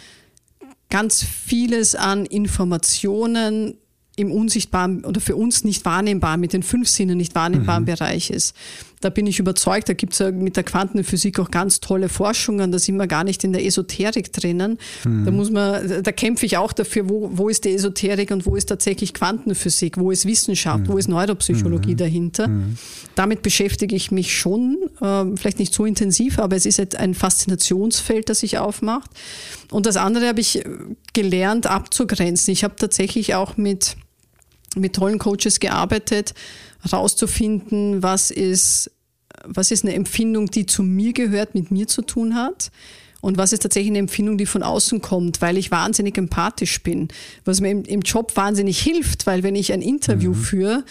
ganz 0.89 1.23
vieles 1.23 1.95
an 1.95 2.25
Informationen 2.25 3.75
im 4.17 4.33
unsichtbaren 4.33 5.05
oder 5.05 5.21
für 5.21 5.37
uns 5.37 5.65
nicht 5.65 5.85
wahrnehmbar, 5.85 6.37
mit 6.37 6.53
den 6.53 6.63
fünf 6.63 6.89
Sinnen 6.89 7.17
nicht 7.17 7.35
wahrnehmbaren 7.35 7.85
mhm. 7.85 7.87
Bereich 7.87 8.31
ist. 8.31 8.55
Da 9.01 9.09
bin 9.09 9.27
ich 9.27 9.39
überzeugt, 9.39 9.89
da 9.89 9.95
gibt 9.95 10.13
es 10.13 10.19
ja 10.19 10.31
mit 10.31 10.57
der 10.57 10.63
Quantenphysik 10.63 11.39
auch 11.41 11.51
ganz 11.51 11.81
tolle 11.81 12.11
Forschungen, 12.11 12.71
da 12.71 12.79
sind 12.79 12.97
wir 12.97 13.07
gar 13.07 13.25
nicht 13.25 13.43
in 13.45 13.53
der 13.53 13.65
Esoterik 13.65 14.31
drinnen. 14.33 14.79
Mhm. 15.05 15.25
Da 15.25 15.31
muss 15.31 15.51
man, 15.51 16.03
da 16.03 16.13
kämpfe 16.13 16.45
ich 16.45 16.59
auch 16.59 16.73
dafür, 16.73 17.09
wo, 17.09 17.31
wo 17.33 17.49
ist 17.49 17.65
die 17.65 17.71
Esoterik 17.71 18.31
und 18.31 18.45
wo 18.45 18.57
ist 18.57 18.67
tatsächlich 18.67 19.15
Quantenphysik, 19.15 19.97
wo 19.97 20.11
ist 20.11 20.27
Wissenschaft, 20.27 20.85
mhm. 20.85 20.89
wo 20.89 20.99
ist 20.99 21.09
Neuropsychologie 21.09 21.93
mhm. 21.93 21.97
dahinter. 21.97 22.49
Mhm. 22.49 22.77
Damit 23.15 23.41
beschäftige 23.41 23.97
ich 23.97 24.11
mich 24.11 24.37
schon, 24.37 24.77
äh, 25.01 25.25
vielleicht 25.35 25.59
nicht 25.59 25.73
so 25.73 25.87
intensiv, 25.87 26.39
aber 26.39 26.57
es 26.57 26.67
ist 26.67 26.97
ein 26.97 27.15
Faszinationsfeld, 27.15 28.29
das 28.29 28.41
sich 28.41 28.59
aufmacht. 28.59 29.11
Und 29.71 29.87
das 29.87 29.97
andere 29.97 30.29
habe 30.29 30.41
ich 30.41 30.63
gelernt 31.15 31.67
abzugrenzen. 31.67 32.53
Ich 32.53 32.65
habe 32.65 32.77
tatsächlich 32.77 33.35
auch 33.35 33.57
mit 33.57 33.97
mit 34.77 34.95
tollen 34.95 35.19
Coaches 35.19 35.61
gearbeitet, 35.61 36.35
herauszufinden, 36.83 38.03
was 38.03 38.31
ist, 38.31 38.91
was 39.45 39.71
ist 39.71 39.85
eine 39.85 39.95
Empfindung, 39.95 40.51
die 40.51 40.67
zu 40.67 40.83
mir 40.83 41.13
gehört, 41.13 41.55
mit 41.55 41.71
mir 41.71 41.87
zu 41.87 42.03
tun 42.03 42.35
hat. 42.35 42.71
Und 43.21 43.37
was 43.37 43.53
ist 43.53 43.63
tatsächlich 43.63 43.91
eine 43.91 43.99
Empfindung, 43.99 44.39
die 44.39 44.47
von 44.47 44.63
außen 44.63 45.03
kommt, 45.03 45.43
weil 45.43 45.59
ich 45.59 45.71
wahnsinnig 45.71 46.17
empathisch 46.17 46.83
bin. 46.83 47.09
Was 47.45 47.61
mir 47.61 47.71
im, 47.71 47.85
im 47.85 48.01
Job 48.01 48.35
wahnsinnig 48.35 48.81
hilft, 48.81 49.27
weil 49.27 49.43
wenn 49.43 49.55
ich 49.55 49.75
ein 49.75 49.83
Interview 49.83 50.31
mhm. 50.31 50.37
führe, 50.37 50.85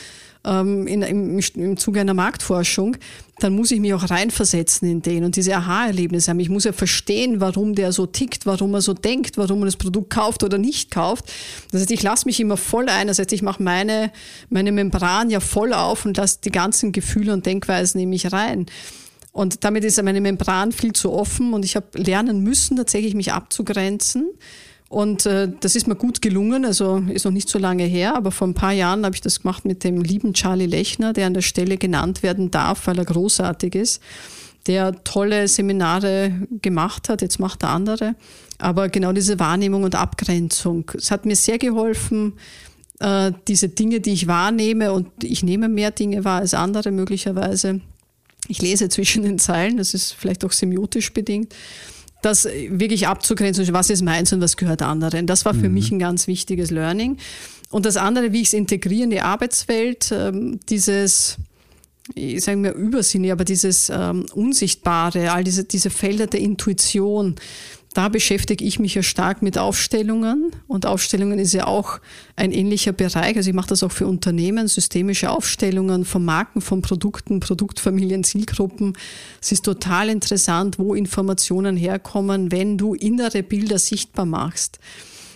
ähm, 0.45 0.87
in, 0.87 1.01
im, 1.01 1.39
im 1.55 1.77
Zuge 1.77 2.01
einer 2.01 2.13
Marktforschung, 2.13 2.97
dann 3.39 3.53
muss 3.53 3.71
ich 3.71 3.79
mich 3.79 3.93
auch 3.93 4.09
reinversetzen 4.09 4.89
in 4.89 5.01
den 5.01 5.23
und 5.23 5.35
diese 5.35 5.55
Aha-Erlebnisse 5.55 6.31
haben. 6.31 6.39
Ich 6.39 6.49
muss 6.49 6.65
ja 6.65 6.73
verstehen, 6.73 7.39
warum 7.39 7.75
der 7.75 7.91
so 7.91 8.05
tickt, 8.05 8.45
warum 8.45 8.73
er 8.73 8.81
so 8.81 8.93
denkt, 8.93 9.37
warum 9.37 9.61
er 9.61 9.65
das 9.65 9.77
Produkt 9.77 10.09
kauft 10.09 10.43
oder 10.43 10.57
nicht 10.57 10.91
kauft. 10.91 11.31
Das 11.71 11.81
heißt, 11.81 11.91
ich 11.91 12.03
lasse 12.03 12.25
mich 12.25 12.39
immer 12.39 12.57
voll 12.57 12.89
ein. 12.89 13.07
Das 13.07 13.19
heißt, 13.19 13.31
ich 13.33 13.41
mache 13.41 13.63
meine, 13.63 14.11
meine 14.49 14.71
Membran 14.71 15.29
ja 15.29 15.39
voll 15.39 15.73
auf 15.73 16.05
und 16.05 16.17
lasse 16.17 16.39
die 16.43 16.51
ganzen 16.51 16.91
Gefühle 16.91 17.33
und 17.33 17.45
Denkweisen 17.45 17.99
in 17.99 18.09
mich 18.09 18.31
rein. 18.31 18.65
Und 19.31 19.63
damit 19.63 19.83
ist 19.83 20.01
meine 20.03 20.21
Membran 20.21 20.71
viel 20.71 20.93
zu 20.93 21.13
offen 21.13 21.53
und 21.53 21.63
ich 21.63 21.75
habe 21.75 21.87
lernen 21.93 22.41
müssen, 22.41 22.75
tatsächlich 22.77 23.13
mich 23.13 23.31
abzugrenzen 23.31 24.27
und 24.89 25.27
äh, 25.27 25.51
das 25.59 25.75
ist 25.75 25.87
mir 25.87 25.95
gut 25.95 26.19
gelungen, 26.19 26.65
also 26.65 27.03
ist 27.13 27.23
noch 27.23 27.31
nicht 27.31 27.47
so 27.47 27.59
lange 27.59 27.83
her, 27.83 28.15
aber 28.15 28.31
vor 28.31 28.47
ein 28.47 28.55
paar 28.55 28.73
Jahren 28.73 29.05
habe 29.05 29.13
ich 29.13 29.21
das 29.21 29.41
gemacht 29.41 29.63
mit 29.63 29.83
dem 29.83 30.01
lieben 30.01 30.33
Charlie 30.33 30.65
Lechner, 30.65 31.13
der 31.13 31.27
an 31.27 31.35
der 31.35 31.43
Stelle 31.43 31.77
genannt 31.77 32.23
werden 32.23 32.49
darf, 32.49 32.87
weil 32.87 32.97
er 32.97 33.05
großartig 33.05 33.75
ist, 33.75 34.01
der 34.65 35.03
tolle 35.03 35.47
Seminare 35.47 36.33
gemacht 36.63 37.07
hat, 37.07 37.21
jetzt 37.21 37.39
macht 37.39 37.61
er 37.63 37.69
andere. 37.69 38.15
Aber 38.57 38.89
genau 38.89 39.13
diese 39.13 39.37
Wahrnehmung 39.37 39.83
und 39.83 39.93
Abgrenzung, 39.93 40.91
es 40.95 41.11
hat 41.11 41.23
mir 41.23 41.35
sehr 41.35 41.59
geholfen, 41.59 42.33
äh, 42.97 43.31
diese 43.47 43.69
Dinge, 43.69 43.99
die 43.99 44.13
ich 44.13 44.25
wahrnehme, 44.25 44.91
und 44.91 45.23
ich 45.23 45.43
nehme 45.43 45.69
mehr 45.69 45.91
Dinge 45.91 46.25
wahr 46.25 46.39
als 46.39 46.55
andere 46.55 46.89
möglicherweise. 46.89 47.81
Ich 48.47 48.59
lese 48.59 48.89
zwischen 48.89 49.21
den 49.21 49.37
Zeilen, 49.37 49.77
das 49.77 49.93
ist 49.93 50.13
vielleicht 50.13 50.43
auch 50.43 50.51
semiotisch 50.51 51.13
bedingt 51.13 51.53
das 52.21 52.45
wirklich 52.45 53.07
abzugrenzen, 53.07 53.71
was 53.71 53.89
ist 53.89 54.01
meins 54.01 54.33
und 54.33 54.41
was 54.41 54.57
gehört 54.57 54.81
anderen. 54.81 55.27
Das 55.27 55.45
war 55.45 55.53
für 55.53 55.69
mhm. 55.69 55.73
mich 55.73 55.91
ein 55.91 55.99
ganz 55.99 56.27
wichtiges 56.27 56.71
Learning. 56.71 57.17
Und 57.69 57.85
das 57.85 57.97
andere, 57.97 58.33
wie 58.33 58.41
ich 58.41 58.47
es 58.47 58.53
integriere 58.53 59.03
in 59.03 59.09
die 59.11 59.21
Arbeitswelt, 59.21 60.11
ähm, 60.11 60.59
dieses, 60.69 61.37
ich 62.15 62.43
sage 62.43 62.57
mir 62.57 62.71
Übersinne, 62.71 63.31
aber 63.31 63.45
dieses 63.45 63.89
ähm, 63.89 64.25
Unsichtbare, 64.33 65.31
all 65.31 65.43
diese, 65.43 65.63
diese 65.63 65.89
Felder 65.89 66.27
der 66.27 66.39
Intuition, 66.39 67.35
da 67.93 68.07
beschäftige 68.07 68.63
ich 68.63 68.79
mich 68.79 68.93
ja 68.93 69.01
stark 69.01 69.41
mit 69.41 69.57
Aufstellungen 69.57 70.51
und 70.67 70.85
Aufstellungen 70.85 71.39
ist 71.39 71.53
ja 71.53 71.65
auch 71.65 71.99
ein 72.35 72.51
ähnlicher 72.51 72.91
Bereich. 72.91 73.35
Also 73.35 73.49
ich 73.49 73.55
mache 73.55 73.69
das 73.69 73.81
auch 73.81 73.91
für 73.91 74.05
Unternehmen, 74.05 74.67
systemische 74.67 75.31
Aufstellungen 75.31 76.05
von 76.05 76.23
Marken, 76.23 76.61
von 76.61 76.83
Produkten, 76.83 77.39
Produktfamilien, 77.39 78.23
Zielgruppen. 78.23 78.95
Es 79.41 79.51
ist 79.51 79.65
total 79.65 80.09
interessant, 80.09 80.77
wo 80.77 80.93
Informationen 80.93 81.75
herkommen, 81.77 82.51
wenn 82.51 82.77
du 82.77 82.93
innere 82.93 83.41
Bilder 83.41 83.79
sichtbar 83.79 84.25
machst. 84.25 84.79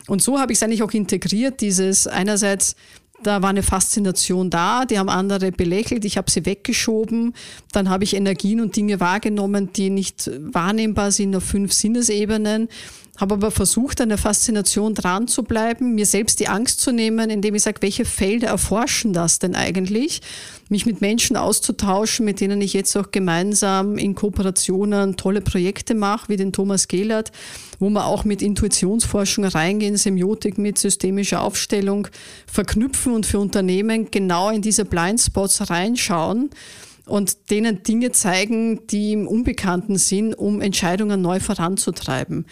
Und 0.07 0.21
so 0.21 0.39
habe 0.39 0.51
ich 0.51 0.59
es 0.59 0.63
eigentlich 0.63 0.83
auch 0.83 0.91
integriert, 0.91 1.61
dieses 1.61 2.07
einerseits 2.07 2.75
da 3.23 3.41
war 3.41 3.49
eine 3.49 3.63
Faszination 3.63 4.49
da, 4.49 4.85
die 4.85 4.99
haben 4.99 5.09
andere 5.09 5.51
belächelt, 5.51 6.05
ich 6.05 6.17
habe 6.17 6.29
sie 6.29 6.45
weggeschoben. 6.45 7.33
Dann 7.71 7.89
habe 7.89 8.03
ich 8.03 8.15
Energien 8.15 8.61
und 8.61 8.75
Dinge 8.75 8.99
wahrgenommen, 8.99 9.71
die 9.73 9.89
nicht 9.89 10.29
wahrnehmbar 10.39 11.11
sind 11.11 11.35
auf 11.35 11.43
fünf 11.43 11.73
Sinnesebenen 11.73 12.69
habe 13.17 13.35
aber 13.35 13.51
versucht, 13.51 14.01
an 14.01 14.09
der 14.09 14.17
Faszination 14.17 14.95
dran 14.95 15.27
zu 15.27 15.43
bleiben, 15.43 15.93
mir 15.93 16.07
selbst 16.07 16.39
die 16.39 16.47
Angst 16.47 16.81
zu 16.81 16.91
nehmen, 16.91 17.29
indem 17.29 17.53
ich 17.53 17.61
sage, 17.61 17.81
welche 17.81 18.05
Felder 18.05 18.47
erforschen 18.47 19.13
das 19.13 19.37
denn 19.37 19.53
eigentlich? 19.53 20.21
Mich 20.67 20.87
mit 20.87 20.99
Menschen 20.99 21.37
auszutauschen, 21.37 22.25
mit 22.25 22.41
denen 22.41 22.59
ich 22.61 22.73
jetzt 22.73 22.95
auch 22.97 23.11
gemeinsam 23.11 23.99
in 23.99 24.15
Kooperationen 24.15 25.15
tolle 25.15 25.41
Projekte 25.41 25.93
mache, 25.93 26.29
wie 26.29 26.37
den 26.37 26.53
Thomas 26.53 26.87
Gehlert, 26.87 27.31
wo 27.77 27.89
wir 27.91 28.07
auch 28.07 28.23
mit 28.23 28.41
Intuitionsforschung 28.41 29.45
reingehen, 29.45 29.95
Semiotik 29.95 30.57
mit 30.57 30.79
systemischer 30.79 31.41
Aufstellung 31.41 32.07
verknüpfen 32.47 33.13
und 33.13 33.27
für 33.27 33.37
Unternehmen 33.37 34.09
genau 34.09 34.49
in 34.49 34.63
diese 34.63 34.85
Blindspots 34.85 35.69
reinschauen 35.69 36.49
und 37.05 37.51
denen 37.51 37.83
Dinge 37.83 38.11
zeigen, 38.11 38.87
die 38.87 39.13
im 39.13 39.27
Unbekannten 39.27 39.97
sind, 39.97 40.33
um 40.33 40.61
Entscheidungen 40.61 41.21
neu 41.21 41.39
voranzutreiben. 41.39 42.45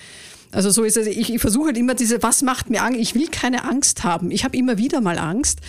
Also 0.52 0.70
so 0.70 0.84
ist 0.84 0.98
es. 0.98 1.08
Ich, 1.08 1.34
ich 1.34 1.42
versuche 1.42 1.68
halt 1.68 1.78
immer 1.78 1.96
diese, 1.96 2.22
was 2.24 2.42
macht 2.42 2.70
mir 2.70 2.84
Angst? 2.84 3.00
Ich 3.00 3.16
will 3.16 3.28
keine 3.28 3.64
Angst 3.64 4.04
haben. 4.04 4.32
Ich 4.32 4.44
habe 4.44 4.58
immer 4.58 4.78
wieder 4.78 5.02
mal 5.02 5.18
Angst. 5.18 5.60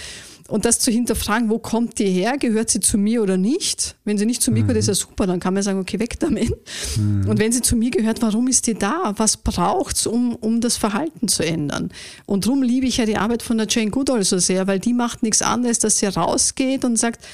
Und 0.49 0.65
das 0.67 0.81
zu 0.81 0.91
hinterfragen, 0.91 1.49
wo 1.49 1.59
kommt 1.59 1.99
die 1.99 2.11
her? 2.11 2.37
Gehört 2.37 2.69
sie 2.69 2.81
zu 2.81 2.99
mir 2.99 3.23
oder 3.23 3.39
nicht? 3.39 3.97
Wenn 4.05 4.19
sie 4.19 4.27
nicht 4.27 4.43
zu 4.43 4.51
mir 4.51 4.63
gehört, 4.63 4.77
ist 4.77 4.89
ja 4.89 4.95
super. 4.95 5.27
Dann 5.27 5.41
kann 5.41 5.55
man 5.55 5.63
sagen, 5.63 5.79
okay, 5.79 5.99
weg 5.99 6.19
damit. 6.19 6.53
Mhm. 6.99 7.27
Und 7.27 7.39
wenn 7.39 7.53
sie 7.53 7.63
zu 7.63 7.75
mir 7.75 7.91
gehört, 7.91 8.21
warum 8.21 8.49
ist 8.49 8.67
die 8.67 8.75
da? 8.75 9.15
Was 9.17 9.39
braucht 9.39 9.97
es, 9.97 10.07
um, 10.07 10.35
um 10.35 10.61
das 10.61 10.77
Verhalten 10.77 11.29
zu 11.29 11.43
ändern? 11.43 11.91
Und 12.27 12.45
darum 12.45 12.63
liebe 12.63 12.87
ich 12.87 12.99
ja 12.99 13.07
die 13.07 13.17
Arbeit 13.17 13.43
von 13.43 13.57
der 13.57 13.67
Jane 13.71 13.91
Goodall 13.91 14.25
so 14.25 14.39
sehr, 14.39 14.67
weil 14.67 14.79
die 14.79 14.93
macht 14.93 15.23
nichts 15.23 15.41
anderes, 15.43 15.79
dass 15.79 15.99
sie 15.99 16.07
rausgeht 16.07 16.85
und 16.85 16.99
sagt, 16.99 17.25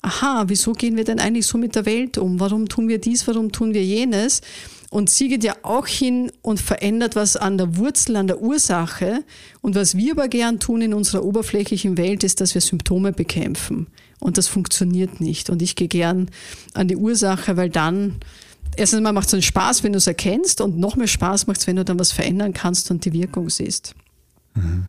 aha, 0.00 0.44
wieso 0.46 0.72
gehen 0.72 0.96
wir 0.96 1.04
denn 1.04 1.20
eigentlich 1.20 1.46
so 1.46 1.58
mit 1.58 1.74
der 1.74 1.84
Welt 1.84 2.16
um? 2.16 2.40
Warum 2.40 2.68
tun 2.68 2.88
wir 2.88 2.98
dies? 2.98 3.26
Warum 3.26 3.52
tun 3.52 3.74
wir 3.74 3.84
jenes? 3.84 4.40
Und 4.92 5.08
sie 5.08 5.28
geht 5.28 5.42
ja 5.42 5.56
auch 5.62 5.86
hin 5.86 6.30
und 6.42 6.60
verändert 6.60 7.16
was 7.16 7.38
an 7.38 7.56
der 7.56 7.78
Wurzel, 7.78 8.14
an 8.14 8.26
der 8.26 8.42
Ursache. 8.42 9.24
Und 9.62 9.74
was 9.74 9.96
wir 9.96 10.12
aber 10.12 10.28
gern 10.28 10.60
tun 10.60 10.82
in 10.82 10.92
unserer 10.92 11.24
oberflächlichen 11.24 11.96
Welt, 11.96 12.22
ist, 12.24 12.42
dass 12.42 12.52
wir 12.52 12.60
Symptome 12.60 13.12
bekämpfen. 13.12 13.86
Und 14.20 14.36
das 14.36 14.48
funktioniert 14.48 15.18
nicht. 15.18 15.48
Und 15.48 15.62
ich 15.62 15.76
gehe 15.76 15.88
gern 15.88 16.30
an 16.74 16.88
die 16.88 16.96
Ursache, 16.96 17.56
weil 17.56 17.70
dann, 17.70 18.16
erstens 18.76 19.00
mal 19.00 19.14
macht 19.14 19.28
es 19.28 19.32
einen 19.32 19.42
Spaß, 19.42 19.82
wenn 19.82 19.92
du 19.92 19.96
es 19.96 20.06
erkennst. 20.06 20.60
Und 20.60 20.78
noch 20.78 20.94
mehr 20.94 21.06
Spaß 21.06 21.46
macht 21.46 21.60
es, 21.60 21.66
wenn 21.66 21.76
du 21.76 21.86
dann 21.86 21.98
was 21.98 22.12
verändern 22.12 22.52
kannst 22.52 22.90
und 22.90 23.06
die 23.06 23.14
Wirkung 23.14 23.48
siehst. 23.48 23.94
Mhm. 24.54 24.88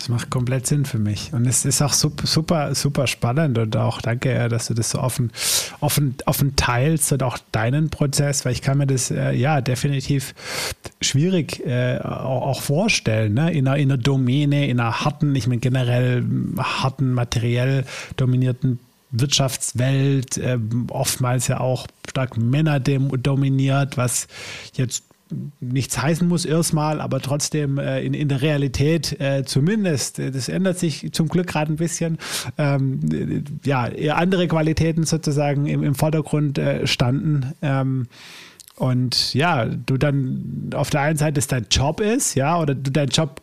Das 0.00 0.08
macht 0.08 0.30
komplett 0.30 0.66
Sinn 0.66 0.86
für 0.86 0.98
mich. 0.98 1.34
Und 1.34 1.46
es 1.46 1.66
ist 1.66 1.82
auch 1.82 1.92
super, 1.92 2.74
super, 2.74 3.06
spannend 3.06 3.58
und 3.58 3.76
auch 3.76 4.00
danke, 4.00 4.48
dass 4.48 4.68
du 4.68 4.72
das 4.72 4.92
so 4.92 4.98
offen, 4.98 5.30
offen, 5.80 6.14
offen 6.24 6.56
teilst 6.56 7.12
und 7.12 7.22
auch 7.22 7.36
deinen 7.52 7.90
Prozess, 7.90 8.46
weil 8.46 8.52
ich 8.52 8.62
kann 8.62 8.78
mir 8.78 8.86
das 8.86 9.10
äh, 9.10 9.32
ja 9.32 9.60
definitiv 9.60 10.34
schwierig 11.02 11.60
äh, 11.66 11.98
auch, 11.98 12.46
auch, 12.46 12.62
vorstellen, 12.62 13.34
ne? 13.34 13.52
in, 13.52 13.68
einer, 13.68 13.76
in 13.76 13.92
einer 13.92 14.00
Domäne, 14.00 14.68
in 14.70 14.80
einer 14.80 15.04
harten, 15.04 15.34
ich 15.34 15.46
meine 15.46 15.60
generell 15.60 16.24
harten, 16.56 17.12
materiell 17.12 17.84
dominierten 18.16 18.78
Wirtschaftswelt, 19.10 20.38
äh, 20.38 20.58
oftmals 20.88 21.46
ja 21.48 21.60
auch 21.60 21.86
stark 22.08 22.38
Männer 22.38 22.80
dominiert, 22.80 23.98
was 23.98 24.28
jetzt 24.72 25.09
nichts 25.60 26.00
heißen 26.00 26.26
muss 26.26 26.44
erstmal, 26.44 27.00
aber 27.00 27.20
trotzdem 27.20 27.78
äh, 27.78 28.00
in, 28.00 28.14
in 28.14 28.28
der 28.28 28.42
Realität 28.42 29.20
äh, 29.20 29.44
zumindest, 29.44 30.18
äh, 30.18 30.30
das 30.30 30.48
ändert 30.48 30.78
sich 30.78 31.12
zum 31.12 31.28
Glück 31.28 31.46
gerade 31.46 31.72
ein 31.72 31.76
bisschen, 31.76 32.18
ähm, 32.58 33.44
ja, 33.64 33.88
eher 33.88 34.16
andere 34.16 34.48
Qualitäten 34.48 35.04
sozusagen 35.04 35.66
im, 35.66 35.82
im 35.82 35.94
Vordergrund 35.94 36.58
äh, 36.58 36.86
standen. 36.86 37.52
Ähm, 37.62 38.06
und 38.76 39.34
ja, 39.34 39.66
du 39.66 39.98
dann 39.98 40.70
auf 40.74 40.88
der 40.88 41.02
einen 41.02 41.18
Seite 41.18 41.38
es 41.38 41.46
dein 41.46 41.66
Job 41.70 42.00
ist, 42.00 42.34
ja, 42.34 42.58
oder 42.58 42.74
du 42.74 42.90
dein 42.90 43.08
Job 43.08 43.42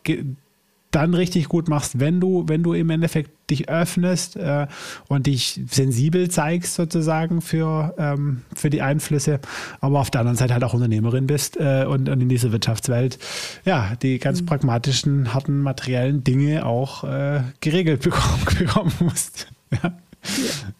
dann 0.90 1.14
richtig 1.14 1.48
gut 1.48 1.68
machst, 1.68 2.00
wenn 2.00 2.20
du, 2.20 2.44
wenn 2.46 2.62
du 2.62 2.72
im 2.72 2.88
Endeffekt 2.90 3.30
dich 3.50 3.68
öffnest 3.68 4.36
äh, 4.36 4.66
und 5.08 5.26
dich 5.26 5.60
sensibel 5.68 6.30
zeigst 6.30 6.74
sozusagen 6.74 7.40
für, 7.40 7.94
ähm, 7.98 8.42
für 8.54 8.70
die 8.70 8.82
Einflüsse, 8.82 9.40
aber 9.80 10.00
auf 10.00 10.10
der 10.10 10.22
anderen 10.22 10.36
Seite 10.36 10.54
halt 10.54 10.64
auch 10.64 10.74
Unternehmerin 10.74 11.26
bist 11.26 11.58
äh, 11.58 11.84
und, 11.84 12.08
und 12.08 12.20
in 12.20 12.28
dieser 12.28 12.52
Wirtschaftswelt 12.52 13.18
ja 13.64 13.92
die 14.02 14.18
ganz 14.18 14.40
mhm. 14.40 14.46
pragmatischen, 14.46 15.34
harten, 15.34 15.60
materiellen 15.60 16.24
Dinge 16.24 16.64
auch 16.64 17.04
äh, 17.04 17.42
geregelt 17.60 18.02
bekommen, 18.02 18.44
bekommen 18.58 18.92
musst. 19.00 19.48
ja. 19.82 19.92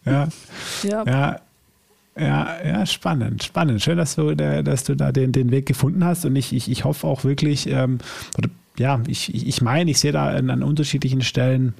Ja. 0.04 0.28
ja. 0.82 1.04
ja. 1.04 1.40
Ja, 2.20 2.56
ja, 2.66 2.84
spannend, 2.84 3.44
spannend. 3.44 3.80
Schön, 3.80 3.96
dass 3.96 4.16
du, 4.16 4.34
dass 4.34 4.82
du 4.82 4.96
da 4.96 5.12
den, 5.12 5.30
den 5.30 5.52
Weg 5.52 5.66
gefunden 5.66 6.04
hast. 6.04 6.24
Und 6.24 6.34
ich, 6.34 6.52
ich, 6.52 6.68
ich 6.68 6.82
hoffe 6.82 7.06
auch 7.06 7.22
wirklich, 7.22 7.68
ähm, 7.68 7.98
oder 8.36 8.48
ja, 8.78 9.00
ich, 9.06 9.34
ich 9.34 9.60
meine, 9.62 9.90
ich 9.90 9.98
sehe 9.98 10.12
da 10.12 10.28
an, 10.28 10.50
an 10.50 10.62
unterschiedlichen 10.62 11.22
Stellen 11.22 11.74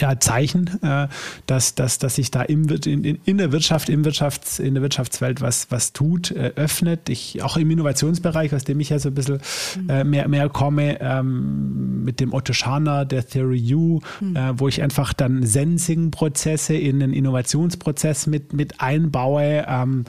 ja, 0.00 0.18
Zeichen, 0.20 0.80
äh, 0.82 1.08
dass, 1.46 1.74
dass, 1.74 1.98
dass 1.98 2.16
sich 2.16 2.30
da 2.30 2.42
im, 2.42 2.68
in, 2.68 3.04
in 3.24 3.38
der 3.38 3.52
Wirtschaft, 3.52 3.88
im 3.88 4.04
Wirtschafts-, 4.04 4.60
in 4.60 4.74
der 4.74 4.82
Wirtschaftswelt 4.82 5.40
was, 5.40 5.70
was 5.70 5.92
tut, 5.92 6.30
äh, 6.30 6.52
öffnet. 6.56 7.08
Ich, 7.08 7.42
auch 7.42 7.56
im 7.56 7.70
Innovationsbereich, 7.70 8.54
aus 8.54 8.64
dem 8.64 8.80
ich 8.80 8.90
ja 8.90 8.98
so 8.98 9.08
ein 9.08 9.14
bisschen 9.14 9.40
äh, 9.88 10.04
mehr, 10.04 10.28
mehr 10.28 10.48
komme, 10.48 11.00
ähm, 11.00 12.04
mit 12.04 12.20
dem 12.20 12.32
Otto 12.32 12.52
Scharner, 12.52 13.04
der 13.04 13.26
Theory 13.26 13.74
U, 13.74 14.00
mhm. 14.20 14.36
wo 14.54 14.68
ich 14.68 14.82
einfach 14.82 15.12
dann 15.12 15.44
Sensing-Prozesse 15.44 16.74
in 16.74 17.00
den 17.00 17.12
Innovationsprozess 17.12 18.26
mit, 18.26 18.52
mit 18.52 18.80
einbaue. 18.80 19.64
Ähm, 19.68 20.04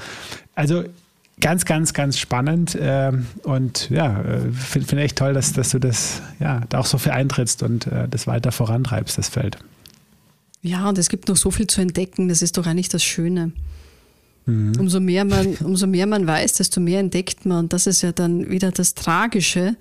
also 0.55 0.83
ganz, 1.41 1.65
ganz, 1.65 1.93
ganz 1.93 2.17
spannend 2.17 2.75
äh, 2.75 3.11
und 3.43 3.89
ja, 3.89 4.21
äh, 4.21 4.51
finde 4.51 4.87
find 4.87 5.01
echt 5.01 5.17
toll, 5.17 5.33
dass, 5.33 5.53
dass 5.53 5.69
du 5.69 5.79
das 5.79 6.21
ja 6.39 6.61
da 6.69 6.79
auch 6.79 6.85
so 6.85 6.97
viel 6.97 7.11
eintrittst 7.11 7.63
und 7.63 7.87
äh, 7.87 8.07
das 8.07 8.27
weiter 8.27 8.51
vorantreibst, 8.51 9.17
das 9.17 9.29
Feld. 9.29 9.57
Ja, 10.61 10.89
und 10.89 10.97
es 10.97 11.09
gibt 11.09 11.29
noch 11.29 11.37
so 11.37 11.51
viel 11.51 11.67
zu 11.67 11.81
entdecken, 11.81 12.27
das 12.27 12.41
ist 12.41 12.57
doch 12.57 12.65
eigentlich 12.65 12.89
das 12.89 13.03
Schöne. 13.03 13.51
Mhm. 14.45 14.73
Umso, 14.79 14.99
mehr 14.99 15.25
man, 15.25 15.55
umso 15.63 15.87
mehr 15.87 16.07
man 16.07 16.27
weiß, 16.27 16.53
desto 16.53 16.81
mehr 16.81 16.99
entdeckt 16.99 17.45
man. 17.45 17.59
Und 17.59 17.73
das 17.73 17.87
ist 17.87 18.01
ja 18.01 18.11
dann 18.11 18.49
wieder 18.49 18.71
das 18.71 18.93
Tragische, 18.95 19.75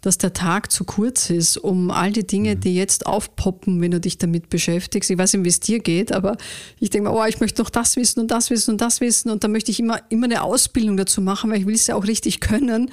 dass 0.00 0.18
der 0.18 0.32
Tag 0.32 0.70
zu 0.70 0.84
kurz 0.84 1.30
ist, 1.30 1.56
um 1.56 1.90
all 1.90 2.12
die 2.12 2.26
Dinge, 2.26 2.56
mhm. 2.56 2.60
die 2.60 2.74
jetzt 2.74 3.06
aufpoppen, 3.06 3.80
wenn 3.80 3.90
du 3.90 4.00
dich 4.00 4.18
damit 4.18 4.48
beschäftigst. 4.48 5.10
Ich 5.10 5.18
weiß 5.18 5.34
nicht, 5.34 5.44
wie 5.44 5.48
es 5.48 5.60
dir 5.60 5.80
geht, 5.80 6.12
aber 6.12 6.36
ich 6.78 6.90
denke 6.90 7.10
mir, 7.10 7.16
oh, 7.16 7.24
ich 7.24 7.40
möchte 7.40 7.62
noch 7.62 7.70
das 7.70 7.96
wissen 7.96 8.20
und 8.20 8.30
das 8.30 8.50
wissen 8.50 8.72
und 8.72 8.80
das 8.80 9.00
wissen 9.00 9.30
und 9.30 9.44
dann 9.44 9.52
möchte 9.52 9.70
ich 9.70 9.80
immer, 9.80 10.00
immer 10.08 10.26
eine 10.26 10.42
Ausbildung 10.42 10.96
dazu 10.96 11.20
machen, 11.20 11.50
weil 11.50 11.60
ich 11.60 11.66
will 11.66 11.74
es 11.74 11.86
ja 11.86 11.96
auch 11.96 12.06
richtig 12.06 12.40
können. 12.40 12.90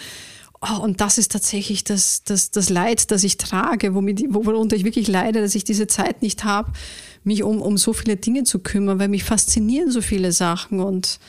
Oh, 0.61 0.81
und 0.81 1.01
das 1.01 1.17
ist 1.17 1.31
tatsächlich 1.31 1.83
das, 1.83 2.23
das, 2.23 2.49
das 2.49 2.69
Leid, 2.69 3.11
das 3.11 3.23
ich 3.23 3.37
trage, 3.37 3.93
womit, 3.93 4.23
worunter 4.33 4.75
ich 4.75 4.85
wirklich 4.85 5.07
leide, 5.07 5.41
dass 5.41 5.53
ich 5.53 5.63
diese 5.63 5.85
Zeit 5.85 6.21
nicht 6.21 6.43
habe, 6.43 6.71
mich 7.23 7.43
um, 7.43 7.61
um 7.61 7.77
so 7.77 7.93
viele 7.93 8.15
Dinge 8.15 8.45
zu 8.45 8.59
kümmern, 8.59 8.97
weil 8.97 9.09
mich 9.09 9.23
faszinieren 9.25 9.91
so 9.91 10.01
viele 10.01 10.31
Sachen 10.31 10.79
und 10.79 11.19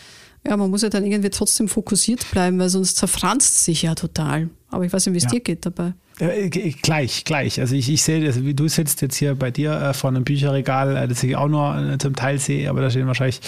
ja, 0.47 0.57
man 0.57 0.71
muss 0.71 0.83
ja 0.83 0.89
dann 0.89 1.05
irgendwie 1.05 1.31
trotzdem 1.31 1.69
fokussiert 1.69 2.31
bleiben, 2.31 2.59
weil 2.59 2.69
sonst 2.69 2.97
zerfranst 2.97 3.65
sich 3.65 3.83
ja 3.83 3.95
total. 3.95 4.49
Aber 4.69 4.85
ich 4.85 4.93
weiß 4.93 5.07
nicht, 5.07 5.15
wie 5.15 5.19
es 5.19 5.25
ja. 5.25 5.31
dir 5.31 5.41
geht 5.41 5.65
dabei. 5.65 5.93
Äh, 6.19 6.49
gleich, 6.49 7.25
gleich. 7.25 7.61
Also 7.61 7.75
ich, 7.75 7.91
ich 7.91 8.03
sehe, 8.03 8.25
also 8.27 8.45
wie 8.45 8.55
du 8.55 8.69
sitzt 8.69 9.03
jetzt 9.03 9.17
hier 9.17 9.35
bei 9.35 9.51
dir 9.51 9.73
äh, 9.73 9.95
vor 9.95 10.11
einem 10.11 10.25
Bücherregal, 10.25 10.97
äh, 10.97 11.09
das 11.09 11.23
ich 11.23 11.37
auch 11.37 11.49
nur 11.49 11.77
äh, 11.77 11.99
zum 11.99 12.17
Teil 12.17 12.39
sehe, 12.39 12.69
aber 12.71 12.81
da 12.81 12.91
stehen 12.91 13.07
wahrscheinlich 13.07 13.41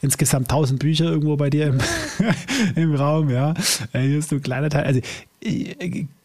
insgesamt 0.00 0.48
tausend 0.48 0.80
Bücher 0.80 1.04
irgendwo 1.04 1.36
bei 1.36 1.50
dir 1.50 1.66
im, 1.66 1.78
im 2.76 2.94
Raum, 2.94 3.30
ja. 3.30 3.54
Äh, 3.92 4.00
hier 4.00 4.18
ist 4.18 4.30
so 4.30 4.36
ein 4.36 4.42
kleiner 4.42 4.70
Teil. 4.70 4.84
Also 4.84 5.00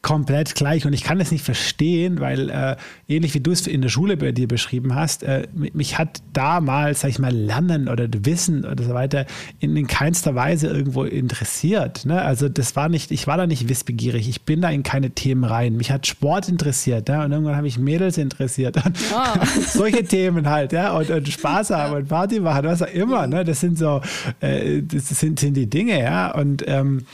komplett 0.01 0.55
gleich 0.55 0.85
und 0.85 0.93
ich 0.93 1.03
kann 1.03 1.19
das 1.19 1.29
nicht 1.31 1.43
verstehen, 1.43 2.21
weil 2.21 2.49
äh, 2.49 2.77
ähnlich 3.09 3.33
wie 3.33 3.41
du 3.41 3.51
es 3.51 3.67
in 3.67 3.81
der 3.81 3.89
Schule 3.89 4.15
bei 4.15 4.31
dir 4.31 4.47
beschrieben 4.47 4.95
hast, 4.95 5.23
äh, 5.23 5.47
mich 5.53 5.97
hat 5.97 6.21
damals, 6.31 7.01
sag 7.01 7.09
ich 7.09 7.19
mal, 7.19 7.33
Lernen 7.33 7.89
oder 7.89 8.07
Wissen 8.09 8.63
oder 8.63 8.81
so 8.81 8.93
weiter 8.93 9.25
in, 9.59 9.75
in 9.75 9.87
keinster 9.87 10.35
Weise 10.35 10.67
irgendwo 10.67 11.03
interessiert. 11.03 12.05
Ne? 12.05 12.21
Also 12.21 12.47
das 12.47 12.77
war 12.77 12.87
nicht, 12.87 13.11
ich 13.11 13.27
war 13.27 13.35
da 13.35 13.45
nicht 13.45 13.67
wissbegierig, 13.67 14.29
ich 14.29 14.43
bin 14.43 14.61
da 14.61 14.69
in 14.69 14.83
keine 14.83 15.09
Themen 15.09 15.43
rein. 15.43 15.75
Mich 15.75 15.91
hat 15.91 16.07
Sport 16.07 16.47
interessiert 16.47 17.09
ne? 17.09 17.25
und 17.25 17.33
irgendwann 17.33 17.57
habe 17.57 17.67
ich 17.67 17.77
Mädels 17.77 18.17
interessiert 18.17 18.77
und 18.85 18.97
oh. 19.13 19.45
solche 19.67 20.05
Themen 20.05 20.49
halt, 20.49 20.71
ja, 20.71 20.93
und, 20.93 21.09
und, 21.09 21.27
Spaß 21.27 21.71
haben 21.71 21.93
und 21.93 22.07
Party 22.07 22.39
machen, 22.39 22.65
was 22.65 22.81
auch 22.81 22.93
immer. 22.93 23.27
Ne? 23.27 23.43
Das 23.43 23.59
sind 23.59 23.77
so, 23.77 24.01
äh, 24.39 24.81
das 24.81 25.09
sind, 25.09 25.41
sind 25.41 25.55
die 25.55 25.69
Dinge, 25.69 26.01
ja. 26.01 26.31
Und 26.31 26.63
ähm, 26.67 27.05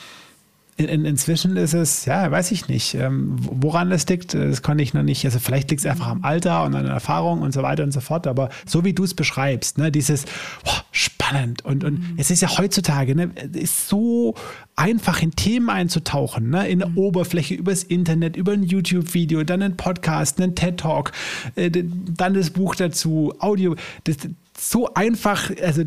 in, 0.77 0.87
in, 0.89 1.05
inzwischen 1.05 1.55
ist 1.55 1.73
es, 1.73 2.03
ja, 2.03 2.29
weiß 2.29 2.51
ich 2.51 2.67
nicht, 2.67 2.95
ähm, 2.95 3.37
woran 3.39 3.89
das 3.89 4.05
liegt, 4.07 4.33
das 4.33 4.61
konnte 4.61 4.83
ich 4.83 4.93
noch 4.93 5.03
nicht. 5.03 5.23
Also 5.23 5.39
vielleicht 5.39 5.69
liegt 5.71 5.79
es 5.79 5.85
einfach 5.85 6.07
am 6.07 6.25
Alter 6.25 6.65
und 6.65 6.75
an 6.75 6.83
der 6.83 6.93
Erfahrung 6.93 7.41
und 7.41 7.53
so 7.53 7.63
weiter 7.63 7.83
und 7.83 7.93
so 7.93 8.01
fort. 8.01 8.27
Aber 8.27 8.49
so 8.65 8.83
wie 8.83 8.91
du 8.91 9.05
es 9.05 9.13
beschreibst, 9.13 9.77
ne, 9.77 9.89
dieses 9.89 10.25
oh, 10.65 10.79
spannend 10.91 11.63
und, 11.63 11.85
und 11.85 11.99
mhm. 11.99 12.15
es 12.17 12.29
ist 12.29 12.41
ja 12.41 12.57
heutzutage, 12.57 13.15
ne, 13.15 13.31
ist 13.53 13.87
so 13.87 14.35
einfach 14.75 15.21
in 15.21 15.31
Themen 15.31 15.69
einzutauchen, 15.69 16.49
ne, 16.49 16.67
in 16.67 16.79
der 16.79 16.89
mhm. 16.89 16.97
Oberfläche, 16.97 17.55
übers 17.55 17.83
Internet, 17.83 18.35
über 18.35 18.51
ein 18.51 18.63
YouTube-Video, 18.63 19.45
dann 19.45 19.61
ein 19.61 19.77
Podcast, 19.77 20.41
einen 20.41 20.55
TED-Talk, 20.55 21.13
äh, 21.55 21.71
dann 21.71 22.33
das 22.33 22.49
Buch 22.49 22.75
dazu, 22.75 23.33
Audio. 23.39 23.75
Das, 24.03 24.17
so 24.57 24.93
einfach, 24.93 25.51
also 25.61 25.83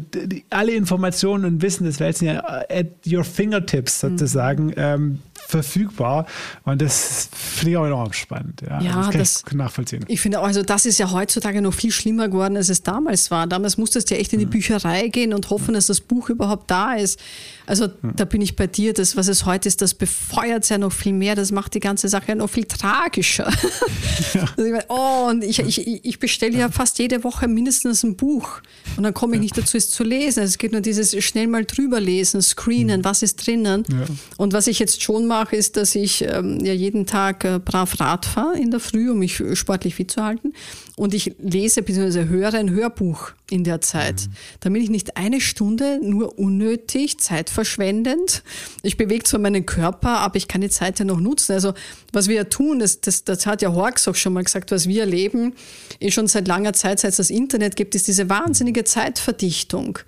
alle 0.50 0.72
Informationen 0.72 1.44
und 1.46 1.62
Wissen 1.62 1.84
des 1.84 2.00
Welt 2.00 2.18
sind 2.18 2.28
ja 2.28 2.44
at 2.68 2.86
your 3.06 3.24
fingertips 3.24 4.00
sozusagen 4.00 4.66
mhm. 4.66 4.74
ähm, 4.76 5.18
verfügbar. 5.48 6.26
Und 6.64 6.82
das 6.82 7.30
finde 7.32 7.70
ich 7.70 7.76
auch 7.78 7.86
enorm 7.86 8.12
spannend. 8.12 8.60
Ja, 8.60 8.80
ja 8.80 8.96
also 8.96 9.18
das, 9.18 9.42
das 9.42 9.54
nachvollziehen. 9.54 10.04
Ich 10.08 10.20
finde 10.20 10.40
auch, 10.40 10.44
also 10.46 10.62
das 10.62 10.84
ist 10.84 10.98
ja 10.98 11.10
heutzutage 11.10 11.62
noch 11.62 11.72
viel 11.72 11.92
schlimmer 11.92 12.28
geworden, 12.28 12.56
als 12.56 12.68
es 12.68 12.82
damals 12.82 13.30
war. 13.30 13.46
Damals 13.46 13.78
musstest 13.78 14.10
du 14.10 14.14
ja 14.14 14.20
echt 14.20 14.32
in 14.34 14.40
die 14.40 14.46
mhm. 14.46 14.50
Bücherei 14.50 15.08
gehen 15.08 15.32
und 15.32 15.48
hoffen, 15.48 15.72
dass 15.72 15.86
das 15.86 16.02
Buch 16.02 16.28
überhaupt 16.28 16.70
da 16.70 16.94
ist. 16.94 17.18
Also 17.68 17.86
mhm. 17.86 18.16
da 18.16 18.24
bin 18.24 18.40
ich 18.40 18.56
bei 18.56 18.66
dir. 18.66 18.94
Das, 18.94 19.16
was 19.16 19.28
es 19.28 19.44
heute 19.44 19.68
ist, 19.68 19.82
das 19.82 19.94
befeuert 19.94 20.64
es 20.64 20.70
ja 20.70 20.78
noch 20.78 20.92
viel 20.92 21.12
mehr. 21.12 21.34
Das 21.34 21.52
macht 21.52 21.74
die 21.74 21.80
ganze 21.80 22.08
Sache 22.08 22.28
ja 22.28 22.34
noch 22.34 22.50
viel 22.50 22.64
tragischer. 22.64 23.52
Ja. 24.34 24.42
Also 24.42 24.64
ich 24.64 24.72
meine, 24.72 24.84
oh, 24.88 25.28
und 25.30 25.42
ich, 25.42 25.58
ich, 25.60 26.04
ich 26.04 26.18
bestelle 26.18 26.58
ja 26.58 26.70
fast 26.70 26.98
jede 26.98 27.24
Woche 27.24 27.48
mindestens 27.48 28.02
ein 28.02 28.16
Buch. 28.16 28.60
Und 28.96 29.04
dann 29.04 29.14
komme 29.14 29.36
ich 29.36 29.40
nicht 29.40 29.56
dazu, 29.56 29.76
es 29.76 29.90
zu 29.90 30.02
lesen. 30.04 30.40
Also 30.40 30.50
es 30.50 30.58
geht 30.58 30.72
nur 30.72 30.80
dieses 30.80 31.16
schnell 31.24 31.46
mal 31.46 31.64
drüber 31.64 32.00
lesen, 32.00 32.42
screenen, 32.42 33.00
mhm. 33.00 33.04
was 33.04 33.22
ist 33.22 33.46
drinnen. 33.46 33.84
Und 34.36 34.52
was 34.52 34.66
ich 34.66 34.80
jetzt 34.80 35.02
schon 35.02 35.26
mache, 35.26 35.56
ist, 35.56 35.76
dass 35.76 35.94
ich 35.94 36.22
ähm, 36.22 36.58
ja 36.64 36.72
jeden 36.72 37.06
Tag 37.06 37.44
äh, 37.44 37.58
brav 37.64 37.98
Rad 38.00 38.26
fahre 38.26 38.58
in 38.58 38.70
der 38.70 38.80
Früh, 38.80 39.10
um 39.10 39.20
mich 39.20 39.42
sportlich 39.54 39.94
fit 39.94 40.10
zu 40.10 40.22
halten. 40.22 40.52
Und 40.98 41.14
ich 41.14 41.36
lese 41.38 41.82
bzw. 41.82 42.24
höre 42.24 42.54
ein 42.54 42.70
Hörbuch 42.70 43.30
in 43.50 43.62
der 43.62 43.80
Zeit, 43.80 44.26
mhm. 44.26 44.32
damit 44.60 44.82
ich 44.82 44.90
nicht 44.90 45.16
eine 45.16 45.40
Stunde 45.40 46.00
nur 46.02 46.38
unnötig, 46.38 47.18
zeitverschwendend. 47.18 48.42
Ich 48.82 48.96
bewege 48.96 49.22
zwar 49.22 49.38
meinen 49.38 49.64
Körper, 49.64 50.18
aber 50.18 50.36
ich 50.36 50.48
kann 50.48 50.60
die 50.60 50.70
Zeit 50.70 50.98
ja 50.98 51.04
noch 51.04 51.20
nutzen. 51.20 51.52
Also 51.52 51.72
was 52.12 52.26
wir 52.26 52.34
ja 52.34 52.44
tun, 52.44 52.80
das, 52.80 53.00
das, 53.00 53.22
das 53.22 53.46
hat 53.46 53.62
ja 53.62 53.72
Horks 53.72 54.08
auch 54.08 54.16
schon 54.16 54.32
mal 54.32 54.42
gesagt, 54.42 54.72
was 54.72 54.88
wir 54.88 55.02
erleben, 55.02 55.54
ist 56.00 56.14
schon 56.14 56.26
seit 56.26 56.48
langer 56.48 56.72
Zeit, 56.72 56.98
seit 56.98 57.12
es 57.12 57.18
das 57.18 57.30
Internet 57.30 57.76
gibt, 57.76 57.94
ist 57.94 58.08
diese 58.08 58.28
wahnsinnige 58.28 58.82
Zeitverdichtung. 58.82 60.00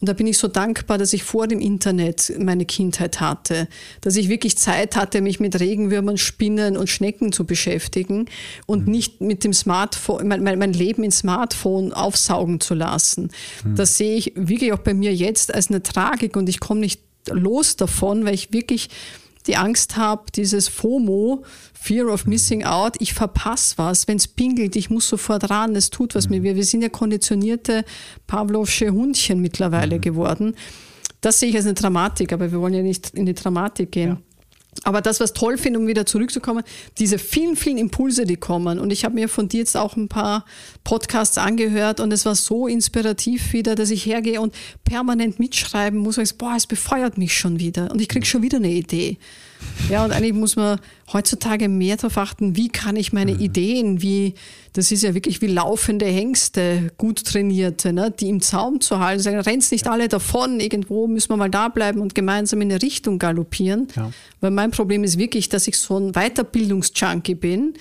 Und 0.00 0.08
da 0.08 0.12
bin 0.12 0.26
ich 0.26 0.36
so 0.38 0.48
dankbar, 0.48 0.98
dass 0.98 1.12
ich 1.12 1.22
vor 1.22 1.46
dem 1.46 1.60
Internet 1.60 2.32
meine 2.38 2.66
Kindheit 2.66 3.20
hatte, 3.20 3.66
dass 4.02 4.16
ich 4.16 4.28
wirklich 4.28 4.58
Zeit 4.58 4.94
hatte, 4.94 5.22
mich 5.22 5.40
mit 5.40 5.58
Regenwürmern, 5.58 6.18
Spinnen 6.18 6.76
und 6.76 6.90
Schnecken 6.90 7.32
zu 7.32 7.46
beschäftigen 7.46 8.26
und 8.66 8.86
mhm. 8.86 8.92
nicht 8.92 9.20
mit 9.20 9.42
dem 9.44 9.52
Smartphone, 9.52 10.28
mein, 10.28 10.42
mein, 10.42 10.72
Leben 10.72 11.02
in 11.02 11.12
Smartphone 11.12 11.92
aufsaugen 11.92 12.60
zu 12.60 12.74
lassen. 12.74 13.30
Mhm. 13.64 13.76
Das 13.76 13.96
sehe 13.96 14.16
ich 14.16 14.32
wirklich 14.34 14.72
auch 14.72 14.80
bei 14.80 14.92
mir 14.92 15.14
jetzt 15.14 15.54
als 15.54 15.68
eine 15.68 15.82
Tragik 15.82 16.36
und 16.36 16.48
ich 16.48 16.60
komme 16.60 16.80
nicht 16.80 17.00
los 17.30 17.76
davon, 17.76 18.24
weil 18.24 18.34
ich 18.34 18.52
wirklich 18.52 18.90
die 19.46 19.56
Angst 19.56 19.96
habe, 19.96 20.24
dieses 20.34 20.68
FOMO, 20.68 21.44
Fear 21.86 22.12
of 22.12 22.26
Missing 22.26 22.64
Out, 22.64 22.96
ich 22.98 23.14
verpasse 23.14 23.78
was, 23.78 24.08
wenn 24.08 24.16
es 24.16 24.26
pingelt, 24.26 24.74
ich 24.74 24.90
muss 24.90 25.08
sofort 25.08 25.50
ran, 25.50 25.76
es 25.76 25.90
tut 25.90 26.16
was 26.16 26.26
mhm. 26.26 26.34
mit 26.34 26.42
mir. 26.42 26.56
Wir 26.56 26.64
sind 26.64 26.82
ja 26.82 26.88
konditionierte 26.88 27.84
Pavlovsche 28.26 28.90
Hundchen 28.90 29.40
mittlerweile 29.40 29.98
mhm. 29.98 30.00
geworden. 30.00 30.56
Das 31.20 31.38
sehe 31.38 31.48
ich 31.48 31.54
als 31.54 31.64
eine 31.64 31.74
Dramatik, 31.74 32.32
aber 32.32 32.50
wir 32.50 32.60
wollen 32.60 32.74
ja 32.74 32.82
nicht 32.82 33.10
in 33.10 33.24
die 33.24 33.34
Dramatik 33.34 33.92
gehen. 33.92 34.08
Ja. 34.08 34.18
Aber 34.84 35.00
das, 35.00 35.20
was 35.20 35.32
toll 35.32 35.58
finde, 35.58 35.78
um 35.78 35.86
wieder 35.86 36.06
zurückzukommen, 36.06 36.62
diese 36.98 37.18
vielen, 37.18 37.56
vielen 37.56 37.78
Impulse, 37.78 38.24
die 38.24 38.36
kommen. 38.36 38.78
Und 38.78 38.92
ich 38.92 39.04
habe 39.04 39.14
mir 39.14 39.28
von 39.28 39.48
dir 39.48 39.58
jetzt 39.58 39.76
auch 39.76 39.96
ein 39.96 40.08
paar 40.08 40.44
Podcasts 40.84 41.38
angehört 41.38 42.00
und 42.00 42.12
es 42.12 42.24
war 42.26 42.34
so 42.34 42.66
inspirativ 42.66 43.52
wieder, 43.52 43.74
dass 43.74 43.90
ich 43.90 44.06
hergehe 44.06 44.40
und 44.40 44.54
permanent 44.84 45.38
mitschreiben 45.38 45.98
muss, 45.98 46.16
weil 46.16 46.24
ich, 46.24 46.36
boah, 46.36 46.54
es 46.56 46.66
befeuert 46.66 47.18
mich 47.18 47.36
schon 47.36 47.58
wieder 47.58 47.90
und 47.90 48.00
ich 48.00 48.08
kriege 48.08 48.26
schon 48.26 48.42
wieder 48.42 48.58
eine 48.58 48.70
Idee. 48.70 49.18
Ja, 49.88 50.04
und 50.04 50.12
eigentlich 50.12 50.32
muss 50.32 50.56
man 50.56 50.80
heutzutage 51.12 51.68
mehr 51.68 51.96
darauf 51.96 52.18
achten, 52.18 52.56
wie 52.56 52.68
kann 52.68 52.96
ich 52.96 53.12
meine 53.12 53.34
mhm. 53.34 53.40
Ideen, 53.40 54.02
wie, 54.02 54.34
das 54.72 54.90
ist 54.90 55.02
ja 55.02 55.14
wirklich 55.14 55.40
wie 55.40 55.46
laufende 55.46 56.06
Hengste, 56.06 56.90
gut 56.98 57.24
trainierte, 57.24 57.92
ne, 57.92 58.10
die 58.10 58.28
im 58.28 58.40
Zaum 58.40 58.80
zu 58.80 58.98
halten, 58.98 59.22
sagen, 59.22 59.38
rennt 59.38 59.70
nicht 59.70 59.86
alle 59.86 60.08
davon, 60.08 60.58
irgendwo 60.60 61.06
müssen 61.06 61.30
wir 61.30 61.36
mal 61.36 61.50
da 61.50 61.68
bleiben 61.68 62.00
und 62.00 62.14
gemeinsam 62.14 62.60
in 62.60 62.70
eine 62.70 62.82
Richtung 62.82 63.18
galoppieren. 63.18 63.88
Ja. 63.94 64.10
Weil 64.40 64.50
mein 64.50 64.65
Problem 64.70 65.04
ist 65.04 65.18
wirklich, 65.18 65.48
dass 65.48 65.66
ich 65.66 65.78
so 65.78 65.98
ein 65.98 66.12
Weiterbildungsjunkie 66.12 67.34
bin 67.34 67.74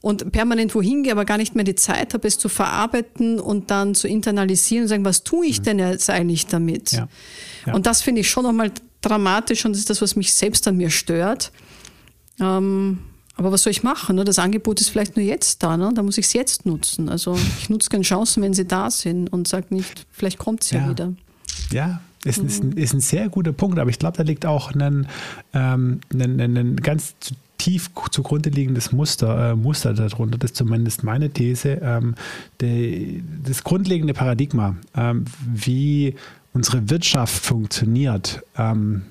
und 0.00 0.30
permanent 0.32 0.74
wohin 0.74 1.02
gehe, 1.02 1.12
aber 1.12 1.24
gar 1.24 1.38
nicht 1.38 1.54
mehr 1.54 1.64
die 1.64 1.74
Zeit 1.74 2.14
habe, 2.14 2.28
es 2.28 2.38
zu 2.38 2.48
verarbeiten 2.48 3.40
und 3.40 3.70
dann 3.70 3.94
zu 3.94 4.06
internalisieren 4.08 4.84
und 4.84 4.88
sagen, 4.88 5.04
was 5.04 5.24
tue 5.24 5.46
ich 5.46 5.60
mhm. 5.60 5.64
denn 5.64 5.78
jetzt 5.78 6.10
eigentlich 6.10 6.46
damit? 6.46 6.92
Ja. 6.92 7.08
Ja. 7.66 7.74
Und 7.74 7.86
das 7.86 8.02
finde 8.02 8.20
ich 8.20 8.30
schon 8.30 8.44
nochmal 8.44 8.70
dramatisch 9.00 9.64
und 9.64 9.72
das 9.72 9.80
ist 9.80 9.90
das, 9.90 10.00
was 10.02 10.16
mich 10.16 10.32
selbst 10.32 10.66
an 10.68 10.76
mir 10.76 10.90
stört. 10.90 11.52
Ähm, 12.40 12.98
aber 13.36 13.52
was 13.52 13.62
soll 13.62 13.70
ich 13.70 13.84
machen? 13.84 14.16
Ne? 14.16 14.24
Das 14.24 14.38
Angebot 14.38 14.80
ist 14.80 14.88
vielleicht 14.88 15.16
nur 15.16 15.24
jetzt 15.24 15.62
da, 15.62 15.76
ne? 15.76 15.92
da 15.94 16.02
muss 16.02 16.18
ich 16.18 16.26
es 16.26 16.32
jetzt 16.32 16.66
nutzen. 16.66 17.08
Also 17.08 17.38
ich 17.60 17.68
nutze 17.68 17.88
gerne 17.88 18.04
Chancen, 18.04 18.42
wenn 18.42 18.52
sie 18.52 18.66
da 18.66 18.90
sind 18.90 19.28
und 19.28 19.46
sage 19.46 19.66
nicht, 19.70 20.06
vielleicht 20.10 20.38
kommt 20.38 20.64
es 20.64 20.72
ja, 20.72 20.80
ja, 20.80 20.90
wieder. 20.90 21.14
Ja, 21.72 22.00
ist, 22.24 22.42
mhm. 22.42 22.48
ist, 22.48 22.62
ein, 22.62 22.72
ist, 22.72 22.94
ein, 22.94 23.00
sehr 23.00 23.28
guter 23.28 23.52
Punkt, 23.52 23.78
aber 23.78 23.90
ich 23.90 23.98
glaube, 23.98 24.16
da 24.16 24.22
liegt 24.22 24.46
auch 24.46 24.72
ein, 24.74 25.06
ähm, 25.54 26.00
ein, 26.12 26.40
ein 26.40 26.76
ganz 26.76 27.14
tief 27.58 27.90
zugrunde 28.10 28.50
liegendes 28.50 28.92
Muster, 28.92 29.50
äh, 29.50 29.54
Muster 29.56 29.92
darunter. 29.92 30.38
Das 30.38 30.52
ist 30.52 30.56
zumindest 30.56 31.04
meine 31.04 31.30
These. 31.30 31.80
Ähm, 31.82 32.14
der, 32.60 33.20
das 33.44 33.64
grundlegende 33.64 34.14
Paradigma, 34.14 34.76
ähm, 34.96 35.24
wie 35.52 36.14
unsere 36.52 36.88
Wirtschaft 36.88 37.44
funktioniert, 37.44 38.42
ähm, 38.56 39.02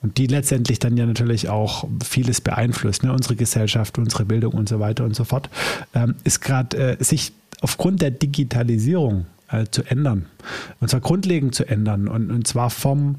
und 0.00 0.16
die 0.18 0.28
letztendlich 0.28 0.78
dann 0.78 0.96
ja 0.96 1.06
natürlich 1.06 1.48
auch 1.48 1.88
vieles 2.04 2.40
beeinflusst, 2.40 3.02
ne? 3.02 3.12
unsere 3.12 3.34
Gesellschaft, 3.34 3.98
unsere 3.98 4.24
Bildung 4.24 4.54
und 4.54 4.68
so 4.68 4.78
weiter 4.78 5.04
und 5.04 5.16
so 5.16 5.24
fort, 5.24 5.50
ähm, 5.92 6.14
ist 6.22 6.40
gerade 6.40 6.98
äh, 6.98 7.04
sich 7.04 7.32
aufgrund 7.60 8.00
der 8.00 8.12
Digitalisierung 8.12 9.26
äh, 9.50 9.66
zu 9.70 9.82
ändern. 9.82 10.26
Und 10.80 10.88
zwar 10.88 11.00
grundlegend 11.00 11.54
zu 11.54 11.68
ändern. 11.68 12.08
Und, 12.08 12.30
und 12.30 12.46
zwar 12.46 12.70
vom 12.70 13.16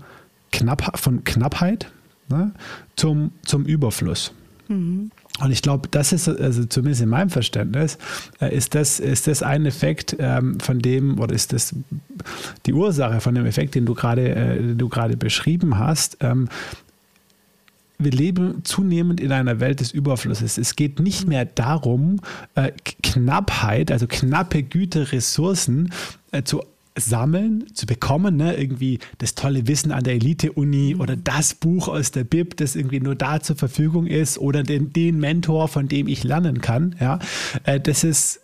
Knapp, 0.51 0.97
von 0.99 1.23
Knappheit 1.23 1.91
ne? 2.29 2.51
zum, 2.95 3.31
zum 3.43 3.65
Überfluss. 3.65 4.33
Mhm. 4.67 5.11
Und 5.41 5.51
ich 5.51 5.61
glaube, 5.61 5.87
das 5.89 6.11
ist, 6.11 6.27
also 6.27 6.65
zumindest 6.65 7.01
in 7.01 7.09
meinem 7.09 7.29
Verständnis, 7.29 7.97
äh, 8.41 8.55
ist 8.55 8.75
das, 8.75 8.99
ist 8.99 9.27
das 9.27 9.41
ein 9.41 9.65
Effekt 9.65 10.15
ähm, 10.19 10.59
von 10.59 10.79
dem, 10.79 11.19
oder 11.19 11.33
ist 11.33 11.53
das 11.53 11.73
die 12.65 12.73
Ursache 12.73 13.21
von 13.21 13.35
dem 13.35 13.45
Effekt, 13.45 13.75
den 13.75 13.85
du 13.85 13.93
gerade, 13.93 14.35
äh, 14.35 14.75
du 14.75 14.89
gerade 14.89 15.15
beschrieben 15.15 15.77
hast. 15.79 16.17
Ähm, 16.19 16.49
wir 17.97 18.11
leben 18.11 18.63
zunehmend 18.63 19.19
in 19.19 19.31
einer 19.31 19.59
Welt 19.59 19.81
des 19.81 19.91
Überflusses. 19.91 20.57
Es 20.57 20.77
geht 20.77 21.01
nicht 21.01 21.27
mehr 21.27 21.43
darum, 21.43 22.21
Knappheit, 23.03 23.91
also 23.91 24.07
knappe 24.07 24.63
Güter, 24.63 25.11
Ressourcen 25.11 25.91
zu 26.43 26.61
sammeln, 26.95 27.65
zu 27.73 27.85
bekommen, 27.85 28.37
ne? 28.37 28.55
irgendwie 28.55 28.99
das 29.19 29.35
tolle 29.35 29.67
Wissen 29.67 29.91
an 29.91 30.03
der 30.03 30.15
Elite-Uni 30.15 30.95
mhm. 30.95 31.01
oder 31.01 31.15
das 31.15 31.53
Buch 31.53 31.87
aus 31.87 32.11
der 32.11 32.23
Bib, 32.23 32.57
das 32.57 32.75
irgendwie 32.75 32.99
nur 32.99 33.15
da 33.15 33.39
zur 33.39 33.55
Verfügung 33.55 34.07
ist 34.07 34.37
oder 34.37 34.63
den, 34.63 34.91
den 34.93 35.19
Mentor, 35.19 35.67
von 35.67 35.87
dem 35.87 36.07
ich 36.07 36.23
lernen 36.23 36.61
kann. 36.61 36.95
Ja? 36.99 37.19
Äh, 37.63 37.79
das 37.79 38.03
ist 38.03 38.41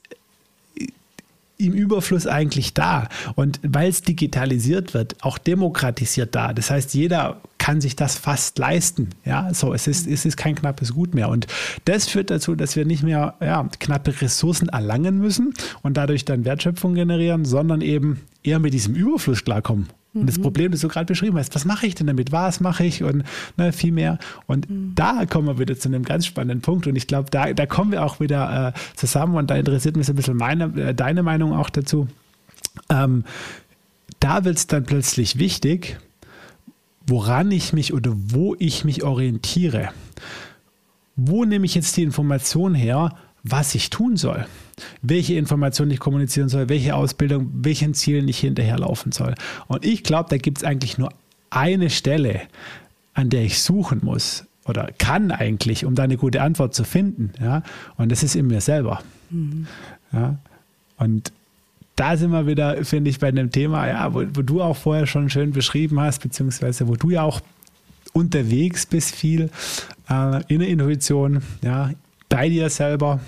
im 1.57 1.73
Überfluss 1.73 2.27
eigentlich 2.27 2.73
da. 2.73 3.09
Und 3.35 3.59
weil 3.63 3.89
es 3.89 4.01
digitalisiert 4.01 4.93
wird, 4.93 5.15
auch 5.21 5.37
demokratisiert 5.37 6.35
da. 6.35 6.53
Das 6.53 6.69
heißt, 6.69 6.93
jeder 6.93 7.41
kann 7.57 7.81
sich 7.81 7.95
das 7.95 8.17
fast 8.17 8.57
leisten. 8.59 9.09
Ja, 9.23 9.53
so, 9.53 9.73
es 9.73 9.87
ist, 9.87 10.07
es 10.07 10.25
ist 10.25 10.37
kein 10.37 10.55
knappes 10.55 10.93
Gut 10.93 11.15
mehr. 11.15 11.29
Und 11.29 11.47
das 11.85 12.07
führt 12.07 12.29
dazu, 12.29 12.55
dass 12.55 12.75
wir 12.75 12.85
nicht 12.85 13.03
mehr 13.03 13.35
ja, 13.41 13.67
knappe 13.79 14.21
Ressourcen 14.21 14.69
erlangen 14.69 15.17
müssen 15.17 15.53
und 15.81 15.97
dadurch 15.97 16.25
dann 16.25 16.45
Wertschöpfung 16.45 16.93
generieren, 16.95 17.45
sondern 17.45 17.81
eben 17.81 18.21
eher 18.43 18.59
mit 18.59 18.73
diesem 18.73 18.95
Überfluss 18.95 19.43
klarkommen. 19.43 19.87
Und 20.21 20.27
das 20.27 20.37
mhm. 20.37 20.43
Problem, 20.43 20.71
das 20.71 20.81
du 20.81 20.87
gerade 20.87 21.05
beschrieben 21.05 21.37
hast, 21.37 21.53
was 21.55 21.65
mache 21.65 21.85
ich 21.85 21.95
denn 21.95 22.07
damit? 22.07 22.31
Was 22.31 22.61
mache 22.61 22.85
ich? 22.85 23.03
Und 23.03 23.23
ne, 23.57 23.73
viel 23.73 23.91
mehr. 23.91 24.17
Und 24.47 24.69
mhm. 24.69 24.93
da 24.95 25.25
kommen 25.25 25.47
wir 25.47 25.59
wieder 25.59 25.77
zu 25.77 25.89
einem 25.89 26.03
ganz 26.03 26.25
spannenden 26.25 26.61
Punkt. 26.61 26.87
Und 26.87 26.95
ich 26.95 27.07
glaube, 27.07 27.29
da, 27.29 27.53
da 27.53 27.65
kommen 27.65 27.91
wir 27.91 28.03
auch 28.03 28.19
wieder 28.19 28.69
äh, 28.69 28.79
zusammen. 28.95 29.35
Und 29.35 29.49
da 29.49 29.55
interessiert 29.55 29.97
mich 29.97 30.07
so 30.07 30.13
ein 30.13 30.15
bisschen 30.15 30.37
meine, 30.37 30.65
äh, 30.81 30.95
deine 30.95 31.21
Meinung 31.21 31.53
auch 31.53 31.69
dazu. 31.69 32.07
Ähm, 32.89 33.25
da 34.19 34.45
wird 34.45 34.57
es 34.57 34.67
dann 34.67 34.85
plötzlich 34.85 35.37
wichtig, 35.37 35.97
woran 37.05 37.51
ich 37.51 37.73
mich 37.73 37.93
oder 37.93 38.13
wo 38.15 38.55
ich 38.57 38.85
mich 38.85 39.03
orientiere. 39.03 39.89
Wo 41.15 41.45
nehme 41.45 41.65
ich 41.65 41.75
jetzt 41.75 41.95
die 41.97 42.03
Information 42.03 42.73
her, 42.73 43.15
was 43.43 43.75
ich 43.75 43.89
tun 43.89 44.17
soll? 44.17 44.45
Welche 45.01 45.35
Informationen 45.35 45.91
ich 45.91 45.99
kommunizieren 45.99 46.49
soll, 46.49 46.69
welche 46.69 46.95
Ausbildung, 46.95 47.49
welchen 47.53 47.93
Zielen 47.93 48.27
ich 48.27 48.39
hinterherlaufen 48.39 49.11
soll. 49.11 49.35
Und 49.67 49.85
ich 49.85 50.03
glaube, 50.03 50.29
da 50.29 50.37
gibt 50.37 50.59
es 50.59 50.63
eigentlich 50.63 50.97
nur 50.97 51.09
eine 51.49 51.89
Stelle, 51.89 52.41
an 53.13 53.29
der 53.29 53.43
ich 53.43 53.61
suchen 53.61 54.01
muss 54.03 54.45
oder 54.65 54.89
kann 54.97 55.31
eigentlich, 55.31 55.85
um 55.85 55.95
da 55.95 56.03
eine 56.03 56.17
gute 56.17 56.41
Antwort 56.41 56.73
zu 56.73 56.83
finden. 56.83 57.31
Ja? 57.39 57.63
Und 57.97 58.11
das 58.11 58.23
ist 58.23 58.35
in 58.35 58.47
mir 58.47 58.61
selber. 58.61 59.01
Mhm. 59.29 59.67
Ja? 60.11 60.37
Und 60.97 61.31
da 61.95 62.17
sind 62.17 62.31
wir 62.31 62.45
wieder, 62.45 62.83
finde 62.83 63.09
ich, 63.09 63.19
bei 63.19 63.27
einem 63.27 63.51
Thema, 63.51 63.87
ja, 63.87 64.13
wo, 64.13 64.23
wo, 64.33 64.41
du 64.41 64.61
auch 64.61 64.75
vorher 64.75 65.07
schon 65.07 65.29
schön 65.29 65.51
beschrieben 65.51 65.99
hast, 65.99 66.21
beziehungsweise 66.21 66.87
wo 66.87 66.95
du 66.95 67.11
ja 67.11 67.21
auch 67.21 67.41
unterwegs 68.11 68.85
bist, 68.85 69.15
viel 69.15 69.49
äh, 70.09 70.41
in 70.47 70.59
der 70.59 70.67
Intuition, 70.67 71.41
ja, 71.61 71.91
bei 72.27 72.49
dir 72.49 72.69
selber. 72.69 73.19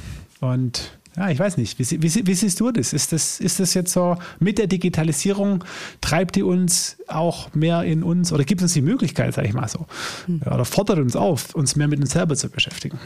Und 0.41 0.96
ja, 1.17 1.29
ich 1.31 1.39
weiß 1.39 1.57
nicht. 1.57 1.79
Wie, 1.79 2.01
wie, 2.03 2.27
wie, 2.27 2.33
siehst 2.35 2.59
du 2.59 2.71
das? 2.71 2.93
Ist, 2.93 3.11
das? 3.11 3.39
ist 3.39 3.59
das 3.59 3.73
jetzt 3.73 3.91
so, 3.91 4.17
mit 4.39 4.59
der 4.59 4.67
Digitalisierung 4.67 5.63
treibt 5.99 6.35
die 6.35 6.43
uns 6.43 6.97
auch 7.07 7.53
mehr 7.55 7.83
in 7.83 8.03
uns 8.03 8.31
oder 8.31 8.43
gibt 8.43 8.61
uns 8.61 8.73
die 8.73 8.81
Möglichkeit, 8.81 9.33
sage 9.33 9.47
ich 9.47 9.53
mal 9.53 9.67
so, 9.67 9.87
hm. 10.27 10.41
oder 10.45 10.63
fordert 10.63 10.99
uns 10.99 11.15
auf, 11.15 11.55
uns 11.55 11.75
mehr 11.75 11.87
mit 11.87 11.99
uns 11.99 12.11
selber 12.11 12.35
zu 12.35 12.49
beschäftigen? 12.49 12.99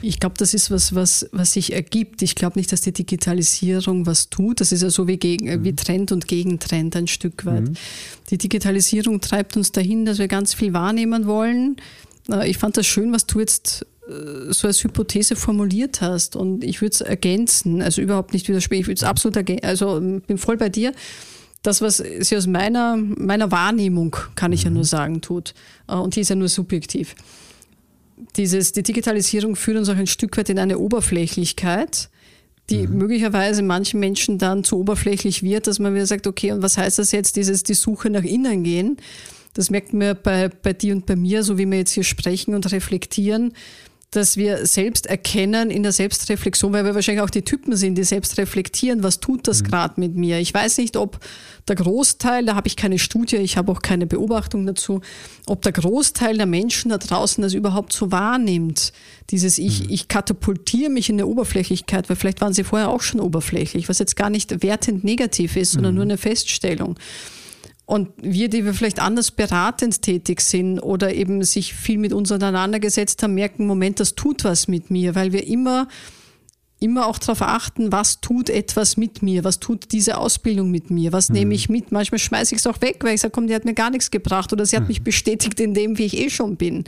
Ich 0.00 0.20
glaube, 0.20 0.36
das 0.38 0.52
ist 0.54 0.70
was, 0.70 0.94
was, 0.94 1.28
was 1.32 1.52
sich 1.52 1.72
ergibt. 1.72 2.20
Ich 2.22 2.34
glaube 2.34 2.58
nicht, 2.58 2.70
dass 2.72 2.82
die 2.82 2.92
Digitalisierung 2.92 4.06
was 4.06 4.28
tut. 4.28 4.60
Das 4.60 4.70
ist 4.70 4.82
ja 4.82 4.90
so 4.90 5.06
wie, 5.06 5.16
gegen, 5.16 5.46
mhm. 5.46 5.64
wie 5.64 5.74
Trend 5.74 6.12
und 6.12 6.28
Gegentrend 6.28 6.94
ein 6.96 7.06
Stück 7.06 7.46
weit. 7.46 7.68
Mhm. 7.68 7.74
Die 8.28 8.36
Digitalisierung 8.36 9.22
treibt 9.22 9.56
uns 9.56 9.72
dahin, 9.72 10.04
dass 10.04 10.18
wir 10.18 10.28
ganz 10.28 10.52
viel 10.52 10.74
wahrnehmen 10.74 11.26
wollen. 11.26 11.76
Ich 12.44 12.58
fand 12.58 12.76
das 12.76 12.86
schön, 12.86 13.12
was 13.12 13.26
du 13.26 13.40
jetzt 13.40 13.86
so 14.50 14.66
als 14.66 14.84
Hypothese 14.84 15.34
formuliert 15.34 16.00
hast 16.00 16.36
und 16.36 16.62
ich 16.62 16.80
würde 16.82 16.92
es 16.92 17.00
ergänzen, 17.00 17.80
also 17.80 18.02
überhaupt 18.02 18.34
nicht 18.34 18.48
widersprechen, 18.48 18.82
ich 18.82 18.86
würde 18.88 18.98
es 18.98 19.04
absolut 19.04 19.36
ergänzen, 19.36 19.64
also 19.64 19.98
bin 20.00 20.38
voll 20.38 20.56
bei 20.56 20.68
dir. 20.68 20.92
Das, 21.62 21.80
was 21.80 21.96
sie 21.96 22.36
aus 22.36 22.46
meiner, 22.46 22.96
meiner 22.98 23.50
Wahrnehmung, 23.50 24.14
kann 24.34 24.52
ich 24.52 24.64
ja 24.64 24.70
mhm. 24.70 24.76
nur 24.76 24.84
sagen, 24.84 25.22
tut. 25.22 25.54
Äh, 25.88 25.94
und 25.94 26.14
die 26.14 26.20
ist 26.20 26.28
ja 26.28 26.36
nur 26.36 26.48
subjektiv. 26.48 27.14
dieses, 28.36 28.72
die 28.72 28.82
Digitalisierung 28.82 29.56
führt 29.56 29.78
uns 29.78 29.88
auch 29.88 29.96
ein 29.96 30.06
Stück 30.06 30.36
weit 30.36 30.50
in 30.50 30.58
eine 30.58 30.78
Oberflächlichkeit, 30.78 32.10
die 32.70 32.86
mhm. 32.86 32.98
möglicherweise 32.98 33.62
manchen 33.62 34.00
Menschen 34.00 34.38
dann 34.38 34.64
zu 34.64 34.78
oberflächlich 34.78 35.42
wird, 35.42 35.66
dass 35.66 35.78
man 35.78 35.94
wieder 35.94 36.06
sagt, 36.06 36.26
okay, 36.26 36.52
und 36.52 36.62
was 36.62 36.76
heißt 36.76 36.98
das 36.98 37.12
jetzt, 37.12 37.36
dieses 37.36 37.62
die 37.62 37.74
Suche 37.74 38.10
nach 38.10 38.24
innen 38.24 38.62
gehen? 38.62 38.98
Das 39.54 39.70
merkt 39.70 39.92
man 39.92 40.18
bei, 40.22 40.48
bei 40.48 40.72
dir 40.72 40.94
und 40.94 41.06
bei 41.06 41.16
mir, 41.16 41.44
so 41.44 41.58
wie 41.58 41.66
wir 41.66 41.78
jetzt 41.78 41.92
hier 41.92 42.04
sprechen 42.04 42.54
und 42.54 42.70
reflektieren, 42.72 43.52
dass 44.16 44.36
wir 44.36 44.64
selbst 44.66 45.06
erkennen 45.06 45.70
in 45.70 45.82
der 45.82 45.92
Selbstreflexion, 45.92 46.72
weil 46.72 46.84
wir 46.84 46.94
wahrscheinlich 46.94 47.22
auch 47.22 47.30
die 47.30 47.42
Typen 47.42 47.74
sind, 47.74 47.96
die 47.96 48.04
selbst 48.04 48.38
reflektieren, 48.38 49.02
was 49.02 49.18
tut 49.18 49.48
das 49.48 49.62
mhm. 49.62 49.66
gerade 49.66 50.00
mit 50.00 50.14
mir. 50.14 50.38
Ich 50.38 50.54
weiß 50.54 50.78
nicht, 50.78 50.96
ob 50.96 51.18
der 51.66 51.76
Großteil, 51.76 52.44
da 52.44 52.54
habe 52.54 52.68
ich 52.68 52.76
keine 52.76 52.98
Studie, 52.98 53.36
ich 53.36 53.56
habe 53.56 53.72
auch 53.72 53.82
keine 53.82 54.06
Beobachtung 54.06 54.66
dazu, 54.66 55.00
ob 55.46 55.62
der 55.62 55.72
Großteil 55.72 56.36
der 56.36 56.46
Menschen 56.46 56.90
da 56.90 56.98
draußen 56.98 57.42
das 57.42 57.54
überhaupt 57.54 57.92
so 57.92 58.12
wahrnimmt. 58.12 58.92
Dieses 59.30 59.58
ich, 59.58 59.84
mhm. 59.84 59.90
ich 59.90 60.06
katapultiere 60.06 60.90
mich 60.90 61.10
in 61.10 61.16
der 61.16 61.26
Oberflächlichkeit, 61.26 62.08
weil 62.08 62.16
vielleicht 62.16 62.40
waren 62.40 62.52
sie 62.52 62.64
vorher 62.64 62.90
auch 62.90 63.02
schon 63.02 63.20
oberflächlich, 63.20 63.88
was 63.88 63.98
jetzt 63.98 64.14
gar 64.14 64.30
nicht 64.30 64.62
wertend 64.62 65.02
negativ 65.02 65.56
ist, 65.56 65.72
sondern 65.72 65.94
mhm. 65.94 65.96
nur 65.96 66.04
eine 66.04 66.18
Feststellung. 66.18 66.96
Und 67.86 68.10
wir, 68.16 68.48
die 68.48 68.64
wir 68.64 68.72
vielleicht 68.72 68.98
anders 68.98 69.30
beratend 69.30 70.00
tätig 70.00 70.40
sind 70.40 70.78
oder 70.78 71.12
eben 71.12 71.42
sich 71.44 71.74
viel 71.74 71.98
mit 71.98 72.14
uns 72.14 72.32
auseinandergesetzt 72.32 73.22
haben, 73.22 73.34
merken, 73.34 73.66
Moment, 73.66 74.00
das 74.00 74.14
tut 74.14 74.44
was 74.44 74.68
mit 74.68 74.90
mir, 74.90 75.14
weil 75.14 75.32
wir 75.32 75.46
immer, 75.46 75.88
immer 76.80 77.06
auch 77.06 77.18
darauf 77.18 77.42
achten, 77.42 77.92
was 77.92 78.22
tut 78.22 78.48
etwas 78.48 78.96
mit 78.96 79.22
mir, 79.22 79.44
was 79.44 79.60
tut 79.60 79.92
diese 79.92 80.16
Ausbildung 80.16 80.70
mit 80.70 80.90
mir, 80.90 81.12
was 81.12 81.28
mhm. 81.28 81.34
nehme 81.34 81.54
ich 81.54 81.68
mit. 81.68 81.92
Manchmal 81.92 82.18
schmeiße 82.18 82.54
ich 82.54 82.60
es 82.60 82.66
auch 82.66 82.80
weg, 82.80 82.98
weil 83.00 83.16
ich 83.16 83.20
sage, 83.20 83.32
komm, 83.32 83.48
die 83.48 83.54
hat 83.54 83.66
mir 83.66 83.74
gar 83.74 83.90
nichts 83.90 84.10
gebracht 84.10 84.52
oder 84.54 84.64
sie 84.64 84.76
hat 84.76 84.84
mhm. 84.84 84.88
mich 84.88 85.02
bestätigt 85.02 85.60
in 85.60 85.74
dem, 85.74 85.98
wie 85.98 86.04
ich 86.04 86.16
eh 86.16 86.30
schon 86.30 86.56
bin. 86.56 86.84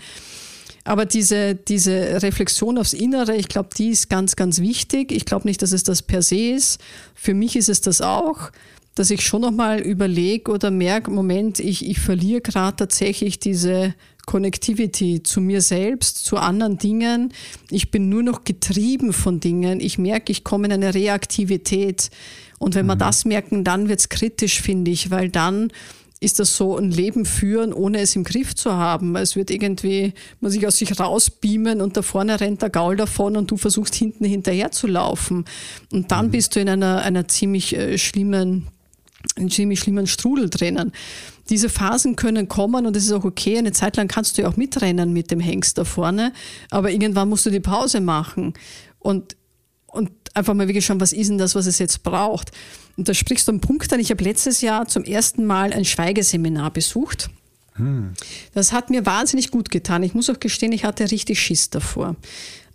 Aber 0.84 1.04
diese, 1.04 1.56
diese 1.56 2.22
Reflexion 2.22 2.78
aufs 2.78 2.92
Innere, 2.92 3.36
ich 3.36 3.48
glaube, 3.48 3.70
die 3.76 3.88
ist 3.88 4.08
ganz, 4.08 4.36
ganz 4.36 4.60
wichtig. 4.60 5.10
Ich 5.10 5.24
glaube 5.24 5.46
nicht, 5.46 5.60
dass 5.60 5.72
es 5.72 5.82
das 5.82 6.00
per 6.00 6.22
se 6.22 6.36
ist. 6.36 6.80
Für 7.14 7.34
mich 7.34 7.56
ist 7.56 7.68
es 7.68 7.80
das 7.80 8.00
auch 8.00 8.52
dass 8.96 9.10
ich 9.10 9.20
schon 9.20 9.42
nochmal 9.42 9.80
überlege 9.80 10.50
oder 10.50 10.70
merke, 10.70 11.10
Moment, 11.10 11.60
ich, 11.60 11.86
ich 11.86 12.00
verliere 12.00 12.40
gerade 12.40 12.76
tatsächlich 12.76 13.38
diese 13.38 13.94
Connectivity 14.24 15.22
zu 15.22 15.40
mir 15.40 15.60
selbst, 15.60 16.24
zu 16.24 16.38
anderen 16.38 16.78
Dingen. 16.78 17.32
Ich 17.70 17.90
bin 17.90 18.08
nur 18.08 18.22
noch 18.22 18.44
getrieben 18.44 19.12
von 19.12 19.38
Dingen. 19.38 19.80
Ich 19.80 19.98
merke, 19.98 20.32
ich 20.32 20.44
komme 20.44 20.66
in 20.66 20.72
eine 20.72 20.94
Reaktivität. 20.94 22.10
Und 22.58 22.74
wenn 22.74 22.86
mhm. 22.86 22.90
wir 22.90 22.96
das 22.96 23.26
merken, 23.26 23.64
dann 23.64 23.90
wird 23.90 24.00
es 24.00 24.08
kritisch, 24.08 24.62
finde 24.62 24.90
ich, 24.90 25.10
weil 25.10 25.28
dann 25.28 25.70
ist 26.18 26.38
das 26.38 26.56
so 26.56 26.78
ein 26.78 26.90
Leben 26.90 27.26
führen, 27.26 27.74
ohne 27.74 28.00
es 28.00 28.16
im 28.16 28.24
Griff 28.24 28.54
zu 28.54 28.72
haben. 28.72 29.14
Es 29.16 29.36
wird 29.36 29.50
irgendwie, 29.50 30.14
man 30.40 30.50
sich 30.50 30.66
aus 30.66 30.78
sich 30.78 30.98
rausbeamen 30.98 31.82
und 31.82 31.98
da 31.98 32.00
vorne 32.02 32.40
rennt 32.40 32.62
der 32.62 32.70
Gaul 32.70 32.96
davon 32.96 33.36
und 33.36 33.50
du 33.50 33.58
versuchst 33.58 33.94
hinten 33.94 34.24
hinterher 34.24 34.70
zu 34.70 34.86
laufen. 34.86 35.44
Und 35.92 36.10
dann 36.10 36.28
mhm. 36.28 36.30
bist 36.30 36.56
du 36.56 36.60
in 36.60 36.70
einer, 36.70 37.02
einer 37.02 37.28
ziemlich 37.28 37.76
äh, 37.76 37.98
schlimmen 37.98 38.68
einen 39.36 39.50
ziemlich 39.50 39.80
schlimmen 39.80 40.06
Strudel 40.06 40.50
drinnen. 40.50 40.92
Diese 41.50 41.68
Phasen 41.68 42.16
können 42.16 42.48
kommen 42.48 42.86
und 42.86 42.96
es 42.96 43.04
ist 43.04 43.12
auch 43.12 43.24
okay. 43.24 43.58
Eine 43.58 43.72
Zeit 43.72 43.96
lang 43.96 44.08
kannst 44.08 44.36
du 44.36 44.42
ja 44.42 44.48
auch 44.48 44.56
mitrennen 44.56 45.12
mit 45.12 45.30
dem 45.30 45.40
Hengst 45.40 45.78
da 45.78 45.84
vorne, 45.84 46.32
aber 46.70 46.90
irgendwann 46.90 47.28
musst 47.28 47.46
du 47.46 47.50
die 47.50 47.60
Pause 47.60 48.00
machen 48.00 48.54
und, 48.98 49.36
und 49.86 50.10
einfach 50.34 50.54
mal 50.54 50.68
wirklich 50.68 50.84
schauen, 50.84 51.00
was 51.00 51.12
ist 51.12 51.28
denn 51.28 51.38
das, 51.38 51.54
was 51.54 51.66
es 51.66 51.78
jetzt 51.78 52.02
braucht. 52.02 52.50
Und 52.96 53.08
da 53.08 53.14
sprichst 53.14 53.48
du 53.48 53.52
einen 53.52 53.60
Punkt 53.60 53.92
an. 53.92 54.00
Ich 54.00 54.10
habe 54.10 54.22
letztes 54.24 54.60
Jahr 54.60 54.86
zum 54.88 55.04
ersten 55.04 55.44
Mal 55.46 55.72
ein 55.72 55.84
Schweigeseminar 55.84 56.70
besucht. 56.70 57.30
Hm. 57.74 58.14
Das 58.54 58.72
hat 58.72 58.90
mir 58.90 59.04
wahnsinnig 59.06 59.50
gut 59.50 59.70
getan. 59.70 60.02
Ich 60.02 60.14
muss 60.14 60.30
auch 60.30 60.40
gestehen, 60.40 60.72
ich 60.72 60.84
hatte 60.84 61.10
richtig 61.10 61.40
Schiss 61.40 61.70
davor. 61.70 62.16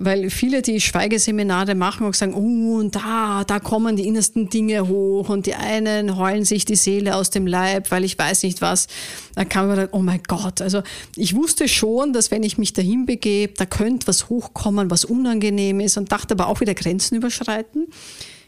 Weil 0.03 0.29
viele, 0.29 0.61
die 0.61 0.81
Schweigeseminare 0.81 1.75
machen, 1.75 2.07
auch 2.07 2.13
sagen, 2.13 2.33
oh, 2.33 2.79
und 2.79 2.95
da, 2.95 3.43
da 3.45 3.59
kommen 3.59 3.95
die 3.95 4.07
innersten 4.07 4.49
Dinge 4.49 4.87
hoch 4.87 5.29
und 5.29 5.45
die 5.45 5.55
einen 5.55 6.17
heulen 6.17 6.43
sich 6.43 6.65
die 6.65 6.75
Seele 6.75 7.15
aus 7.15 7.29
dem 7.29 7.45
Leib, 7.45 7.91
weil 7.91 8.03
ich 8.03 8.17
weiß 8.17 8.43
nicht 8.43 8.61
was. 8.61 8.87
Da 9.35 9.45
kam 9.45 9.67
man 9.67 9.77
dann, 9.77 9.89
oh 9.91 9.99
mein 9.99 10.21
Gott. 10.27 10.61
Also 10.61 10.81
ich 11.15 11.35
wusste 11.35 11.67
schon, 11.67 12.13
dass 12.13 12.31
wenn 12.31 12.43
ich 12.43 12.57
mich 12.57 12.73
dahin 12.73 13.05
begebe, 13.05 13.53
da 13.55 13.65
könnte 13.65 14.07
was 14.07 14.29
hochkommen, 14.29 14.89
was 14.89 15.05
unangenehm 15.05 15.79
ist 15.79 15.97
und 15.97 16.11
dachte 16.11 16.33
aber 16.33 16.47
auch 16.47 16.61
wieder 16.61 16.73
Grenzen 16.73 17.15
überschreiten. 17.15 17.87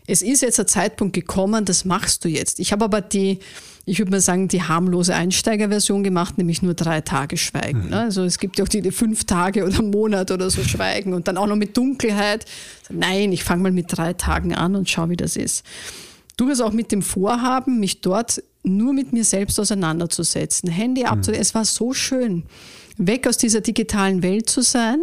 Es 0.06 0.22
ist 0.22 0.42
jetzt 0.42 0.58
der 0.58 0.68
Zeitpunkt 0.68 1.14
gekommen, 1.14 1.66
das 1.66 1.86
machst 1.86 2.26
du 2.26 2.30
jetzt. 2.30 2.60
Ich 2.60 2.72
habe 2.72 2.84
aber 2.84 3.02
die, 3.02 3.40
ich 3.86 4.00
würde 4.00 4.12
mal 4.12 4.22
sagen, 4.22 4.48
die 4.48 4.62
harmlose 4.62 5.16
Einsteigerversion 5.16 6.04
gemacht, 6.04 6.38
nämlich 6.38 6.62
nur 6.62 6.74
drei 6.74 7.02
Tage 7.02 7.38
Schweigen. 7.38 7.86
Mhm. 7.86 7.90
Ne? 7.90 8.00
Also 8.02 8.24
es 8.24 8.38
gibt 8.38 8.58
ja 8.58 8.66
auch 8.66 8.70
die, 8.70 8.82
die 8.82 8.92
fünf 8.92 9.24
Tage 9.24 9.64
oder 9.64 9.80
einen 9.80 9.92
Monat 9.92 10.32
oder 10.32 10.50
so 10.50 10.64
Schweigen 10.64 11.14
und 11.14 11.28
dann 11.28 11.38
auch 11.38 11.48
noch 11.48 11.56
mit 11.56 11.78
Dunkelheit. 11.78 12.46
Nein, 12.90 13.32
ich 13.32 13.44
fange 13.44 13.64
mal 13.64 13.72
mit 13.72 13.86
drei 13.90 14.14
Tagen 14.14 14.54
an 14.54 14.76
und 14.76 14.90
schau, 14.90 15.10
wie 15.10 15.18
das 15.18 15.38
ist. 15.38 15.66
Durchaus 16.36 16.62
auch 16.62 16.74
mit 16.74 16.92
dem 16.92 17.02
Vorhaben, 17.02 17.80
mich 17.80 18.02
dort 18.02 18.44
nur 18.64 18.94
mit 18.94 19.14
mir 19.14 19.24
selbst 19.24 19.60
auseinanderzusetzen, 19.60 20.70
Handy 20.70 21.02
mhm. 21.02 21.08
abzunehmen. 21.08 21.42
Es 21.42 21.56
war 21.56 21.66
so 21.66 21.94
schön, 21.94 22.44
weg 22.98 23.28
aus 23.28 23.38
dieser 23.38 23.62
digitalen 23.62 24.24
Welt 24.24 24.50
zu 24.50 24.62
sein, 24.62 25.00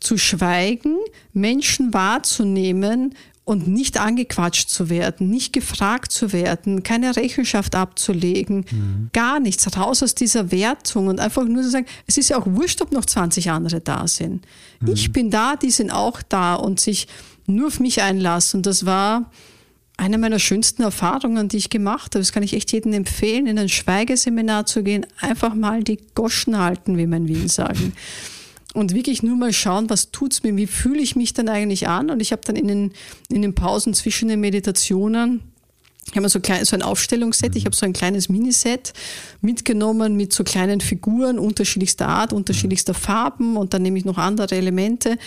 zu 0.00 0.16
schweigen, 0.16 0.96
Menschen 1.32 1.92
wahrzunehmen 1.92 3.14
und 3.48 3.66
nicht 3.66 3.98
angequatscht 3.98 4.68
zu 4.68 4.90
werden, 4.90 5.30
nicht 5.30 5.54
gefragt 5.54 6.12
zu 6.12 6.34
werden, 6.34 6.82
keine 6.82 7.16
Rechenschaft 7.16 7.74
abzulegen, 7.74 8.66
mhm. 8.70 9.08
gar 9.14 9.40
nichts, 9.40 9.74
raus 9.74 10.02
aus 10.02 10.14
dieser 10.14 10.50
Wertung 10.50 11.06
und 11.06 11.18
einfach 11.18 11.46
nur 11.46 11.62
zu 11.62 11.70
sagen, 11.70 11.86
es 12.06 12.18
ist 12.18 12.28
ja 12.28 12.36
auch 12.36 12.44
wurscht, 12.44 12.82
ob 12.82 12.92
noch 12.92 13.06
20 13.06 13.50
andere 13.50 13.80
da 13.80 14.06
sind. 14.06 14.46
Mhm. 14.80 14.92
Ich 14.92 15.12
bin 15.12 15.30
da, 15.30 15.56
die 15.56 15.70
sind 15.70 15.90
auch 15.90 16.20
da 16.20 16.56
und 16.56 16.78
sich 16.78 17.08
nur 17.46 17.68
auf 17.68 17.80
mich 17.80 18.02
einlassen. 18.02 18.58
Und 18.58 18.66
das 18.66 18.84
war 18.84 19.30
eine 19.96 20.18
meiner 20.18 20.40
schönsten 20.40 20.82
Erfahrungen, 20.82 21.48
die 21.48 21.56
ich 21.56 21.70
gemacht 21.70 22.14
habe. 22.14 22.18
Das 22.18 22.32
kann 22.32 22.42
ich 22.42 22.52
echt 22.52 22.70
jedem 22.72 22.92
empfehlen, 22.92 23.46
in 23.46 23.58
ein 23.58 23.70
Schweigeseminar 23.70 24.66
zu 24.66 24.82
gehen, 24.82 25.06
einfach 25.22 25.54
mal 25.54 25.82
die 25.82 25.98
Goschen 26.14 26.58
halten, 26.58 26.98
wie 26.98 27.06
man 27.06 27.26
in 27.26 27.28
Wien 27.28 27.48
sagen 27.48 27.94
und 28.74 28.94
wirklich 28.94 29.22
nur 29.22 29.36
mal 29.36 29.52
schauen, 29.52 29.90
was 29.90 30.10
tut's 30.10 30.42
mir, 30.42 30.56
wie 30.56 30.66
fühle 30.66 31.00
ich 31.00 31.16
mich 31.16 31.32
dann 31.32 31.48
eigentlich 31.48 31.88
an? 31.88 32.10
Und 32.10 32.20
ich 32.20 32.32
habe 32.32 32.42
dann 32.44 32.56
in 32.56 32.68
den, 32.68 32.92
in 33.30 33.42
den 33.42 33.54
Pausen 33.54 33.94
zwischen 33.94 34.28
den 34.28 34.40
Meditationen 34.40 35.42
ich 36.10 36.16
habe 36.16 36.28
so, 36.28 36.40
klein, 36.40 36.64
so 36.64 36.74
ein 36.74 36.82
Aufstellungsset, 36.82 37.54
ich 37.56 37.66
habe 37.66 37.76
so 37.76 37.84
ein 37.84 37.92
kleines 37.92 38.28
Miniset 38.28 38.92
mitgenommen 39.40 40.16
mit 40.16 40.32
so 40.32 40.42
kleinen 40.42 40.80
Figuren 40.80 41.38
unterschiedlichster 41.38 42.08
Art, 42.08 42.32
unterschiedlichster 42.32 42.94
Farben 42.94 43.56
und 43.56 43.74
dann 43.74 43.82
nehme 43.82 43.98
ich 43.98 44.04
noch 44.04 44.16
andere 44.16 44.54
Elemente. 44.54 45.18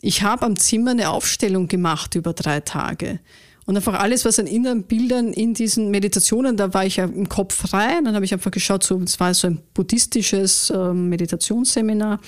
Ich 0.00 0.22
habe 0.22 0.44
am 0.44 0.58
Zimmer 0.58 0.90
eine 0.90 1.10
Aufstellung 1.10 1.68
gemacht 1.68 2.14
über 2.14 2.32
drei 2.32 2.60
Tage. 2.60 3.20
Und 3.66 3.76
einfach 3.76 3.98
alles, 3.98 4.26
was 4.26 4.38
an 4.38 4.46
inneren 4.46 4.82
Bildern 4.82 5.32
in 5.32 5.54
diesen 5.54 5.90
Meditationen, 5.90 6.58
da 6.58 6.74
war 6.74 6.84
ich 6.84 6.96
ja 6.96 7.04
im 7.04 7.30
Kopf 7.30 7.54
frei. 7.54 7.96
Und 7.96 8.04
dann 8.04 8.14
habe 8.14 8.24
ich 8.24 8.34
einfach 8.34 8.50
geschaut, 8.50 8.82
so, 8.82 9.00
es 9.00 9.18
war 9.20 9.32
so 9.32 9.46
ein 9.46 9.60
buddhistisches 9.72 10.68
äh, 10.68 10.92
Meditationsseminar. 10.92 12.20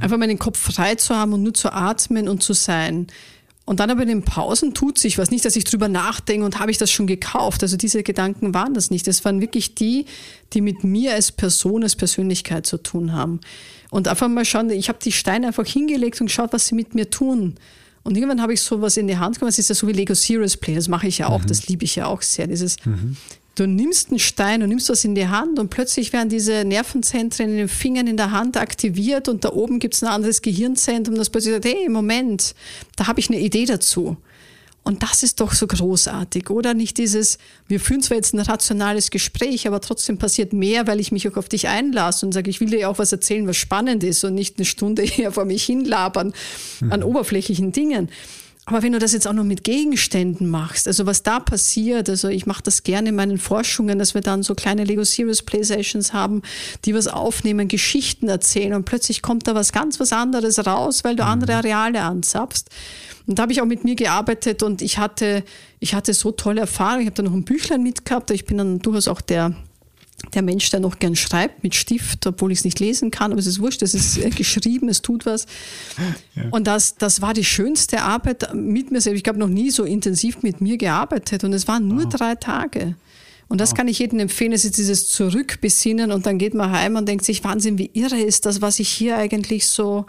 Einfach 0.00 0.16
mal 0.16 0.28
den 0.28 0.38
Kopf 0.38 0.58
frei 0.58 0.94
zu 0.94 1.14
haben 1.14 1.32
und 1.32 1.42
nur 1.42 1.54
zu 1.54 1.72
atmen 1.72 2.28
und 2.28 2.42
zu 2.42 2.52
sein. 2.52 3.06
Und 3.70 3.78
dann 3.78 3.90
aber 3.90 4.02
in 4.02 4.08
den 4.08 4.22
Pausen 4.24 4.74
tut 4.74 4.98
sich 4.98 5.16
was. 5.16 5.30
Nicht, 5.30 5.44
dass 5.44 5.54
ich 5.54 5.62
drüber 5.62 5.86
nachdenke 5.86 6.44
und 6.44 6.58
habe 6.58 6.72
ich 6.72 6.78
das 6.78 6.90
schon 6.90 7.06
gekauft. 7.06 7.62
Also 7.62 7.76
diese 7.76 8.02
Gedanken 8.02 8.52
waren 8.52 8.74
das 8.74 8.90
nicht. 8.90 9.06
Es 9.06 9.24
waren 9.24 9.40
wirklich 9.40 9.76
die, 9.76 10.06
die 10.52 10.60
mit 10.60 10.82
mir 10.82 11.14
als 11.14 11.30
Person, 11.30 11.84
als 11.84 11.94
Persönlichkeit 11.94 12.66
zu 12.66 12.78
tun 12.78 13.12
haben. 13.12 13.40
Und 13.90 14.08
einfach 14.08 14.28
mal 14.28 14.44
schauen, 14.44 14.70
ich 14.70 14.88
habe 14.88 14.98
die 15.00 15.12
Steine 15.12 15.46
einfach 15.48 15.66
hingelegt 15.66 16.20
und 16.20 16.26
geschaut, 16.26 16.52
was 16.52 16.66
sie 16.66 16.74
mit 16.74 16.96
mir 16.96 17.10
tun. 17.10 17.56
Und 18.02 18.16
irgendwann 18.16 18.42
habe 18.42 18.54
ich 18.54 18.62
sowas 18.62 18.96
in 18.96 19.06
die 19.06 19.18
Hand 19.18 19.36
genommen. 19.36 19.50
Es 19.50 19.58
ist 19.58 19.68
ja 19.68 19.74
so 19.74 19.86
wie 19.86 19.92
Lego 19.92 20.14
Serious 20.14 20.56
Play. 20.56 20.74
Das 20.74 20.88
mache 20.88 21.06
ich 21.06 21.18
ja 21.18 21.28
auch. 21.28 21.42
Mhm. 21.42 21.46
Das 21.46 21.68
liebe 21.68 21.84
ich 21.84 21.96
ja 21.96 22.06
auch 22.06 22.22
sehr. 22.22 22.46
Dieses 22.46 22.76
mhm. 22.84 23.16
Du 23.60 23.66
nimmst 23.66 24.08
einen 24.08 24.18
Stein 24.18 24.62
und 24.62 24.70
nimmst 24.70 24.88
was 24.88 25.04
in 25.04 25.14
die 25.14 25.28
Hand 25.28 25.58
und 25.58 25.68
plötzlich 25.68 26.14
werden 26.14 26.30
diese 26.30 26.64
Nervenzentren 26.64 27.50
in 27.50 27.58
den 27.58 27.68
Fingern 27.68 28.06
in 28.06 28.16
der 28.16 28.30
Hand 28.30 28.56
aktiviert 28.56 29.28
und 29.28 29.44
da 29.44 29.52
oben 29.52 29.80
gibt 29.80 29.92
es 29.92 30.02
ein 30.02 30.08
anderes 30.08 30.40
Gehirnzentrum, 30.40 31.14
das 31.14 31.28
plötzlich 31.28 31.52
sagt, 31.52 31.66
hey, 31.66 31.86
Moment, 31.90 32.54
da 32.96 33.06
habe 33.06 33.20
ich 33.20 33.28
eine 33.28 33.38
Idee 33.38 33.66
dazu. 33.66 34.16
Und 34.82 35.02
das 35.02 35.22
ist 35.22 35.42
doch 35.42 35.52
so 35.52 35.66
großartig, 35.66 36.48
oder? 36.48 36.72
Nicht 36.72 36.96
dieses, 36.96 37.36
wir 37.68 37.80
führen 37.80 38.00
zwar 38.00 38.16
jetzt 38.16 38.32
ein 38.32 38.40
rationales 38.40 39.10
Gespräch, 39.10 39.66
aber 39.66 39.82
trotzdem 39.82 40.16
passiert 40.16 40.54
mehr, 40.54 40.86
weil 40.86 40.98
ich 40.98 41.12
mich 41.12 41.28
auch 41.28 41.36
auf 41.36 41.50
dich 41.50 41.68
einlasse 41.68 42.24
und 42.24 42.32
sage, 42.32 42.48
ich 42.48 42.60
will 42.60 42.70
dir 42.70 42.88
auch 42.88 42.98
was 42.98 43.12
erzählen, 43.12 43.46
was 43.46 43.58
spannend 43.58 44.02
ist 44.02 44.24
und 44.24 44.34
nicht 44.34 44.56
eine 44.56 44.64
Stunde 44.64 45.02
hier 45.04 45.32
vor 45.32 45.44
mich 45.44 45.64
hinlabern 45.64 46.32
mhm. 46.80 46.92
an 46.92 47.02
oberflächlichen 47.02 47.72
Dingen. 47.72 48.08
Aber 48.66 48.82
wenn 48.82 48.92
du 48.92 48.98
das 48.98 49.12
jetzt 49.12 49.26
auch 49.26 49.32
noch 49.32 49.44
mit 49.44 49.64
Gegenständen 49.64 50.48
machst, 50.48 50.86
also 50.86 51.06
was 51.06 51.22
da 51.22 51.40
passiert, 51.40 52.08
also 52.08 52.28
ich 52.28 52.46
mache 52.46 52.62
das 52.62 52.82
gerne 52.82 53.08
in 53.08 53.16
meinen 53.16 53.38
Forschungen, 53.38 53.98
dass 53.98 54.14
wir 54.14 54.20
dann 54.20 54.42
so 54.42 54.54
kleine 54.54 54.84
Lego 54.84 55.02
Serious 55.02 55.42
Play 55.42 55.62
Sessions 55.62 56.12
haben, 56.12 56.42
die 56.84 56.94
was 56.94 57.08
aufnehmen, 57.08 57.68
Geschichten 57.68 58.28
erzählen 58.28 58.74
und 58.74 58.84
plötzlich 58.84 59.22
kommt 59.22 59.48
da 59.48 59.54
was 59.54 59.72
ganz 59.72 59.98
was 59.98 60.12
anderes 60.12 60.64
raus, 60.66 61.02
weil 61.02 61.16
du 61.16 61.24
mhm. 61.24 61.30
andere 61.30 61.54
Areale 61.56 62.02
anzapfst. 62.02 62.66
Und 63.26 63.38
da 63.38 63.42
habe 63.42 63.52
ich 63.52 63.60
auch 63.60 63.66
mit 63.66 63.84
mir 63.84 63.96
gearbeitet 63.96 64.62
und 64.62 64.82
ich 64.82 64.98
hatte, 64.98 65.44
ich 65.78 65.94
hatte 65.94 66.14
so 66.14 66.30
tolle 66.30 66.60
Erfahrungen. 66.60 67.02
Ich 67.02 67.06
habe 67.06 67.16
da 67.16 67.22
noch 67.22 67.32
ein 67.32 67.44
Büchlein 67.44 67.82
mitgehabt. 67.82 68.30
Ich 68.30 68.44
bin 68.44 68.58
dann 68.58 68.80
durchaus 68.80 69.08
auch 69.08 69.20
der 69.20 69.54
der 70.34 70.42
Mensch, 70.42 70.70
der 70.70 70.80
noch 70.80 70.98
gern 70.98 71.16
schreibt 71.16 71.62
mit 71.62 71.74
Stift, 71.74 72.26
obwohl 72.26 72.52
ich 72.52 72.58
es 72.58 72.64
nicht 72.64 72.80
lesen 72.80 73.10
kann, 73.10 73.32
aber 73.32 73.40
es 73.40 73.46
ist 73.46 73.60
wurscht, 73.60 73.82
es 73.82 73.94
ist 73.94 74.18
äh, 74.18 74.30
geschrieben, 74.36 74.88
es 74.88 75.02
tut 75.02 75.26
was. 75.26 75.46
Ja. 76.36 76.44
Und 76.50 76.66
das, 76.66 76.96
das 76.96 77.20
war 77.20 77.34
die 77.34 77.44
schönste 77.44 78.02
Arbeit 78.02 78.54
mit 78.54 78.90
mir 78.90 79.00
selbst. 79.00 79.20
Ich 79.20 79.28
habe 79.28 79.38
noch 79.38 79.48
nie 79.48 79.70
so 79.70 79.84
intensiv 79.84 80.42
mit 80.42 80.60
mir 80.60 80.76
gearbeitet 80.76 81.44
und 81.44 81.52
es 81.52 81.66
waren 81.68 81.88
nur 81.88 82.04
wow. 82.04 82.12
drei 82.12 82.34
Tage. 82.34 82.96
Und 83.48 83.60
das 83.60 83.70
wow. 83.70 83.78
kann 83.78 83.88
ich 83.88 83.98
jedem 83.98 84.20
empfehlen, 84.20 84.52
es 84.52 84.64
ist 84.64 84.76
dieses 84.76 85.08
Zurückbesinnen 85.08 86.12
und 86.12 86.26
dann 86.26 86.38
geht 86.38 86.54
man 86.54 86.70
heim 86.70 86.96
und 86.96 87.08
denkt 87.08 87.24
sich, 87.24 87.42
Wahnsinn, 87.42 87.78
wie 87.78 87.90
irre 87.94 88.20
ist 88.20 88.46
das, 88.46 88.62
was 88.62 88.78
ich 88.78 88.88
hier 88.88 89.16
eigentlich 89.16 89.66
so 89.66 90.06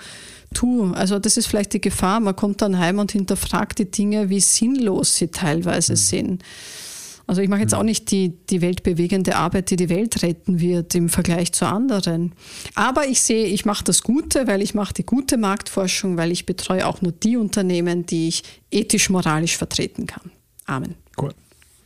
tue. 0.54 0.96
Also 0.96 1.18
das 1.18 1.38
ist 1.38 1.48
vielleicht 1.48 1.74
die 1.74 1.82
Gefahr, 1.82 2.20
man 2.20 2.36
kommt 2.36 2.62
dann 2.62 2.78
heim 2.78 3.00
und 3.00 3.12
hinterfragt 3.12 3.80
die 3.80 3.90
Dinge, 3.90 4.30
wie 4.30 4.42
sinnlos 4.42 5.16
sie 5.16 5.30
teilweise 5.30 5.94
mhm. 5.94 5.98
sind. 5.98 6.44
Also 7.32 7.42
ich 7.42 7.48
mache 7.48 7.62
jetzt 7.62 7.74
auch 7.74 7.84
nicht 7.84 8.12
die, 8.12 8.34
die 8.50 8.60
weltbewegende 8.60 9.38
Arbeit, 9.38 9.70
die 9.70 9.78
die 9.78 9.88
Welt 9.88 10.22
retten 10.22 10.60
wird 10.60 10.94
im 10.96 11.08
Vergleich 11.08 11.54
zu 11.54 11.66
anderen. 11.66 12.34
Aber 12.76 13.08
ich 13.08 13.22
sehe, 13.22 13.46
ich 13.46 13.64
mache 13.64 13.86
das 13.86 14.04
Gute, 14.04 14.48
weil 14.48 14.62
ich 14.62 14.74
mache 14.74 14.94
die 14.94 15.06
gute 15.06 15.38
Marktforschung, 15.38 16.18
weil 16.18 16.30
ich 16.34 16.46
betreue 16.46 16.86
auch 16.86 17.02
nur 17.02 17.14
die 17.14 17.38
Unternehmen, 17.38 18.06
die 18.06 18.28
ich 18.28 18.44
ethisch-moralisch 18.70 19.56
vertreten 19.56 20.08
kann. 20.08 20.30
Amen. 20.66 20.96
Cool. 21.18 21.34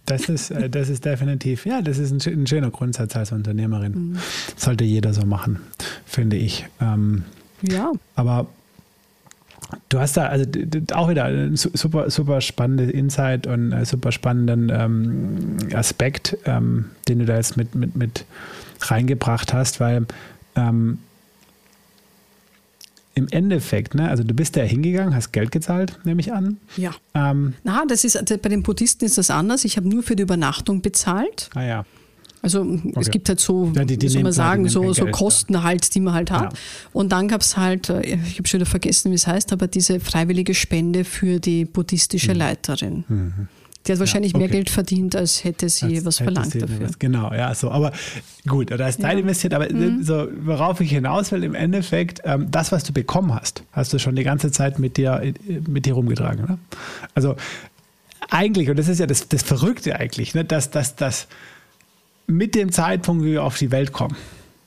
Das 0.07 0.29
ist, 0.29 0.49
äh, 0.49 0.67
das 0.67 0.89
ist 0.89 1.05
definitiv, 1.05 1.67
ja, 1.67 1.83
das 1.83 1.99
ist 1.99 2.09
ein, 2.09 2.39
ein 2.41 2.47
schöner 2.47 2.71
Grundsatz 2.71 3.15
als 3.15 3.31
Unternehmerin. 3.31 3.91
Mhm. 3.93 4.17
Sollte 4.55 4.83
jeder 4.83 5.13
so 5.13 5.27
machen, 5.27 5.59
finde 6.07 6.37
ich. 6.37 6.65
Ähm, 6.81 7.23
ja. 7.61 7.91
Aber 8.15 8.47
Du 9.89 9.99
hast 9.99 10.17
da 10.17 10.27
also 10.27 10.45
auch 10.93 11.09
wieder 11.09 11.25
einen 11.25 11.55
super, 11.55 12.09
super 12.09 12.41
spannende 12.41 12.85
Insight 12.85 13.47
und 13.47 13.73
einen 13.73 13.85
super 13.85 14.11
spannenden 14.11 14.69
ähm, 14.69 15.57
Aspekt, 15.73 16.37
ähm, 16.45 16.91
den 17.07 17.19
du 17.19 17.25
da 17.25 17.35
jetzt 17.35 17.57
mit, 17.57 17.75
mit, 17.75 17.95
mit 17.95 18.25
reingebracht 18.81 19.53
hast, 19.53 19.79
weil 19.79 20.05
ähm, 20.55 20.99
im 23.15 23.27
Endeffekt, 23.29 23.95
ne, 23.95 24.09
also 24.09 24.23
du 24.23 24.33
bist 24.33 24.57
da 24.57 24.61
hingegangen, 24.61 25.15
hast 25.15 25.31
Geld 25.31 25.51
gezahlt, 25.51 25.99
nehme 26.03 26.19
ich 26.19 26.33
an. 26.33 26.57
Ja. 26.75 26.91
Ähm, 27.13 27.53
Na, 27.63 27.85
das 27.87 28.03
ist 28.03 28.21
bei 28.41 28.49
den 28.49 28.61
Buddhisten 28.61 29.05
ist 29.05 29.17
das 29.17 29.31
anders. 29.31 29.63
Ich 29.63 29.77
habe 29.77 29.87
nur 29.87 30.03
für 30.03 30.17
die 30.17 30.23
Übernachtung 30.23 30.81
bezahlt. 30.81 31.49
Ah 31.55 31.63
ja. 31.63 31.85
Also 32.45 32.61
okay. 32.61 32.93
es 32.97 33.09
gibt 33.09 33.27
halt 33.27 33.39
so, 33.39 33.71
ja, 33.75 33.83
die, 33.83 33.97
die 33.97 34.05
wie 34.05 34.09
soll 34.09 34.21
man 34.21 34.31
sagen, 34.31 34.69
so, 34.69 34.93
so 34.93 35.07
Kosten 35.07 35.63
halt, 35.63 35.95
die 35.95 35.99
man 35.99 36.13
halt 36.13 36.29
hat. 36.29 36.53
Ja. 36.53 36.59
Und 36.93 37.11
dann 37.11 37.27
gab 37.27 37.41
es 37.41 37.57
halt, 37.57 37.89
äh, 37.89 38.01
ich 38.01 38.37
habe 38.37 38.47
schon 38.47 38.59
wieder 38.59 38.69
vergessen, 38.69 39.09
wie 39.09 39.15
es 39.15 39.25
heißt, 39.25 39.51
aber 39.51 39.65
diese 39.65 39.99
freiwillige 39.99 40.53
Spende 40.53 41.05
für 41.05 41.39
die 41.39 41.65
buddhistische 41.65 42.33
mhm. 42.33 42.37
Leiterin. 42.37 43.03
Mhm. 43.07 43.47
Die 43.87 43.91
hat 43.91 43.97
wahrscheinlich 43.97 44.33
ja, 44.33 44.37
okay. 44.37 44.47
mehr 44.47 44.51
Geld 44.57 44.69
verdient, 44.69 45.15
als 45.15 45.43
hätte 45.43 45.69
sie 45.69 45.95
als 45.95 46.05
was 46.05 46.17
verlangt 46.17 46.51
sie 46.51 46.59
dafür. 46.59 46.87
Was, 46.87 46.99
genau, 46.99 47.33
ja, 47.33 47.55
so. 47.55 47.71
Aber 47.71 47.91
gut, 48.47 48.69
da 48.69 48.87
ist 48.87 49.01
Zeit 49.01 49.17
investiert. 49.17 49.55
Aber 49.55 49.67
mhm. 49.67 50.03
so, 50.03 50.27
worauf 50.43 50.79
ich 50.81 50.91
hinaus 50.91 51.31
will, 51.31 51.43
im 51.43 51.55
Endeffekt, 51.55 52.21
ähm, 52.25 52.51
das, 52.51 52.71
was 52.71 52.83
du 52.83 52.93
bekommen 52.93 53.33
hast, 53.33 53.63
hast 53.71 53.91
du 53.91 53.97
schon 53.97 54.15
die 54.15 54.23
ganze 54.23 54.51
Zeit 54.51 54.77
mit 54.77 54.97
dir, 54.97 55.33
mit 55.67 55.87
dir 55.87 55.95
rumgetragen. 55.95 56.45
Ne? 56.45 56.59
Also 57.15 57.37
eigentlich, 58.29 58.69
und 58.69 58.77
das 58.77 58.87
ist 58.87 58.99
ja 58.99 59.07
das, 59.07 59.29
das 59.29 59.41
Verrückte 59.41 59.95
eigentlich, 59.95 60.35
ne, 60.35 60.45
dass, 60.45 60.69
dass, 60.69 60.95
dass 60.95 61.27
mit 62.27 62.55
dem 62.55 62.71
Zeitpunkt, 62.71 63.23
wie 63.23 63.33
wir 63.33 63.43
auf 63.43 63.57
die 63.57 63.71
Welt 63.71 63.91
kommen, 63.91 64.15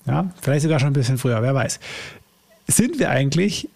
ja, 0.06 0.30
vielleicht 0.40 0.62
sogar 0.62 0.78
schon 0.78 0.88
ein 0.88 0.94
bisschen 0.94 1.18
früher, 1.18 1.42
wer 1.42 1.54
weiß, 1.54 1.80
sind 2.66 2.98
wir 2.98 3.10
eigentlich 3.10 3.68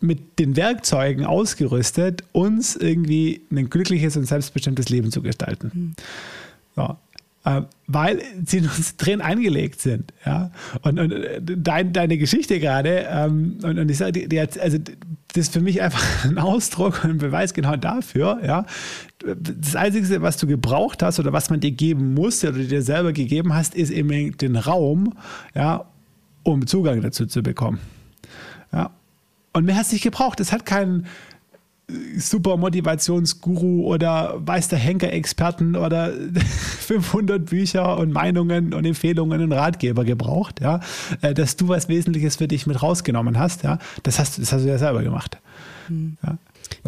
mit 0.00 0.38
den 0.38 0.56
Werkzeugen 0.56 1.24
ausgerüstet, 1.24 2.24
uns 2.32 2.74
irgendwie 2.76 3.42
ein 3.50 3.70
glückliches 3.70 4.16
und 4.16 4.26
selbstbestimmtes 4.26 4.88
Leben 4.88 5.12
zu 5.12 5.22
gestalten. 5.22 5.70
Mhm. 5.72 5.94
So. 6.74 6.96
Äh, 7.44 7.62
weil 7.88 8.22
sie 8.46 8.58
in 8.58 8.64
uns 8.64 8.96
drin 8.96 9.20
eingelegt 9.20 9.80
sind. 9.80 10.12
Ja? 10.24 10.52
Und, 10.82 11.00
und 11.00 11.10
äh, 11.10 11.40
dein, 11.42 11.92
deine 11.92 12.16
Geschichte 12.16 12.60
gerade, 12.60 13.06
ähm, 13.10 13.58
und, 13.62 13.80
und 13.80 13.90
ich 13.90 13.98
sage, 13.98 14.28
also 14.60 14.78
das 14.78 15.46
ist 15.46 15.52
für 15.52 15.60
mich 15.60 15.82
einfach 15.82 16.24
ein 16.24 16.38
Ausdruck 16.38 17.02
und 17.02 17.10
ein 17.10 17.18
Beweis 17.18 17.52
genau 17.52 17.74
dafür. 17.74 18.40
Ja? 18.44 18.66
Das 19.24 19.76
Einzige, 19.76 20.22
was 20.22 20.36
du 20.36 20.46
gebraucht 20.46 21.02
hast 21.02 21.18
oder 21.20 21.32
was 21.32 21.50
man 21.50 21.60
dir 21.60 21.70
geben 21.70 22.14
musste 22.14 22.48
oder 22.50 22.58
dir 22.58 22.82
selber 22.82 23.12
gegeben 23.12 23.54
hast, 23.54 23.74
ist 23.74 23.90
eben 23.90 24.36
den 24.36 24.56
Raum, 24.56 25.14
ja, 25.54 25.84
um 26.42 26.66
Zugang 26.66 27.00
dazu 27.00 27.26
zu 27.26 27.42
bekommen. 27.42 27.78
Ja? 28.72 28.90
Und 29.52 29.64
mehr 29.64 29.76
hat 29.76 29.86
es 29.86 29.92
nicht 29.92 30.02
gebraucht. 30.02 30.40
Es 30.40 30.52
hat 30.52 30.66
keinen 30.66 31.06
super 32.16 32.56
Motivationsguru 32.56 33.84
oder 33.84 34.34
weiß 34.46 34.68
der 34.68 34.78
Henker-Experten 34.78 35.76
oder 35.76 36.12
500 36.80 37.44
Bücher 37.46 37.98
und 37.98 38.12
Meinungen 38.12 38.72
und 38.72 38.84
Empfehlungen 38.84 39.42
und 39.42 39.52
Ratgeber 39.52 40.04
gebraucht, 40.04 40.60
ja, 40.60 40.80
äh, 41.20 41.34
dass 41.34 41.56
du 41.56 41.68
was 41.68 41.88
Wesentliches 41.88 42.36
für 42.36 42.48
dich 42.48 42.66
mit 42.66 42.82
rausgenommen 42.82 43.38
hast, 43.38 43.62
ja, 43.62 43.78
das 44.02 44.18
hast, 44.18 44.38
das 44.38 44.52
hast 44.52 44.64
du 44.64 44.68
ja 44.68 44.78
selber 44.78 45.02
gemacht. 45.02 45.38
Hm. 45.88 46.16
Ja, 46.22 46.38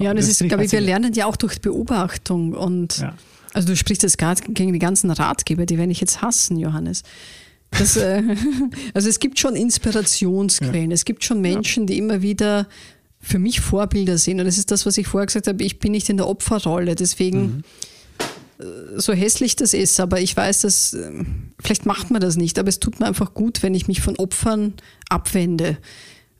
ja 0.00 0.10
und 0.10 0.18
es 0.18 0.28
ist, 0.28 0.46
glaube 0.48 0.64
ich, 0.64 0.72
wir 0.72 0.80
lernen 0.80 1.12
ja 1.14 1.26
auch 1.26 1.36
durch 1.36 1.60
Beobachtung 1.60 2.52
und 2.52 2.98
ja. 2.98 3.14
also 3.52 3.68
du 3.68 3.76
sprichst 3.76 4.02
jetzt 4.02 4.18
gerade 4.18 4.40
gegen 4.52 4.72
die 4.72 4.78
ganzen 4.78 5.10
Ratgeber, 5.10 5.66
die 5.66 5.78
werde 5.78 5.92
ich 5.92 6.00
jetzt 6.00 6.22
hassen, 6.22 6.58
Johannes. 6.58 7.02
Das, 7.70 7.96
äh, 7.96 8.22
also 8.94 9.08
es 9.08 9.18
gibt 9.20 9.38
schon 9.38 9.56
Inspirationsquellen, 9.56 10.90
ja. 10.90 10.94
es 10.94 11.04
gibt 11.04 11.24
schon 11.24 11.40
Menschen, 11.40 11.86
die 11.86 11.98
immer 11.98 12.22
wieder 12.22 12.68
für 13.20 13.38
mich 13.38 13.60
Vorbilder 13.60 14.18
sind. 14.18 14.38
Und 14.38 14.46
das 14.46 14.58
ist 14.58 14.70
das, 14.70 14.84
was 14.84 14.98
ich 14.98 15.06
vorher 15.06 15.26
gesagt 15.26 15.46
habe, 15.46 15.64
ich 15.64 15.78
bin 15.78 15.92
nicht 15.92 16.10
in 16.10 16.18
der 16.18 16.28
Opferrolle. 16.28 16.94
Deswegen, 16.94 17.40
mhm. 17.40 17.62
Äh, 18.58 19.00
so 19.00 19.12
hässlich 19.12 19.56
das 19.56 19.74
ist, 19.74 19.98
aber 20.00 20.20
ich 20.20 20.36
weiß, 20.36 20.60
dass 20.60 20.94
äh, 20.94 21.10
vielleicht 21.60 21.86
macht 21.86 22.10
man 22.10 22.20
das 22.20 22.36
nicht, 22.36 22.58
aber 22.58 22.68
es 22.68 22.80
tut 22.80 23.00
mir 23.00 23.06
einfach 23.06 23.34
gut, 23.34 23.62
wenn 23.62 23.74
ich 23.74 23.88
mich 23.88 24.00
von 24.00 24.16
Opfern 24.16 24.74
abwende 25.08 25.76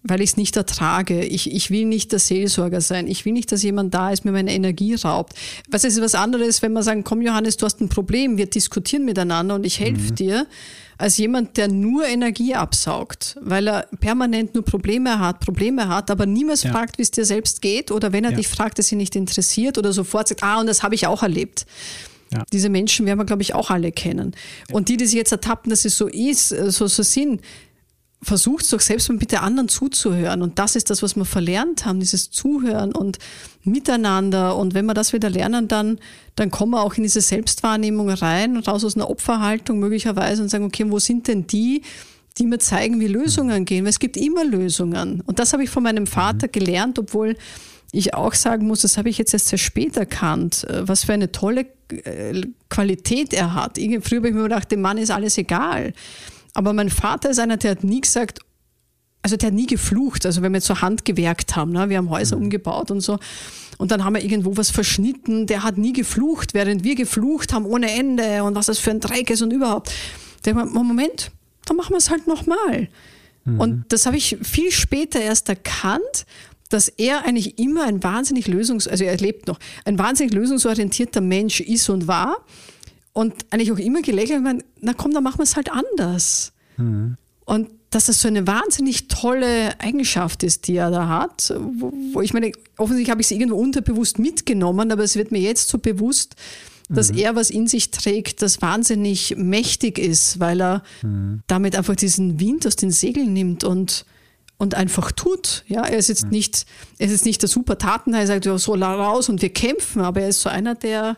weil 0.06 0.20
ich 0.20 0.30
es 0.30 0.36
nicht 0.36 0.56
ertrage. 0.56 1.24
Ich, 1.24 1.50
ich 1.50 1.70
will 1.70 1.86
nicht 1.86 2.12
der 2.12 2.18
Seelsorger 2.18 2.82
sein. 2.82 3.06
Ich 3.08 3.24
will 3.24 3.32
nicht, 3.32 3.50
dass 3.50 3.62
jemand 3.62 3.94
da 3.94 4.10
ist, 4.10 4.24
mir 4.24 4.32
meine 4.32 4.52
Energie 4.52 4.94
raubt. 4.94 5.34
Was 5.70 5.82
ist 5.84 6.00
was 6.00 6.14
anderes, 6.14 6.60
wenn 6.60 6.74
man 6.74 6.82
sagen, 6.82 7.04
komm 7.04 7.22
Johannes, 7.22 7.56
du 7.56 7.64
hast 7.64 7.80
ein 7.80 7.88
Problem, 7.88 8.36
wir 8.36 8.46
diskutieren 8.46 9.06
miteinander 9.06 9.54
und 9.54 9.64
ich 9.64 9.80
helfe 9.80 10.12
mhm. 10.12 10.14
dir, 10.14 10.46
als 10.98 11.16
jemand, 11.16 11.56
der 11.56 11.68
nur 11.68 12.06
Energie 12.06 12.54
absaugt, 12.54 13.36
weil 13.40 13.66
er 13.66 13.88
permanent 13.98 14.54
nur 14.54 14.64
Probleme 14.64 15.18
hat, 15.18 15.40
Probleme 15.40 15.88
hat, 15.88 16.10
aber 16.10 16.26
niemals 16.26 16.62
ja. 16.62 16.70
fragt, 16.70 16.98
wie 16.98 17.02
es 17.02 17.10
dir 17.10 17.24
selbst 17.24 17.62
geht 17.62 17.90
oder 17.90 18.12
wenn 18.12 18.24
er 18.24 18.30
ja. 18.30 18.36
dich 18.36 18.46
fragt, 18.46 18.78
dass 18.78 18.92
ihn 18.92 18.98
nicht 18.98 19.16
interessiert 19.16 19.78
oder 19.78 19.92
sofort 19.92 20.28
sagt, 20.28 20.42
ah, 20.42 20.60
und 20.60 20.66
das 20.66 20.82
habe 20.82 20.94
ich 20.94 21.06
auch 21.06 21.22
erlebt. 21.22 21.66
Ja. 22.32 22.44
Diese 22.52 22.68
Menschen 22.68 23.06
werden 23.06 23.18
wir, 23.18 23.24
glaube 23.24 23.42
ich, 23.42 23.54
auch 23.54 23.70
alle 23.70 23.90
kennen. 23.90 24.34
Und 24.70 24.88
die, 24.88 24.96
die 24.96 25.06
sich 25.06 25.14
jetzt 25.14 25.32
ertappen, 25.32 25.70
dass 25.70 25.84
es 25.84 25.96
so 25.96 26.08
ist, 26.08 26.52
äh, 26.52 26.70
so, 26.70 26.86
so 26.86 27.02
sind, 27.02 27.40
versucht 28.24 28.72
doch 28.72 28.80
selbst 28.80 29.08
mal 29.08 29.16
mit 29.16 29.32
der 29.32 29.42
anderen 29.42 29.68
zuzuhören. 29.68 30.42
Und 30.42 30.58
das 30.58 30.76
ist 30.76 30.90
das, 30.90 31.02
was 31.02 31.16
wir 31.16 31.24
verlernt 31.24 31.84
haben, 31.84 32.00
dieses 32.00 32.30
Zuhören 32.30 32.92
und 32.92 33.18
Miteinander. 33.62 34.56
Und 34.56 34.74
wenn 34.74 34.86
wir 34.86 34.94
das 34.94 35.12
wieder 35.12 35.30
lernen, 35.30 35.68
dann, 35.68 35.98
dann 36.36 36.50
kommen 36.50 36.72
wir 36.72 36.82
auch 36.82 36.94
in 36.94 37.02
diese 37.02 37.20
Selbstwahrnehmung 37.20 38.10
rein, 38.10 38.56
raus 38.56 38.84
aus 38.84 38.96
einer 38.96 39.08
Opferhaltung 39.08 39.78
möglicherweise 39.78 40.42
und 40.42 40.48
sagen, 40.48 40.64
okay, 40.64 40.84
wo 40.88 40.98
sind 40.98 41.28
denn 41.28 41.46
die, 41.46 41.82
die 42.38 42.46
mir 42.46 42.58
zeigen, 42.58 43.00
wie 43.00 43.06
Lösungen 43.06 43.64
gehen? 43.64 43.84
Weil 43.84 43.90
es 43.90 44.00
gibt 44.00 44.16
immer 44.16 44.44
Lösungen. 44.44 45.22
Und 45.26 45.38
das 45.38 45.52
habe 45.52 45.64
ich 45.64 45.70
von 45.70 45.82
meinem 45.82 46.06
Vater 46.06 46.48
gelernt, 46.48 46.98
obwohl 46.98 47.36
ich 47.92 48.14
auch 48.14 48.34
sagen 48.34 48.66
muss, 48.66 48.80
das 48.82 48.98
habe 48.98 49.08
ich 49.08 49.18
jetzt 49.18 49.32
erst 49.32 49.48
sehr 49.48 49.58
spät 49.58 49.96
erkannt, 49.96 50.64
äh, 50.64 50.86
was 50.86 51.04
für 51.04 51.12
eine 51.12 51.30
tolle 51.30 51.66
äh, 51.90 52.42
Qualität 52.68 53.32
er 53.32 53.54
hat. 53.54 53.78
Früher 53.78 54.18
habe 54.18 54.28
ich 54.28 54.34
mir 54.34 54.42
gedacht, 54.44 54.70
dem 54.72 54.80
Mann 54.80 54.98
ist 54.98 55.10
alles 55.10 55.38
egal. 55.38 55.92
Aber 56.54 56.72
mein 56.72 56.88
Vater 56.88 57.30
ist 57.30 57.38
einer, 57.38 57.56
der 57.56 57.72
hat 57.72 57.84
nie 57.84 58.00
gesagt, 58.00 58.40
also 59.22 59.36
der 59.36 59.48
hat 59.48 59.54
nie 59.54 59.66
geflucht. 59.66 60.24
Also 60.26 60.42
wenn 60.42 60.52
wir 60.52 60.60
zur 60.60 60.80
Hand 60.82 61.04
gewerkt 61.04 61.56
haben, 61.56 61.72
ne? 61.72 61.88
wir 61.88 61.98
haben 61.98 62.10
Häuser 62.10 62.36
mhm. 62.36 62.44
umgebaut 62.44 62.90
und 62.90 63.00
so. 63.00 63.18
Und 63.76 63.90
dann 63.90 64.04
haben 64.04 64.14
wir 64.14 64.22
irgendwo 64.22 64.56
was 64.56 64.70
verschnitten. 64.70 65.46
Der 65.46 65.62
hat 65.62 65.78
nie 65.78 65.92
geflucht, 65.92 66.54
während 66.54 66.84
wir 66.84 66.94
geflucht 66.94 67.52
haben 67.52 67.66
ohne 67.66 67.90
Ende 67.90 68.44
und 68.44 68.54
was 68.54 68.66
das 68.66 68.78
für 68.78 68.90
ein 68.90 69.00
Dreck 69.00 69.30
ist 69.30 69.42
und 69.42 69.52
überhaupt. 69.52 69.90
Der 70.44 70.54
hat 70.54 70.70
Moment, 70.70 71.30
dann 71.66 71.76
machen 71.76 71.90
wir 71.90 71.98
es 71.98 72.10
halt 72.10 72.26
nochmal. 72.26 72.88
Mhm. 73.44 73.60
Und 73.60 73.84
das 73.88 74.06
habe 74.06 74.16
ich 74.16 74.36
viel 74.42 74.70
später 74.70 75.20
erst 75.20 75.48
erkannt, 75.48 76.26
dass 76.68 76.88
er 76.88 77.24
eigentlich 77.24 77.58
immer 77.58 77.84
ein 77.84 78.02
wahnsinnig 78.02 78.46
lösungs-, 78.46 78.88
also 78.88 79.04
er 79.04 79.16
lebt 79.16 79.46
noch, 79.46 79.58
ein 79.84 79.98
wahnsinnig 79.98 80.34
lösungsorientierter 80.34 81.20
Mensch 81.20 81.60
ist 81.60 81.88
und 81.88 82.08
war 82.08 82.38
und 83.14 83.46
eigentlich 83.50 83.72
auch 83.72 83.78
immer 83.78 84.02
gelächelt, 84.02 84.42
meine, 84.42 84.62
na 84.80 84.92
komm, 84.92 85.12
dann 85.12 85.24
machen 85.24 85.38
wir 85.38 85.44
es 85.44 85.56
halt 85.56 85.72
anders. 85.72 86.52
Mhm. 86.76 87.16
Und 87.46 87.70
dass 87.90 88.06
das 88.06 88.20
so 88.20 88.26
eine 88.26 88.46
wahnsinnig 88.46 89.06
tolle 89.06 89.78
Eigenschaft 89.80 90.42
ist, 90.42 90.66
die 90.66 90.76
er 90.76 90.90
da 90.90 91.08
hat, 91.08 91.54
wo, 91.56 91.92
wo 92.12 92.20
ich 92.20 92.34
meine, 92.34 92.50
offensichtlich 92.76 93.10
habe 93.10 93.20
ich 93.20 93.28
es 93.28 93.30
irgendwo 93.30 93.56
unterbewusst 93.56 94.18
mitgenommen, 94.18 94.90
aber 94.90 95.04
es 95.04 95.14
wird 95.14 95.30
mir 95.30 95.40
jetzt 95.40 95.68
so 95.68 95.78
bewusst, 95.78 96.34
dass 96.88 97.12
mhm. 97.12 97.18
er 97.18 97.36
was 97.36 97.50
in 97.50 97.68
sich 97.68 97.92
trägt, 97.92 98.42
das 98.42 98.60
wahnsinnig 98.60 99.36
mächtig 99.36 99.98
ist, 99.98 100.40
weil 100.40 100.60
er 100.60 100.82
mhm. 101.02 101.42
damit 101.46 101.76
einfach 101.76 101.94
diesen 101.94 102.40
Wind 102.40 102.66
aus 102.66 102.74
den 102.74 102.90
Segeln 102.90 103.32
nimmt 103.32 103.62
und, 103.62 104.04
und 104.58 104.74
einfach 104.74 105.12
tut. 105.12 105.64
Ja, 105.68 105.84
er 105.84 105.98
ist 105.98 106.08
jetzt 106.08 106.24
mhm. 106.24 106.30
nicht, 106.30 106.66
er 106.98 107.06
ist 107.06 107.12
jetzt 107.12 107.26
nicht 107.26 107.42
der 107.42 107.48
super 107.48 107.78
Tatenteil, 107.78 108.22
er 108.22 108.26
sagt, 108.26 108.44
ja, 108.44 108.58
so 108.58 108.74
raus 108.74 109.28
und 109.28 109.40
wir 109.40 109.50
kämpfen, 109.50 110.02
aber 110.02 110.22
er 110.22 110.30
ist 110.30 110.40
so 110.40 110.48
einer, 110.48 110.74
der, 110.74 111.16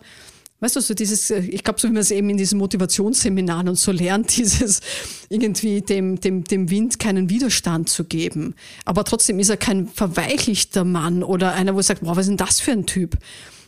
Weißt 0.61 0.75
du, 0.75 0.81
so 0.81 0.95
dieses, 0.95 1.31
äh, 1.31 1.41
ich 1.41 1.65
glaube, 1.65 1.81
so 1.81 1.89
wie 1.89 1.93
man 1.93 2.01
es 2.01 2.11
eben 2.11 2.31
in 2.31 2.39
diesen 2.39 2.59
Motivationsseminaren 2.59 3.69
und 3.69 3.79
so 3.79 3.93
lernt, 3.93 4.37
dieses 4.37 4.81
irgendwie 5.29 5.83
dem, 5.83 6.19
dem, 6.21 6.45
dem 6.45 6.71
Wind 6.71 6.99
keinen 6.99 7.29
Widerstand 7.29 7.89
zu 7.89 8.05
geben. 8.05 8.55
Aber 8.85 9.05
trotzdem 9.05 9.39
ist 9.39 9.51
er 9.51 9.59
kein 9.59 9.89
verweichlichter 9.89 10.85
Mann 10.85 11.23
oder 11.23 11.53
einer, 11.53 11.75
wo 11.75 11.79
er 11.79 11.83
sagt, 11.83 12.03
wow, 12.03 12.17
was 12.17 12.27
ist 12.27 12.31
denn 12.31 12.37
das 12.39 12.61
für 12.61 12.73
ein 12.73 12.87
Typ? 12.87 13.17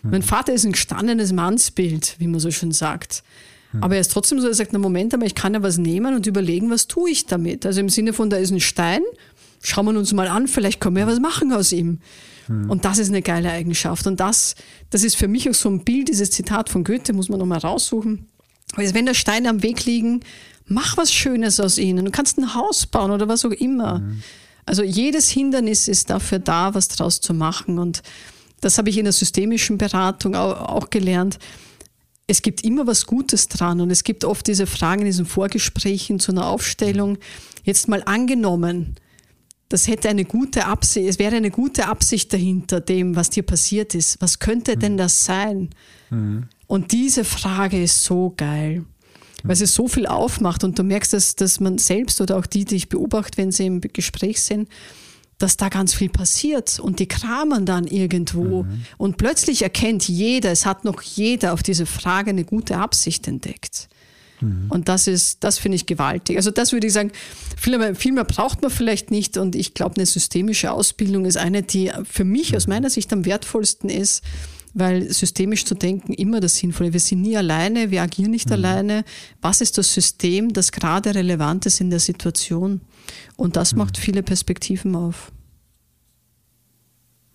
Mhm. 0.02 0.10
Mein 0.10 0.22
Vater 0.22 0.54
ist 0.54 0.64
ein 0.64 0.72
gestandenes 0.72 1.32
Mannsbild, 1.32 2.16
wie 2.18 2.26
man 2.26 2.40
so 2.40 2.50
schön 2.50 2.72
sagt. 2.72 3.22
Mhm. 3.72 3.82
Aber 3.82 3.94
er 3.96 4.00
ist 4.00 4.12
trotzdem 4.12 4.40
so, 4.40 4.48
er 4.48 4.54
sagt, 4.54 4.72
na 4.72 4.78
Moment, 4.78 5.12
aber 5.12 5.26
ich 5.26 5.34
kann 5.34 5.52
ja 5.54 5.62
was 5.62 5.76
nehmen 5.76 6.14
und 6.14 6.26
überlegen, 6.26 6.70
was 6.70 6.86
tue 6.86 7.10
ich 7.10 7.26
damit? 7.26 7.66
Also 7.66 7.80
im 7.80 7.90
Sinne 7.90 8.14
von, 8.14 8.30
da 8.30 8.38
ist 8.38 8.50
ein 8.50 8.60
Stein, 8.60 9.02
schauen 9.62 9.86
wir 9.86 9.98
uns 9.98 10.12
mal 10.14 10.28
an, 10.28 10.48
vielleicht 10.48 10.80
können 10.80 10.96
wir 10.96 11.00
ja 11.00 11.08
was 11.08 11.20
machen 11.20 11.52
aus 11.52 11.72
ihm. 11.72 11.98
Mhm. 12.48 12.70
Und 12.70 12.84
das 12.84 12.98
ist 12.98 13.08
eine 13.08 13.22
geile 13.22 13.50
Eigenschaft. 13.50 14.06
Und 14.06 14.20
das, 14.20 14.54
das 14.90 15.04
ist 15.04 15.16
für 15.16 15.28
mich 15.28 15.48
auch 15.48 15.54
so 15.54 15.68
ein 15.68 15.84
Bild, 15.84 16.08
dieses 16.08 16.30
Zitat 16.30 16.68
von 16.68 16.84
Goethe, 16.84 17.12
muss 17.12 17.28
man 17.28 17.38
nochmal 17.38 17.58
raussuchen. 17.58 18.26
Also 18.76 18.94
wenn 18.94 19.06
da 19.06 19.14
Steine 19.14 19.48
am 19.48 19.62
Weg 19.62 19.84
liegen, 19.84 20.20
mach 20.66 20.96
was 20.96 21.12
Schönes 21.12 21.60
aus 21.60 21.78
ihnen. 21.78 22.04
Du 22.04 22.10
kannst 22.10 22.38
ein 22.38 22.54
Haus 22.54 22.86
bauen 22.86 23.10
oder 23.10 23.28
was 23.28 23.44
auch 23.44 23.50
immer. 23.50 24.00
Mhm. 24.00 24.22
Also 24.66 24.82
jedes 24.82 25.30
Hindernis 25.30 25.88
ist 25.88 26.10
dafür 26.10 26.38
da, 26.38 26.74
was 26.74 26.88
draus 26.88 27.20
zu 27.20 27.32
machen. 27.32 27.78
Und 27.78 28.02
das 28.60 28.76
habe 28.76 28.90
ich 28.90 28.98
in 28.98 29.04
der 29.04 29.12
systemischen 29.12 29.78
Beratung 29.78 30.34
auch, 30.34 30.60
auch 30.68 30.90
gelernt. 30.90 31.38
Es 32.26 32.42
gibt 32.42 32.62
immer 32.62 32.86
was 32.86 33.06
Gutes 33.06 33.48
dran 33.48 33.80
und 33.80 33.90
es 33.90 34.04
gibt 34.04 34.24
oft 34.24 34.46
diese 34.46 34.66
Fragen 34.66 35.00
in 35.00 35.06
diesen 35.06 35.24
Vorgesprächen 35.24 36.20
zu 36.20 36.32
einer 36.32 36.46
Aufstellung. 36.46 37.16
Jetzt 37.64 37.88
mal 37.88 38.02
angenommen, 38.04 38.96
das 39.68 39.86
hätte 39.86 40.08
eine 40.08 40.24
gute 40.24 40.66
Absicht, 40.66 41.08
es 41.08 41.18
wäre 41.18 41.36
eine 41.36 41.50
gute 41.50 41.86
Absicht 41.86 42.32
dahinter 42.32 42.80
dem, 42.80 43.16
was 43.16 43.30
dir 43.30 43.42
passiert 43.42 43.94
ist. 43.94 44.20
Was 44.20 44.38
könnte 44.38 44.76
denn 44.76 44.94
mhm. 44.94 44.98
das 44.98 45.24
sein? 45.24 45.70
Mhm. 46.10 46.48
Und 46.66 46.92
diese 46.92 47.24
Frage 47.24 47.82
ist 47.82 48.04
so 48.04 48.32
geil, 48.36 48.84
weil 49.42 49.56
sie 49.56 49.66
so 49.66 49.86
viel 49.88 50.06
aufmacht 50.06 50.64
und 50.64 50.78
du 50.78 50.82
merkst, 50.82 51.12
dass, 51.12 51.36
dass 51.36 51.60
man 51.60 51.78
selbst 51.78 52.20
oder 52.20 52.36
auch 52.38 52.46
die, 52.46 52.64
die 52.64 52.76
ich 52.76 52.88
beobachte, 52.88 53.38
wenn 53.38 53.52
sie 53.52 53.66
im 53.66 53.80
Gespräch 53.80 54.40
sind, 54.42 54.68
dass 55.36 55.56
da 55.56 55.68
ganz 55.68 55.94
viel 55.94 56.08
passiert 56.08 56.80
und 56.80 56.98
die 56.98 57.06
kramen 57.06 57.64
dann 57.64 57.86
irgendwo 57.86 58.64
mhm. 58.64 58.84
und 58.96 59.18
plötzlich 59.18 59.62
erkennt 59.62 60.08
jeder, 60.08 60.50
es 60.50 60.66
hat 60.66 60.84
noch 60.84 61.00
jeder 61.00 61.52
auf 61.52 61.62
diese 61.62 61.86
Frage 61.86 62.30
eine 62.30 62.44
gute 62.44 62.78
Absicht 62.78 63.28
entdeckt. 63.28 63.88
Mhm. 64.40 64.66
Und 64.68 64.88
das 64.88 65.06
ist, 65.06 65.42
das 65.44 65.58
finde 65.58 65.76
ich 65.76 65.86
gewaltig. 65.86 66.36
Also 66.36 66.50
das 66.50 66.72
würde 66.72 66.86
ich 66.86 66.92
sagen, 66.92 67.12
viel 67.56 67.78
mehr, 67.78 67.94
viel 67.94 68.12
mehr 68.12 68.24
braucht 68.24 68.62
man 68.62 68.70
vielleicht 68.70 69.10
nicht. 69.10 69.36
Und 69.36 69.56
ich 69.56 69.74
glaube, 69.74 69.96
eine 69.96 70.06
systemische 70.06 70.72
Ausbildung 70.72 71.24
ist 71.24 71.36
eine, 71.36 71.62
die 71.62 71.90
für 72.04 72.24
mich 72.24 72.56
aus 72.56 72.66
mhm. 72.66 72.74
meiner 72.74 72.90
Sicht 72.90 73.12
am 73.12 73.24
wertvollsten 73.24 73.90
ist, 73.90 74.22
weil 74.74 75.10
systemisch 75.12 75.64
zu 75.64 75.74
denken 75.74 76.12
immer 76.12 76.40
das 76.40 76.56
Sinnvolle. 76.56 76.92
Wir 76.92 77.00
sind 77.00 77.22
nie 77.22 77.36
alleine, 77.36 77.90
wir 77.90 78.02
agieren 78.02 78.30
nicht 78.30 78.48
mhm. 78.48 78.54
alleine. 78.54 79.04
Was 79.40 79.60
ist 79.60 79.78
das 79.78 79.92
System, 79.92 80.52
das 80.52 80.72
gerade 80.72 81.14
relevant 81.14 81.66
ist 81.66 81.80
in 81.80 81.90
der 81.90 82.00
Situation? 82.00 82.80
Und 83.36 83.56
das 83.56 83.72
mhm. 83.72 83.78
macht 83.78 83.98
viele 83.98 84.22
Perspektiven 84.22 84.94
auf. 84.94 85.32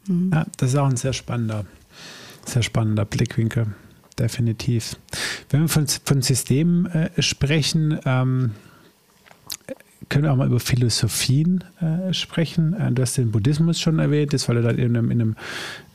Mhm. 0.07 0.31
Ja, 0.33 0.45
das 0.57 0.69
ist 0.69 0.75
auch 0.77 0.89
ein 0.89 0.97
sehr 0.97 1.13
spannender, 1.13 1.65
sehr 2.45 2.61
spannender 2.61 3.05
Blickwinkel 3.05 3.67
definitiv. 4.15 4.95
Wenn 5.49 5.61
wir 5.61 5.67
von, 5.67 5.87
von 5.87 6.21
Systemen 6.21 6.85
äh, 6.87 7.21
sprechen, 7.21 7.99
ähm, 8.05 8.51
können 10.09 10.25
wir 10.25 10.31
auch 10.31 10.37
mal 10.37 10.47
über 10.47 10.59
Philosophien 10.59 11.63
äh, 11.79 12.13
sprechen. 12.13 12.73
Äh, 12.73 12.91
du 12.91 13.01
hast 13.01 13.17
den 13.17 13.31
Buddhismus 13.31 13.79
schon 13.79 13.99
erwähnt, 13.99 14.33
das, 14.33 14.47
weil 14.47 14.57
du 14.57 14.61
da 14.61 14.69
in 14.69 14.95
einem, 14.95 15.11
in 15.11 15.21
einem 15.21 15.35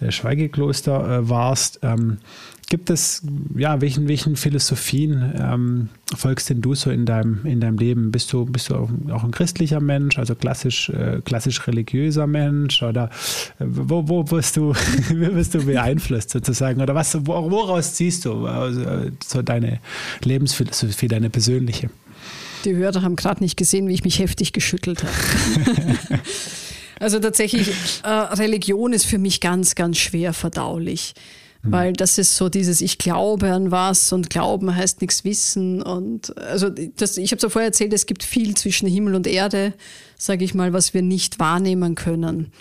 äh, 0.00 0.10
Schweigekloster 0.10 1.18
äh, 1.18 1.28
warst. 1.28 1.80
Ähm, 1.82 2.18
gibt 2.68 2.90
es, 2.90 3.22
ja, 3.56 3.80
welchen, 3.80 4.08
welchen 4.08 4.36
Philosophien 4.36 5.32
ähm, 5.40 5.88
folgst 6.14 6.50
denn 6.50 6.60
du 6.60 6.74
so 6.74 6.90
in 6.90 7.06
deinem, 7.06 7.44
in 7.46 7.60
deinem 7.60 7.78
Leben? 7.78 8.10
Bist 8.10 8.32
du, 8.32 8.44
bist 8.44 8.70
du 8.70 8.76
auch, 8.76 9.24
ein 9.24 9.30
christlicher 9.30 9.80
Mensch, 9.80 10.18
also 10.18 10.34
klassisch, 10.34 10.90
äh, 10.90 11.22
klassisch 11.24 11.66
religiöser 11.66 12.26
Mensch? 12.26 12.82
Oder 12.82 13.10
äh, 13.58 13.64
wo, 13.66 14.08
wo 14.08 14.30
wirst 14.30 14.58
du, 14.58 14.74
wirst 15.10 15.54
du 15.54 15.64
beeinflusst 15.64 16.30
sozusagen? 16.30 16.80
Oder 16.82 16.94
was, 16.94 17.16
woraus 17.26 17.94
ziehst 17.94 18.26
du 18.26 18.46
also, 18.46 18.84
so 19.26 19.40
deine 19.40 19.80
Lebensphilosophie, 20.22 21.08
deine 21.08 21.30
persönliche? 21.30 21.88
Die 22.64 22.74
Hörer 22.74 23.02
haben 23.02 23.16
gerade 23.16 23.42
nicht 23.42 23.56
gesehen, 23.56 23.88
wie 23.88 23.94
ich 23.94 24.04
mich 24.04 24.18
heftig 24.18 24.52
geschüttelt 24.52 25.04
habe. 25.04 25.94
also 27.00 27.18
tatsächlich, 27.18 27.70
äh, 28.02 28.08
Religion 28.08 28.92
ist 28.92 29.06
für 29.06 29.18
mich 29.18 29.40
ganz, 29.40 29.74
ganz 29.74 29.96
schwer 29.96 30.34
verdaulich. 30.34 31.14
Mhm. 31.62 31.72
Weil 31.72 31.92
das 31.92 32.18
ist 32.18 32.36
so 32.36 32.48
dieses, 32.48 32.80
ich 32.80 32.98
glaube 32.98 33.52
an 33.52 33.70
was 33.70 34.12
und 34.12 34.30
Glauben 34.30 34.74
heißt 34.74 35.00
nichts 35.00 35.24
wissen. 35.24 35.82
Und 35.82 36.36
also 36.38 36.68
das, 36.68 37.16
ich 37.16 37.30
habe 37.30 37.36
es 37.36 37.42
ja 37.42 37.48
vorher 37.48 37.68
erzählt, 37.68 37.92
es 37.92 38.06
gibt 38.06 38.22
viel 38.22 38.56
zwischen 38.56 38.88
Himmel 38.88 39.14
und 39.14 39.26
Erde, 39.26 39.74
sage 40.16 40.44
ich 40.44 40.54
mal, 40.54 40.72
was 40.72 40.94
wir 40.94 41.02
nicht 41.02 41.38
wahrnehmen 41.38 41.94
können. 41.94 42.52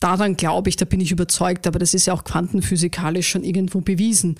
Daran 0.00 0.36
glaube 0.36 0.70
ich, 0.70 0.76
da 0.76 0.86
bin 0.86 1.00
ich 1.00 1.12
überzeugt, 1.12 1.66
aber 1.66 1.78
das 1.78 1.92
ist 1.92 2.06
ja 2.06 2.14
auch 2.14 2.24
quantenphysikalisch 2.24 3.28
schon 3.28 3.44
irgendwo 3.44 3.80
bewiesen. 3.80 4.38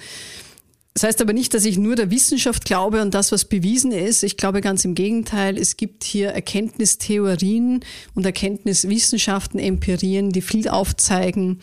Das 0.95 1.05
heißt 1.05 1.21
aber 1.21 1.33
nicht, 1.33 1.55
dass 1.55 1.65
ich 1.65 1.79
nur 1.79 1.95
der 1.95 2.11
Wissenschaft 2.11 2.65
glaube 2.65 3.01
und 3.01 3.15
das, 3.15 3.31
was 3.31 3.45
bewiesen 3.45 3.93
ist. 3.93 4.25
Ich 4.25 4.37
glaube 4.37 4.61
ganz 4.61 4.85
im 4.85 4.95
Gegenteil, 4.95 5.57
es 5.57 5.77
gibt 5.77 6.03
hier 6.03 6.31
Erkenntnistheorien 6.31 7.81
und 8.15 8.27
Erkenntniswissenschaften, 8.27 9.61
Empirien, 9.61 10.31
die 10.31 10.43
viel 10.43 10.69
aufzeigen, 10.69 11.61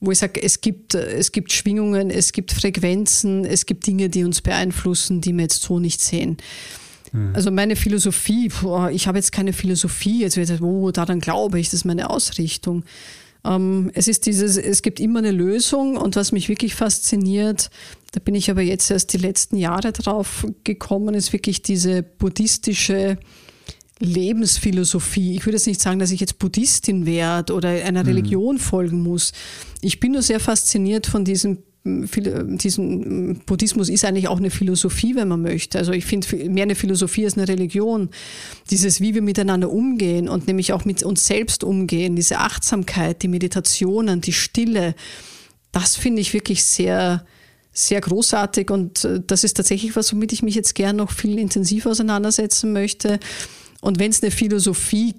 wo 0.00 0.10
ich 0.10 0.18
sage, 0.18 0.42
es 0.42 0.60
gibt, 0.60 0.94
es 0.94 1.32
gibt 1.32 1.52
Schwingungen, 1.52 2.10
es 2.10 2.32
gibt 2.32 2.52
Frequenzen, 2.52 3.44
es 3.44 3.66
gibt 3.66 3.86
Dinge, 3.86 4.08
die 4.08 4.24
uns 4.24 4.42
beeinflussen, 4.42 5.20
die 5.20 5.32
wir 5.32 5.42
jetzt 5.42 5.62
so 5.62 5.78
nicht 5.78 6.00
sehen. 6.00 6.36
Hm. 7.12 7.30
Also 7.34 7.50
meine 7.50 7.76
Philosophie, 7.76 8.50
ich 8.92 9.06
habe 9.06 9.18
jetzt 9.18 9.32
keine 9.32 9.52
Philosophie, 9.52 10.20
jetzt 10.20 10.36
wird 10.36 10.60
oh, 10.60 10.90
daran 10.90 11.20
glaube 11.20 11.58
ich, 11.58 11.68
das 11.68 11.74
ist 11.74 11.84
meine 11.84 12.10
Ausrichtung. 12.10 12.84
Ähm, 13.44 13.90
es 13.94 14.08
ist 14.08 14.26
dieses, 14.26 14.56
es 14.56 14.82
gibt 14.82 15.00
immer 15.00 15.20
eine 15.20 15.30
Lösung 15.30 15.96
und 15.96 16.16
was 16.16 16.32
mich 16.32 16.48
wirklich 16.48 16.74
fasziniert, 16.74 17.70
da 18.12 18.20
bin 18.20 18.34
ich 18.34 18.50
aber 18.50 18.62
jetzt 18.62 18.90
erst 18.90 19.12
die 19.12 19.18
letzten 19.18 19.56
Jahre 19.56 19.92
drauf 19.92 20.46
gekommen, 20.64 21.14
ist 21.14 21.32
wirklich 21.32 21.62
diese 21.62 22.02
buddhistische 22.02 23.18
Lebensphilosophie. 23.98 25.36
Ich 25.36 25.46
würde 25.46 25.56
jetzt 25.56 25.66
nicht 25.66 25.80
sagen, 25.80 25.98
dass 25.98 26.10
ich 26.10 26.20
jetzt 26.20 26.38
Buddhistin 26.38 27.06
werde 27.06 27.54
oder 27.54 27.68
einer 27.68 28.02
mhm. 28.02 28.08
Religion 28.08 28.58
folgen 28.58 29.02
muss. 29.02 29.32
Ich 29.80 30.00
bin 30.00 30.12
nur 30.12 30.22
sehr 30.22 30.40
fasziniert 30.40 31.06
von 31.06 31.24
diesem 31.24 31.58
diesem 31.86 33.40
Buddhismus 33.46 33.88
ist 33.88 34.04
eigentlich 34.04 34.28
auch 34.28 34.38
eine 34.38 34.50
Philosophie, 34.50 35.14
wenn 35.14 35.28
man 35.28 35.42
möchte. 35.42 35.78
Also 35.78 35.92
ich 35.92 36.04
finde 36.04 36.48
mehr 36.48 36.64
eine 36.64 36.74
Philosophie 36.74 37.24
als 37.24 37.36
eine 37.36 37.46
Religion. 37.46 38.10
Dieses, 38.70 39.00
wie 39.00 39.14
wir 39.14 39.22
miteinander 39.22 39.70
umgehen 39.70 40.28
und 40.28 40.48
nämlich 40.48 40.72
auch 40.72 40.84
mit 40.84 41.04
uns 41.04 41.26
selbst 41.26 41.62
umgehen, 41.62 42.16
diese 42.16 42.38
Achtsamkeit, 42.38 43.22
die 43.22 43.28
Meditationen, 43.28 44.20
die 44.20 44.32
Stille, 44.32 44.94
das 45.70 45.94
finde 45.94 46.22
ich 46.22 46.34
wirklich 46.34 46.64
sehr, 46.64 47.24
sehr 47.72 48.00
großartig 48.00 48.70
und 48.70 49.04
äh, 49.04 49.20
das 49.24 49.44
ist 49.44 49.56
tatsächlich 49.56 49.94
was, 49.94 50.12
womit 50.12 50.32
ich 50.32 50.42
mich 50.42 50.54
jetzt 50.54 50.74
gern 50.74 50.96
noch 50.96 51.12
viel 51.12 51.38
intensiver 51.38 51.90
auseinandersetzen 51.90 52.72
möchte. 52.72 53.20
Und 53.86 54.00
wenn 54.00 54.10
es 54.10 54.20
eine 54.20 54.32
Philosophie 54.32 55.14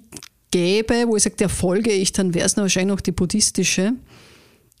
gäbe, 0.50 1.04
wo 1.06 1.16
ich 1.16 1.22
sage, 1.22 1.36
der 1.36 1.48
folge 1.48 1.90
ich, 1.90 2.12
dann 2.12 2.34
wäre 2.34 2.44
es 2.44 2.54
wahrscheinlich 2.58 2.94
noch 2.94 3.00
die 3.00 3.12
buddhistische, 3.12 3.94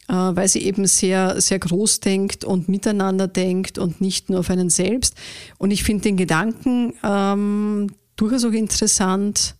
äh, 0.08 0.12
weil 0.12 0.46
sie 0.46 0.62
eben 0.62 0.86
sehr, 0.86 1.40
sehr 1.40 1.58
groß 1.58 2.00
denkt 2.00 2.44
und 2.44 2.68
miteinander 2.68 3.28
denkt 3.28 3.78
und 3.78 4.02
nicht 4.02 4.28
nur 4.28 4.40
auf 4.40 4.50
einen 4.50 4.68
selbst. 4.68 5.14
Und 5.56 5.70
ich 5.70 5.84
finde 5.84 6.02
den 6.02 6.18
Gedanken 6.18 6.92
ähm, 7.02 7.86
durchaus 8.16 8.44
auch 8.44 8.52
interessant, 8.52 9.54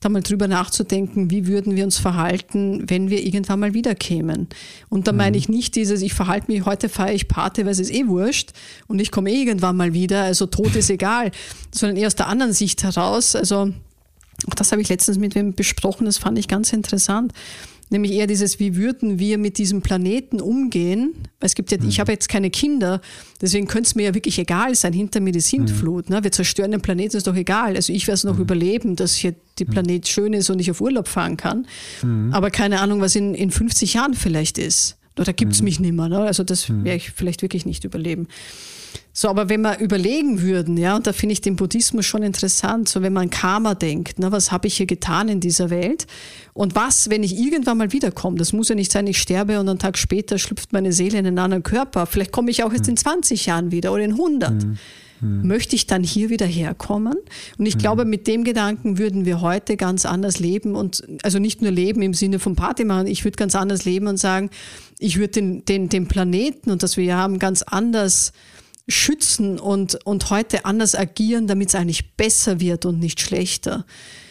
da 0.00 0.08
mal 0.08 0.22
drüber 0.22 0.48
nachzudenken, 0.48 1.30
wie 1.30 1.46
würden 1.46 1.76
wir 1.76 1.84
uns 1.84 1.98
verhalten, 1.98 2.88
wenn 2.88 3.10
wir 3.10 3.22
irgendwann 3.22 3.60
mal 3.60 3.74
wiederkämen. 3.74 4.48
Und 4.88 5.06
da 5.06 5.12
mhm. 5.12 5.18
meine 5.18 5.36
ich 5.36 5.50
nicht 5.50 5.76
dieses, 5.76 6.00
ich 6.00 6.14
verhalte 6.14 6.50
mich, 6.50 6.64
heute 6.64 6.88
feiere 6.88 7.14
ich 7.14 7.28
Party, 7.28 7.64
weil 7.66 7.72
es 7.72 7.78
ist 7.78 7.92
eh 7.92 8.06
wurscht 8.06 8.52
und 8.88 8.98
ich 8.98 9.10
komme 9.10 9.30
eh 9.30 9.42
irgendwann 9.42 9.76
mal 9.76 9.92
wieder, 9.92 10.22
also 10.22 10.46
Tod 10.46 10.74
ist 10.74 10.88
egal, 10.88 11.30
sondern 11.74 11.98
eher 11.98 12.06
aus 12.06 12.14
der 12.14 12.28
anderen 12.28 12.54
Sicht 12.54 12.82
heraus. 12.82 13.36
Also 13.36 13.72
auch 14.48 14.54
das 14.54 14.72
habe 14.72 14.80
ich 14.80 14.88
letztens 14.88 15.18
mit 15.18 15.34
wem 15.34 15.54
besprochen, 15.54 16.06
das 16.06 16.16
fand 16.16 16.38
ich 16.38 16.48
ganz 16.48 16.72
interessant 16.72 17.34
nämlich 17.90 18.12
eher 18.12 18.26
dieses, 18.26 18.58
wie 18.58 18.76
würden 18.76 19.18
wir 19.18 19.36
mit 19.36 19.58
diesem 19.58 19.82
Planeten 19.82 20.40
umgehen? 20.40 21.14
Weil 21.40 21.46
es 21.46 21.54
gibt 21.54 21.72
ja, 21.72 21.78
mhm. 21.78 21.88
ich 21.88 22.00
habe 22.00 22.12
jetzt 22.12 22.28
keine 22.28 22.50
Kinder, 22.50 23.00
deswegen 23.40 23.66
könnte 23.66 23.88
es 23.88 23.94
mir 23.94 24.04
ja 24.04 24.14
wirklich 24.14 24.38
egal 24.38 24.74
sein, 24.74 24.92
hinter 24.92 25.20
mir 25.20 25.32
die 25.32 25.40
Sintflut. 25.40 26.08
Mhm. 26.08 26.16
Ne? 26.16 26.24
Wir 26.24 26.32
zerstören 26.32 26.70
den 26.70 26.80
Planeten, 26.80 27.16
ist 27.16 27.26
doch 27.26 27.34
egal. 27.34 27.76
Also 27.76 27.92
ich 27.92 28.06
werde 28.06 28.14
es 28.14 28.24
noch 28.24 28.36
mhm. 28.36 28.42
überleben, 28.42 28.96
dass 28.96 29.14
hier 29.16 29.34
die 29.60 29.66
mhm. 29.66 29.70
Planet 29.70 30.08
schön 30.08 30.32
ist 30.32 30.50
und 30.50 30.58
ich 30.58 30.70
auf 30.70 30.80
Urlaub 30.80 31.06
fahren 31.06 31.36
kann. 31.36 31.66
Mhm. 32.02 32.32
Aber 32.32 32.50
keine 32.50 32.80
Ahnung, 32.80 33.00
was 33.00 33.14
in, 33.14 33.34
in 33.34 33.50
50 33.50 33.94
Jahren 33.94 34.14
vielleicht 34.14 34.58
ist. 34.58 34.96
Oder 35.18 35.32
gibt 35.32 35.52
es 35.52 35.60
mhm. 35.60 35.64
mich 35.66 35.80
nicht 35.80 35.92
mehr. 35.92 36.08
Ne? 36.08 36.20
Also 36.20 36.44
das 36.44 36.68
werde 36.68 36.96
ich 36.96 37.10
vielleicht 37.10 37.42
wirklich 37.42 37.66
nicht 37.66 37.84
überleben. 37.84 38.26
So, 39.12 39.28
aber 39.28 39.48
wenn 39.48 39.60
wir 39.62 39.78
überlegen 39.80 40.40
würden, 40.40 40.76
ja, 40.76 40.96
und 40.96 41.06
da 41.06 41.12
finde 41.12 41.32
ich 41.32 41.40
den 41.40 41.56
Buddhismus 41.56 42.06
schon 42.06 42.22
interessant, 42.22 42.88
so 42.88 43.02
wenn 43.02 43.12
man 43.12 43.28
Karma 43.28 43.74
denkt, 43.74 44.18
ne, 44.18 44.30
was 44.30 44.52
habe 44.52 44.68
ich 44.68 44.76
hier 44.76 44.86
getan 44.86 45.28
in 45.28 45.40
dieser 45.40 45.68
Welt 45.68 46.06
und 46.54 46.76
was, 46.76 47.10
wenn 47.10 47.24
ich 47.24 47.36
irgendwann 47.36 47.78
mal 47.78 47.92
wiederkomme, 47.92 48.38
das 48.38 48.52
muss 48.52 48.68
ja 48.68 48.76
nicht 48.76 48.92
sein, 48.92 49.06
ich 49.06 49.20
sterbe 49.20 49.58
und 49.58 49.68
einen 49.68 49.78
Tag 49.80 49.98
später 49.98 50.38
schlüpft 50.38 50.72
meine 50.72 50.92
Seele 50.92 51.18
in 51.18 51.26
einen 51.26 51.38
anderen 51.38 51.64
Körper, 51.64 52.06
vielleicht 52.06 52.30
komme 52.30 52.50
ich 52.50 52.62
auch 52.62 52.72
jetzt 52.72 52.88
in 52.88 52.96
20 52.96 53.40
hm. 53.40 53.48
Jahren 53.48 53.70
wieder 53.72 53.92
oder 53.92 54.04
in 54.04 54.12
100. 54.12 54.52
Mhm. 54.52 54.78
Hm. 55.20 55.46
Möchte 55.46 55.76
ich 55.76 55.86
dann 55.86 56.02
hier 56.02 56.30
wieder 56.30 56.46
herkommen? 56.46 57.16
Und 57.58 57.66
ich 57.66 57.76
mhm. 57.76 57.80
glaube, 57.80 58.04
mit 58.04 58.26
dem 58.26 58.44
Gedanken 58.44 58.98
würden 58.98 59.24
wir 59.24 59.40
heute 59.40 59.76
ganz 59.76 60.06
anders 60.06 60.38
leben 60.38 60.74
und 60.74 61.02
also 61.22 61.38
nicht 61.38 61.62
nur 61.62 61.70
leben 61.70 62.02
im 62.02 62.14
Sinne 62.14 62.38
von 62.38 62.56
Party 62.56 62.84
machen, 62.84 63.06
ich 63.06 63.24
würde 63.24 63.36
ganz 63.36 63.54
anders 63.54 63.84
leben 63.84 64.06
und 64.06 64.16
sagen, 64.16 64.50
ich 64.98 65.18
würde 65.18 65.32
den, 65.32 65.64
den, 65.64 65.88
den 65.88 66.08
Planeten 66.08 66.70
und 66.70 66.82
das 66.82 66.96
wir 66.96 67.04
hier 67.04 67.16
haben 67.16 67.38
ganz 67.38 67.62
anders 67.62 68.32
schützen 68.88 69.58
und, 69.58 70.04
und 70.04 70.30
heute 70.30 70.64
anders 70.64 70.94
agieren, 70.94 71.46
damit 71.46 71.68
es 71.68 71.74
eigentlich 71.74 72.16
besser 72.16 72.60
wird 72.60 72.84
und 72.84 72.98
nicht 72.98 73.20
schlechter. 73.20 73.86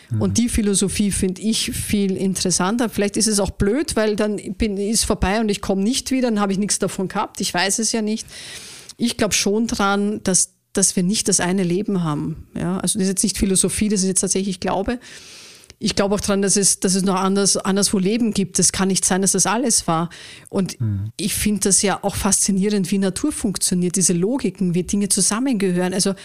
Mhm. 0.09 0.21
Und 0.21 0.37
die 0.37 0.49
Philosophie 0.49 1.11
finde 1.11 1.41
ich 1.41 1.71
viel 1.71 2.15
interessanter. 2.17 2.89
Vielleicht 2.89 3.17
ist 3.17 3.27
es 3.27 3.39
auch 3.39 3.51
blöd, 3.51 3.95
weil 3.95 4.15
dann 4.15 4.37
bin, 4.57 4.77
ist 4.77 5.05
vorbei 5.05 5.39
und 5.39 5.49
ich 5.49 5.61
komme 5.61 5.81
nicht 5.83 6.11
wieder, 6.11 6.29
dann 6.29 6.39
habe 6.39 6.51
ich 6.51 6.57
nichts 6.57 6.79
davon 6.79 7.07
gehabt. 7.07 7.41
Ich 7.41 7.53
weiß 7.53 7.79
es 7.79 7.91
ja 7.91 8.01
nicht. 8.01 8.27
Ich 8.97 9.17
glaube 9.17 9.33
schon 9.33 9.67
dran, 9.67 10.21
dass 10.23 10.55
dass 10.79 10.95
wir 10.95 11.03
nicht 11.03 11.27
das 11.27 11.39
eine 11.39 11.63
Leben 11.63 12.03
haben. 12.03 12.47
Ja, 12.55 12.77
also 12.77 12.97
das 12.97 13.03
ist 13.03 13.09
jetzt 13.09 13.23
nicht 13.23 13.37
Philosophie, 13.37 13.89
das 13.89 14.01
ist 14.01 14.07
jetzt 14.07 14.21
tatsächlich 14.21 14.59
Glaube. 14.59 14.99
Ich 15.81 15.95
glaube 15.95 16.15
auch 16.15 16.19
daran, 16.19 16.41
dass 16.41 16.57
es, 16.57 16.81
dass 16.81 16.95
es 16.95 17.03
noch 17.03 17.15
anders, 17.15 17.55
anderswo 17.55 17.99
Leben 17.99 18.33
gibt. 18.33 18.59
Es 18.59 18.73
kann 18.73 18.89
nicht 18.89 19.05
sein, 19.05 19.21
dass 19.21 19.31
das 19.31 19.45
alles 19.45 19.87
war. 19.87 20.09
Und 20.49 20.79
mhm. 20.81 21.11
ich 21.15 21.33
finde 21.35 21.61
das 21.61 21.81
ja 21.81 21.99
auch 22.03 22.15
faszinierend, 22.15 22.91
wie 22.91 22.97
Natur 22.97 23.31
funktioniert, 23.31 23.95
diese 23.95 24.11
Logiken, 24.11 24.73
wie 24.73 24.83
Dinge 24.83 25.07
zusammengehören. 25.07 25.93
Also 25.93 26.15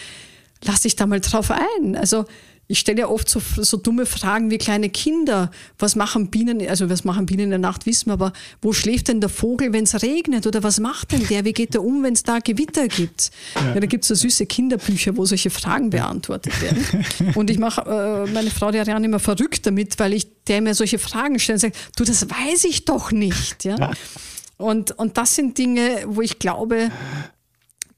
lass 0.63 0.81
dich 0.81 0.97
da 0.97 1.05
mal 1.05 1.21
drauf 1.21 1.51
ein. 1.51 1.95
Also 1.95 2.25
ich 2.67 2.79
stelle 2.79 3.01
ja 3.01 3.07
oft 3.07 3.29
so, 3.29 3.39
so 3.39 3.77
dumme 3.77 4.05
Fragen 4.05 4.49
wie 4.49 4.57
kleine 4.57 4.89
Kinder. 4.89 5.51
Was 5.77 5.95
machen 5.95 6.29
Bienen, 6.31 6.67
also 6.67 6.89
was 6.89 7.03
machen 7.03 7.25
Bienen 7.25 7.43
in 7.43 7.49
der 7.51 7.59
Nacht, 7.59 7.85
wissen 7.85 8.07
wir, 8.07 8.13
aber 8.13 8.33
wo 8.61 8.73
schläft 8.73 9.07
denn 9.07 9.21
der 9.21 9.29
Vogel, 9.29 9.71
wenn 9.71 9.83
es 9.83 10.01
regnet? 10.01 10.47
Oder 10.47 10.63
was 10.63 10.79
macht 10.79 11.11
denn 11.11 11.27
der? 11.27 11.45
Wie 11.45 11.53
geht 11.53 11.75
der 11.75 11.83
um, 11.83 12.03
wenn 12.03 12.13
es 12.13 12.23
da 12.23 12.39
Gewitter 12.39 12.87
gibt? 12.87 13.31
Ja. 13.55 13.75
ja 13.75 13.79
da 13.79 13.85
gibt 13.85 14.03
es 14.03 14.07
so 14.07 14.15
süße 14.15 14.45
Kinderbücher, 14.47 15.15
wo 15.15 15.25
solche 15.25 15.51
Fragen 15.51 15.91
beantwortet 15.91 16.59
werden. 16.61 17.05
Und 17.35 17.49
ich 17.49 17.59
mache 17.59 17.81
äh, 17.81 18.31
meine 18.31 18.49
Frau, 18.49 18.71
die 18.71 18.79
Ariane, 18.79 19.05
immer 19.05 19.19
verrückt 19.19 19.65
damit, 19.67 19.99
weil 19.99 20.13
ich 20.13 20.27
der 20.47 20.61
mir 20.61 20.75
solche 20.75 20.99
Fragen 20.99 21.39
stelle 21.39 21.55
und 21.55 21.59
sage, 21.59 21.73
du, 21.95 22.03
das 22.03 22.29
weiß 22.29 22.65
ich 22.65 22.85
doch 22.85 23.11
nicht. 23.11 23.65
Ja? 23.65 23.91
Und, 24.57 24.97
und 24.97 25.17
das 25.17 25.35
sind 25.35 25.57
Dinge, 25.57 26.05
wo 26.07 26.21
ich 26.21 26.39
glaube, 26.39 26.89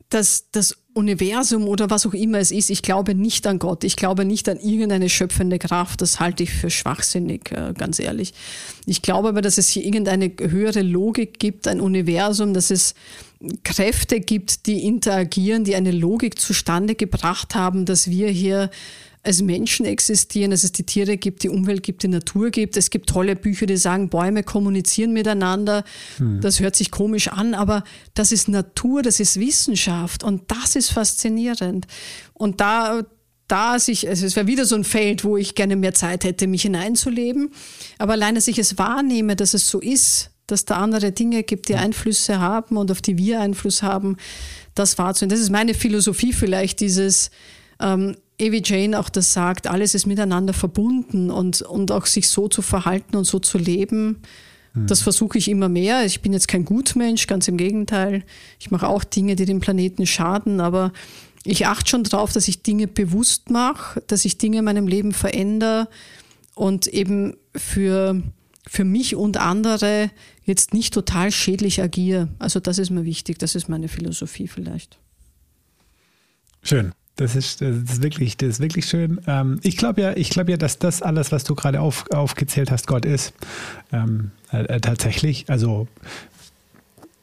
dass 0.09 0.49
das 0.51 0.75
Universum 0.97 1.67
oder 1.67 1.89
was 1.89 2.05
auch 2.05 2.13
immer 2.13 2.39
es 2.39 2.51
ist, 2.51 2.69
ich 2.69 2.81
glaube 2.81 3.15
nicht 3.15 3.45
an 3.47 3.59
Gott, 3.59 3.83
ich 3.83 3.95
glaube 3.95 4.25
nicht 4.25 4.49
an 4.49 4.59
irgendeine 4.59 5.09
schöpfende 5.09 5.59
Kraft, 5.59 6.01
das 6.01 6.19
halte 6.19 6.43
ich 6.43 6.51
für 6.51 6.69
schwachsinnig, 6.69 7.51
äh, 7.51 7.73
ganz 7.77 7.99
ehrlich. 7.99 8.33
Ich 8.85 9.01
glaube 9.01 9.29
aber, 9.29 9.41
dass 9.41 9.57
es 9.57 9.69
hier 9.69 9.85
irgendeine 9.85 10.31
höhere 10.39 10.81
Logik 10.81 11.39
gibt, 11.39 11.67
ein 11.67 11.79
Universum, 11.79 12.53
dass 12.53 12.71
es 12.71 12.95
Kräfte 13.63 14.19
gibt, 14.19 14.65
die 14.65 14.83
interagieren, 14.85 15.63
die 15.63 15.75
eine 15.75 15.91
Logik 15.91 16.39
zustande 16.39 16.95
gebracht 16.95 17.53
haben, 17.53 17.85
dass 17.85 18.09
wir 18.09 18.29
hier 18.29 18.71
als 19.23 19.41
Menschen 19.41 19.85
existieren, 19.85 20.51
dass 20.51 20.63
es 20.63 20.71
die 20.71 20.83
Tiere 20.83 21.17
gibt, 21.17 21.43
die 21.43 21.49
Umwelt 21.49 21.83
gibt, 21.83 22.03
die 22.03 22.07
Natur 22.07 22.49
gibt. 22.49 22.77
Es 22.77 22.89
gibt 22.89 23.09
tolle 23.09 23.35
Bücher, 23.35 23.65
die 23.65 23.77
sagen, 23.77 24.09
Bäume 24.09 24.43
kommunizieren 24.43 25.11
miteinander. 25.11 25.83
Hm. 26.17 26.39
Das 26.41 26.59
hört 26.59 26.75
sich 26.75 26.91
komisch 26.91 27.27
an, 27.27 27.53
aber 27.53 27.83
das 28.13 28.31
ist 28.31 28.47
Natur, 28.47 29.01
das 29.01 29.19
ist 29.19 29.39
Wissenschaft 29.39 30.23
und 30.23 30.43
das 30.47 30.75
ist 30.75 30.91
faszinierend. 30.91 31.87
Und 32.33 32.61
da, 32.61 33.01
da 33.47 33.79
sich, 33.79 34.07
also 34.07 34.25
es 34.25 34.35
wäre 34.35 34.47
wieder 34.47 34.65
so 34.65 34.75
ein 34.75 34.83
Feld, 34.83 35.23
wo 35.23 35.35
ich 35.35 35.55
gerne 35.55 35.75
mehr 35.75 35.93
Zeit 35.93 36.23
hätte, 36.23 36.47
mich 36.47 36.61
hineinzuleben. 36.61 37.49
Aber 37.97 38.13
allein, 38.13 38.35
dass 38.35 38.47
ich 38.47 38.59
es 38.59 38.77
wahrnehme, 38.77 39.35
dass 39.35 39.53
es 39.53 39.69
so 39.69 39.79
ist, 39.79 40.31
dass 40.47 40.63
da 40.63 40.77
andere 40.77 41.11
Dinge 41.11 41.43
gibt, 41.43 41.67
die 41.67 41.75
Einflüsse 41.75 42.39
haben 42.39 42.77
und 42.77 42.89
auf 42.91 43.01
die 43.01 43.17
wir 43.17 43.41
Einfluss 43.41 43.83
haben, 43.83 44.15
das 44.75 44.97
wahrzunehmen. 44.97 45.31
Das 45.31 45.41
ist 45.41 45.51
meine 45.51 45.73
Philosophie 45.73 46.31
vielleicht, 46.31 46.79
dieses, 46.79 47.31
ähm, 47.81 48.15
Evie 48.39 48.61
Jane 48.63 48.99
auch 48.99 49.09
das 49.09 49.33
sagt, 49.33 49.67
alles 49.67 49.95
ist 49.95 50.05
miteinander 50.05 50.53
verbunden 50.53 51.31
und, 51.31 51.63
und 51.63 51.91
auch 51.91 52.05
sich 52.05 52.29
so 52.29 52.47
zu 52.47 52.61
verhalten 52.61 53.15
und 53.15 53.23
so 53.23 53.39
zu 53.39 53.57
leben, 53.57 54.21
mhm. 54.73 54.85
das 54.85 55.01
versuche 55.01 55.39
ich 55.39 55.49
immer 55.49 55.69
mehr. 55.69 56.05
Ich 56.05 56.21
bin 56.21 56.33
jetzt 56.33 56.47
kein 56.47 56.63
Gutmensch, 56.63 57.25
ganz 57.25 57.47
im 57.47 57.57
Gegenteil. 57.57 58.23
Ich 58.59 58.69
mache 58.69 58.87
auch 58.87 59.03
Dinge, 59.03 59.35
die 59.35 59.45
dem 59.45 59.59
Planeten 59.59 60.05
schaden, 60.05 60.61
aber 60.61 60.93
ich 61.43 61.65
achte 61.65 61.89
schon 61.89 62.03
darauf, 62.03 62.31
dass 62.31 62.47
ich 62.47 62.61
Dinge 62.61 62.87
bewusst 62.87 63.49
mache, 63.49 64.01
dass 64.05 64.25
ich 64.25 64.37
Dinge 64.37 64.59
in 64.59 64.65
meinem 64.65 64.87
Leben 64.87 65.13
verändere 65.13 65.87
und 66.53 66.87
eben 66.87 67.37
für, 67.55 68.21
für 68.67 68.83
mich 68.83 69.15
und 69.15 69.37
andere 69.37 70.11
jetzt 70.43 70.73
nicht 70.73 70.93
total 70.93 71.31
schädlich 71.31 71.81
agiere. 71.81 72.27
Also 72.37 72.59
das 72.59 72.77
ist 72.77 72.91
mir 72.91 73.05
wichtig, 73.05 73.39
das 73.39 73.55
ist 73.55 73.67
meine 73.67 73.87
Philosophie 73.87 74.47
vielleicht. 74.47 74.99
Schön. 76.61 76.93
Das 77.17 77.35
ist, 77.35 77.61
das 77.61 77.75
ist 77.75 78.01
wirklich, 78.03 78.37
das 78.37 78.49
ist 78.49 78.59
wirklich 78.59 78.85
schön. 78.85 79.19
Ähm, 79.27 79.59
ich 79.63 79.75
glaube 79.75 80.01
ja, 80.01 80.15
ich 80.15 80.29
glaube 80.29 80.51
ja, 80.51 80.57
dass 80.57 80.77
das 80.77 81.01
alles, 81.01 81.31
was 81.31 81.43
du 81.43 81.55
gerade 81.55 81.81
auf, 81.81 82.05
aufgezählt 82.11 82.71
hast, 82.71 82.85
Gott 82.87 83.05
ist. 83.05 83.33
Ähm, 83.91 84.31
äh, 84.51 84.63
äh 84.63 84.79
tatsächlich. 84.79 85.49
Also 85.49 85.87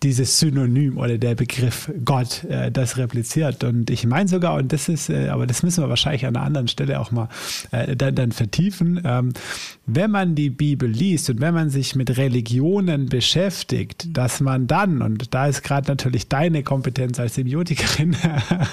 dieses 0.05 0.39
Synonym 0.39 0.98
oder 0.98 1.18
der 1.18 1.35
Begriff 1.35 1.90
Gott 2.05 2.44
äh, 2.44 2.70
das 2.70 2.98
repliziert. 2.98 3.64
Und 3.64 3.90
ich 3.90 4.06
meine 4.06 4.28
sogar, 4.28 4.55
und 4.55 4.72
das 4.72 4.89
ist, 4.89 5.09
äh, 5.09 5.28
aber 5.28 5.47
das 5.47 5.62
müssen 5.62 5.82
wir 5.82 5.89
wahrscheinlich 5.89 6.26
an 6.26 6.36
einer 6.36 6.44
anderen 6.44 6.68
Stelle 6.68 7.01
auch 7.01 7.10
mal 7.10 7.28
äh, 7.72 7.97
dann, 7.97 8.14
dann, 8.14 8.32
vertiefen, 8.32 9.01
ähm, 9.05 9.32
wenn 9.86 10.10
man 10.10 10.35
die 10.35 10.51
Bibel 10.51 10.89
liest 10.89 11.31
und 11.31 11.40
wenn 11.40 11.55
man 11.55 11.70
sich 11.70 11.97
mit 11.97 12.16
Religionen 12.16 13.06
beschäftigt, 13.06 14.16
dass 14.16 14.40
man 14.40 14.66
dann, 14.66 15.01
und 15.02 15.32
da 15.35 15.47
ist 15.47 15.62
gerade 15.62 15.89
natürlich 15.89 16.28
deine 16.28 16.62
Kompetenz 16.62 17.18
als 17.18 17.35
Semiotikerin 17.36 18.14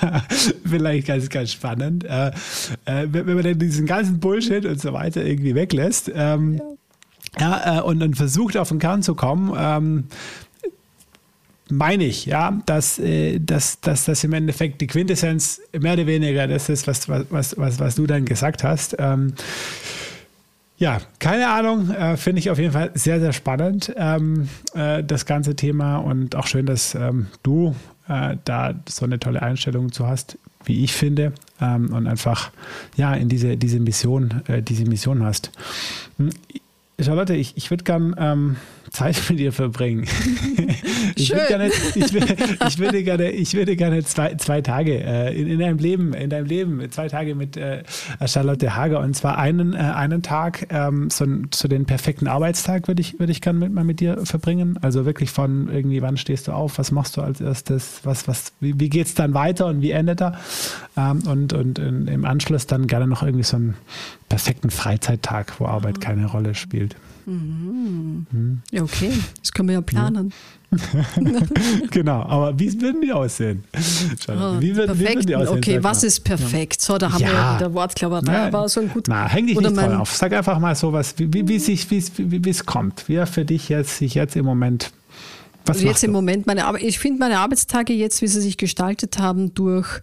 vielleicht 0.66 1.08
ganz, 1.08 1.30
ganz 1.30 1.54
spannend, 1.54 2.04
äh, 2.04 2.32
äh, 2.86 3.08
wenn, 3.10 3.26
man 3.26 3.44
dann 3.44 3.58
diesen 3.58 3.86
ganzen 3.86 4.20
Bullshit 4.20 4.66
und 4.66 4.82
so 4.82 4.92
weiter 4.92 5.24
irgendwie 5.26 5.56
weglässt, 5.56 6.12
ähm, 6.14 6.56
ja. 6.58 6.66
Ja, 7.40 7.78
äh, 7.78 7.82
und 7.82 8.00
dann 8.00 8.14
versucht 8.14 8.58
auf 8.58 8.70
den 8.70 8.80
Kern 8.80 9.04
zu 9.04 9.16
kommen, 9.16 9.54
ähm, 9.58 10.04
meine 11.72 12.04
ich, 12.04 12.26
ja, 12.26 12.60
dass, 12.66 13.00
äh, 13.00 13.40
dass, 13.40 13.80
dass 13.82 14.06
das 14.06 14.24
im 14.24 14.34
Endeffekt 14.34 14.82
die 14.82 14.88
Quintessenz 14.88 15.62
mehr 15.78 15.94
oder 15.94 16.08
weniger 16.08 16.48
das 16.48 16.70
ist, 16.70 16.88
was, 16.88 17.08
was, 17.10 17.58
was, 17.58 17.80
was 17.80 17.96
du 17.96 18.08
dann 18.08 18.26
gesagt 18.26 18.64
hast. 18.64 18.96
Ähm, 19.00 19.34
ja, 20.78 21.00
keine 21.20 21.48
Ahnung, 21.50 21.92
äh, 21.92 22.18
finde 22.18 22.40
ich 22.40 22.50
auf 22.50 22.58
jeden 22.58 22.72
Fall 22.72 22.90
sehr, 22.96 23.20
sehr 23.20 23.34
spannend, 23.34 23.94
ähm, 23.98 24.50
äh, 24.74 25.04
das 25.04 25.26
ganze 25.28 25.56
Thema 25.56 25.98
und 25.98 26.36
auch 26.36 26.48
schön, 26.48 26.66
dass 26.66 26.96
ähm, 26.96 27.28
du 27.44 27.76
äh, 28.08 28.38
da 28.46 28.74
so 28.90 29.06
eine 29.06 29.20
tolle 29.20 29.42
Einstellung 29.44 29.92
zu 29.92 30.08
hast, 30.08 30.40
wie 30.66 30.84
ich 30.84 30.94
finde, 30.94 31.34
ähm, 31.62 31.94
und 31.94 32.08
einfach 32.08 32.52
ja 32.98 33.14
in 33.14 33.30
diese, 33.30 33.58
diese 33.58 33.80
Mission, 33.80 34.42
äh, 34.48 34.64
diese 34.64 34.86
Mission 34.86 35.24
hast. 35.24 35.52
Hm, 36.18 36.32
Charlotte, 37.00 37.36
ich, 37.36 37.58
ich 37.58 37.70
würde 37.70 37.84
gern 37.84 38.16
ähm, 38.18 38.56
Zeit 38.90 39.22
mit 39.30 39.40
dir 39.40 39.54
verbringen. 39.54 40.08
ich, 41.16 41.32
würde 41.32 41.48
gerne, 41.48 41.68
ich, 41.68 41.96
ich, 41.96 42.78
würde 42.80 43.04
gerne, 43.04 43.32
ich 43.32 43.54
würde 43.54 43.76
gerne 43.76 44.04
zwei, 44.04 44.36
zwei 44.36 44.62
Tage 44.62 45.04
äh, 45.04 45.40
in, 45.40 45.48
in 45.48 45.60
deinem 45.60 45.78
Leben, 45.78 46.14
in 46.14 46.30
deinem 46.30 46.46
Leben, 46.46 46.92
zwei 46.92 47.08
Tage 47.08 47.36
mit 47.36 47.58
äh, 47.58 47.84
Charlotte 48.26 48.76
Hager 48.76 49.00
und 49.00 49.16
zwar 49.16 49.38
einen, 49.38 49.74
äh, 49.74 49.78
einen 49.78 50.22
Tag, 50.22 50.68
ähm, 50.70 51.10
so, 51.10 51.26
so 51.54 51.68
den 51.68 51.86
perfekten 51.86 52.28
Arbeitstag 52.28 52.88
würde 52.88 53.02
ich, 53.02 53.20
würde 53.20 53.32
ich 53.32 53.42
gerne 53.42 53.60
mit, 53.60 53.74
mal 53.74 53.84
mit 53.84 54.00
dir 54.00 54.26
verbringen. 54.26 54.78
Also 54.82 55.06
wirklich 55.06 55.32
von 55.32 55.70
irgendwie, 55.72 56.02
wann 56.02 56.18
stehst 56.18 56.48
du 56.48 56.52
auf, 56.52 56.78
was 56.78 56.92
machst 56.92 57.18
du 57.18 57.22
als 57.22 57.42
erstes, 57.42 58.02
was, 58.04 58.28
was, 58.28 58.54
wie, 58.60 58.80
wie 58.80 58.90
geht 58.90 59.08
es 59.08 59.14
dann 59.14 59.34
weiter 59.34 59.68
und 59.68 59.82
wie 59.82 59.92
endet 59.92 60.22
er? 60.22 60.40
Ähm, 60.98 61.24
und, 61.28 61.54
und 61.54 61.80
in, 61.80 62.08
im 62.08 62.26
Anschluss 62.26 62.68
dann 62.68 62.88
gerne 62.88 63.08
noch 63.08 63.24
irgendwie 63.24 63.44
so 63.44 63.58
einen 63.58 63.76
perfekten 64.30 64.70
Freizeittag, 64.70 65.60
wo 65.60 65.66
Arbeit 65.66 65.98
mhm. 65.98 66.02
keine 66.02 66.26
Rolle 66.28 66.56
spielt. 66.56 66.96
Mhm. 67.26 68.26
Mhm. 68.32 68.62
Ja, 68.72 68.84
okay, 68.84 69.12
das 69.40 69.52
können 69.52 69.70
wir 69.70 69.76
ja 69.76 69.82
planen. 69.82 70.34
genau, 71.92 72.22
aber 72.24 72.58
wie 72.58 72.82
würden 72.82 73.02
die 73.02 73.12
aussehen? 73.12 73.66
Oh, 74.30 74.60
wie, 74.60 74.76
würden, 74.76 74.98
wie 74.98 75.06
würden 75.06 75.26
die 75.26 75.36
aussehen? 75.36 75.58
Okay, 75.58 75.84
was 75.84 76.04
ist 76.04 76.22
perfekt? 76.22 76.82
So, 76.82 76.98
da 76.98 77.12
haben 77.12 77.22
ja. 77.22 77.28
wir 77.28 77.56
wieder 77.60 77.74
Wortklauberei, 77.74 78.48
aber 78.48 78.70
so 78.70 78.80
ein 78.80 78.90
gut. 78.90 79.06
Na, 79.10 79.28
häng 79.28 79.48
dich 79.48 79.60
nicht 79.60 79.76
voll 79.76 79.94
auf. 79.96 80.16
Sag 80.16 80.32
einfach 80.32 80.60
mal 80.60 80.76
so 80.76 80.94
was, 80.94 81.14
wie, 81.18 81.34
wie, 81.34 81.48
wie, 81.48 81.60
sich, 81.60 81.90
wie, 81.92 82.50
es 82.50 82.66
kommt. 82.66 83.10
Wie 83.10 83.16
er 83.16 83.28
für 83.28 83.44
dich 83.44 83.68
jetzt, 83.68 83.98
sich 83.98 84.16
jetzt 84.16 84.36
im 84.36 84.46
Moment 84.46 84.92
was 85.66 85.82
jetzt 85.84 86.04
im 86.04 86.12
Moment 86.12 86.48
meine 86.48 86.66
Arbeit, 86.66 86.82
ich 86.82 86.98
finde 86.98 87.20
meine 87.20 87.38
Arbeitstage 87.38 87.94
jetzt, 87.94 88.22
wie 88.22 88.28
sie 88.28 88.42
sich 88.42 88.58
gestaltet 88.58 89.20
haben, 89.20 89.54
durch 89.54 90.02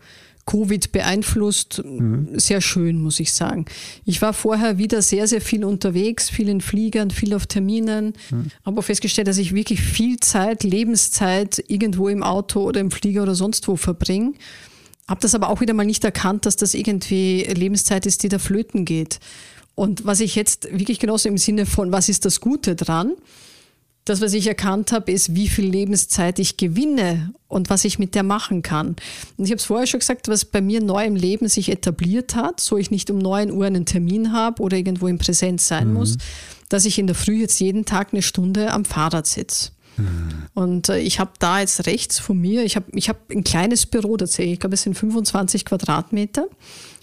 Covid 0.49 0.93
beeinflusst. 0.93 1.83
Mhm. 1.85 2.39
Sehr 2.39 2.63
schön, 2.63 3.03
muss 3.03 3.21
ich 3.21 3.35
sagen. 3.35 3.67
Ich 4.07 4.23
war 4.23 4.33
vorher 4.33 4.79
wieder 4.79 5.03
sehr, 5.03 5.29
sehr 5.29 5.43
viel 5.43 5.63
unterwegs, 5.63 6.31
viel 6.31 6.49
in 6.49 6.63
Fliegern, 6.63 7.11
viel 7.11 7.35
auf 7.35 7.47
Terminen, 7.47 8.15
mhm. 8.31 8.47
aber 8.65 8.83
festgestellt, 8.83 9.29
dass 9.29 9.37
ich 9.37 9.55
wirklich 9.55 9.83
viel 9.83 10.19
Zeit, 10.21 10.65
Lebenszeit 10.65 11.63
irgendwo 11.69 12.09
im 12.09 12.23
Auto 12.23 12.63
oder 12.63 12.81
im 12.81 12.91
Flieger 12.91 13.25
oder 13.25 13.35
sonst 13.35 13.69
wo 13.69 13.77
verbringe. 13.77 14.33
Habe 15.07 15.21
das 15.21 15.35
aber 15.35 15.51
auch 15.51 15.61
wieder 15.61 15.75
mal 15.75 15.85
nicht 15.85 16.05
erkannt, 16.05 16.47
dass 16.47 16.57
das 16.57 16.73
irgendwie 16.73 17.43
Lebenszeit 17.43 18.07
ist, 18.07 18.23
die 18.23 18.31
da 18.31 18.39
flöten 18.39 18.87
geht. 18.87 19.21
Und 19.75 20.07
was 20.07 20.21
ich 20.21 20.35
jetzt 20.35 20.67
wirklich 20.73 20.99
genosse 20.99 21.29
im 21.29 21.37
Sinne 21.37 21.67
von, 21.67 21.93
was 21.93 22.09
ist 22.09 22.25
das 22.25 22.41
Gute 22.41 22.75
dran? 22.75 23.13
Das, 24.09 24.23
was 24.23 24.33
ich 24.33 24.47
erkannt 24.47 24.91
habe, 24.93 25.13
ist, 25.13 25.35
wie 25.35 25.49
viel 25.49 25.67
Lebenszeit 25.67 26.39
ich 26.39 26.57
gewinne 26.57 27.35
und 27.47 27.69
was 27.69 27.85
ich 27.85 27.99
mit 27.99 28.15
der 28.15 28.23
machen 28.23 28.63
kann. 28.63 28.97
Und 29.37 29.45
ich 29.45 29.51
habe 29.51 29.59
es 29.59 29.67
vorher 29.67 29.87
schon 29.87 30.01
gesagt, 30.01 30.29
was 30.29 30.47
bei 30.47 30.63
mir 30.63 30.83
neu 30.83 31.05
im 31.05 31.15
Leben 31.15 31.47
sich 31.47 31.71
etabliert 31.71 32.35
hat, 32.35 32.59
so 32.59 32.79
ich 32.79 32.91
nicht 32.91 33.11
um 33.11 33.19
9 33.19 33.51
Uhr 33.51 33.67
einen 33.67 33.85
Termin 33.85 34.33
habe 34.33 34.63
oder 34.63 34.79
irgendwo 34.79 35.09
in 35.09 35.19
Präsenz 35.19 35.69
sein 35.69 35.89
mhm. 35.89 35.95
muss, 35.95 36.17
dass 36.71 36.87
ich 36.87 36.99
in 36.99 37.07
der 37.07 37.17
Früh 37.17 37.41
jetzt 37.41 37.61
jeden 37.61 37.85
Tag 37.85 38.13
eine 38.13 38.23
Stunde 38.23 38.73
am 38.73 38.87
Fahrrad 38.87 39.27
sitze. 39.27 39.73
Mhm. 39.99 40.47
Und 40.55 40.89
äh, 40.89 40.99
ich 40.99 41.21
habe 41.21 41.33
da 41.39 41.61
jetzt 41.61 41.87
rechts 41.87 42.19
von 42.19 42.39
mir, 42.39 42.65
ich 42.65 42.77
habe 42.77 42.87
ich 42.93 43.09
hab 43.09 43.31
ein 43.31 43.45
kleines 43.45 43.87
Büro 43.87 44.17
tatsächlich, 44.17 44.55
ich 44.55 44.61
glaube 44.61 44.75
es 44.75 44.83
sind 44.83 44.95
25 44.95 45.65
Quadratmeter 45.65 46.47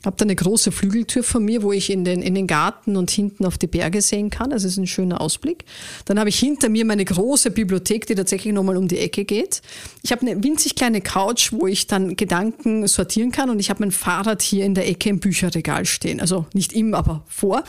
habe 0.06 0.18
da 0.18 0.24
eine 0.24 0.36
große 0.36 0.72
Flügeltür 0.72 1.24
von 1.24 1.44
mir, 1.44 1.64
wo 1.64 1.72
ich 1.72 1.90
in 1.90 2.06
den, 2.06 2.22
in 2.22 2.36
den 2.36 2.48
Garten 2.48 2.96
und 2.96 3.12
hinten 3.12 3.46
auf 3.46 3.58
die 3.58 3.68
Berge 3.68 4.02
sehen 4.02 4.30
kann. 4.30 4.50
Das 4.52 4.64
ist 4.64 4.78
ein 4.78 4.88
schöner 4.88 5.22
Ausblick. 5.22 5.66
Dann 6.06 6.20
habe 6.20 6.30
ich 6.30 6.40
hinter 6.40 6.70
mir 6.70 6.86
meine 6.86 7.06
große 7.06 7.52
Bibliothek, 7.52 8.06
die 8.08 8.16
tatsächlich 8.16 8.54
nochmal 8.54 8.78
um 8.78 8.88
die 8.88 9.00
Ecke 9.00 9.26
geht. 9.26 9.62
Ich 10.04 10.12
habe 10.12 10.22
eine 10.22 10.44
winzig 10.44 10.76
kleine 10.76 11.02
Couch, 11.02 11.52
wo 11.52 11.68
ich 11.68 11.88
dann 11.88 12.16
Gedanken 12.16 12.88
sortieren 12.88 13.32
kann 13.32 13.50
und 13.50 13.60
ich 13.60 13.70
habe 13.70 13.82
mein 13.82 13.92
Fahrrad 13.92 14.42
hier 14.42 14.66
in 14.66 14.76
der 14.76 14.88
Ecke 14.88 15.10
im 15.10 15.20
Bücherregal 15.20 15.86
stehen. 15.86 16.20
Also 16.20 16.46
nicht 16.54 16.74
im, 16.74 16.94
aber 16.94 17.24
vor. 17.28 17.64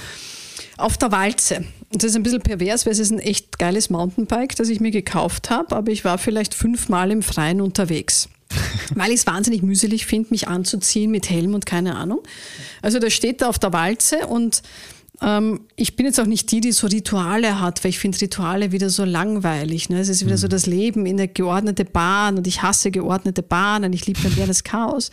Auf 0.76 0.98
der 0.98 1.12
Walze. 1.12 1.64
Das 1.92 2.04
ist 2.04 2.16
ein 2.16 2.22
bisschen 2.22 2.42
pervers, 2.42 2.84
weil 2.84 2.92
es 2.92 2.98
ist 2.98 3.10
ein 3.10 3.18
echt 3.18 3.58
geiles 3.58 3.90
Mountainbike, 3.90 4.56
das 4.56 4.68
ich 4.68 4.80
mir 4.80 4.90
gekauft 4.90 5.50
habe, 5.50 5.74
aber 5.76 5.92
ich 5.92 6.04
war 6.04 6.18
vielleicht 6.18 6.54
fünfmal 6.54 7.10
im 7.10 7.22
Freien 7.22 7.60
unterwegs. 7.60 8.28
weil 8.94 9.10
ich 9.10 9.20
es 9.20 9.26
wahnsinnig 9.26 9.62
mühselig 9.62 10.06
finde, 10.06 10.30
mich 10.30 10.48
anzuziehen 10.48 11.10
mit 11.10 11.30
Helm 11.30 11.54
und 11.54 11.66
keine 11.66 11.96
Ahnung. 11.96 12.20
Also 12.82 12.98
da 12.98 13.10
steht 13.10 13.42
da 13.42 13.48
auf 13.48 13.58
der 13.58 13.72
Walze 13.72 14.26
und 14.26 14.62
ähm, 15.22 15.62
ich 15.76 15.96
bin 15.96 16.06
jetzt 16.06 16.20
auch 16.20 16.26
nicht 16.26 16.50
die, 16.52 16.60
die 16.60 16.72
so 16.72 16.86
Rituale 16.86 17.60
hat, 17.60 17.82
weil 17.82 17.90
ich 17.90 17.98
finde 17.98 18.20
Rituale 18.20 18.72
wieder 18.72 18.90
so 18.90 19.04
langweilig. 19.04 19.88
Ne? 19.88 19.98
Es 20.00 20.08
ist 20.08 20.24
wieder 20.24 20.36
mhm. 20.36 20.40
so 20.40 20.48
das 20.48 20.66
Leben 20.66 21.06
in 21.06 21.16
der 21.16 21.28
geordnete 21.28 21.84
Bahn 21.84 22.36
und 22.36 22.46
ich 22.46 22.62
hasse 22.62 22.90
geordnete 22.90 23.42
Bahnen, 23.42 23.92
ich 23.92 24.06
liebe 24.06 24.20
dann 24.22 24.46
das 24.46 24.64
Chaos. 24.64 25.10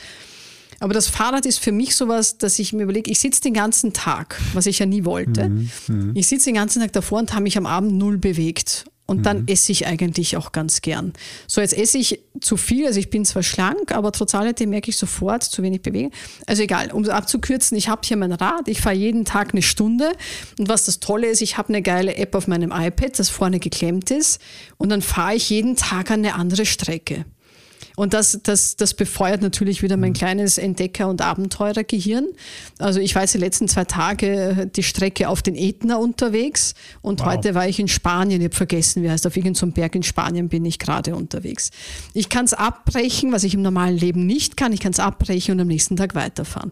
Aber 0.84 0.93
das 0.93 1.07
Fahrrad 1.07 1.45
ist 1.45 1.60
für 1.60 1.72
mich 1.72 1.95
sowas, 1.95 2.38
dass 2.38 2.60
ich 2.60 2.73
mir 2.73 2.84
überlege, 2.84 3.10
ich 3.10 3.22
sitze 3.22 3.39
den 3.39 3.53
ganzen 3.53 3.93
Tag, 3.93 4.41
was 4.51 4.65
ich 4.65 4.80
ja 4.80 4.85
nie 4.85 5.05
wollte. 5.05 5.47
Mhm. 5.47 5.69
mhm. 5.88 6.11
Ich 6.14 6.27
sitze 6.27 6.45
den 6.47 6.55
ganzen 6.55 6.81
Tag 6.81 6.91
davor 6.91 7.19
und 7.19 7.31
habe 7.31 7.43
mich 7.43 7.57
am 7.57 7.65
Abend 7.65 7.93
null 7.93 8.18
bewegt. 8.18 8.84
Und 9.05 9.26
dann 9.26 9.43
mhm. 9.43 9.47
esse 9.47 9.72
ich 9.72 9.88
eigentlich 9.88 10.35
auch 10.35 10.51
ganz 10.51 10.81
gern. 10.81 11.14
So, 11.47 11.61
jetzt 11.61 11.77
esse 11.77 11.97
ich 11.97 12.19
zu 12.41 12.57
viel, 12.57 12.85
also 12.85 12.99
ich 12.99 13.10
bin 13.10 13.23
zwar 13.23 13.43
schlank, 13.43 13.93
aber 13.93 14.11
trotz 14.11 14.35
alledem 14.35 14.72
merke 14.72 14.89
ich 14.89 14.97
sofort, 14.97 15.43
zu 15.43 15.64
wenig 15.64 15.84
bewegen. 15.84 16.11
Also 16.47 16.64
egal, 16.64 16.91
um 16.91 17.03
es 17.03 17.10
abzukürzen, 17.10 17.77
ich 17.77 17.88
habe 17.88 18.01
hier 18.03 18.18
mein 18.18 18.34
Rad, 18.34 18.68
ich 18.68 18.81
fahre 18.81 18.95
jeden 18.95 19.23
Tag 19.23 19.53
eine 19.53 19.61
Stunde. 19.61 20.11
Und 20.60 20.68
was 20.68 20.85
das 20.85 20.99
Tolle 20.99 21.27
ist, 21.27 21.41
ich 21.41 21.57
habe 21.57 21.69
eine 21.69 21.81
geile 21.81 22.15
App 22.18 22.35
auf 22.35 22.47
meinem 22.49 22.72
iPad, 22.72 23.18
das 23.19 23.30
vorne 23.30 23.61
geklemmt 23.61 24.11
ist. 24.11 24.41
Und 24.76 24.89
dann 24.89 25.01
fahre 25.01 25.35
ich 25.35 25.49
jeden 25.49 25.77
Tag 25.77 26.11
eine 26.11 26.35
andere 26.35 26.65
Strecke. 26.65 27.23
Und 27.95 28.13
das, 28.13 28.39
das, 28.43 28.75
das 28.75 28.93
befeuert 28.93 29.41
natürlich 29.41 29.83
wieder 29.83 29.97
mein 29.97 30.11
mhm. 30.11 30.15
kleines 30.15 30.57
Entdecker- 30.57 31.07
und 31.07 31.21
Abenteurergehirn. 31.21 32.27
Also 32.79 32.99
ich 32.99 33.13
weiß 33.13 33.33
die 33.33 33.37
letzten 33.37 33.67
zwei 33.67 33.85
Tage 33.85 34.27
äh, 34.27 34.67
die 34.67 34.83
Strecke 34.83 35.29
auf 35.29 35.41
den 35.41 35.55
Ätna 35.55 35.97
unterwegs 35.97 36.73
und 37.01 37.19
wow. 37.19 37.27
heute 37.27 37.55
war 37.55 37.67
ich 37.67 37.79
in 37.79 37.87
Spanien. 37.87 38.41
Ich 38.41 38.45
habe 38.45 38.55
vergessen, 38.55 39.03
wie 39.03 39.09
heißt, 39.09 39.27
auf 39.27 39.35
irgendeinem 39.35 39.69
so 39.69 39.73
Berg 39.73 39.95
in 39.95 40.03
Spanien 40.03 40.49
bin 40.49 40.65
ich 40.65 40.79
gerade 40.79 41.15
unterwegs. 41.15 41.71
Ich 42.13 42.29
kann 42.29 42.45
es 42.45 42.53
abbrechen, 42.53 43.31
was 43.31 43.43
ich 43.43 43.53
im 43.53 43.61
normalen 43.61 43.97
Leben 43.97 44.25
nicht 44.25 44.57
kann. 44.57 44.73
Ich 44.73 44.79
kann 44.79 44.91
es 44.91 44.99
abbrechen 44.99 45.53
und 45.53 45.61
am 45.61 45.67
nächsten 45.67 45.95
Tag 45.95 46.15
weiterfahren. 46.15 46.71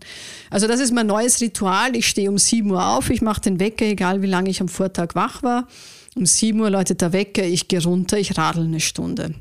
Also 0.49 0.67
das 0.67 0.79
ist 0.79 0.93
mein 0.93 1.07
neues 1.07 1.39
Ritual. 1.41 1.95
Ich 1.95 2.07
stehe 2.07 2.29
um 2.29 2.37
7 2.37 2.69
Uhr 2.71 2.85
auf, 2.85 3.09
ich 3.09 3.21
mache 3.21 3.41
den 3.41 3.59
Wecker, 3.59 3.85
egal 3.85 4.21
wie 4.21 4.27
lange 4.27 4.49
ich 4.49 4.61
am 4.61 4.67
Vortag 4.67 5.15
wach 5.15 5.43
war. 5.43 5.67
Um 6.15 6.25
7 6.25 6.59
Uhr 6.59 6.69
läutet 6.69 7.01
der 7.01 7.13
Wecker, 7.13 7.43
ich 7.43 7.67
gehe 7.67 7.81
runter, 7.81 8.17
ich 8.17 8.37
radel 8.37 8.65
eine 8.65 8.79
Stunde. 8.79 9.35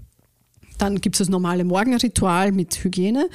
Dann 0.80 1.00
gibt 1.00 1.16
es 1.16 1.18
das 1.18 1.28
normale 1.28 1.64
Morgenritual 1.64 2.52
mit 2.52 2.82
Hygiene. 2.82 3.28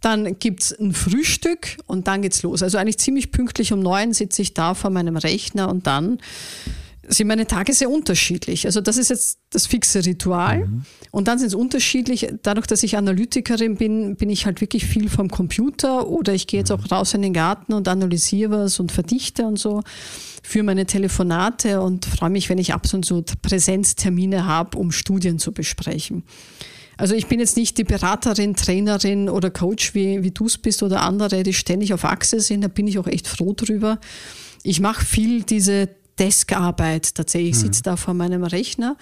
Dann 0.00 0.38
gibt 0.38 0.62
es 0.62 0.78
ein 0.78 0.92
Frühstück 0.92 1.76
und 1.86 2.08
dann 2.08 2.22
geht's 2.22 2.42
los. 2.42 2.62
Also 2.62 2.76
eigentlich 2.76 2.98
ziemlich 2.98 3.30
pünktlich 3.30 3.72
um 3.72 3.80
neun 3.80 4.12
sitze 4.12 4.42
ich 4.42 4.52
da 4.52 4.74
vor 4.74 4.90
meinem 4.90 5.16
Rechner 5.16 5.68
und 5.68 5.86
dann 5.86 6.18
sind 7.08 7.26
meine 7.26 7.46
Tage 7.46 7.72
sehr 7.72 7.90
unterschiedlich. 7.90 8.66
Also 8.66 8.80
das 8.80 8.96
ist 8.96 9.10
jetzt 9.10 9.38
das 9.50 9.66
fixe 9.66 10.04
Ritual. 10.04 10.66
Mhm. 10.66 10.84
Und 11.10 11.28
dann 11.28 11.38
sind 11.38 11.48
es 11.48 11.54
unterschiedlich. 11.54 12.28
Dadurch, 12.42 12.66
dass 12.66 12.82
ich 12.82 12.96
Analytikerin 12.96 13.76
bin, 13.76 14.16
bin 14.16 14.30
ich 14.30 14.46
halt 14.46 14.60
wirklich 14.60 14.86
viel 14.86 15.08
vom 15.08 15.28
Computer 15.28 16.08
oder 16.08 16.32
ich 16.32 16.46
gehe 16.46 16.60
jetzt 16.60 16.70
auch 16.70 16.90
raus 16.90 17.14
in 17.14 17.22
den 17.22 17.32
Garten 17.32 17.72
und 17.72 17.88
analysiere 17.88 18.50
was 18.50 18.80
und 18.80 18.92
verdichte 18.92 19.46
und 19.46 19.58
so 19.58 19.82
für 20.42 20.62
meine 20.62 20.86
Telefonate 20.86 21.80
und 21.80 22.06
freue 22.06 22.30
mich, 22.30 22.48
wenn 22.48 22.58
ich 22.58 22.72
ab 22.72 22.86
und 22.92 23.04
zu 23.04 23.22
Präsenztermine 23.42 24.46
habe, 24.46 24.78
um 24.78 24.90
Studien 24.90 25.38
zu 25.38 25.52
besprechen. 25.52 26.24
Also 26.96 27.14
ich 27.14 27.26
bin 27.26 27.40
jetzt 27.40 27.56
nicht 27.56 27.78
die 27.78 27.84
Beraterin, 27.84 28.54
Trainerin 28.54 29.28
oder 29.28 29.50
Coach, 29.50 29.94
wie, 29.94 30.22
wie 30.22 30.30
du 30.30 30.46
es 30.46 30.58
bist 30.58 30.82
oder 30.82 31.02
andere, 31.02 31.42
die 31.42 31.54
ständig 31.54 31.94
auf 31.94 32.04
Achse 32.04 32.40
sind. 32.40 32.62
Da 32.62 32.68
bin 32.68 32.86
ich 32.86 32.98
auch 32.98 33.06
echt 33.06 33.26
froh 33.26 33.54
drüber. 33.54 33.98
Ich 34.62 34.80
mache 34.80 35.04
viel 35.04 35.42
diese 35.42 35.88
Deskarbeit 36.18 37.14
tatsächlich. 37.14 37.52
Ich 37.52 37.58
sitze 37.58 37.80
mhm. 37.80 37.84
da 37.84 37.96
vor 37.96 38.14
meinem 38.14 38.44
Rechner. 38.44 38.96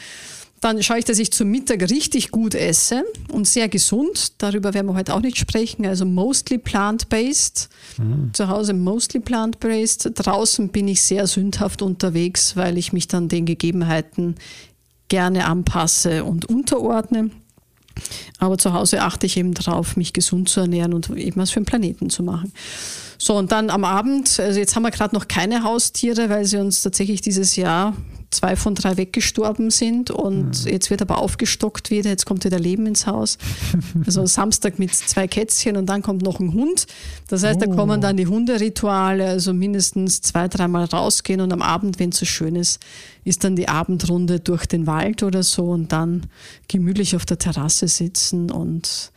Dann 0.61 0.83
schaue 0.83 0.99
ich, 0.99 1.07
dass 1.07 1.19
ich 1.19 1.33
zum 1.33 1.49
Mittag 1.49 1.91
richtig 1.91 2.31
gut 2.31 2.55
esse 2.55 3.05
und 3.33 3.49
sehr 3.49 3.69
gesund. 3.69 4.35
Darüber 4.43 4.75
werden 4.75 4.89
wir 4.89 4.95
heute 4.95 5.15
auch 5.15 5.21
nicht 5.21 5.39
sprechen. 5.39 5.87
Also 5.87 6.05
mostly 6.05 6.59
plant-based. 6.59 7.71
Mhm. 7.97 8.31
Zu 8.35 8.49
Hause 8.49 8.75
mostly 8.75 9.21
plant-based. 9.21 10.11
Draußen 10.15 10.69
bin 10.69 10.87
ich 10.87 11.01
sehr 11.03 11.27
sündhaft 11.27 11.81
unterwegs, 11.81 12.57
weil 12.57 12.77
ich 12.77 12.93
mich 12.93 13.09
dann 13.09 13.29
den 13.29 13.47
Gegebenheiten 13.47 14.35
gerne 15.09 15.47
anpasse 15.47 16.25
und 16.25 16.45
unterordne. 16.45 17.31
Aber 18.39 18.59
zu 18.59 18.73
Hause 18.73 19.03
achte 19.03 19.27
ich 19.27 19.37
eben 19.37 19.55
darauf, 19.55 19.97
mich 19.97 20.13
gesund 20.13 20.49
zu 20.49 20.61
ernähren 20.61 20.95
und 20.95 21.11
eben 21.11 21.41
was 21.41 21.51
für 21.51 21.61
den 21.61 21.67
Planeten 21.67 22.11
zu 22.11 22.23
machen. 22.23 22.53
So, 23.19 23.37
und 23.37 23.53
dann 23.53 23.69
am 23.69 23.85
Abend, 23.85 24.41
also 24.41 24.59
jetzt 24.59 24.75
haben 24.77 24.83
wir 24.83 24.91
gerade 24.91 25.15
noch 25.15 25.29
keine 25.29 25.63
Haustiere, 25.63 26.31
weil 26.31 26.47
sie 26.47 26.57
uns 26.57 26.81
tatsächlich 26.81 27.21
dieses 27.21 27.57
Jahr 27.57 27.95
zwei 28.31 28.57
von 28.57 28.75
drei 28.75 28.97
weggestorben 28.97 29.71
sind 29.71 30.11
und 30.11 30.65
mhm. 30.65 30.71
jetzt 30.71 30.91
wird 30.91 31.03
aber 31.03 31.19
aufgestockt 31.19 31.91
wieder, 31.91 32.11
jetzt 32.11 32.27
kommt 32.27 32.45
wieder 32.45 32.59
Leben 32.59 32.87
ins 32.87 33.07
Haus. 33.07 33.39
Also 34.07 34.25
Samstag 34.25 34.79
mit 34.79 34.95
zwei 34.95 35.29
Kätzchen 35.29 35.77
und 35.77 35.87
dann 35.87 36.03
kommt 36.03 36.23
noch 36.23 36.41
ein 36.41 36.53
Hund. 36.53 36.87
Das 37.29 37.43
heißt, 37.43 37.61
oh. 37.63 37.67
da 37.67 37.75
kommen 37.75 38.01
dann 38.01 38.17
die 38.17 38.27
Hunderituale, 38.27 39.27
also 39.27 39.53
mindestens 39.53 40.21
zwei, 40.23 40.49
dreimal 40.49 40.85
rausgehen 40.85 41.41
und 41.41 41.53
am 41.53 41.63
Abend, 41.63 41.99
wenn 41.99 42.11
es 42.11 42.19
so 42.19 42.27
schön 42.27 42.57
ist, 42.57 42.81
ist 43.25 43.45
dann 43.45 43.57
die 43.57 43.69
Abendrunde 43.69 44.41
durch 44.41 44.67
den 44.67 44.87
Wald 44.87 45.23
oder 45.23 45.43
so 45.43 45.65
und 45.71 45.93
dann 45.93 46.27
gemütlich 46.69 47.17
auf 47.17 47.27
der 47.27 47.39
Terrasse 47.39 47.89
sitzen 47.89 48.51
und 48.51 49.13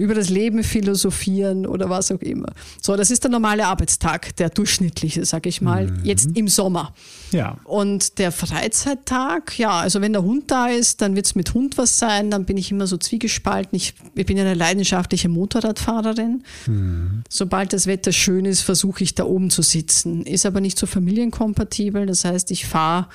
über 0.00 0.14
das 0.14 0.30
Leben 0.30 0.64
philosophieren 0.64 1.66
oder 1.66 1.90
was 1.90 2.10
auch 2.10 2.20
immer. 2.20 2.52
So, 2.80 2.96
das 2.96 3.10
ist 3.10 3.22
der 3.24 3.30
normale 3.30 3.66
Arbeitstag, 3.66 4.34
der 4.36 4.48
durchschnittliche, 4.48 5.24
sage 5.24 5.48
ich 5.48 5.60
mal, 5.60 5.86
mhm. 5.86 6.04
jetzt 6.04 6.30
im 6.34 6.48
Sommer. 6.48 6.94
Ja. 7.32 7.58
Und 7.64 8.18
der 8.18 8.32
Freizeittag, 8.32 9.58
ja, 9.58 9.70
also 9.70 10.00
wenn 10.00 10.12
der 10.12 10.22
Hund 10.22 10.50
da 10.50 10.68
ist, 10.68 11.02
dann 11.02 11.14
wird 11.14 11.26
es 11.26 11.34
mit 11.34 11.54
Hund 11.54 11.78
was 11.78 11.98
sein, 11.98 12.30
dann 12.30 12.46
bin 12.46 12.56
ich 12.56 12.70
immer 12.70 12.86
so 12.86 12.96
zwiegespalten. 12.96 13.76
Ich, 13.76 13.94
ich 14.14 14.26
bin 14.26 14.38
eine 14.38 14.54
leidenschaftliche 14.54 15.28
Motorradfahrerin. 15.28 16.42
Mhm. 16.66 17.22
Sobald 17.28 17.72
das 17.72 17.86
Wetter 17.86 18.12
schön 18.12 18.46
ist, 18.46 18.62
versuche 18.62 19.04
ich 19.04 19.14
da 19.14 19.24
oben 19.24 19.50
zu 19.50 19.62
sitzen. 19.62 20.24
Ist 20.24 20.46
aber 20.46 20.60
nicht 20.60 20.78
so 20.78 20.86
familienkompatibel, 20.86 22.06
das 22.06 22.24
heißt, 22.24 22.50
ich 22.50 22.66
fahre 22.66 23.06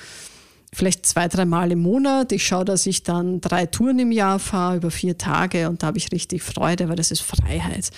vielleicht 0.72 1.06
zwei, 1.06 1.28
dreimal 1.28 1.72
im 1.72 1.80
Monat. 1.80 2.32
Ich 2.32 2.46
schaue, 2.46 2.64
dass 2.64 2.86
ich 2.86 3.02
dann 3.02 3.40
drei 3.40 3.66
Touren 3.66 3.98
im 3.98 4.12
Jahr 4.12 4.38
fahre 4.38 4.76
über 4.76 4.90
vier 4.90 5.16
Tage 5.16 5.68
und 5.68 5.82
da 5.82 5.88
habe 5.88 5.98
ich 5.98 6.12
richtig 6.12 6.42
Freude, 6.42 6.88
weil 6.88 6.96
das 6.96 7.10
ist 7.10 7.22
Freiheit. 7.22 7.90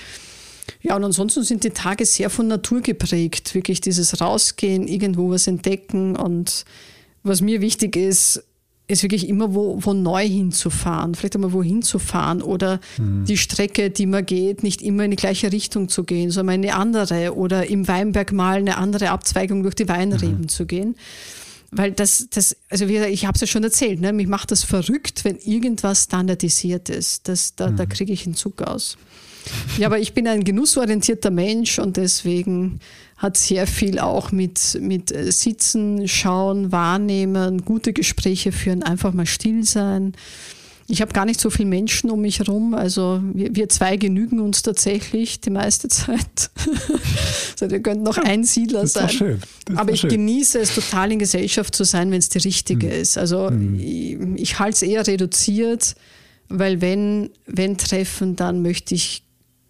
Ja, 0.83 0.97
und 0.97 1.05
ansonsten 1.05 1.43
sind 1.43 1.65
die 1.65 1.71
Tage 1.71 2.05
sehr 2.05 2.31
von 2.31 2.47
Natur 2.47 2.81
geprägt. 2.81 3.55
Wirklich 3.55 3.81
dieses 3.81 4.21
Rausgehen, 4.21 4.87
irgendwo 4.87 5.31
was 5.31 5.47
entdecken 5.47 6.15
und 6.15 6.65
was 7.23 7.41
mir 7.41 7.61
wichtig 7.61 7.97
ist, 7.97 8.45
ist 8.89 9.03
wirklich 9.03 9.29
immer 9.29 9.55
wo, 9.55 9.79
wo 9.83 9.93
neu 9.93 10.27
hinzufahren, 10.27 11.15
vielleicht 11.15 11.35
einmal 11.35 11.53
wohin 11.53 11.83
zu 11.83 11.99
fahren 11.99 12.41
oder 12.41 12.81
mhm. 12.97 13.27
die 13.27 13.37
Strecke, 13.37 13.91
die 13.91 14.07
man 14.07 14.25
geht, 14.25 14.63
nicht 14.63 14.81
immer 14.81 15.05
in 15.05 15.11
die 15.11 15.19
gleiche 15.19 15.53
Richtung 15.53 15.91
zu 15.91 16.05
gehen, 16.05 16.31
sondern 16.31 16.55
eine 16.55 16.75
andere 16.75 17.37
oder 17.37 17.69
im 17.69 17.87
Weinberg 17.87 18.33
mal 18.33 18.57
eine 18.57 18.79
andere 18.79 19.11
Abzweigung 19.11 19.63
durch 19.63 19.75
die 19.75 19.89
Weinreben 19.89 20.43
mhm. 20.43 20.49
zu 20.49 20.65
gehen. 20.65 20.97
Weil 21.71 21.93
das, 21.93 22.29
das 22.31 22.57
also 22.71 22.89
wie 22.89 22.95
gesagt, 22.95 23.13
ich 23.13 23.27
habe 23.27 23.35
es 23.35 23.43
ja 23.43 23.47
schon 23.47 23.63
erzählt, 23.63 24.01
ne? 24.01 24.13
mich 24.13 24.27
macht 24.27 24.51
das 24.51 24.65
verrückt, 24.65 25.25
wenn 25.25 25.37
irgendwas 25.37 26.05
standardisiert 26.05 26.89
ist. 26.89 27.29
Das, 27.29 27.55
da, 27.57 27.71
mhm. 27.71 27.77
da 27.77 27.87
kriege 27.87 28.13
ich 28.13 28.25
einen 28.25 28.35
Zug 28.35 28.63
aus. 28.63 28.97
Ja, 29.79 29.87
aber 29.87 29.99
ich 29.99 30.15
bin 30.15 30.27
ein 30.27 30.45
genussorientierter 30.45 31.31
Mensch 31.31 31.79
und 31.79 31.97
deswegen 31.97 32.81
hat 33.17 33.37
sehr 33.37 33.67
viel 33.67 33.99
auch 33.99 34.33
mit, 34.33 34.79
mit 34.81 35.13
äh, 35.13 35.31
Sitzen, 35.33 36.07
Schauen, 36.09 36.73
Wahrnehmen, 36.73 37.65
gute 37.65 37.93
Gespräche 37.93 38.53
führen, 38.53 38.83
einfach 38.83 39.13
mal 39.13 39.27
still 39.27 39.65
sein. 39.65 40.13
Ich 40.91 41.03
habe 41.03 41.13
gar 41.13 41.27
nicht 41.27 41.39
so 41.39 41.51
viele 41.51 41.69
Menschen 41.69 42.11
um 42.11 42.23
mich 42.23 42.39
herum. 42.39 42.73
Also 42.73 43.21
wir, 43.35 43.55
wir 43.55 43.69
zwei 43.69 43.97
genügen 43.97 44.41
uns 44.41 44.63
tatsächlich 44.63 45.39
die 45.41 45.51
meiste 45.51 45.89
Zeit. 45.89 46.51
also 47.61 47.71
wir 47.71 47.81
könnten 47.81 48.05
noch 48.05 48.17
ja, 48.17 48.23
Einsiedler 48.23 48.83
das 48.83 48.95
sein. 48.95 49.11
Schön. 49.11 49.41
Das 49.67 49.77
Aber 49.77 49.93
ich 49.93 50.01
schön. 50.01 50.11
genieße 50.11 50.59
es 50.59 50.75
total 50.75 51.13
in 51.13 51.19
Gesellschaft 51.19 51.75
zu 51.75 51.85
sein, 51.85 52.11
wenn 52.11 52.19
es 52.19 52.31
die 52.31 52.39
richtige 52.39 52.87
mhm. 52.87 52.93
ist. 52.93 53.19
Also 53.19 53.51
mhm. 53.51 53.79
ich, 53.79 54.43
ich 54.43 54.59
halte 54.59 54.77
es 54.77 54.83
eher 54.83 55.07
reduziert, 55.07 55.95
weil 56.49 56.81
wenn, 56.81 57.31
wenn 57.47 57.77
Treffen, 57.77 58.35
dann 58.37 58.63
möchte 58.63 58.95
ich 58.95 59.25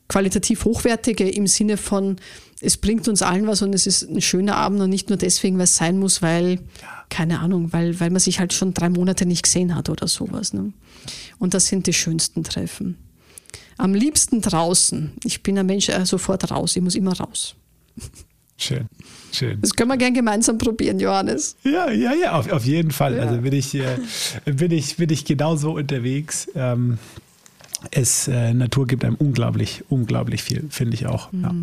qualitativ 0.06 0.64
hochwertige 0.64 1.28
im 1.28 1.48
Sinne 1.48 1.76
von, 1.76 2.16
es 2.60 2.76
bringt 2.76 3.08
uns 3.08 3.22
allen 3.22 3.46
was 3.46 3.62
und 3.62 3.74
es 3.74 3.86
ist 3.86 4.02
ein 4.02 4.20
schöner 4.20 4.56
Abend 4.56 4.80
und 4.80 4.90
nicht 4.90 5.08
nur 5.08 5.18
deswegen, 5.18 5.56
weil 5.58 5.64
es 5.64 5.76
sein 5.76 5.98
muss, 5.98 6.22
weil, 6.22 6.60
keine 7.08 7.40
Ahnung, 7.40 7.72
weil, 7.72 7.98
weil 8.00 8.10
man 8.10 8.20
sich 8.20 8.40
halt 8.40 8.52
schon 8.52 8.74
drei 8.74 8.88
Monate 8.88 9.26
nicht 9.26 9.44
gesehen 9.44 9.74
hat 9.74 9.88
oder 9.88 10.08
sowas. 10.08 10.52
Ne? 10.52 10.72
Und 11.38 11.54
das 11.54 11.66
sind 11.66 11.86
die 11.86 11.92
schönsten 11.92 12.42
Treffen. 12.42 12.98
Am 13.76 13.94
liebsten 13.94 14.40
draußen. 14.40 15.12
Ich 15.24 15.42
bin 15.42 15.56
ein 15.56 15.66
Mensch, 15.66 15.88
äh, 15.88 16.04
sofort 16.04 16.50
raus. 16.50 16.74
Ich 16.74 16.82
muss 16.82 16.96
immer 16.96 17.16
raus. 17.16 17.54
Schön, 18.56 18.88
schön. 19.32 19.60
Das 19.60 19.72
können 19.74 19.88
wir 19.88 19.96
gerne 19.96 20.16
gemeinsam 20.16 20.58
probieren, 20.58 20.98
Johannes. 20.98 21.54
Ja, 21.62 21.88
ja, 21.92 22.12
ja, 22.12 22.32
auf, 22.32 22.50
auf 22.50 22.64
jeden 22.64 22.90
Fall. 22.90 23.16
Ja. 23.16 23.22
Also 23.22 23.40
bin 23.40 23.52
ich, 23.52 23.72
äh, 23.76 23.98
bin, 24.46 24.72
ich, 24.72 24.96
bin 24.96 25.10
ich 25.10 25.24
genauso 25.24 25.72
unterwegs. 25.76 26.48
Ähm, 26.56 26.98
es, 27.90 28.28
äh, 28.28 28.52
Natur 28.54 28.86
gibt 28.86 29.04
einem 29.04 29.14
unglaublich, 29.16 29.84
unglaublich 29.88 30.42
viel, 30.42 30.66
finde 30.70 30.94
ich 30.94 31.06
auch. 31.06 31.32
Mm. 31.32 31.42
Ja, 31.42 31.54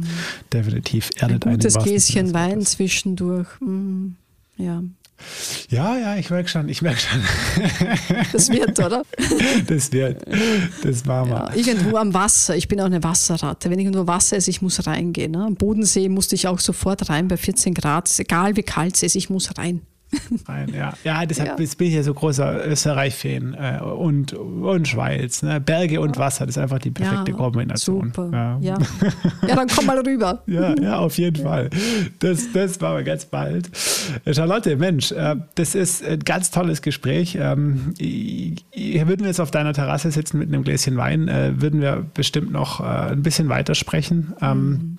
definitiv 0.53 1.09
erdet 1.17 1.45
ein 1.45 1.53
gutes 1.53 1.75
Gläschen 1.75 2.33
Wein 2.33 2.65
zwischendurch. 2.65 3.47
Mm. 3.59 4.11
Ja, 4.57 4.83
ja, 5.69 5.97
ja, 5.97 6.15
ich 6.17 6.29
merke 6.29 6.49
schon, 6.49 6.69
ich 6.69 6.81
merke 6.81 6.99
schon. 6.99 7.21
Das 8.31 8.49
wird, 8.49 8.77
oder? 8.79 9.03
Das 9.67 9.91
wird, 9.91 10.23
das 10.83 11.05
war 11.07 11.25
mal. 11.25 11.51
Ja, 11.55 11.55
irgendwo 11.55 11.97
am 11.97 12.13
Wasser, 12.13 12.55
ich 12.55 12.67
bin 12.67 12.79
auch 12.81 12.85
eine 12.85 13.03
Wasserratte. 13.03 13.69
Wenn 13.69 13.79
ich 13.79 13.89
nur 13.89 14.07
Wasser 14.07 14.37
esse, 14.37 14.49
ich 14.49 14.61
muss 14.61 14.85
reingehen. 14.85 15.31
Ne? 15.31 15.45
Am 15.45 15.55
Bodensee 15.55 16.09
musste 16.09 16.35
ich 16.35 16.47
auch 16.47 16.59
sofort 16.59 17.09
rein 17.09 17.27
bei 17.27 17.37
14 17.37 17.73
Grad. 17.73 18.11
Egal 18.19 18.55
wie 18.55 18.63
kalt 18.63 18.95
es 18.95 19.03
ist, 19.03 19.15
ich 19.15 19.29
muss 19.29 19.57
rein. 19.57 19.81
Rein, 20.47 20.73
ja. 20.73 20.93
ja, 21.03 21.25
deshalb 21.25 21.49
ja. 21.49 21.55
bin 21.55 21.87
ich 21.87 21.93
ja 21.93 22.03
so 22.03 22.13
großer 22.13 22.67
Österreich-Fan 22.67 23.53
äh, 23.53 23.83
und, 23.83 24.33
und 24.33 24.87
Schweiz. 24.87 25.41
Ne? 25.43 25.59
Berge 25.59 26.01
und 26.01 26.17
Wasser, 26.17 26.45
das 26.45 26.57
ist 26.57 26.61
einfach 26.61 26.79
die 26.79 26.91
perfekte 26.91 27.31
ja, 27.31 27.37
Kombination. 27.37 28.11
Super. 28.13 28.57
Ja. 28.61 28.77
Ja. 28.77 28.77
dann 29.55 29.67
komm 29.67 29.85
mal 29.85 29.99
rüber. 29.99 30.43
ja, 30.47 30.75
ja, 30.79 30.97
auf 30.97 31.17
jeden 31.17 31.43
Fall. 31.43 31.69
Das, 32.19 32.51
das 32.53 32.79
machen 32.79 32.97
wir 32.97 33.03
ganz 33.03 33.25
bald. 33.25 33.69
Äh, 34.25 34.33
Charlotte, 34.33 34.75
Mensch, 34.77 35.11
äh, 35.11 35.35
das 35.55 35.75
ist 35.75 36.03
ein 36.03 36.19
ganz 36.19 36.51
tolles 36.51 36.81
Gespräch. 36.81 37.37
Ähm, 37.39 37.93
hier 37.97 39.07
würden 39.07 39.21
wir 39.21 39.27
jetzt 39.27 39.41
auf 39.41 39.51
deiner 39.51 39.73
Terrasse 39.73 40.11
sitzen 40.11 40.39
mit 40.39 40.49
einem 40.49 40.63
Gläschen 40.63 40.97
Wein, 40.97 41.27
äh, 41.27 41.53
würden 41.61 41.81
wir 41.81 42.05
bestimmt 42.13 42.51
noch 42.51 42.79
ein 42.79 43.23
bisschen 43.23 43.49
weitersprechen. 43.49 44.33
Ähm, 44.41 44.67
mhm. 44.67 44.97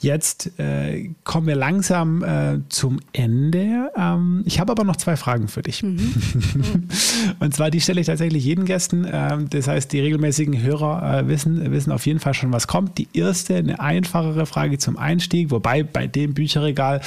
Jetzt 0.00 0.58
äh, 0.58 1.10
kommen 1.24 1.46
wir 1.46 1.56
langsam 1.56 2.22
äh, 2.22 2.60
zum 2.68 3.00
Ende. 3.12 3.90
Ähm, 3.96 4.42
ich 4.44 4.60
habe 4.60 4.72
aber 4.72 4.84
noch 4.84 4.96
zwei 4.96 5.16
Fragen 5.16 5.48
für 5.48 5.62
dich. 5.62 5.82
Mhm. 5.82 6.14
Und 7.40 7.54
zwar, 7.54 7.70
die 7.70 7.80
stelle 7.80 8.00
ich 8.00 8.06
tatsächlich 8.06 8.44
jeden 8.44 8.64
Gästen. 8.64 9.06
Ähm, 9.10 9.48
das 9.50 9.68
heißt, 9.68 9.92
die 9.92 10.00
regelmäßigen 10.00 10.60
Hörer 10.62 11.20
äh, 11.20 11.28
wissen, 11.28 11.70
wissen 11.72 11.92
auf 11.92 12.06
jeden 12.06 12.20
Fall 12.20 12.34
schon, 12.34 12.52
was 12.52 12.66
kommt. 12.66 12.98
Die 12.98 13.08
erste, 13.12 13.56
eine 13.56 13.80
einfachere 13.80 14.46
Frage 14.46 14.78
zum 14.78 14.96
Einstieg, 14.96 15.50
wobei 15.50 15.82
bei 15.82 16.06
dem 16.06 16.34
Bücherregal 16.34 17.00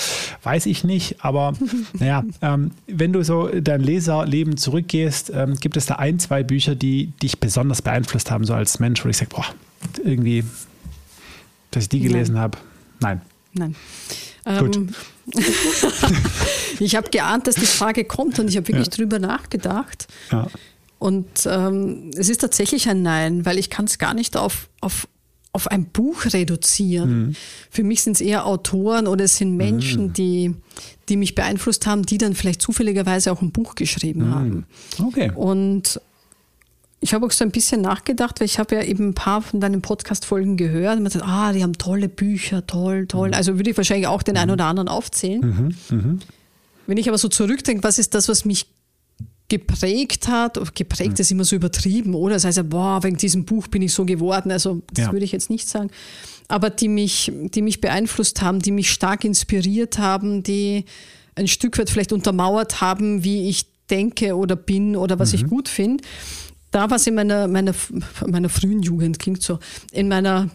weiß 0.44 0.65
ich 0.65 0.84
nicht, 0.84 1.23
aber 1.23 1.53
naja, 1.99 2.23
ähm, 2.41 2.72
wenn 2.88 3.14
du 3.14 3.23
so 3.23 3.48
dein 3.48 3.81
Leserleben 3.81 4.57
zurückgehst, 4.57 5.31
ähm, 5.34 5.56
gibt 5.56 5.77
es 5.77 5.85
da 5.85 5.95
ein, 5.95 6.19
zwei 6.19 6.44
Bücher, 6.44 6.76
die 6.76 7.07
dich 7.22 7.39
besonders 7.39 7.81
beeinflusst 7.81 8.31
haben, 8.31 8.44
so 8.45 8.53
als 8.53 8.80
Mensch, 8.80 9.03
wo 9.03 9.10
ich 9.10 9.18
sage, 9.18 9.31
boah, 9.34 9.45
irgendwie 10.03 10.44
dass 11.78 11.86
ich 11.86 11.90
die 11.90 11.99
gelesen 11.99 12.38
habe? 12.38 12.58
Nein. 12.99 13.22
Nein. 13.54 13.76
Gut. 14.60 14.76
Ähm, 14.76 14.90
ich 16.80 16.95
habe 16.95 17.10
geahnt, 17.10 17.48
dass 17.48 17.56
die 17.56 17.66
Frage 17.66 18.06
kommt 18.06 18.40
und 18.40 18.49
ich 18.49 18.58
habe 18.58 18.68
wirklich 18.68 18.88
ja. 18.88 18.94
drüber 18.94 19.20
nachgedacht. 19.20 20.08
Ja. 20.32 20.48
Und 20.99 21.28
ähm, 21.45 22.12
es 22.16 22.30
ist 22.30 22.41
tatsächlich 22.41 22.90
ein 22.90 23.02
Nein, 23.04 23.45
weil 23.45 23.58
ich 23.60 23.70
kann 23.70 23.86
es 23.86 23.99
gar 23.99 24.14
nicht 24.14 24.36
auf, 24.36 24.70
auf, 24.82 25.08
auf 25.52 25.68
ein 25.70 25.86
Buch 25.86 26.26
reduzieren. 26.26 27.20
Mhm. 27.20 27.36
Für 27.70 27.84
mich 27.84 28.02
sind 28.02 28.14
es 28.14 28.22
eher 28.22 28.45
Autoren 28.45 29.06
oder 29.06 29.26
es 29.26 29.38
sind 29.38 29.58
Menschen, 29.58 30.08
mhm. 30.08 30.14
die, 30.14 30.56
die 31.10 31.18
mich 31.18 31.36
beeinflusst 31.36 31.86
haben, 31.86 32.04
die 32.04 32.18
dann 32.18 32.34
vielleicht 32.34 32.62
zufälligerweise 32.62 33.32
auch 33.32 33.41
ein 33.41 33.52
Buch 33.52 33.76
geschrieben 33.76 34.30
mhm. 34.30 34.36
haben. 34.36 34.66
Okay. 34.99 35.32
Und 35.36 36.02
ich 36.99 37.14
habe 37.14 37.26
auch 37.26 37.32
so 37.32 37.44
ein 37.45 37.52
bisschen 37.52 37.82
nachgedacht, 37.82 38.40
weil 38.40 38.45
ich 38.45 38.57
habe 38.57 38.76
ja 38.76 38.82
eben 38.82 39.10
ein 39.10 39.14
paar 39.14 39.41
von 39.41 39.60
deinen 39.60 39.82
Podcast-Folgen 39.82 40.57
gehört 40.57 40.98
und 40.98 41.03
man 41.03 41.11
sagt, 41.11 41.26
ah, 41.26 41.53
die 41.53 41.61
haben 41.61 41.78
tolle 41.78 42.10
Bücher, 42.10 42.65
toll, 42.65 43.06
toll. 43.07 43.30
Mhm. 43.30 43.34
Also 43.36 43.57
würde 43.57 43.69
ich 43.69 43.78
wahrscheinlich 43.78 44.07
auch 44.07 44.24
den 44.24 44.34
mhm. 44.34 44.41
einen 44.41 44.52
oder 44.52 44.65
anderen 44.65 44.88
aufzählen. 44.88 45.76
Mhm. 45.90 45.95
Mhm. 45.95 46.19
Wenn 46.88 46.98
ich 46.98 47.07
aber 47.07 47.18
so 47.18 47.28
zurückdenke, 47.28 47.84
was 47.84 47.99
ist 47.99 48.15
das, 48.15 48.30
was 48.30 48.45
mich 48.45 48.65
geprägt 49.49 50.28
hat, 50.28 50.60
geprägt 50.76 51.11
mhm. 51.11 51.22
ist 51.22 51.32
immer 51.32 51.45
so 51.45 51.56
übertrieben, 51.56 52.15
oder? 52.15 52.34
Das 52.34 52.45
heißt 52.45 52.57
ja, 52.57 52.64
boah, 52.64 53.03
wegen 53.03 53.18
diesem 53.18 53.45
Buch 53.45 53.68
bin 53.68 53.82
ich 53.84 53.94
so 53.94 54.03
geworden. 54.03 54.52
Also 54.52 54.82
das 54.91 55.06
ja. 55.06 55.11
würde 55.11 55.24
ich 55.24 55.32
jetzt 55.32 55.49
nicht 55.49 55.69
sagen. 55.69 55.91
Aber 56.48 56.69
die 56.69 56.88
mich, 56.88 57.32
die 57.34 57.61
mich 57.61 57.80
beeinflusst 57.80 58.41
haben, 58.41 58.60
die 58.60 58.72
mich 58.72 58.91
stark 58.91 59.24
inspiriert 59.24 59.99
haben, 59.99 60.44
die 60.44 60.86
ein 61.36 61.48
Stück 61.48 61.78
weit 61.78 61.90
vielleicht 61.90 62.11
untermauert 62.11 62.82
haben, 62.82 63.24
wie 63.24 63.49
ich 63.49 63.68
denke 63.90 64.36
oder 64.36 64.56
bin 64.56 64.95
oder 64.95 65.19
was 65.19 65.34
ich 65.34 65.44
mhm. 65.44 65.49
gut 65.49 65.69
finde 65.69 66.03
da 66.72 66.89
war 66.89 66.98
es 66.98 67.07
in 67.07 67.15
meiner, 67.15 67.48
meiner, 67.48 67.73
meiner 68.26 68.49
frühen 68.49 68.81
Jugend, 68.81 69.19
klingt 69.19 69.41
so, 69.41 69.60
in 69.91 70.07
meiner, 70.07 70.49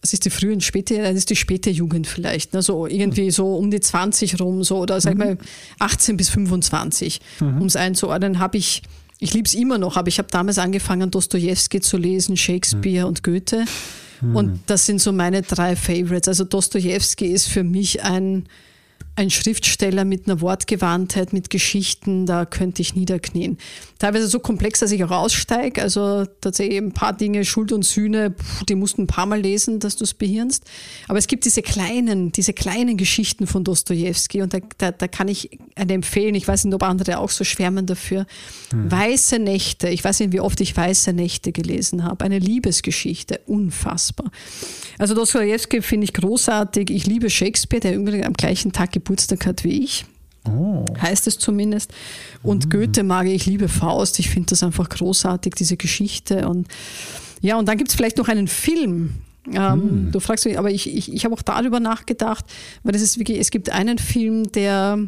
was 0.00 0.12
ist 0.12 0.24
die 0.24 0.30
frühe 0.30 0.52
und 0.52 0.62
späte, 0.62 0.98
das 1.02 1.14
ist 1.14 1.30
die 1.30 1.36
späte 1.36 1.70
Jugend 1.70 2.06
vielleicht, 2.06 2.54
ne? 2.54 2.62
so 2.62 2.86
irgendwie 2.86 3.30
so 3.30 3.56
um 3.56 3.70
die 3.70 3.80
20 3.80 4.40
rum, 4.40 4.62
so, 4.62 4.78
oder 4.78 5.00
sag 5.00 5.14
mhm. 5.14 5.18
mal 5.18 5.38
18 5.78 6.16
bis 6.16 6.30
25, 6.30 7.20
mhm. 7.40 7.60
um 7.60 7.66
es 7.66 7.76
einzuordnen, 7.76 8.38
habe 8.38 8.58
ich, 8.58 8.82
ich 9.18 9.34
liebe 9.34 9.46
es 9.46 9.54
immer 9.54 9.78
noch, 9.78 9.96
aber 9.96 10.08
ich 10.08 10.18
habe 10.18 10.28
damals 10.30 10.58
angefangen, 10.58 11.10
Dostoevsky 11.10 11.80
zu 11.80 11.96
lesen, 11.96 12.36
Shakespeare 12.36 13.02
mhm. 13.02 13.08
und 13.08 13.22
Goethe. 13.22 13.64
Und 14.20 14.46
mhm. 14.46 14.60
das 14.66 14.86
sind 14.86 15.00
so 15.00 15.12
meine 15.12 15.42
drei 15.42 15.76
Favorites. 15.76 16.28
Also 16.28 16.44
Dostoevsky 16.44 17.26
ist 17.26 17.46
für 17.46 17.62
mich 17.62 18.02
ein, 18.02 18.48
ein 19.18 19.30
Schriftsteller 19.30 20.04
mit 20.04 20.26
einer 20.26 20.40
Wortgewandtheit, 20.40 21.32
mit 21.32 21.50
Geschichten, 21.50 22.24
da 22.24 22.44
könnte 22.44 22.82
ich 22.82 22.94
niederknien. 22.94 23.58
Teilweise 23.98 24.28
so 24.28 24.38
komplex, 24.38 24.78
dass 24.78 24.92
ich 24.92 25.02
auch 25.02 25.10
aussteige. 25.10 25.82
Also 25.82 26.24
tatsächlich 26.40 26.78
ein 26.78 26.92
paar 26.92 27.12
Dinge, 27.12 27.44
Schuld 27.44 27.72
und 27.72 27.84
Sühne, 27.84 28.34
die 28.68 28.76
musst 28.76 28.96
du 28.96 29.02
ein 29.02 29.06
paar 29.08 29.26
Mal 29.26 29.40
lesen, 29.40 29.80
dass 29.80 29.96
du 29.96 30.04
es 30.04 30.14
behirnst. 30.14 30.62
Aber 31.08 31.18
es 31.18 31.26
gibt 31.26 31.44
diese 31.46 31.62
kleinen, 31.62 32.30
diese 32.30 32.52
kleinen 32.52 32.96
Geschichten 32.96 33.48
von 33.48 33.64
Dostoevsky 33.64 34.40
und 34.40 34.54
da, 34.54 34.58
da, 34.78 34.92
da 34.92 35.08
kann 35.08 35.26
ich 35.26 35.58
eine 35.74 35.94
empfehlen. 35.94 36.36
Ich 36.36 36.46
weiß 36.46 36.64
nicht, 36.64 36.74
ob 36.74 36.84
andere 36.84 37.18
auch 37.18 37.30
so 37.30 37.42
schwärmen 37.42 37.86
dafür. 37.86 38.24
Hm. 38.70 38.88
Weiße 38.88 39.40
Nächte. 39.40 39.88
Ich 39.88 40.04
weiß 40.04 40.20
nicht, 40.20 40.32
wie 40.32 40.40
oft 40.40 40.60
ich 40.60 40.76
Weiße 40.76 41.12
Nächte 41.12 41.50
gelesen 41.50 42.04
habe. 42.04 42.24
Eine 42.24 42.38
Liebesgeschichte. 42.38 43.40
Unfassbar. 43.46 44.30
Also 44.96 45.14
Dostoevsky 45.14 45.82
finde 45.82 46.04
ich 46.04 46.12
großartig. 46.12 46.90
Ich 46.90 47.06
liebe 47.06 47.30
Shakespeare, 47.30 47.80
der 47.80 47.96
übrigens 47.96 48.26
am 48.26 48.34
gleichen 48.34 48.70
Tag 48.70 48.92
Geburtstag 49.08 49.46
hat 49.46 49.64
wie 49.64 49.82
ich. 49.84 50.04
Oh. 50.46 50.84
Heißt 51.00 51.26
es 51.26 51.38
zumindest. 51.38 51.92
Und 52.42 52.66
mhm. 52.66 52.70
Goethe 52.70 53.02
mag 53.02 53.26
ich, 53.26 53.46
liebe 53.46 53.68
Faust. 53.68 54.18
Ich 54.18 54.28
finde 54.28 54.50
das 54.50 54.62
einfach 54.62 54.88
großartig, 54.88 55.54
diese 55.54 55.76
Geschichte. 55.76 56.46
Und 56.46 56.68
ja, 57.40 57.56
und 57.56 57.66
dann 57.66 57.78
gibt 57.78 57.90
es 57.90 57.96
vielleicht 57.96 58.18
noch 58.18 58.28
einen 58.28 58.48
Film. 58.48 59.14
Ähm, 59.50 60.06
mhm. 60.06 60.12
Du 60.12 60.20
fragst 60.20 60.44
mich, 60.44 60.58
aber 60.58 60.70
ich, 60.70 60.94
ich, 60.94 61.12
ich 61.12 61.24
habe 61.24 61.34
auch 61.34 61.42
darüber 61.42 61.80
nachgedacht, 61.80 62.44
weil 62.82 62.92
das 62.92 63.00
ist 63.00 63.18
wirklich, 63.18 63.38
es 63.38 63.50
gibt 63.50 63.70
einen 63.70 63.98
Film, 63.98 64.52
der 64.52 64.98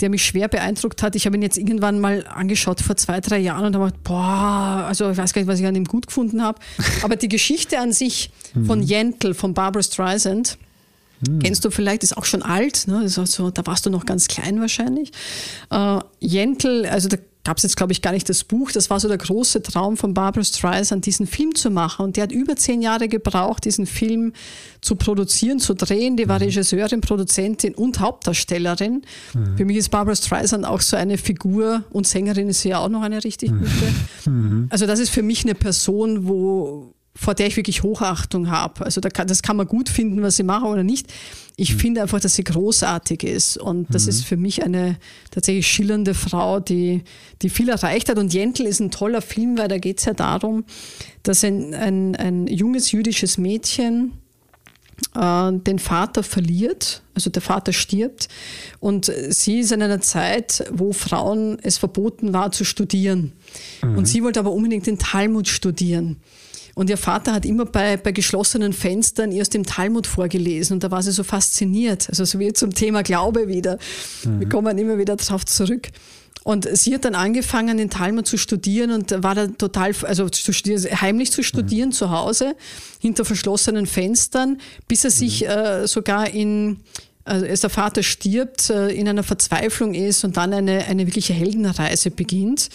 der 0.00 0.08
mich 0.08 0.24
schwer 0.24 0.48
beeindruckt 0.48 1.02
hat. 1.02 1.14
Ich 1.14 1.26
habe 1.26 1.36
ihn 1.36 1.42
jetzt 1.42 1.58
irgendwann 1.58 2.00
mal 2.00 2.26
angeschaut 2.26 2.80
vor 2.80 2.96
zwei, 2.96 3.20
drei 3.20 3.38
Jahren 3.38 3.66
und 3.66 3.74
habe 3.74 3.84
gedacht, 3.84 4.02
boah, 4.02 4.86
also 4.88 5.10
ich 5.10 5.18
weiß 5.18 5.34
gar 5.34 5.42
nicht, 5.42 5.48
was 5.48 5.60
ich 5.60 5.66
an 5.66 5.74
ihm 5.74 5.84
gut 5.84 6.06
gefunden 6.06 6.42
habe. 6.42 6.58
Aber 7.02 7.16
die 7.16 7.28
Geschichte 7.28 7.78
an 7.78 7.92
sich 7.92 8.30
von 8.66 8.82
Jentl, 8.82 9.34
von 9.34 9.52
Barbara 9.52 9.82
Streisand, 9.82 10.56
hm. 11.26 11.40
Kennst 11.40 11.64
du 11.64 11.70
vielleicht, 11.70 12.02
ist 12.02 12.16
auch 12.16 12.24
schon 12.24 12.42
alt, 12.42 12.86
ne? 12.86 13.04
ist 13.04 13.14
so, 13.14 13.50
da 13.50 13.66
warst 13.66 13.86
du 13.86 13.90
noch 13.90 14.06
ganz 14.06 14.28
klein 14.28 14.60
wahrscheinlich. 14.60 15.12
Äh, 15.70 15.98
Jentl, 16.20 16.86
also 16.86 17.08
da 17.08 17.16
gab 17.44 17.56
es 17.56 17.62
jetzt, 17.62 17.76
glaube 17.76 17.92
ich, 17.92 18.02
gar 18.02 18.12
nicht 18.12 18.28
das 18.28 18.44
Buch. 18.44 18.70
Das 18.70 18.90
war 18.90 19.00
so 19.00 19.08
der 19.08 19.18
große 19.18 19.62
Traum 19.62 19.96
von 19.96 20.14
Barbara 20.14 20.44
Streisand, 20.44 21.06
diesen 21.06 21.26
Film 21.26 21.54
zu 21.54 21.70
machen. 21.70 22.04
Und 22.04 22.16
der 22.16 22.24
hat 22.24 22.32
über 22.32 22.56
zehn 22.56 22.82
Jahre 22.82 23.08
gebraucht, 23.08 23.64
diesen 23.64 23.86
Film 23.86 24.32
zu 24.80 24.96
produzieren, 24.96 25.58
zu 25.58 25.74
drehen. 25.74 26.16
Die 26.16 26.28
war 26.28 26.38
mhm. 26.38 26.44
Regisseurin, 26.44 27.00
Produzentin 27.00 27.74
und 27.74 28.00
Hauptdarstellerin. 28.00 29.02
Mhm. 29.34 29.56
Für 29.56 29.64
mich 29.64 29.78
ist 29.78 29.88
Barbara 29.88 30.16
Streisand 30.16 30.66
auch 30.66 30.80
so 30.80 30.96
eine 30.96 31.16
Figur 31.16 31.84
und 31.90 32.06
Sängerin 32.06 32.48
ist 32.48 32.60
sie 32.60 32.70
ja 32.70 32.78
auch 32.78 32.88
noch 32.88 33.02
eine 33.02 33.24
richtig 33.24 33.50
mhm. 33.50 33.60
gute. 33.60 33.70
Mhm. 34.26 34.66
Also 34.68 34.86
das 34.86 35.00
ist 35.00 35.08
für 35.08 35.22
mich 35.22 35.44
eine 35.44 35.54
Person, 35.54 36.28
wo 36.28 36.92
vor 37.20 37.34
der 37.34 37.48
ich 37.48 37.56
wirklich 37.58 37.82
Hochachtung 37.82 38.50
habe. 38.50 38.82
Also 38.82 39.02
da 39.02 39.10
kann, 39.10 39.26
das 39.26 39.42
kann 39.42 39.58
man 39.58 39.66
gut 39.66 39.90
finden, 39.90 40.22
was 40.22 40.36
sie 40.36 40.42
machen 40.42 40.68
oder 40.68 40.82
nicht. 40.82 41.12
Ich 41.54 41.74
mhm. 41.74 41.78
finde 41.78 42.02
einfach, 42.02 42.18
dass 42.18 42.34
sie 42.34 42.44
großartig 42.44 43.24
ist. 43.24 43.58
Und 43.58 43.94
das 43.94 44.04
mhm. 44.04 44.08
ist 44.08 44.24
für 44.24 44.38
mich 44.38 44.62
eine 44.62 44.96
tatsächlich 45.30 45.66
schillernde 45.66 46.14
Frau, 46.14 46.60
die, 46.60 47.02
die 47.42 47.50
viel 47.50 47.68
erreicht 47.68 48.08
hat. 48.08 48.16
Und 48.16 48.32
Jentl 48.32 48.62
ist 48.62 48.80
ein 48.80 48.90
toller 48.90 49.20
Film, 49.20 49.58
weil 49.58 49.68
da 49.68 49.76
geht 49.76 49.98
es 49.98 50.06
ja 50.06 50.14
darum, 50.14 50.64
dass 51.22 51.44
ein, 51.44 51.74
ein, 51.74 52.16
ein 52.16 52.46
junges 52.46 52.90
jüdisches 52.90 53.36
Mädchen 53.36 54.12
äh, 55.14 55.52
den 55.52 55.78
Vater 55.78 56.22
verliert, 56.22 57.02
also 57.14 57.28
der 57.28 57.42
Vater 57.42 57.74
stirbt 57.74 58.28
und 58.80 59.12
sie 59.28 59.60
ist 59.60 59.72
in 59.72 59.82
einer 59.82 60.00
Zeit, 60.00 60.64
wo 60.72 60.94
Frauen 60.94 61.58
es 61.62 61.76
verboten 61.76 62.32
war 62.32 62.50
zu 62.50 62.64
studieren. 62.64 63.32
Mhm. 63.82 63.98
Und 63.98 64.06
sie 64.06 64.22
wollte 64.22 64.40
aber 64.40 64.52
unbedingt 64.52 64.86
den 64.86 64.98
Talmud 64.98 65.48
studieren. 65.48 66.16
Und 66.80 66.88
ihr 66.88 66.96
Vater 66.96 67.34
hat 67.34 67.44
immer 67.44 67.66
bei, 67.66 67.98
bei 67.98 68.10
geschlossenen 68.10 68.72
Fenstern 68.72 69.32
ihr 69.32 69.42
aus 69.42 69.50
dem 69.50 69.66
Talmud 69.66 70.06
vorgelesen 70.06 70.72
und 70.72 70.82
da 70.82 70.90
war 70.90 71.02
sie 71.02 71.12
so 71.12 71.24
fasziniert. 71.24 72.08
Also 72.08 72.24
so 72.24 72.38
wie 72.38 72.54
zum 72.54 72.72
Thema 72.72 73.02
Glaube 73.02 73.48
wieder. 73.48 73.76
Mhm. 74.24 74.40
Wir 74.40 74.48
kommen 74.48 74.78
immer 74.78 74.96
wieder 74.96 75.14
darauf 75.14 75.44
zurück. 75.44 75.88
Und 76.42 76.66
sie 76.72 76.94
hat 76.94 77.04
dann 77.04 77.14
angefangen, 77.14 77.76
den 77.76 77.90
Talmud 77.90 78.26
zu 78.26 78.38
studieren 78.38 78.92
und 78.92 79.22
war 79.22 79.34
da 79.34 79.48
total, 79.48 79.92
also 80.04 80.30
zu 80.30 80.52
heimlich 80.52 81.32
zu 81.32 81.42
studieren 81.42 81.90
mhm. 81.90 81.92
zu 81.92 82.10
Hause, 82.12 82.56
hinter 82.98 83.26
verschlossenen 83.26 83.84
Fenstern, 83.84 84.56
bis 84.88 85.04
er 85.04 85.10
sich 85.10 85.42
mhm. 85.42 85.48
äh, 85.48 85.86
sogar 85.86 86.30
in, 86.30 86.78
also 87.24 87.44
als 87.44 87.60
der 87.60 87.68
Vater 87.68 88.02
stirbt, 88.02 88.70
äh, 88.70 88.88
in 88.88 89.06
einer 89.06 89.22
Verzweiflung 89.22 89.92
ist 89.92 90.24
und 90.24 90.38
dann 90.38 90.54
eine, 90.54 90.86
eine 90.86 91.06
wirkliche 91.06 91.34
Heldenreise 91.34 92.10
beginnt. 92.10 92.70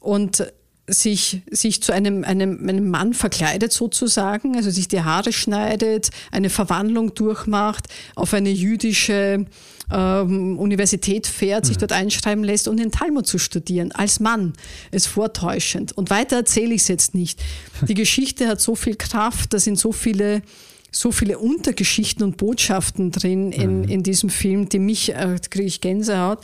Und 0.00 0.44
sich, 0.88 1.42
sich 1.50 1.82
zu 1.82 1.92
einem, 1.92 2.24
einem, 2.24 2.68
einem 2.68 2.90
Mann 2.90 3.12
verkleidet 3.12 3.72
sozusagen, 3.72 4.56
also 4.56 4.70
sich 4.70 4.88
die 4.88 5.02
Haare 5.02 5.32
schneidet, 5.32 6.10
eine 6.30 6.50
Verwandlung 6.50 7.14
durchmacht, 7.14 7.86
auf 8.14 8.34
eine 8.34 8.50
jüdische 8.50 9.46
ähm, 9.90 10.58
Universität 10.58 11.26
fährt, 11.26 11.64
mhm. 11.64 11.68
sich 11.68 11.78
dort 11.78 11.92
einschreiben 11.92 12.44
lässt 12.44 12.68
und 12.68 12.78
den 12.78 12.92
Talmud 12.92 13.26
zu 13.26 13.38
studieren, 13.38 13.92
als 13.92 14.20
Mann, 14.20 14.52
ist 14.92 15.06
vortäuschend. 15.06 15.96
Und 15.96 16.10
weiter 16.10 16.36
erzähle 16.36 16.74
ich 16.74 16.82
es 16.82 16.88
jetzt 16.88 17.14
nicht. 17.14 17.42
Die 17.88 17.94
Geschichte 17.94 18.46
hat 18.48 18.60
so 18.60 18.74
viel 18.74 18.96
Kraft, 18.96 19.52
da 19.52 19.58
sind 19.58 19.78
so 19.78 19.92
viele 19.92 20.42
so 20.90 21.12
viele 21.12 21.38
Untergeschichten 21.38 22.22
und 22.22 22.36
Botschaften 22.36 23.10
drin 23.10 23.52
in, 23.52 23.80
mhm. 23.80 23.88
in 23.88 24.02
diesem 24.02 24.30
Film, 24.30 24.68
die 24.68 24.78
mich, 24.78 25.14
äh, 25.14 25.38
kriege 25.50 25.66
ich 25.66 25.80
Gänsehaut, 25.80 26.38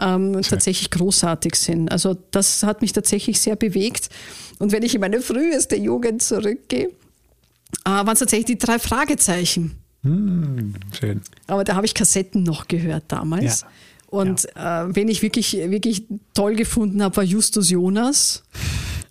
ähm, 0.00 0.40
tatsächlich 0.42 0.90
großartig 0.90 1.54
sind. 1.54 1.90
Also 1.90 2.16
das 2.30 2.62
hat 2.62 2.82
mich 2.82 2.92
tatsächlich 2.92 3.40
sehr 3.40 3.56
bewegt. 3.56 4.08
Und 4.58 4.72
wenn 4.72 4.82
ich 4.82 4.94
in 4.94 5.00
meine 5.00 5.20
früheste 5.20 5.76
Jugend 5.76 6.22
zurückgehe, 6.22 6.88
äh, 7.84 7.90
waren 7.90 8.08
es 8.08 8.18
tatsächlich 8.18 8.46
die 8.46 8.58
drei 8.58 8.78
Fragezeichen. 8.78 9.76
Hm, 10.02 10.74
schön. 10.98 11.20
Aber 11.46 11.64
da 11.64 11.76
habe 11.76 11.86
ich 11.86 11.94
Kassetten 11.94 12.42
noch 12.42 12.68
gehört 12.68 13.04
damals. 13.08 13.60
Ja. 13.60 13.68
Und 14.08 14.46
ja. 14.56 14.84
äh, 14.84 14.94
wen 14.94 15.08
ich 15.08 15.22
wirklich, 15.22 15.54
wirklich 15.54 16.04
toll 16.34 16.54
gefunden 16.54 17.02
habe, 17.02 17.16
war 17.16 17.24
Justus 17.24 17.70
Jonas. 17.70 18.42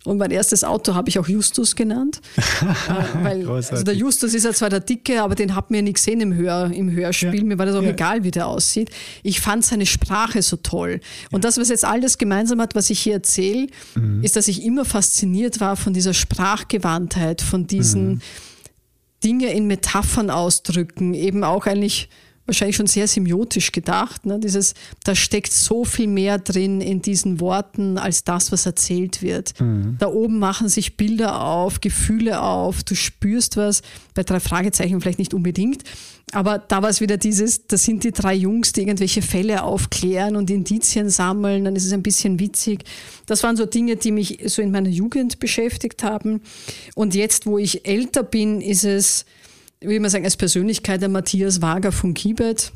Und 0.03 0.17
mein 0.17 0.31
erstes 0.31 0.63
Auto 0.63 0.95
habe 0.95 1.09
ich 1.09 1.19
auch 1.19 1.27
Justus 1.27 1.75
genannt. 1.75 2.21
äh, 2.37 3.23
weil, 3.23 3.47
also 3.47 3.83
der 3.83 3.93
Justus 3.93 4.33
ist 4.33 4.45
ja 4.45 4.53
zwar 4.53 4.69
der 4.69 4.79
Dicke, 4.79 5.21
aber 5.21 5.35
den 5.35 5.55
hat 5.55 5.69
mir 5.69 5.83
nicht 5.83 5.95
gesehen 5.95 6.21
im, 6.21 6.33
Hör, 6.33 6.71
im 6.71 6.91
Hörspiel. 6.91 7.35
Ja. 7.35 7.43
Mir 7.43 7.59
war 7.59 7.67
das 7.67 7.75
auch 7.75 7.83
ja. 7.83 7.91
egal, 7.91 8.23
wie 8.23 8.31
der 8.31 8.47
aussieht. 8.47 8.89
Ich 9.21 9.41
fand 9.41 9.63
seine 9.63 9.85
Sprache 9.85 10.41
so 10.41 10.57
toll. 10.57 11.01
Und 11.31 11.43
das, 11.43 11.59
was 11.59 11.69
jetzt 11.69 11.85
alles 11.85 12.17
gemeinsam 12.17 12.59
hat, 12.61 12.73
was 12.73 12.89
ich 12.89 12.99
hier 12.99 13.13
erzähle, 13.13 13.67
mhm. 13.93 14.23
ist, 14.23 14.35
dass 14.35 14.47
ich 14.47 14.63
immer 14.63 14.85
fasziniert 14.85 15.59
war 15.59 15.75
von 15.75 15.93
dieser 15.93 16.15
Sprachgewandtheit, 16.15 17.41
von 17.41 17.67
diesen 17.67 18.09
mhm. 18.09 18.21
Dinge 19.23 19.53
in 19.53 19.67
Metaphern 19.67 20.31
ausdrücken, 20.31 21.13
eben 21.13 21.43
auch 21.43 21.67
eigentlich 21.67 22.09
wahrscheinlich 22.51 22.75
schon 22.75 22.87
sehr 22.87 23.07
semiotisch 23.07 23.71
gedacht. 23.71 24.25
Ne? 24.25 24.39
Dieses, 24.39 24.73
da 25.03 25.15
steckt 25.15 25.51
so 25.51 25.85
viel 25.85 26.07
mehr 26.07 26.37
drin 26.37 26.81
in 26.81 27.01
diesen 27.01 27.39
Worten 27.39 27.97
als 27.97 28.23
das, 28.23 28.51
was 28.51 28.65
erzählt 28.65 29.21
wird. 29.21 29.59
Mhm. 29.59 29.95
Da 29.99 30.07
oben 30.07 30.37
machen 30.37 30.69
sich 30.69 30.97
Bilder 30.97 31.41
auf, 31.41 31.81
Gefühle 31.81 32.41
auf, 32.41 32.83
du 32.83 32.93
spürst 32.95 33.57
was. 33.57 33.81
Bei 34.13 34.23
drei 34.23 34.39
Fragezeichen 34.39 34.99
vielleicht 34.99 35.19
nicht 35.19 35.33
unbedingt. 35.33 35.83
Aber 36.33 36.59
da 36.59 36.81
war 36.81 36.89
es 36.89 37.01
wieder 37.01 37.17
dieses, 37.17 37.67
das 37.67 37.83
sind 37.83 38.03
die 38.03 38.11
drei 38.11 38.33
Jungs, 38.33 38.71
die 38.73 38.81
irgendwelche 38.81 39.21
Fälle 39.21 39.63
aufklären 39.63 40.35
und 40.35 40.49
Indizien 40.49 41.09
sammeln, 41.09 41.65
dann 41.65 41.75
ist 41.75 41.85
es 41.85 41.93
ein 41.93 42.03
bisschen 42.03 42.39
witzig. 42.39 42.83
Das 43.25 43.43
waren 43.43 43.57
so 43.57 43.65
Dinge, 43.65 43.97
die 43.97 44.11
mich 44.11 44.39
so 44.45 44.61
in 44.61 44.71
meiner 44.71 44.89
Jugend 44.89 45.39
beschäftigt 45.39 46.03
haben. 46.03 46.41
Und 46.95 47.15
jetzt, 47.15 47.45
wo 47.45 47.57
ich 47.57 47.85
älter 47.85 48.23
bin, 48.23 48.61
ist 48.61 48.85
es, 48.85 49.25
wie 49.81 49.99
man 49.99 50.09
sagen, 50.09 50.25
als 50.25 50.37
Persönlichkeit 50.37 51.01
der 51.01 51.09
Matthias 51.09 51.61
Wager 51.61 51.91
von 51.91 52.13
Kibet, 52.13 52.71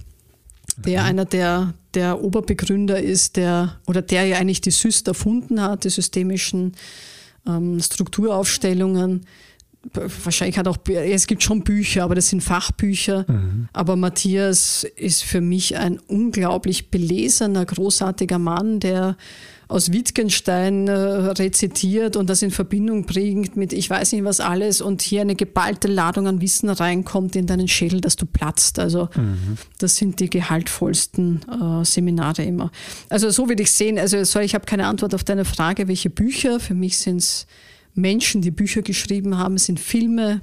der 0.78 1.02
mhm. 1.02 1.08
einer 1.08 1.26
der, 1.26 1.74
der 1.94 2.22
Oberbegründer 2.22 3.02
ist, 3.02 3.38
der 3.38 3.80
oder 3.88 4.02
der 4.02 4.26
ja 4.26 4.38
eigentlich 4.38 4.62
die 4.62 4.72
SYST 4.72 5.08
erfunden 5.08 5.62
hat, 5.62 5.84
die 5.84 5.90
systemischen 5.90 6.74
ähm, 7.48 7.80
Strukturaufstellungen. 7.80 9.26
Wahrscheinlich 9.94 10.58
hat 10.58 10.68
auch, 10.68 10.78
es 10.88 11.28
gibt 11.28 11.44
schon 11.44 11.64
Bücher, 11.64 12.04
aber 12.04 12.16
das 12.16 12.30
sind 12.30 12.42
Fachbücher. 12.42 13.24
Mhm. 13.28 13.70
Aber 13.72 13.96
Matthias 13.96 14.84
ist 14.96 15.24
für 15.24 15.42
mich 15.42 15.78
ein 15.78 16.00
unglaublich 16.08 16.90
belesener, 16.90 17.66
großartiger 17.66 18.40
Mann, 18.40 18.80
der 18.80 19.16
aus 19.68 19.92
Wittgenstein 19.92 20.88
äh, 20.88 20.92
rezitiert 20.94 22.16
und 22.16 22.30
das 22.30 22.42
in 22.42 22.52
Verbindung 22.52 23.06
bringt 23.06 23.56
mit 23.56 23.74
ich 23.74 23.90
weiß 23.90 24.14
nicht 24.14 24.24
was 24.24 24.40
alles 24.40 24.82
und 24.82 25.02
hier 25.02 25.22
eine 25.22 25.36
geballte 25.36 25.88
Ladung 25.88 26.28
an 26.28 26.42
Wissen 26.42 26.70
reinkommt 26.70 27.36
in 27.36 27.48
deinen 27.48 27.68
Schädel, 27.68 28.02
dass 28.02 28.16
du 28.16 28.26
platzt. 28.26 28.80
Also 28.80 29.10
mhm. 29.16 29.58
das 29.80 29.96
sind 29.96 30.20
die 30.20 30.30
gehaltvollsten 30.30 31.42
äh, 31.50 31.86
Seminare 31.86 32.44
immer. 32.44 32.72
Also 33.10 33.30
so 33.30 33.50
würde 33.50 33.64
ich 33.64 33.72
sehen. 33.72 33.98
Also 33.98 34.24
sorry, 34.24 34.46
ich 34.46 34.56
habe 34.56 34.66
keine 34.66 34.88
Antwort 34.88 35.16
auf 35.16 35.24
deine 35.24 35.46
Frage, 35.46 35.88
welche 35.88 36.10
Bücher. 36.10 36.60
Für 36.60 36.76
mich 36.76 36.98
sind 36.98 37.18
es 37.18 37.48
Menschen, 37.96 38.42
die 38.42 38.52
Bücher 38.52 38.82
geschrieben 38.82 39.38
haben, 39.38 39.58
sind 39.58 39.80
Filme 39.80 40.42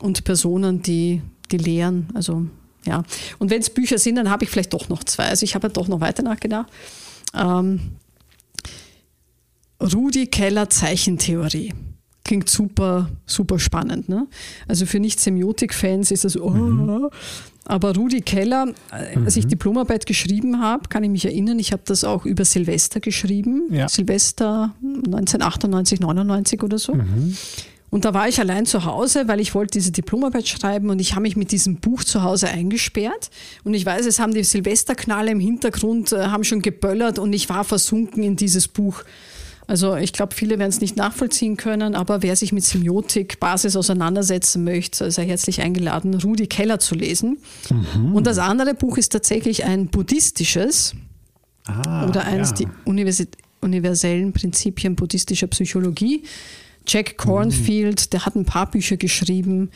und 0.00 0.24
Personen, 0.24 0.82
die, 0.82 1.22
die 1.52 1.58
lehren. 1.58 2.08
Also 2.14 2.46
ja. 2.86 3.02
Und 3.38 3.50
wenn 3.50 3.60
es 3.60 3.70
Bücher 3.70 3.98
sind, 3.98 4.16
dann 4.16 4.30
habe 4.30 4.44
ich 4.44 4.50
vielleicht 4.50 4.72
doch 4.72 4.88
noch 4.88 5.04
zwei. 5.04 5.28
Also 5.28 5.44
ich 5.44 5.54
habe 5.54 5.68
ja 5.68 5.72
doch 5.72 5.88
noch 5.88 6.00
weiter 6.00 6.22
nachgedacht. 6.22 6.70
Ähm, 7.34 7.80
Rudi 9.92 10.26
Keller 10.26 10.70
Zeichentheorie. 10.70 11.72
Klingt 12.24 12.48
super, 12.48 13.10
super 13.26 13.58
spannend. 13.58 14.08
Ne? 14.08 14.26
Also 14.66 14.86
für 14.86 14.98
Nicht-Semiotik-Fans 14.98 16.10
ist 16.10 16.24
das, 16.24 16.40
oh, 16.40 16.50
mhm. 16.50 17.10
aber 17.66 17.94
Rudi 17.94 18.22
Keller, 18.22 18.72
äh, 18.92 19.18
als 19.18 19.36
ich 19.36 19.44
mhm. 19.44 19.50
Diplomarbeit 19.50 20.06
geschrieben 20.06 20.60
habe, 20.60 20.88
kann 20.88 21.04
ich 21.04 21.10
mich 21.10 21.26
erinnern, 21.26 21.58
ich 21.58 21.72
habe 21.72 21.82
das 21.84 22.02
auch 22.02 22.24
über 22.24 22.46
Silvester 22.46 23.00
geschrieben. 23.00 23.64
Ja. 23.70 23.88
Silvester 23.88 24.74
1998, 24.82 26.00
99 26.00 26.62
oder 26.62 26.78
so. 26.78 26.94
Mhm. 26.94 27.36
Und 27.90 28.04
da 28.04 28.12
war 28.12 28.26
ich 28.26 28.40
allein 28.40 28.66
zu 28.66 28.86
Hause, 28.86 29.28
weil 29.28 29.38
ich 29.38 29.54
wollte 29.54 29.78
diese 29.78 29.92
Diplomarbeit 29.92 30.48
schreiben 30.48 30.90
und 30.90 31.00
ich 31.00 31.12
habe 31.12 31.22
mich 31.22 31.36
mit 31.36 31.52
diesem 31.52 31.76
Buch 31.76 32.02
zu 32.02 32.24
Hause 32.24 32.48
eingesperrt. 32.48 33.30
Und 33.62 33.74
ich 33.74 33.86
weiß, 33.86 34.06
es 34.06 34.18
haben 34.18 34.34
die 34.34 34.42
Silvesterknalle 34.42 35.30
im 35.30 35.38
Hintergrund, 35.38 36.10
äh, 36.10 36.24
haben 36.26 36.42
schon 36.42 36.60
geböllert 36.60 37.18
und 37.18 37.32
ich 37.34 37.48
war 37.50 37.62
versunken 37.62 38.22
in 38.22 38.34
dieses 38.34 38.66
Buch. 38.66 39.04
Also 39.66 39.96
ich 39.96 40.12
glaube, 40.12 40.34
viele 40.34 40.58
werden 40.58 40.68
es 40.68 40.80
nicht 40.80 40.96
nachvollziehen 40.96 41.56
können, 41.56 41.94
aber 41.94 42.22
wer 42.22 42.36
sich 42.36 42.52
mit 42.52 42.64
Semiotik 42.64 43.40
Basis 43.40 43.76
auseinandersetzen 43.76 44.62
möchte, 44.62 45.10
sei 45.10 45.26
herzlich 45.26 45.62
eingeladen, 45.62 46.14
Rudi 46.14 46.46
Keller 46.46 46.78
zu 46.78 46.94
lesen. 46.94 47.38
Mhm. 47.70 48.14
Und 48.14 48.26
das 48.26 48.38
andere 48.38 48.74
Buch 48.74 48.98
ist 48.98 49.12
tatsächlich 49.12 49.64
ein 49.64 49.88
buddhistisches 49.88 50.94
ah, 51.66 52.06
oder 52.06 52.24
eines 52.24 52.50
ja. 52.50 52.56
die 52.56 52.68
universellen 53.62 54.32
Prinzipien 54.32 54.96
buddhistischer 54.96 55.46
Psychologie. 55.46 56.24
Jack 56.86 57.16
Cornfield, 57.16 58.02
mhm. 58.02 58.10
der 58.10 58.26
hat 58.26 58.36
ein 58.36 58.44
paar 58.44 58.70
Bücher 58.70 58.98
geschrieben. 58.98 59.70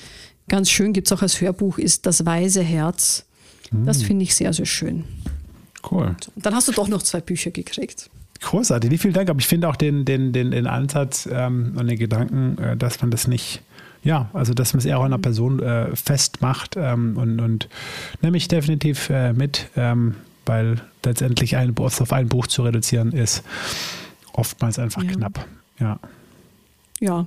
Ganz 0.48 0.70
schön 0.70 0.92
gibt 0.92 1.08
es 1.08 1.12
auch 1.12 1.22
als 1.22 1.40
Hörbuch, 1.40 1.78
ist 1.78 2.04
Das 2.04 2.26
Weise 2.26 2.62
Herz. 2.62 3.24
Mhm. 3.70 3.86
Das 3.86 4.02
finde 4.02 4.24
ich 4.24 4.34
sehr, 4.34 4.52
sehr 4.52 4.66
schön. 4.66 5.04
Cool. 5.90 6.14
So, 6.22 6.32
dann 6.36 6.54
hast 6.54 6.68
du 6.68 6.72
doch 6.72 6.88
noch 6.88 7.02
zwei 7.02 7.20
Bücher 7.22 7.50
gekriegt. 7.50 8.10
Großartig, 8.40 9.00
vielen 9.00 9.14
Dank. 9.14 9.30
Aber 9.30 9.40
ich 9.40 9.46
finde 9.46 9.68
auch 9.68 9.76
den, 9.76 10.04
den, 10.04 10.32
den, 10.32 10.50
den 10.50 10.66
Ansatz 10.66 11.28
ähm, 11.30 11.74
und 11.76 11.86
den 11.88 11.98
Gedanken, 11.98 12.58
äh, 12.58 12.76
dass 12.76 13.00
man 13.00 13.10
das 13.10 13.26
nicht, 13.26 13.62
ja, 14.04 14.30
also 14.32 14.54
dass 14.54 14.72
man 14.72 14.78
es 14.78 14.84
eher 14.84 14.98
an 14.98 15.06
einer 15.06 15.18
Person 15.18 15.60
äh, 15.60 15.94
festmacht 15.96 16.76
ähm, 16.76 17.16
und, 17.16 17.40
und 17.40 17.68
nehme 18.22 18.36
ich 18.36 18.48
definitiv 18.48 19.10
äh, 19.10 19.32
mit, 19.32 19.68
ähm, 19.76 20.14
weil 20.46 20.80
letztendlich 21.04 21.56
ein, 21.56 21.76
auf 21.76 22.12
ein 22.12 22.28
Buch 22.28 22.46
zu 22.46 22.62
reduzieren 22.62 23.12
ist 23.12 23.42
oftmals 24.32 24.78
einfach 24.78 25.02
ja. 25.02 25.10
knapp. 25.10 25.46
Ja. 25.80 25.98
Ja, 27.00 27.26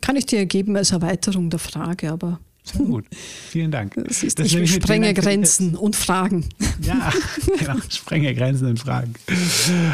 kann 0.00 0.16
ich 0.16 0.26
dir 0.26 0.46
geben 0.46 0.76
als 0.76 0.92
Erweiterung 0.92 1.50
der 1.50 1.58
Frage, 1.58 2.12
aber 2.12 2.38
sehr 2.64 2.86
gut. 2.86 3.04
Vielen 3.48 3.70
Dank. 3.70 3.94
Das 3.94 4.22
ist, 4.22 4.38
das 4.38 4.52
ich 4.52 4.74
sprenge 4.74 5.12
Grenzen 5.14 5.74
und 5.76 5.96
Fragen. 5.96 6.46
Ja, 6.82 7.12
genau. 7.58 7.76
Sprenge 7.88 8.34
Grenzen 8.34 8.68
und 8.68 8.80
Fragen. 8.80 9.14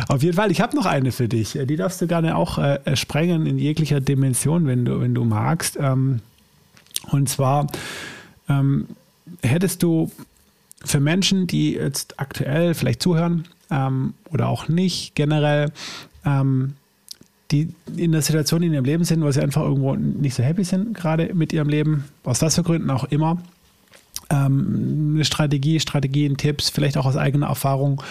Auf 0.08 0.22
jeden 0.22 0.36
Fall, 0.36 0.50
ich 0.50 0.60
habe 0.60 0.76
noch 0.76 0.86
eine 0.86 1.12
für 1.12 1.28
dich. 1.28 1.58
Die 1.60 1.76
darfst 1.76 2.00
du 2.00 2.06
gerne 2.06 2.36
auch 2.36 2.58
äh, 2.58 2.96
sprengen 2.96 3.46
in 3.46 3.58
jeglicher 3.58 4.00
Dimension, 4.00 4.66
wenn 4.66 4.84
du, 4.84 5.00
wenn 5.00 5.14
du 5.14 5.24
magst. 5.24 5.78
Ähm, 5.80 6.20
Und 7.10 7.28
zwar 7.28 7.68
ähm, 8.48 8.88
hättest 9.42 9.82
du 9.82 10.10
für 10.84 11.00
Menschen, 11.00 11.46
die 11.46 11.72
jetzt 11.72 12.18
aktuell 12.18 12.74
vielleicht 12.74 13.02
zuhören 13.02 13.46
ähm, 13.70 14.14
oder 14.30 14.48
auch 14.48 14.68
nicht 14.68 15.14
generell, 15.14 15.72
ähm, 16.24 16.74
die 17.50 17.68
in 17.96 18.12
der 18.12 18.22
Situation 18.22 18.62
in 18.62 18.72
ihrem 18.72 18.84
Leben 18.84 19.04
sind, 19.04 19.22
wo 19.22 19.30
sie 19.30 19.40
einfach 19.40 19.62
irgendwo 19.62 19.94
nicht 19.94 20.34
so 20.34 20.42
happy 20.42 20.64
sind, 20.64 20.94
gerade 20.94 21.32
mit 21.34 21.52
ihrem 21.52 21.68
Leben, 21.68 22.04
aus 22.24 22.42
was 22.42 22.56
für 22.56 22.62
Gründen 22.62 22.90
auch 22.90 23.04
immer. 23.04 23.38
Ähm, 24.30 25.12
eine 25.14 25.24
Strategie, 25.24 25.78
Strategien, 25.78 26.36
Tipps, 26.36 26.70
vielleicht 26.70 26.96
auch 26.96 27.06
aus 27.06 27.16
eigener 27.16 27.46
Erfahrung. 27.46 28.02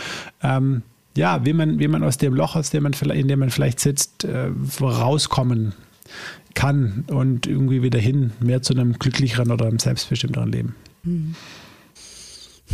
Ähm, 0.42 0.84
ja, 1.18 1.46
wie 1.46 1.54
man, 1.54 1.80
wie 1.80 1.88
man 1.88 2.04
aus 2.04 2.18
dem 2.18 2.34
Loch, 2.34 2.56
aus 2.56 2.70
dem 2.70 2.84
man, 2.84 2.94
in 2.94 3.28
dem 3.28 3.40
man 3.40 3.50
vielleicht 3.50 3.80
sitzt, 3.80 4.24
äh, 4.24 4.52
rauskommen 4.82 5.74
kann 6.54 7.04
und 7.08 7.48
irgendwie 7.48 7.84
wieder 7.84 8.00
hin, 8.00 8.32
mehr 8.40 8.62
zu 8.62 8.74
einem 8.74 8.94
glücklicheren 8.94 9.52
oder 9.52 9.66
einem 9.66 9.80
selbstbestimmteren 9.80 10.52
Leben. 10.52 10.76
Hm. 11.04 11.36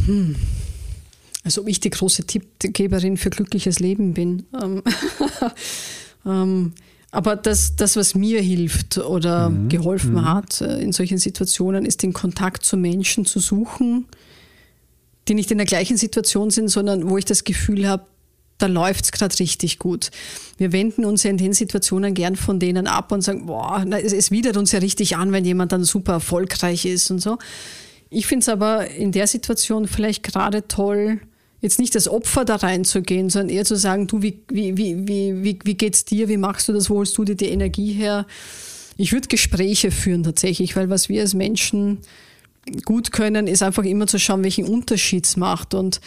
Hm. 0.06 0.36
Also 1.44 1.62
ob 1.62 1.68
ich 1.68 1.80
die 1.80 1.90
große 1.90 2.26
Tippgeberin 2.26 3.18
für 3.18 3.32
glückliches 3.32 3.80
Leben 3.80 4.14
bin. 4.14 4.46
Ähm, 4.62 4.84
ähm, 6.26 6.74
aber 7.12 7.36
das, 7.36 7.76
das, 7.76 7.98
was 7.98 8.16
mir 8.16 8.42
hilft 8.42 8.98
oder 8.98 9.50
mhm. 9.50 9.68
geholfen 9.68 10.14
mhm. 10.14 10.26
hat 10.26 10.62
äh, 10.62 10.80
in 10.80 10.94
solchen 10.94 11.18
Situationen, 11.18 11.86
ist 11.86 12.04
den 12.04 12.14
Kontakt 12.14 12.64
zu 12.64 12.78
Menschen 12.78 13.26
zu 13.26 13.40
suchen, 13.40 14.06
die 15.28 15.34
nicht 15.34 15.52
in 15.52 15.58
der 15.58 15.68
gleichen 15.68 15.98
Situation 15.98 16.50
sind, 16.50 16.70
sondern 16.70 17.10
wo 17.10 17.18
ich 17.18 17.26
das 17.26 17.44
Gefühl 17.44 17.88
habe, 17.88 18.06
da 18.58 18.68
läuft 18.68 19.06
es 19.06 19.12
gerade 19.12 19.38
richtig 19.40 19.80
gut. 19.80 20.12
Wir 20.58 20.72
wenden 20.72 21.04
uns 21.04 21.24
ja 21.24 21.32
in 21.32 21.38
den 21.38 21.54
Situationen 21.54 22.14
gern 22.14 22.36
von 22.36 22.60
denen 22.60 22.88
ab 22.88 23.12
und 23.12 23.22
sagen, 23.22 23.48
boah, 23.48 23.84
na, 23.86 24.00
es, 24.00 24.14
es 24.14 24.32
widert 24.32 24.56
uns 24.56 24.72
ja 24.72 24.80
richtig 24.80 25.18
an, 25.18 25.32
wenn 25.32 25.44
jemand 25.44 25.72
dann 25.72 25.84
super 25.84 26.14
erfolgreich 26.14 26.86
ist 26.86 27.12
und 27.12 27.20
so. 27.20 27.38
Ich 28.10 28.28
finde 28.28 28.44
es 28.44 28.50
aber 28.50 28.90
in 28.90 29.12
der 29.12 29.28
Situation 29.28 29.88
vielleicht 29.88 30.24
gerade 30.24 30.68
toll, 30.68 31.20
jetzt 31.62 31.80
nicht 31.80 31.96
als 31.96 32.08
Opfer 32.08 32.44
da 32.44 32.56
reinzugehen, 32.56 33.30
sondern 33.30 33.50
eher 33.50 33.66
zu 33.66 33.76
sagen, 33.76 34.08
du, 34.08 34.22
wie, 34.22 34.42
wie, 34.50 34.78
wie, 34.78 35.08
wie, 35.08 35.60
wie, 35.64 35.74
geht's 35.76 36.06
dir, 36.06 36.28
wie 36.28 36.38
machst 36.38 36.68
du 36.68 36.74
das, 36.74 36.90
wo 36.90 36.96
holst 36.96 37.18
du 37.18 37.24
dir 37.24 37.36
die 37.36 37.50
Energie 37.50 37.94
her? 37.94 38.26
Ich 38.98 39.14
würde 39.14 39.28
Gespräche 39.28 39.92
führen 39.92 40.24
tatsächlich, 40.24 40.76
weil 40.76 40.90
was 40.90 41.08
wir 41.08 41.22
als 41.22 41.34
Menschen 41.34 42.00
gut 42.86 43.12
können, 43.12 43.48
ist 43.48 43.64
einfach 43.64 43.84
immer 43.84 44.08
zu 44.08 44.20
schauen, 44.20 44.44
welchen 44.44 44.68
Unterschied 44.68 45.26
es 45.26 45.38
macht. 45.38 45.74
Und 45.74 46.02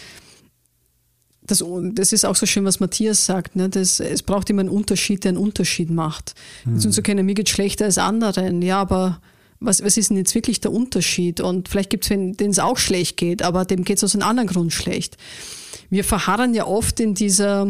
das, 1.43 1.65
das 1.93 2.13
ist 2.13 2.25
auch 2.25 2.37
so 2.37 2.47
schön, 2.47 2.65
was 2.65 2.81
Matthias 2.81 3.25
sagt. 3.25 3.57
Ne? 3.57 3.69
Das, 3.69 4.01
es 4.01 4.23
braucht 4.23 4.51
immer 4.51 4.61
einen 4.61 4.69
Unterschied, 4.69 5.25
der 5.25 5.31
einen 5.31 5.39
Unterschied 5.39 5.91
macht. 5.91 6.35
Mhm. 6.65 6.75
Jetzt 6.75 6.93
zu 6.93 7.03
können, 7.03 7.27
mir 7.27 7.35
geht 7.35 7.49
schlechter 7.49 7.85
als 7.85 7.99
anderen. 7.99 8.61
Ja, 8.63 8.81
aber 8.81 9.21
was, 9.61 9.83
was 9.83 9.97
ist 9.97 10.11
denn 10.11 10.17
jetzt 10.17 10.35
wirklich 10.35 10.61
der 10.61 10.73
Unterschied? 10.73 11.41
Und 11.41 11.69
vielleicht 11.69 11.91
gibt 11.91 12.05
es 12.05 12.11
wen, 12.11 12.37
denen 12.37 12.51
es 12.51 12.59
auch 12.59 12.79
schlecht 12.79 13.17
geht, 13.17 13.43
aber 13.43 13.65
dem 13.65 13.85
geht 13.85 13.99
es 13.99 14.05
aus 14.05 14.15
einem 14.15 14.29
anderen 14.29 14.49
Grund 14.49 14.73
schlecht. 14.73 15.17
Wir 15.91 16.05
verharren 16.05 16.55
ja 16.55 16.67
oft 16.67 17.01
in 17.01 17.15
dieser, 17.15 17.67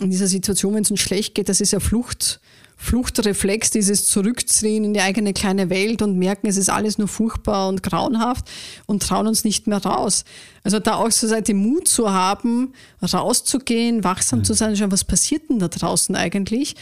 in 0.00 0.10
dieser 0.10 0.26
Situation, 0.26 0.74
wenn 0.74 0.82
es 0.82 0.90
uns 0.90 1.00
schlecht 1.00 1.34
geht, 1.34 1.48
das 1.48 1.60
ist 1.60 1.72
ja 1.72 1.80
Flucht, 1.80 2.40
Fluchtreflex, 2.80 3.72
dieses 3.72 4.06
Zurückziehen 4.06 4.84
in 4.84 4.94
die 4.94 5.00
eigene 5.00 5.32
kleine 5.32 5.68
Welt 5.68 6.00
und 6.00 6.16
merken, 6.16 6.46
es 6.46 6.56
ist 6.56 6.70
alles 6.70 6.96
nur 6.96 7.08
furchtbar 7.08 7.68
und 7.68 7.82
grauenhaft 7.82 8.48
und 8.86 9.02
trauen 9.02 9.26
uns 9.26 9.42
nicht 9.42 9.66
mehr 9.66 9.82
raus. 9.82 10.24
Also 10.62 10.78
da 10.78 10.94
auch 10.94 11.10
so 11.10 11.26
seit 11.26 11.48
dem 11.48 11.56
Mut 11.56 11.88
zu 11.88 12.12
haben, 12.12 12.72
rauszugehen, 13.02 14.04
wachsam 14.04 14.44
zu 14.44 14.54
sein, 14.54 14.76
schauen, 14.76 14.92
was 14.92 15.02
passiert 15.02 15.50
denn 15.50 15.58
da 15.58 15.66
draußen 15.66 16.14
eigentlich? 16.14 16.76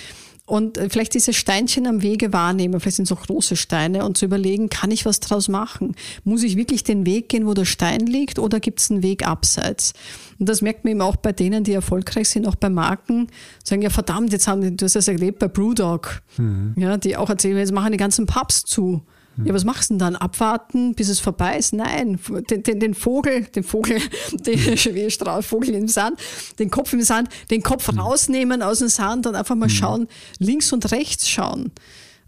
Und 0.46 0.78
äh, 0.78 0.88
vielleicht 0.88 1.14
diese 1.14 1.32
Steinchen 1.32 1.86
am 1.86 2.02
Wege 2.02 2.32
wahrnehmen, 2.32 2.80
vielleicht 2.80 2.96
sind 2.96 3.10
es 3.10 3.12
auch 3.12 3.26
große 3.26 3.56
Steine 3.56 4.04
und 4.04 4.16
zu 4.16 4.24
überlegen, 4.24 4.70
kann 4.70 4.92
ich 4.92 5.04
was 5.04 5.18
draus 5.20 5.48
machen? 5.48 5.96
Muss 6.24 6.44
ich 6.44 6.56
wirklich 6.56 6.84
den 6.84 7.04
Weg 7.04 7.28
gehen, 7.28 7.46
wo 7.46 7.52
der 7.54 7.64
Stein 7.64 8.06
liegt 8.06 8.38
oder 8.38 8.60
gibt 8.60 8.80
es 8.80 8.90
einen 8.90 9.02
Weg 9.02 9.26
abseits? 9.26 9.92
Und 10.38 10.48
das 10.48 10.62
merkt 10.62 10.84
man 10.84 10.92
eben 10.92 11.00
auch 11.00 11.16
bei 11.16 11.32
denen, 11.32 11.64
die 11.64 11.72
erfolgreich 11.72 12.28
sind, 12.28 12.46
auch 12.46 12.54
bei 12.54 12.70
Marken, 12.70 13.26
sagen 13.64 13.82
ja 13.82 13.90
verdammt, 13.90 14.32
jetzt 14.32 14.46
haben 14.46 14.60
die, 14.60 14.76
du 14.76 14.84
hast 14.84 14.94
das 14.94 15.08
erlebt 15.08 15.40
bei 15.40 15.48
Brewdog, 15.48 16.22
mhm. 16.36 16.74
ja, 16.76 16.96
die 16.96 17.16
auch 17.16 17.28
erzählen, 17.28 17.58
jetzt 17.58 17.72
machen 17.72 17.90
die 17.92 17.98
ganzen 17.98 18.26
Pubs 18.26 18.64
zu. 18.64 19.02
Ja, 19.44 19.52
was 19.52 19.64
machst 19.64 19.90
du 19.90 19.94
denn 19.94 19.98
dann? 19.98 20.16
Abwarten, 20.16 20.94
bis 20.94 21.08
es 21.08 21.20
vorbei 21.20 21.58
ist? 21.58 21.74
Nein, 21.74 22.18
den, 22.50 22.62
den, 22.62 22.80
den 22.80 22.94
Vogel, 22.94 23.44
den 23.54 23.64
Vogel, 23.64 24.00
den 24.32 25.42
Vogel 25.42 25.74
im 25.74 25.88
Sand, 25.88 26.18
den 26.58 26.70
Kopf 26.70 26.92
im 26.92 27.02
Sand, 27.02 27.28
den 27.50 27.62
Kopf 27.62 27.92
mhm. 27.92 28.00
rausnehmen 28.00 28.62
aus 28.62 28.78
dem 28.78 28.88
Sand 28.88 29.26
und 29.26 29.34
einfach 29.34 29.54
mal 29.54 29.66
mhm. 29.66 29.70
schauen, 29.70 30.08
links 30.38 30.72
und 30.72 30.90
rechts 30.90 31.28
schauen. 31.28 31.72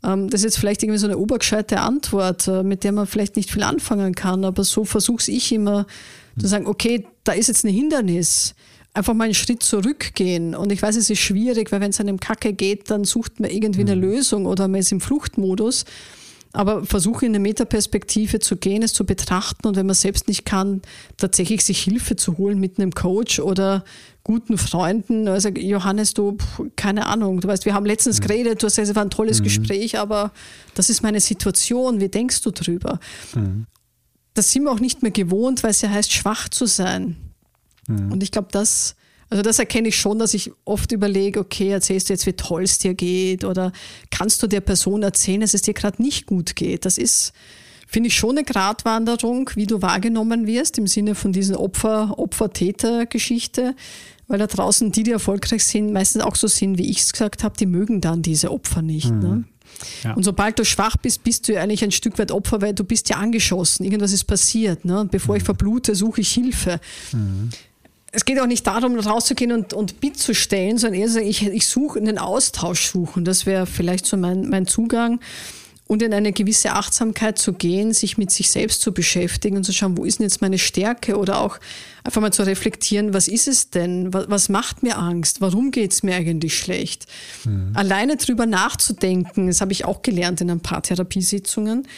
Ähm, 0.04 0.28
das 0.28 0.40
ist 0.40 0.44
jetzt 0.44 0.58
vielleicht 0.58 0.82
irgendwie 0.82 0.98
so 0.98 1.06
eine 1.06 1.18
obergescheite 1.18 1.80
Antwort, 1.80 2.46
äh, 2.46 2.62
mit 2.62 2.84
der 2.84 2.92
man 2.92 3.06
vielleicht 3.06 3.36
nicht 3.36 3.50
viel 3.50 3.62
anfangen 3.62 4.14
kann, 4.14 4.44
aber 4.44 4.64
so 4.64 4.84
versuche 4.84 5.30
ich 5.30 5.52
immer 5.52 5.86
zu 6.38 6.46
sagen, 6.46 6.66
okay, 6.66 7.06
da 7.24 7.32
ist 7.32 7.48
jetzt 7.48 7.64
ein 7.64 7.72
Hindernis 7.72 8.54
einfach 8.94 9.14
mal 9.14 9.24
einen 9.24 9.34
Schritt 9.34 9.62
zurückgehen. 9.62 10.54
Und 10.54 10.72
ich 10.72 10.82
weiß, 10.82 10.96
es 10.96 11.10
ist 11.10 11.20
schwierig, 11.20 11.72
weil 11.72 11.80
wenn 11.80 11.90
es 11.90 12.00
einem 12.00 12.20
Kacke 12.20 12.52
geht, 12.52 12.90
dann 12.90 13.04
sucht 13.04 13.40
man 13.40 13.50
irgendwie 13.50 13.80
eine 13.82 13.96
mhm. 13.96 14.02
Lösung 14.02 14.46
oder 14.46 14.68
man 14.68 14.80
ist 14.80 14.92
im 14.92 15.00
Fluchtmodus. 15.00 15.84
Aber 16.52 16.84
versuche 16.84 17.26
in 17.26 17.32
eine 17.32 17.40
Metaperspektive 17.40 18.38
zu 18.38 18.56
gehen, 18.56 18.82
es 18.82 18.94
zu 18.94 19.04
betrachten 19.04 19.66
und 19.66 19.76
wenn 19.76 19.86
man 19.86 19.94
selbst 19.94 20.28
nicht 20.28 20.46
kann, 20.46 20.80
tatsächlich 21.18 21.64
sich 21.64 21.82
Hilfe 21.82 22.16
zu 22.16 22.38
holen 22.38 22.58
mit 22.58 22.78
einem 22.78 22.92
Coach 22.92 23.38
oder 23.38 23.84
guten 24.24 24.56
Freunden. 24.58 25.28
Also 25.28 25.50
Johannes, 25.50 26.14
du, 26.14 26.38
keine 26.76 27.06
Ahnung, 27.06 27.40
du 27.40 27.48
weißt, 27.48 27.64
wir 27.66 27.74
haben 27.74 27.86
letztens 27.86 28.20
mhm. 28.20 28.26
geredet, 28.26 28.62
du 28.62 28.66
hast 28.66 28.76
gesagt, 28.76 28.88
es 28.90 28.96
war 28.96 29.04
ein 29.04 29.10
tolles 29.10 29.40
mhm. 29.40 29.44
Gespräch, 29.44 29.98
aber 29.98 30.32
das 30.74 30.90
ist 30.90 31.02
meine 31.02 31.20
Situation, 31.20 32.00
wie 32.00 32.08
denkst 32.08 32.40
du 32.42 32.50
drüber? 32.50 32.98
Mhm. 33.34 33.66
Das 34.34 34.52
sind 34.52 34.64
wir 34.64 34.70
auch 34.70 34.80
nicht 34.80 35.02
mehr 35.02 35.10
gewohnt, 35.10 35.62
weil 35.62 35.70
es 35.70 35.80
ja 35.82 35.90
heißt, 35.90 36.12
schwach 36.12 36.48
zu 36.48 36.66
sein. 36.66 37.16
Mhm. 37.88 38.12
Und 38.12 38.22
ich 38.22 38.30
glaube, 38.30 38.48
das 38.52 38.96
also 39.30 39.42
das 39.42 39.58
erkenne 39.58 39.88
ich 39.88 39.96
schon, 39.96 40.18
dass 40.18 40.34
ich 40.34 40.50
oft 40.64 40.92
überlege, 40.92 41.40
okay, 41.40 41.68
erzählst 41.70 42.08
du 42.08 42.14
jetzt, 42.14 42.26
wie 42.26 42.32
toll 42.32 42.62
es 42.62 42.78
dir 42.78 42.94
geht 42.94 43.44
oder 43.44 43.72
kannst 44.10 44.42
du 44.42 44.46
der 44.46 44.60
Person 44.60 45.02
erzählen, 45.02 45.42
dass 45.42 45.54
es 45.54 45.62
dir 45.62 45.74
gerade 45.74 46.00
nicht 46.00 46.26
gut 46.26 46.56
geht. 46.56 46.86
Das 46.86 46.96
ist, 46.96 47.32
finde 47.86 48.08
ich, 48.08 48.16
schon 48.16 48.38
eine 48.38 48.44
Gratwanderung, 48.44 49.50
wie 49.54 49.66
du 49.66 49.82
wahrgenommen 49.82 50.46
wirst 50.46 50.78
im 50.78 50.86
Sinne 50.86 51.14
von 51.14 51.32
diesen 51.32 51.56
Opfer, 51.56 52.18
Opfer-Täter-Geschichte. 52.18 53.74
Weil 54.30 54.38
da 54.38 54.46
draußen 54.46 54.92
die, 54.92 55.04
die 55.04 55.12
erfolgreich 55.12 55.64
sind, 55.64 55.92
meistens 55.92 56.22
auch 56.22 56.36
so 56.36 56.48
sind, 56.48 56.76
wie 56.76 56.90
ich 56.90 57.00
es 57.00 57.12
gesagt 57.12 57.44
habe, 57.44 57.56
die 57.58 57.64
mögen 57.64 58.02
dann 58.02 58.20
diese 58.20 58.50
Opfer 58.50 58.82
nicht. 58.82 59.10
Mhm. 59.10 59.20
Ne? 59.20 59.44
Ja. 60.04 60.12
Und 60.14 60.22
sobald 60.22 60.58
du 60.58 60.64
schwach 60.64 60.98
bist, 60.98 61.22
bist 61.24 61.48
du 61.48 61.58
eigentlich 61.58 61.82
ein 61.82 61.92
Stück 61.92 62.18
weit 62.18 62.30
Opfer, 62.30 62.60
weil 62.60 62.74
du 62.74 62.84
bist 62.84 63.08
ja 63.08 63.16
angeschossen. 63.16 63.84
Irgendwas 63.84 64.12
ist 64.12 64.24
passiert. 64.24 64.84
Ne? 64.84 65.00
Und 65.00 65.10
bevor 65.10 65.34
mhm. 65.34 65.38
ich 65.38 65.44
verblute, 65.44 65.94
suche 65.94 66.20
ich 66.20 66.30
Hilfe. 66.30 66.80
Mhm 67.12 67.50
es 68.12 68.24
geht 68.24 68.40
auch 68.40 68.46
nicht 68.46 68.66
darum, 68.66 68.98
rauszugehen 68.98 69.52
und, 69.52 69.74
und 69.74 70.00
Bit 70.00 70.18
zu 70.18 70.34
stellen, 70.34 70.78
sondern 70.78 71.00
eher 71.00 71.08
so, 71.08 71.18
ich, 71.18 71.46
ich 71.46 71.66
suche 71.66 71.98
einen 71.98 72.18
Austausch 72.18 72.86
suchen. 72.86 73.24
Das 73.24 73.44
wäre 73.44 73.66
vielleicht 73.66 74.06
so 74.06 74.16
mein, 74.16 74.48
mein 74.48 74.66
Zugang. 74.66 75.20
Und 75.86 76.02
in 76.02 76.12
eine 76.12 76.32
gewisse 76.32 76.72
Achtsamkeit 76.72 77.38
zu 77.38 77.54
gehen, 77.54 77.94
sich 77.94 78.18
mit 78.18 78.30
sich 78.30 78.50
selbst 78.50 78.82
zu 78.82 78.92
beschäftigen 78.92 79.56
und 79.56 79.64
zu 79.64 79.72
schauen, 79.72 79.96
wo 79.96 80.04
ist 80.04 80.18
denn 80.18 80.24
jetzt 80.24 80.42
meine 80.42 80.58
Stärke 80.58 81.16
oder 81.16 81.40
auch 81.40 81.58
einfach 82.04 82.20
mal 82.20 82.32
zu 82.32 82.42
reflektieren, 82.42 83.14
was 83.14 83.26
ist 83.26 83.48
es 83.48 83.70
denn? 83.70 84.12
Was, 84.12 84.28
was 84.28 84.48
macht 84.50 84.82
mir 84.82 84.98
Angst? 84.98 85.40
Warum 85.40 85.70
geht 85.70 85.92
es 85.92 86.02
mir 86.02 86.16
eigentlich 86.16 86.58
schlecht? 86.58 87.06
Mhm. 87.44 87.70
Alleine 87.72 88.16
drüber 88.16 88.44
nachzudenken, 88.44 89.46
das 89.46 89.62
habe 89.62 89.72
ich 89.72 89.86
auch 89.86 90.02
gelernt 90.02 90.42
in 90.42 90.50
ein 90.50 90.60
paar 90.60 90.82
Therapiesitzungen, 90.82 91.88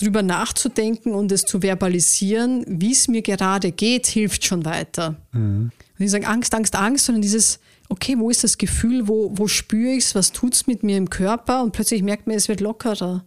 drüber 0.00 0.22
nachzudenken 0.22 1.14
und 1.14 1.32
es 1.32 1.44
zu 1.44 1.62
verbalisieren, 1.62 2.64
wie 2.66 2.92
es 2.92 3.08
mir 3.08 3.22
gerade 3.22 3.72
geht, 3.72 4.06
hilft 4.06 4.44
schon 4.44 4.64
weiter. 4.64 5.16
Mhm. 5.32 5.70
Und 5.98 6.04
ich 6.04 6.10
sage 6.10 6.26
Angst, 6.26 6.54
Angst, 6.54 6.76
Angst, 6.76 7.06
sondern 7.06 7.22
dieses, 7.22 7.58
okay, 7.88 8.16
wo 8.18 8.30
ist 8.30 8.44
das 8.44 8.58
Gefühl, 8.58 9.08
wo, 9.08 9.30
wo 9.34 9.48
spüre 9.48 9.92
ich 9.92 10.04
es, 10.04 10.14
was 10.14 10.32
tut 10.32 10.54
es 10.54 10.66
mit 10.66 10.82
mir 10.82 10.96
im 10.96 11.10
Körper 11.10 11.62
und 11.62 11.72
plötzlich 11.72 12.02
merkt 12.02 12.26
man, 12.26 12.36
es 12.36 12.48
wird 12.48 12.60
lockerer. 12.60 13.24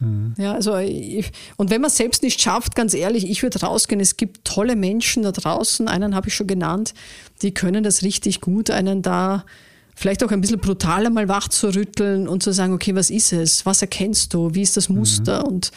Mhm. 0.00 0.34
Ja, 0.36 0.52
also 0.52 0.76
ich, 0.76 1.30
und 1.56 1.70
wenn 1.70 1.80
man 1.80 1.88
es 1.88 1.96
selbst 1.96 2.22
nicht 2.22 2.40
schafft, 2.40 2.74
ganz 2.74 2.94
ehrlich, 2.94 3.28
ich 3.28 3.42
würde 3.42 3.60
rausgehen. 3.60 4.00
Es 4.00 4.16
gibt 4.16 4.44
tolle 4.44 4.76
Menschen 4.76 5.22
da 5.22 5.32
draußen, 5.32 5.88
einen 5.88 6.14
habe 6.14 6.28
ich 6.28 6.34
schon 6.34 6.46
genannt, 6.46 6.94
die 7.42 7.52
können 7.54 7.84
das 7.84 8.02
richtig 8.02 8.40
gut, 8.40 8.70
einen 8.70 9.02
da 9.02 9.44
vielleicht 9.94 10.24
auch 10.24 10.30
ein 10.30 10.40
bisschen 10.40 10.60
brutaler 10.60 11.10
mal 11.10 11.28
wach 11.28 11.48
zu 11.48 11.74
rütteln 11.74 12.26
und 12.26 12.42
zu 12.42 12.52
sagen, 12.52 12.72
okay, 12.72 12.94
was 12.94 13.10
ist 13.10 13.32
es? 13.32 13.66
Was 13.66 13.82
erkennst 13.82 14.32
du? 14.32 14.54
Wie 14.54 14.62
ist 14.62 14.76
das 14.76 14.88
Muster? 14.88 15.40
Mhm. 15.40 15.54
Und 15.54 15.70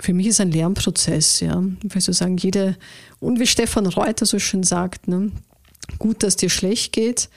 für 0.00 0.14
mich 0.14 0.28
ist 0.28 0.40
ein 0.40 0.52
Lernprozess, 0.52 1.40
ja. 1.40 1.62
Ich 1.82 1.94
will 1.94 2.02
so 2.02 2.12
sagen, 2.12 2.36
jede, 2.36 2.76
und 3.20 3.40
wie 3.40 3.46
Stefan 3.46 3.86
Reuter 3.86 4.26
so 4.26 4.38
schön 4.38 4.62
sagt, 4.62 5.08
ne, 5.08 5.32
gut, 5.98 6.22
dass 6.22 6.36
dir 6.36 6.50
schlecht 6.50 6.92
geht. 6.92 7.28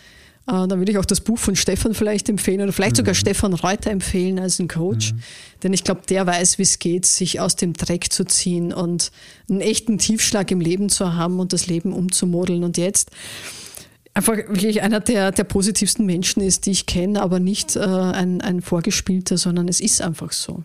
Äh, 0.47 0.67
dann 0.67 0.77
würde 0.77 0.91
ich 0.91 0.97
auch 0.97 1.05
das 1.05 1.21
Buch 1.21 1.38
von 1.38 1.55
Stefan 1.55 1.93
vielleicht 1.93 2.29
empfehlen 2.29 2.61
oder 2.61 2.73
vielleicht 2.73 2.93
mhm. 2.93 2.97
sogar 2.97 3.13
Stefan 3.13 3.53
Reuter 3.53 3.91
empfehlen 3.91 4.39
als 4.39 4.59
ein 4.59 4.67
Coach. 4.67 5.13
Mhm. 5.13 5.19
Denn 5.63 5.73
ich 5.73 5.83
glaube, 5.83 6.01
der 6.09 6.25
weiß, 6.27 6.57
wie 6.57 6.63
es 6.63 6.79
geht, 6.79 7.05
sich 7.05 7.39
aus 7.39 7.55
dem 7.55 7.73
Dreck 7.73 8.11
zu 8.11 8.25
ziehen 8.25 8.73
und 8.73 9.11
einen 9.49 9.61
echten 9.61 9.97
Tiefschlag 9.97 10.51
im 10.51 10.59
Leben 10.59 10.89
zu 10.89 11.13
haben 11.13 11.39
und 11.39 11.53
das 11.53 11.67
Leben 11.67 11.93
umzumodeln. 11.93 12.63
Und 12.63 12.77
jetzt 12.77 13.11
einfach 14.13 14.35
wirklich 14.35 14.81
einer 14.81 14.99
der, 14.99 15.31
der 15.31 15.43
positivsten 15.43 16.05
Menschen 16.05 16.41
ist, 16.41 16.65
die 16.65 16.71
ich 16.71 16.85
kenne, 16.85 17.21
aber 17.21 17.39
nicht 17.39 17.75
äh, 17.75 17.79
ein, 17.79 18.41
ein 18.41 18.61
vorgespielter, 18.61 19.38
sondern 19.38 19.67
es 19.67 19.79
ist 19.79 20.01
einfach 20.01 20.31
so. 20.31 20.63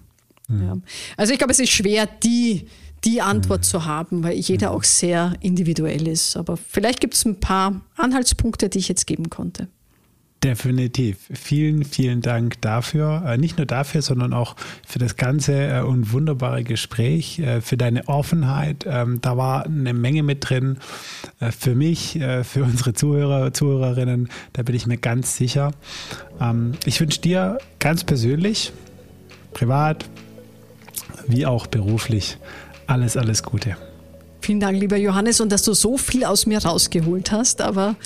Mhm. 0.49 0.63
Ja. 0.63 0.77
Also 1.17 1.33
ich 1.33 1.39
glaube, 1.39 1.53
es 1.53 1.61
ist 1.61 1.71
schwer, 1.71 2.07
die, 2.07 2.67
die 3.05 3.21
Antwort 3.21 3.61
mhm. 3.61 3.65
zu 3.65 3.85
haben, 3.85 4.23
weil 4.23 4.35
jeder 4.35 4.71
mhm. 4.71 4.77
auch 4.77 4.85
sehr 4.85 5.35
individuell 5.41 6.07
ist. 6.09 6.37
Aber 6.37 6.57
vielleicht 6.57 7.01
gibt 7.01 7.15
es 7.15 7.25
ein 7.25 7.41
paar 7.41 7.81
Anhaltspunkte, 7.97 8.69
die 8.69 8.79
ich 8.79 8.89
jetzt 8.89 9.07
geben 9.07 9.31
konnte. 9.31 9.69
Definitiv. 10.45 11.17
Vielen, 11.33 11.85
vielen 11.85 12.21
Dank 12.21 12.61
dafür. 12.61 13.25
Äh, 13.27 13.39
nicht 13.39 13.57
nur 13.57 13.67
dafür, 13.67 14.03
sondern 14.03 14.33
auch 14.35 14.55
für 14.87 14.99
das 14.99 15.17
ganze 15.17 15.55
äh, 15.55 15.81
und 15.81 16.13
wunderbare 16.13 16.63
Gespräch, 16.63 17.39
äh, 17.39 17.63
für 17.63 17.77
deine 17.77 18.07
Offenheit. 18.07 18.85
Ähm, 18.87 19.21
da 19.23 19.37
war 19.39 19.65
eine 19.65 19.95
Menge 19.95 20.23
mit 20.23 20.49
drin. 20.49 20.79
Für 21.59 21.75
mich, 21.75 22.19
für 22.43 22.63
unsere 22.63 22.95
Zuhörer, 22.95 23.53
Zuhörerinnen, 23.53 24.29
da 24.55 24.63
bin 24.63 24.75
ich 24.75 24.87
mir 24.87 24.97
ganz 24.97 25.37
sicher. 25.37 25.73
Ähm, 26.41 26.73
ich 26.85 27.01
wünsche 27.01 27.21
dir 27.21 27.59
ganz 27.79 28.05
persönlich, 28.05 28.73
privat, 29.53 30.09
wie 31.29 31.47
auch 31.47 31.67
beruflich, 31.67 32.39
alles, 32.87 33.17
alles 33.17 33.43
Gute. 33.43 33.77
Vielen 34.41 34.61
Dank, 34.61 34.79
lieber 34.79 34.97
Johannes, 34.97 35.41
und 35.41 35.51
dass 35.51 35.63
du 35.63 35.75
so 35.75 35.99
viel 35.99 36.25
aus 36.25 36.47
mir 36.47 36.65
rausgeholt 36.65 37.33
hast. 37.33 37.61
Aber 37.61 37.97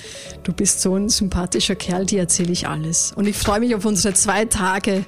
du 0.43 0.53
bist 0.53 0.81
so 0.81 0.95
ein 0.95 1.07
sympathischer 1.09 1.75
Kerl, 1.75 2.05
dir 2.05 2.21
erzähle 2.21 2.51
ich 2.51 2.67
alles. 2.67 3.11
Und 3.15 3.27
ich 3.27 3.37
freue 3.37 3.59
mich 3.59 3.75
auf 3.75 3.85
unsere 3.85 4.15
zwei 4.15 4.45
Tage 4.45 5.05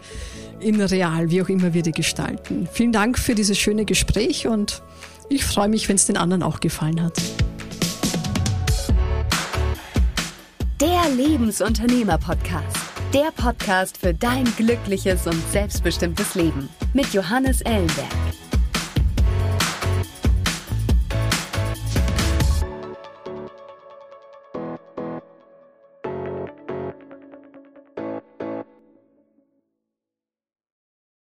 in 0.59 0.79
Real, 0.79 1.31
wie 1.31 1.41
auch 1.41 1.49
immer 1.49 1.73
wir 1.73 1.81
die 1.81 1.91
gestalten. 1.91 2.69
Vielen 2.71 2.91
Dank 2.91 3.17
für 3.17 3.35
dieses 3.35 3.57
schöne 3.57 3.85
Gespräch 3.85 4.47
und 4.47 4.83
ich 5.29 5.43
freue 5.43 5.69
mich, 5.69 5.89
wenn 5.89 5.95
es 5.95 6.05
den 6.05 6.17
anderen 6.17 6.43
auch 6.43 6.59
gefallen 6.59 7.01
hat. 7.01 7.17
Der 10.79 11.09
Lebensunternehmer-Podcast. 11.15 12.92
Der 13.13 13.31
Podcast 13.31 13.99
für 13.99 14.11
dein 14.11 14.45
glückliches 14.55 15.27
und 15.27 15.39
selbstbestimmtes 15.51 16.33
Leben 16.33 16.67
mit 16.95 17.13
Johannes 17.13 17.61
Ellenberg. 17.61 18.09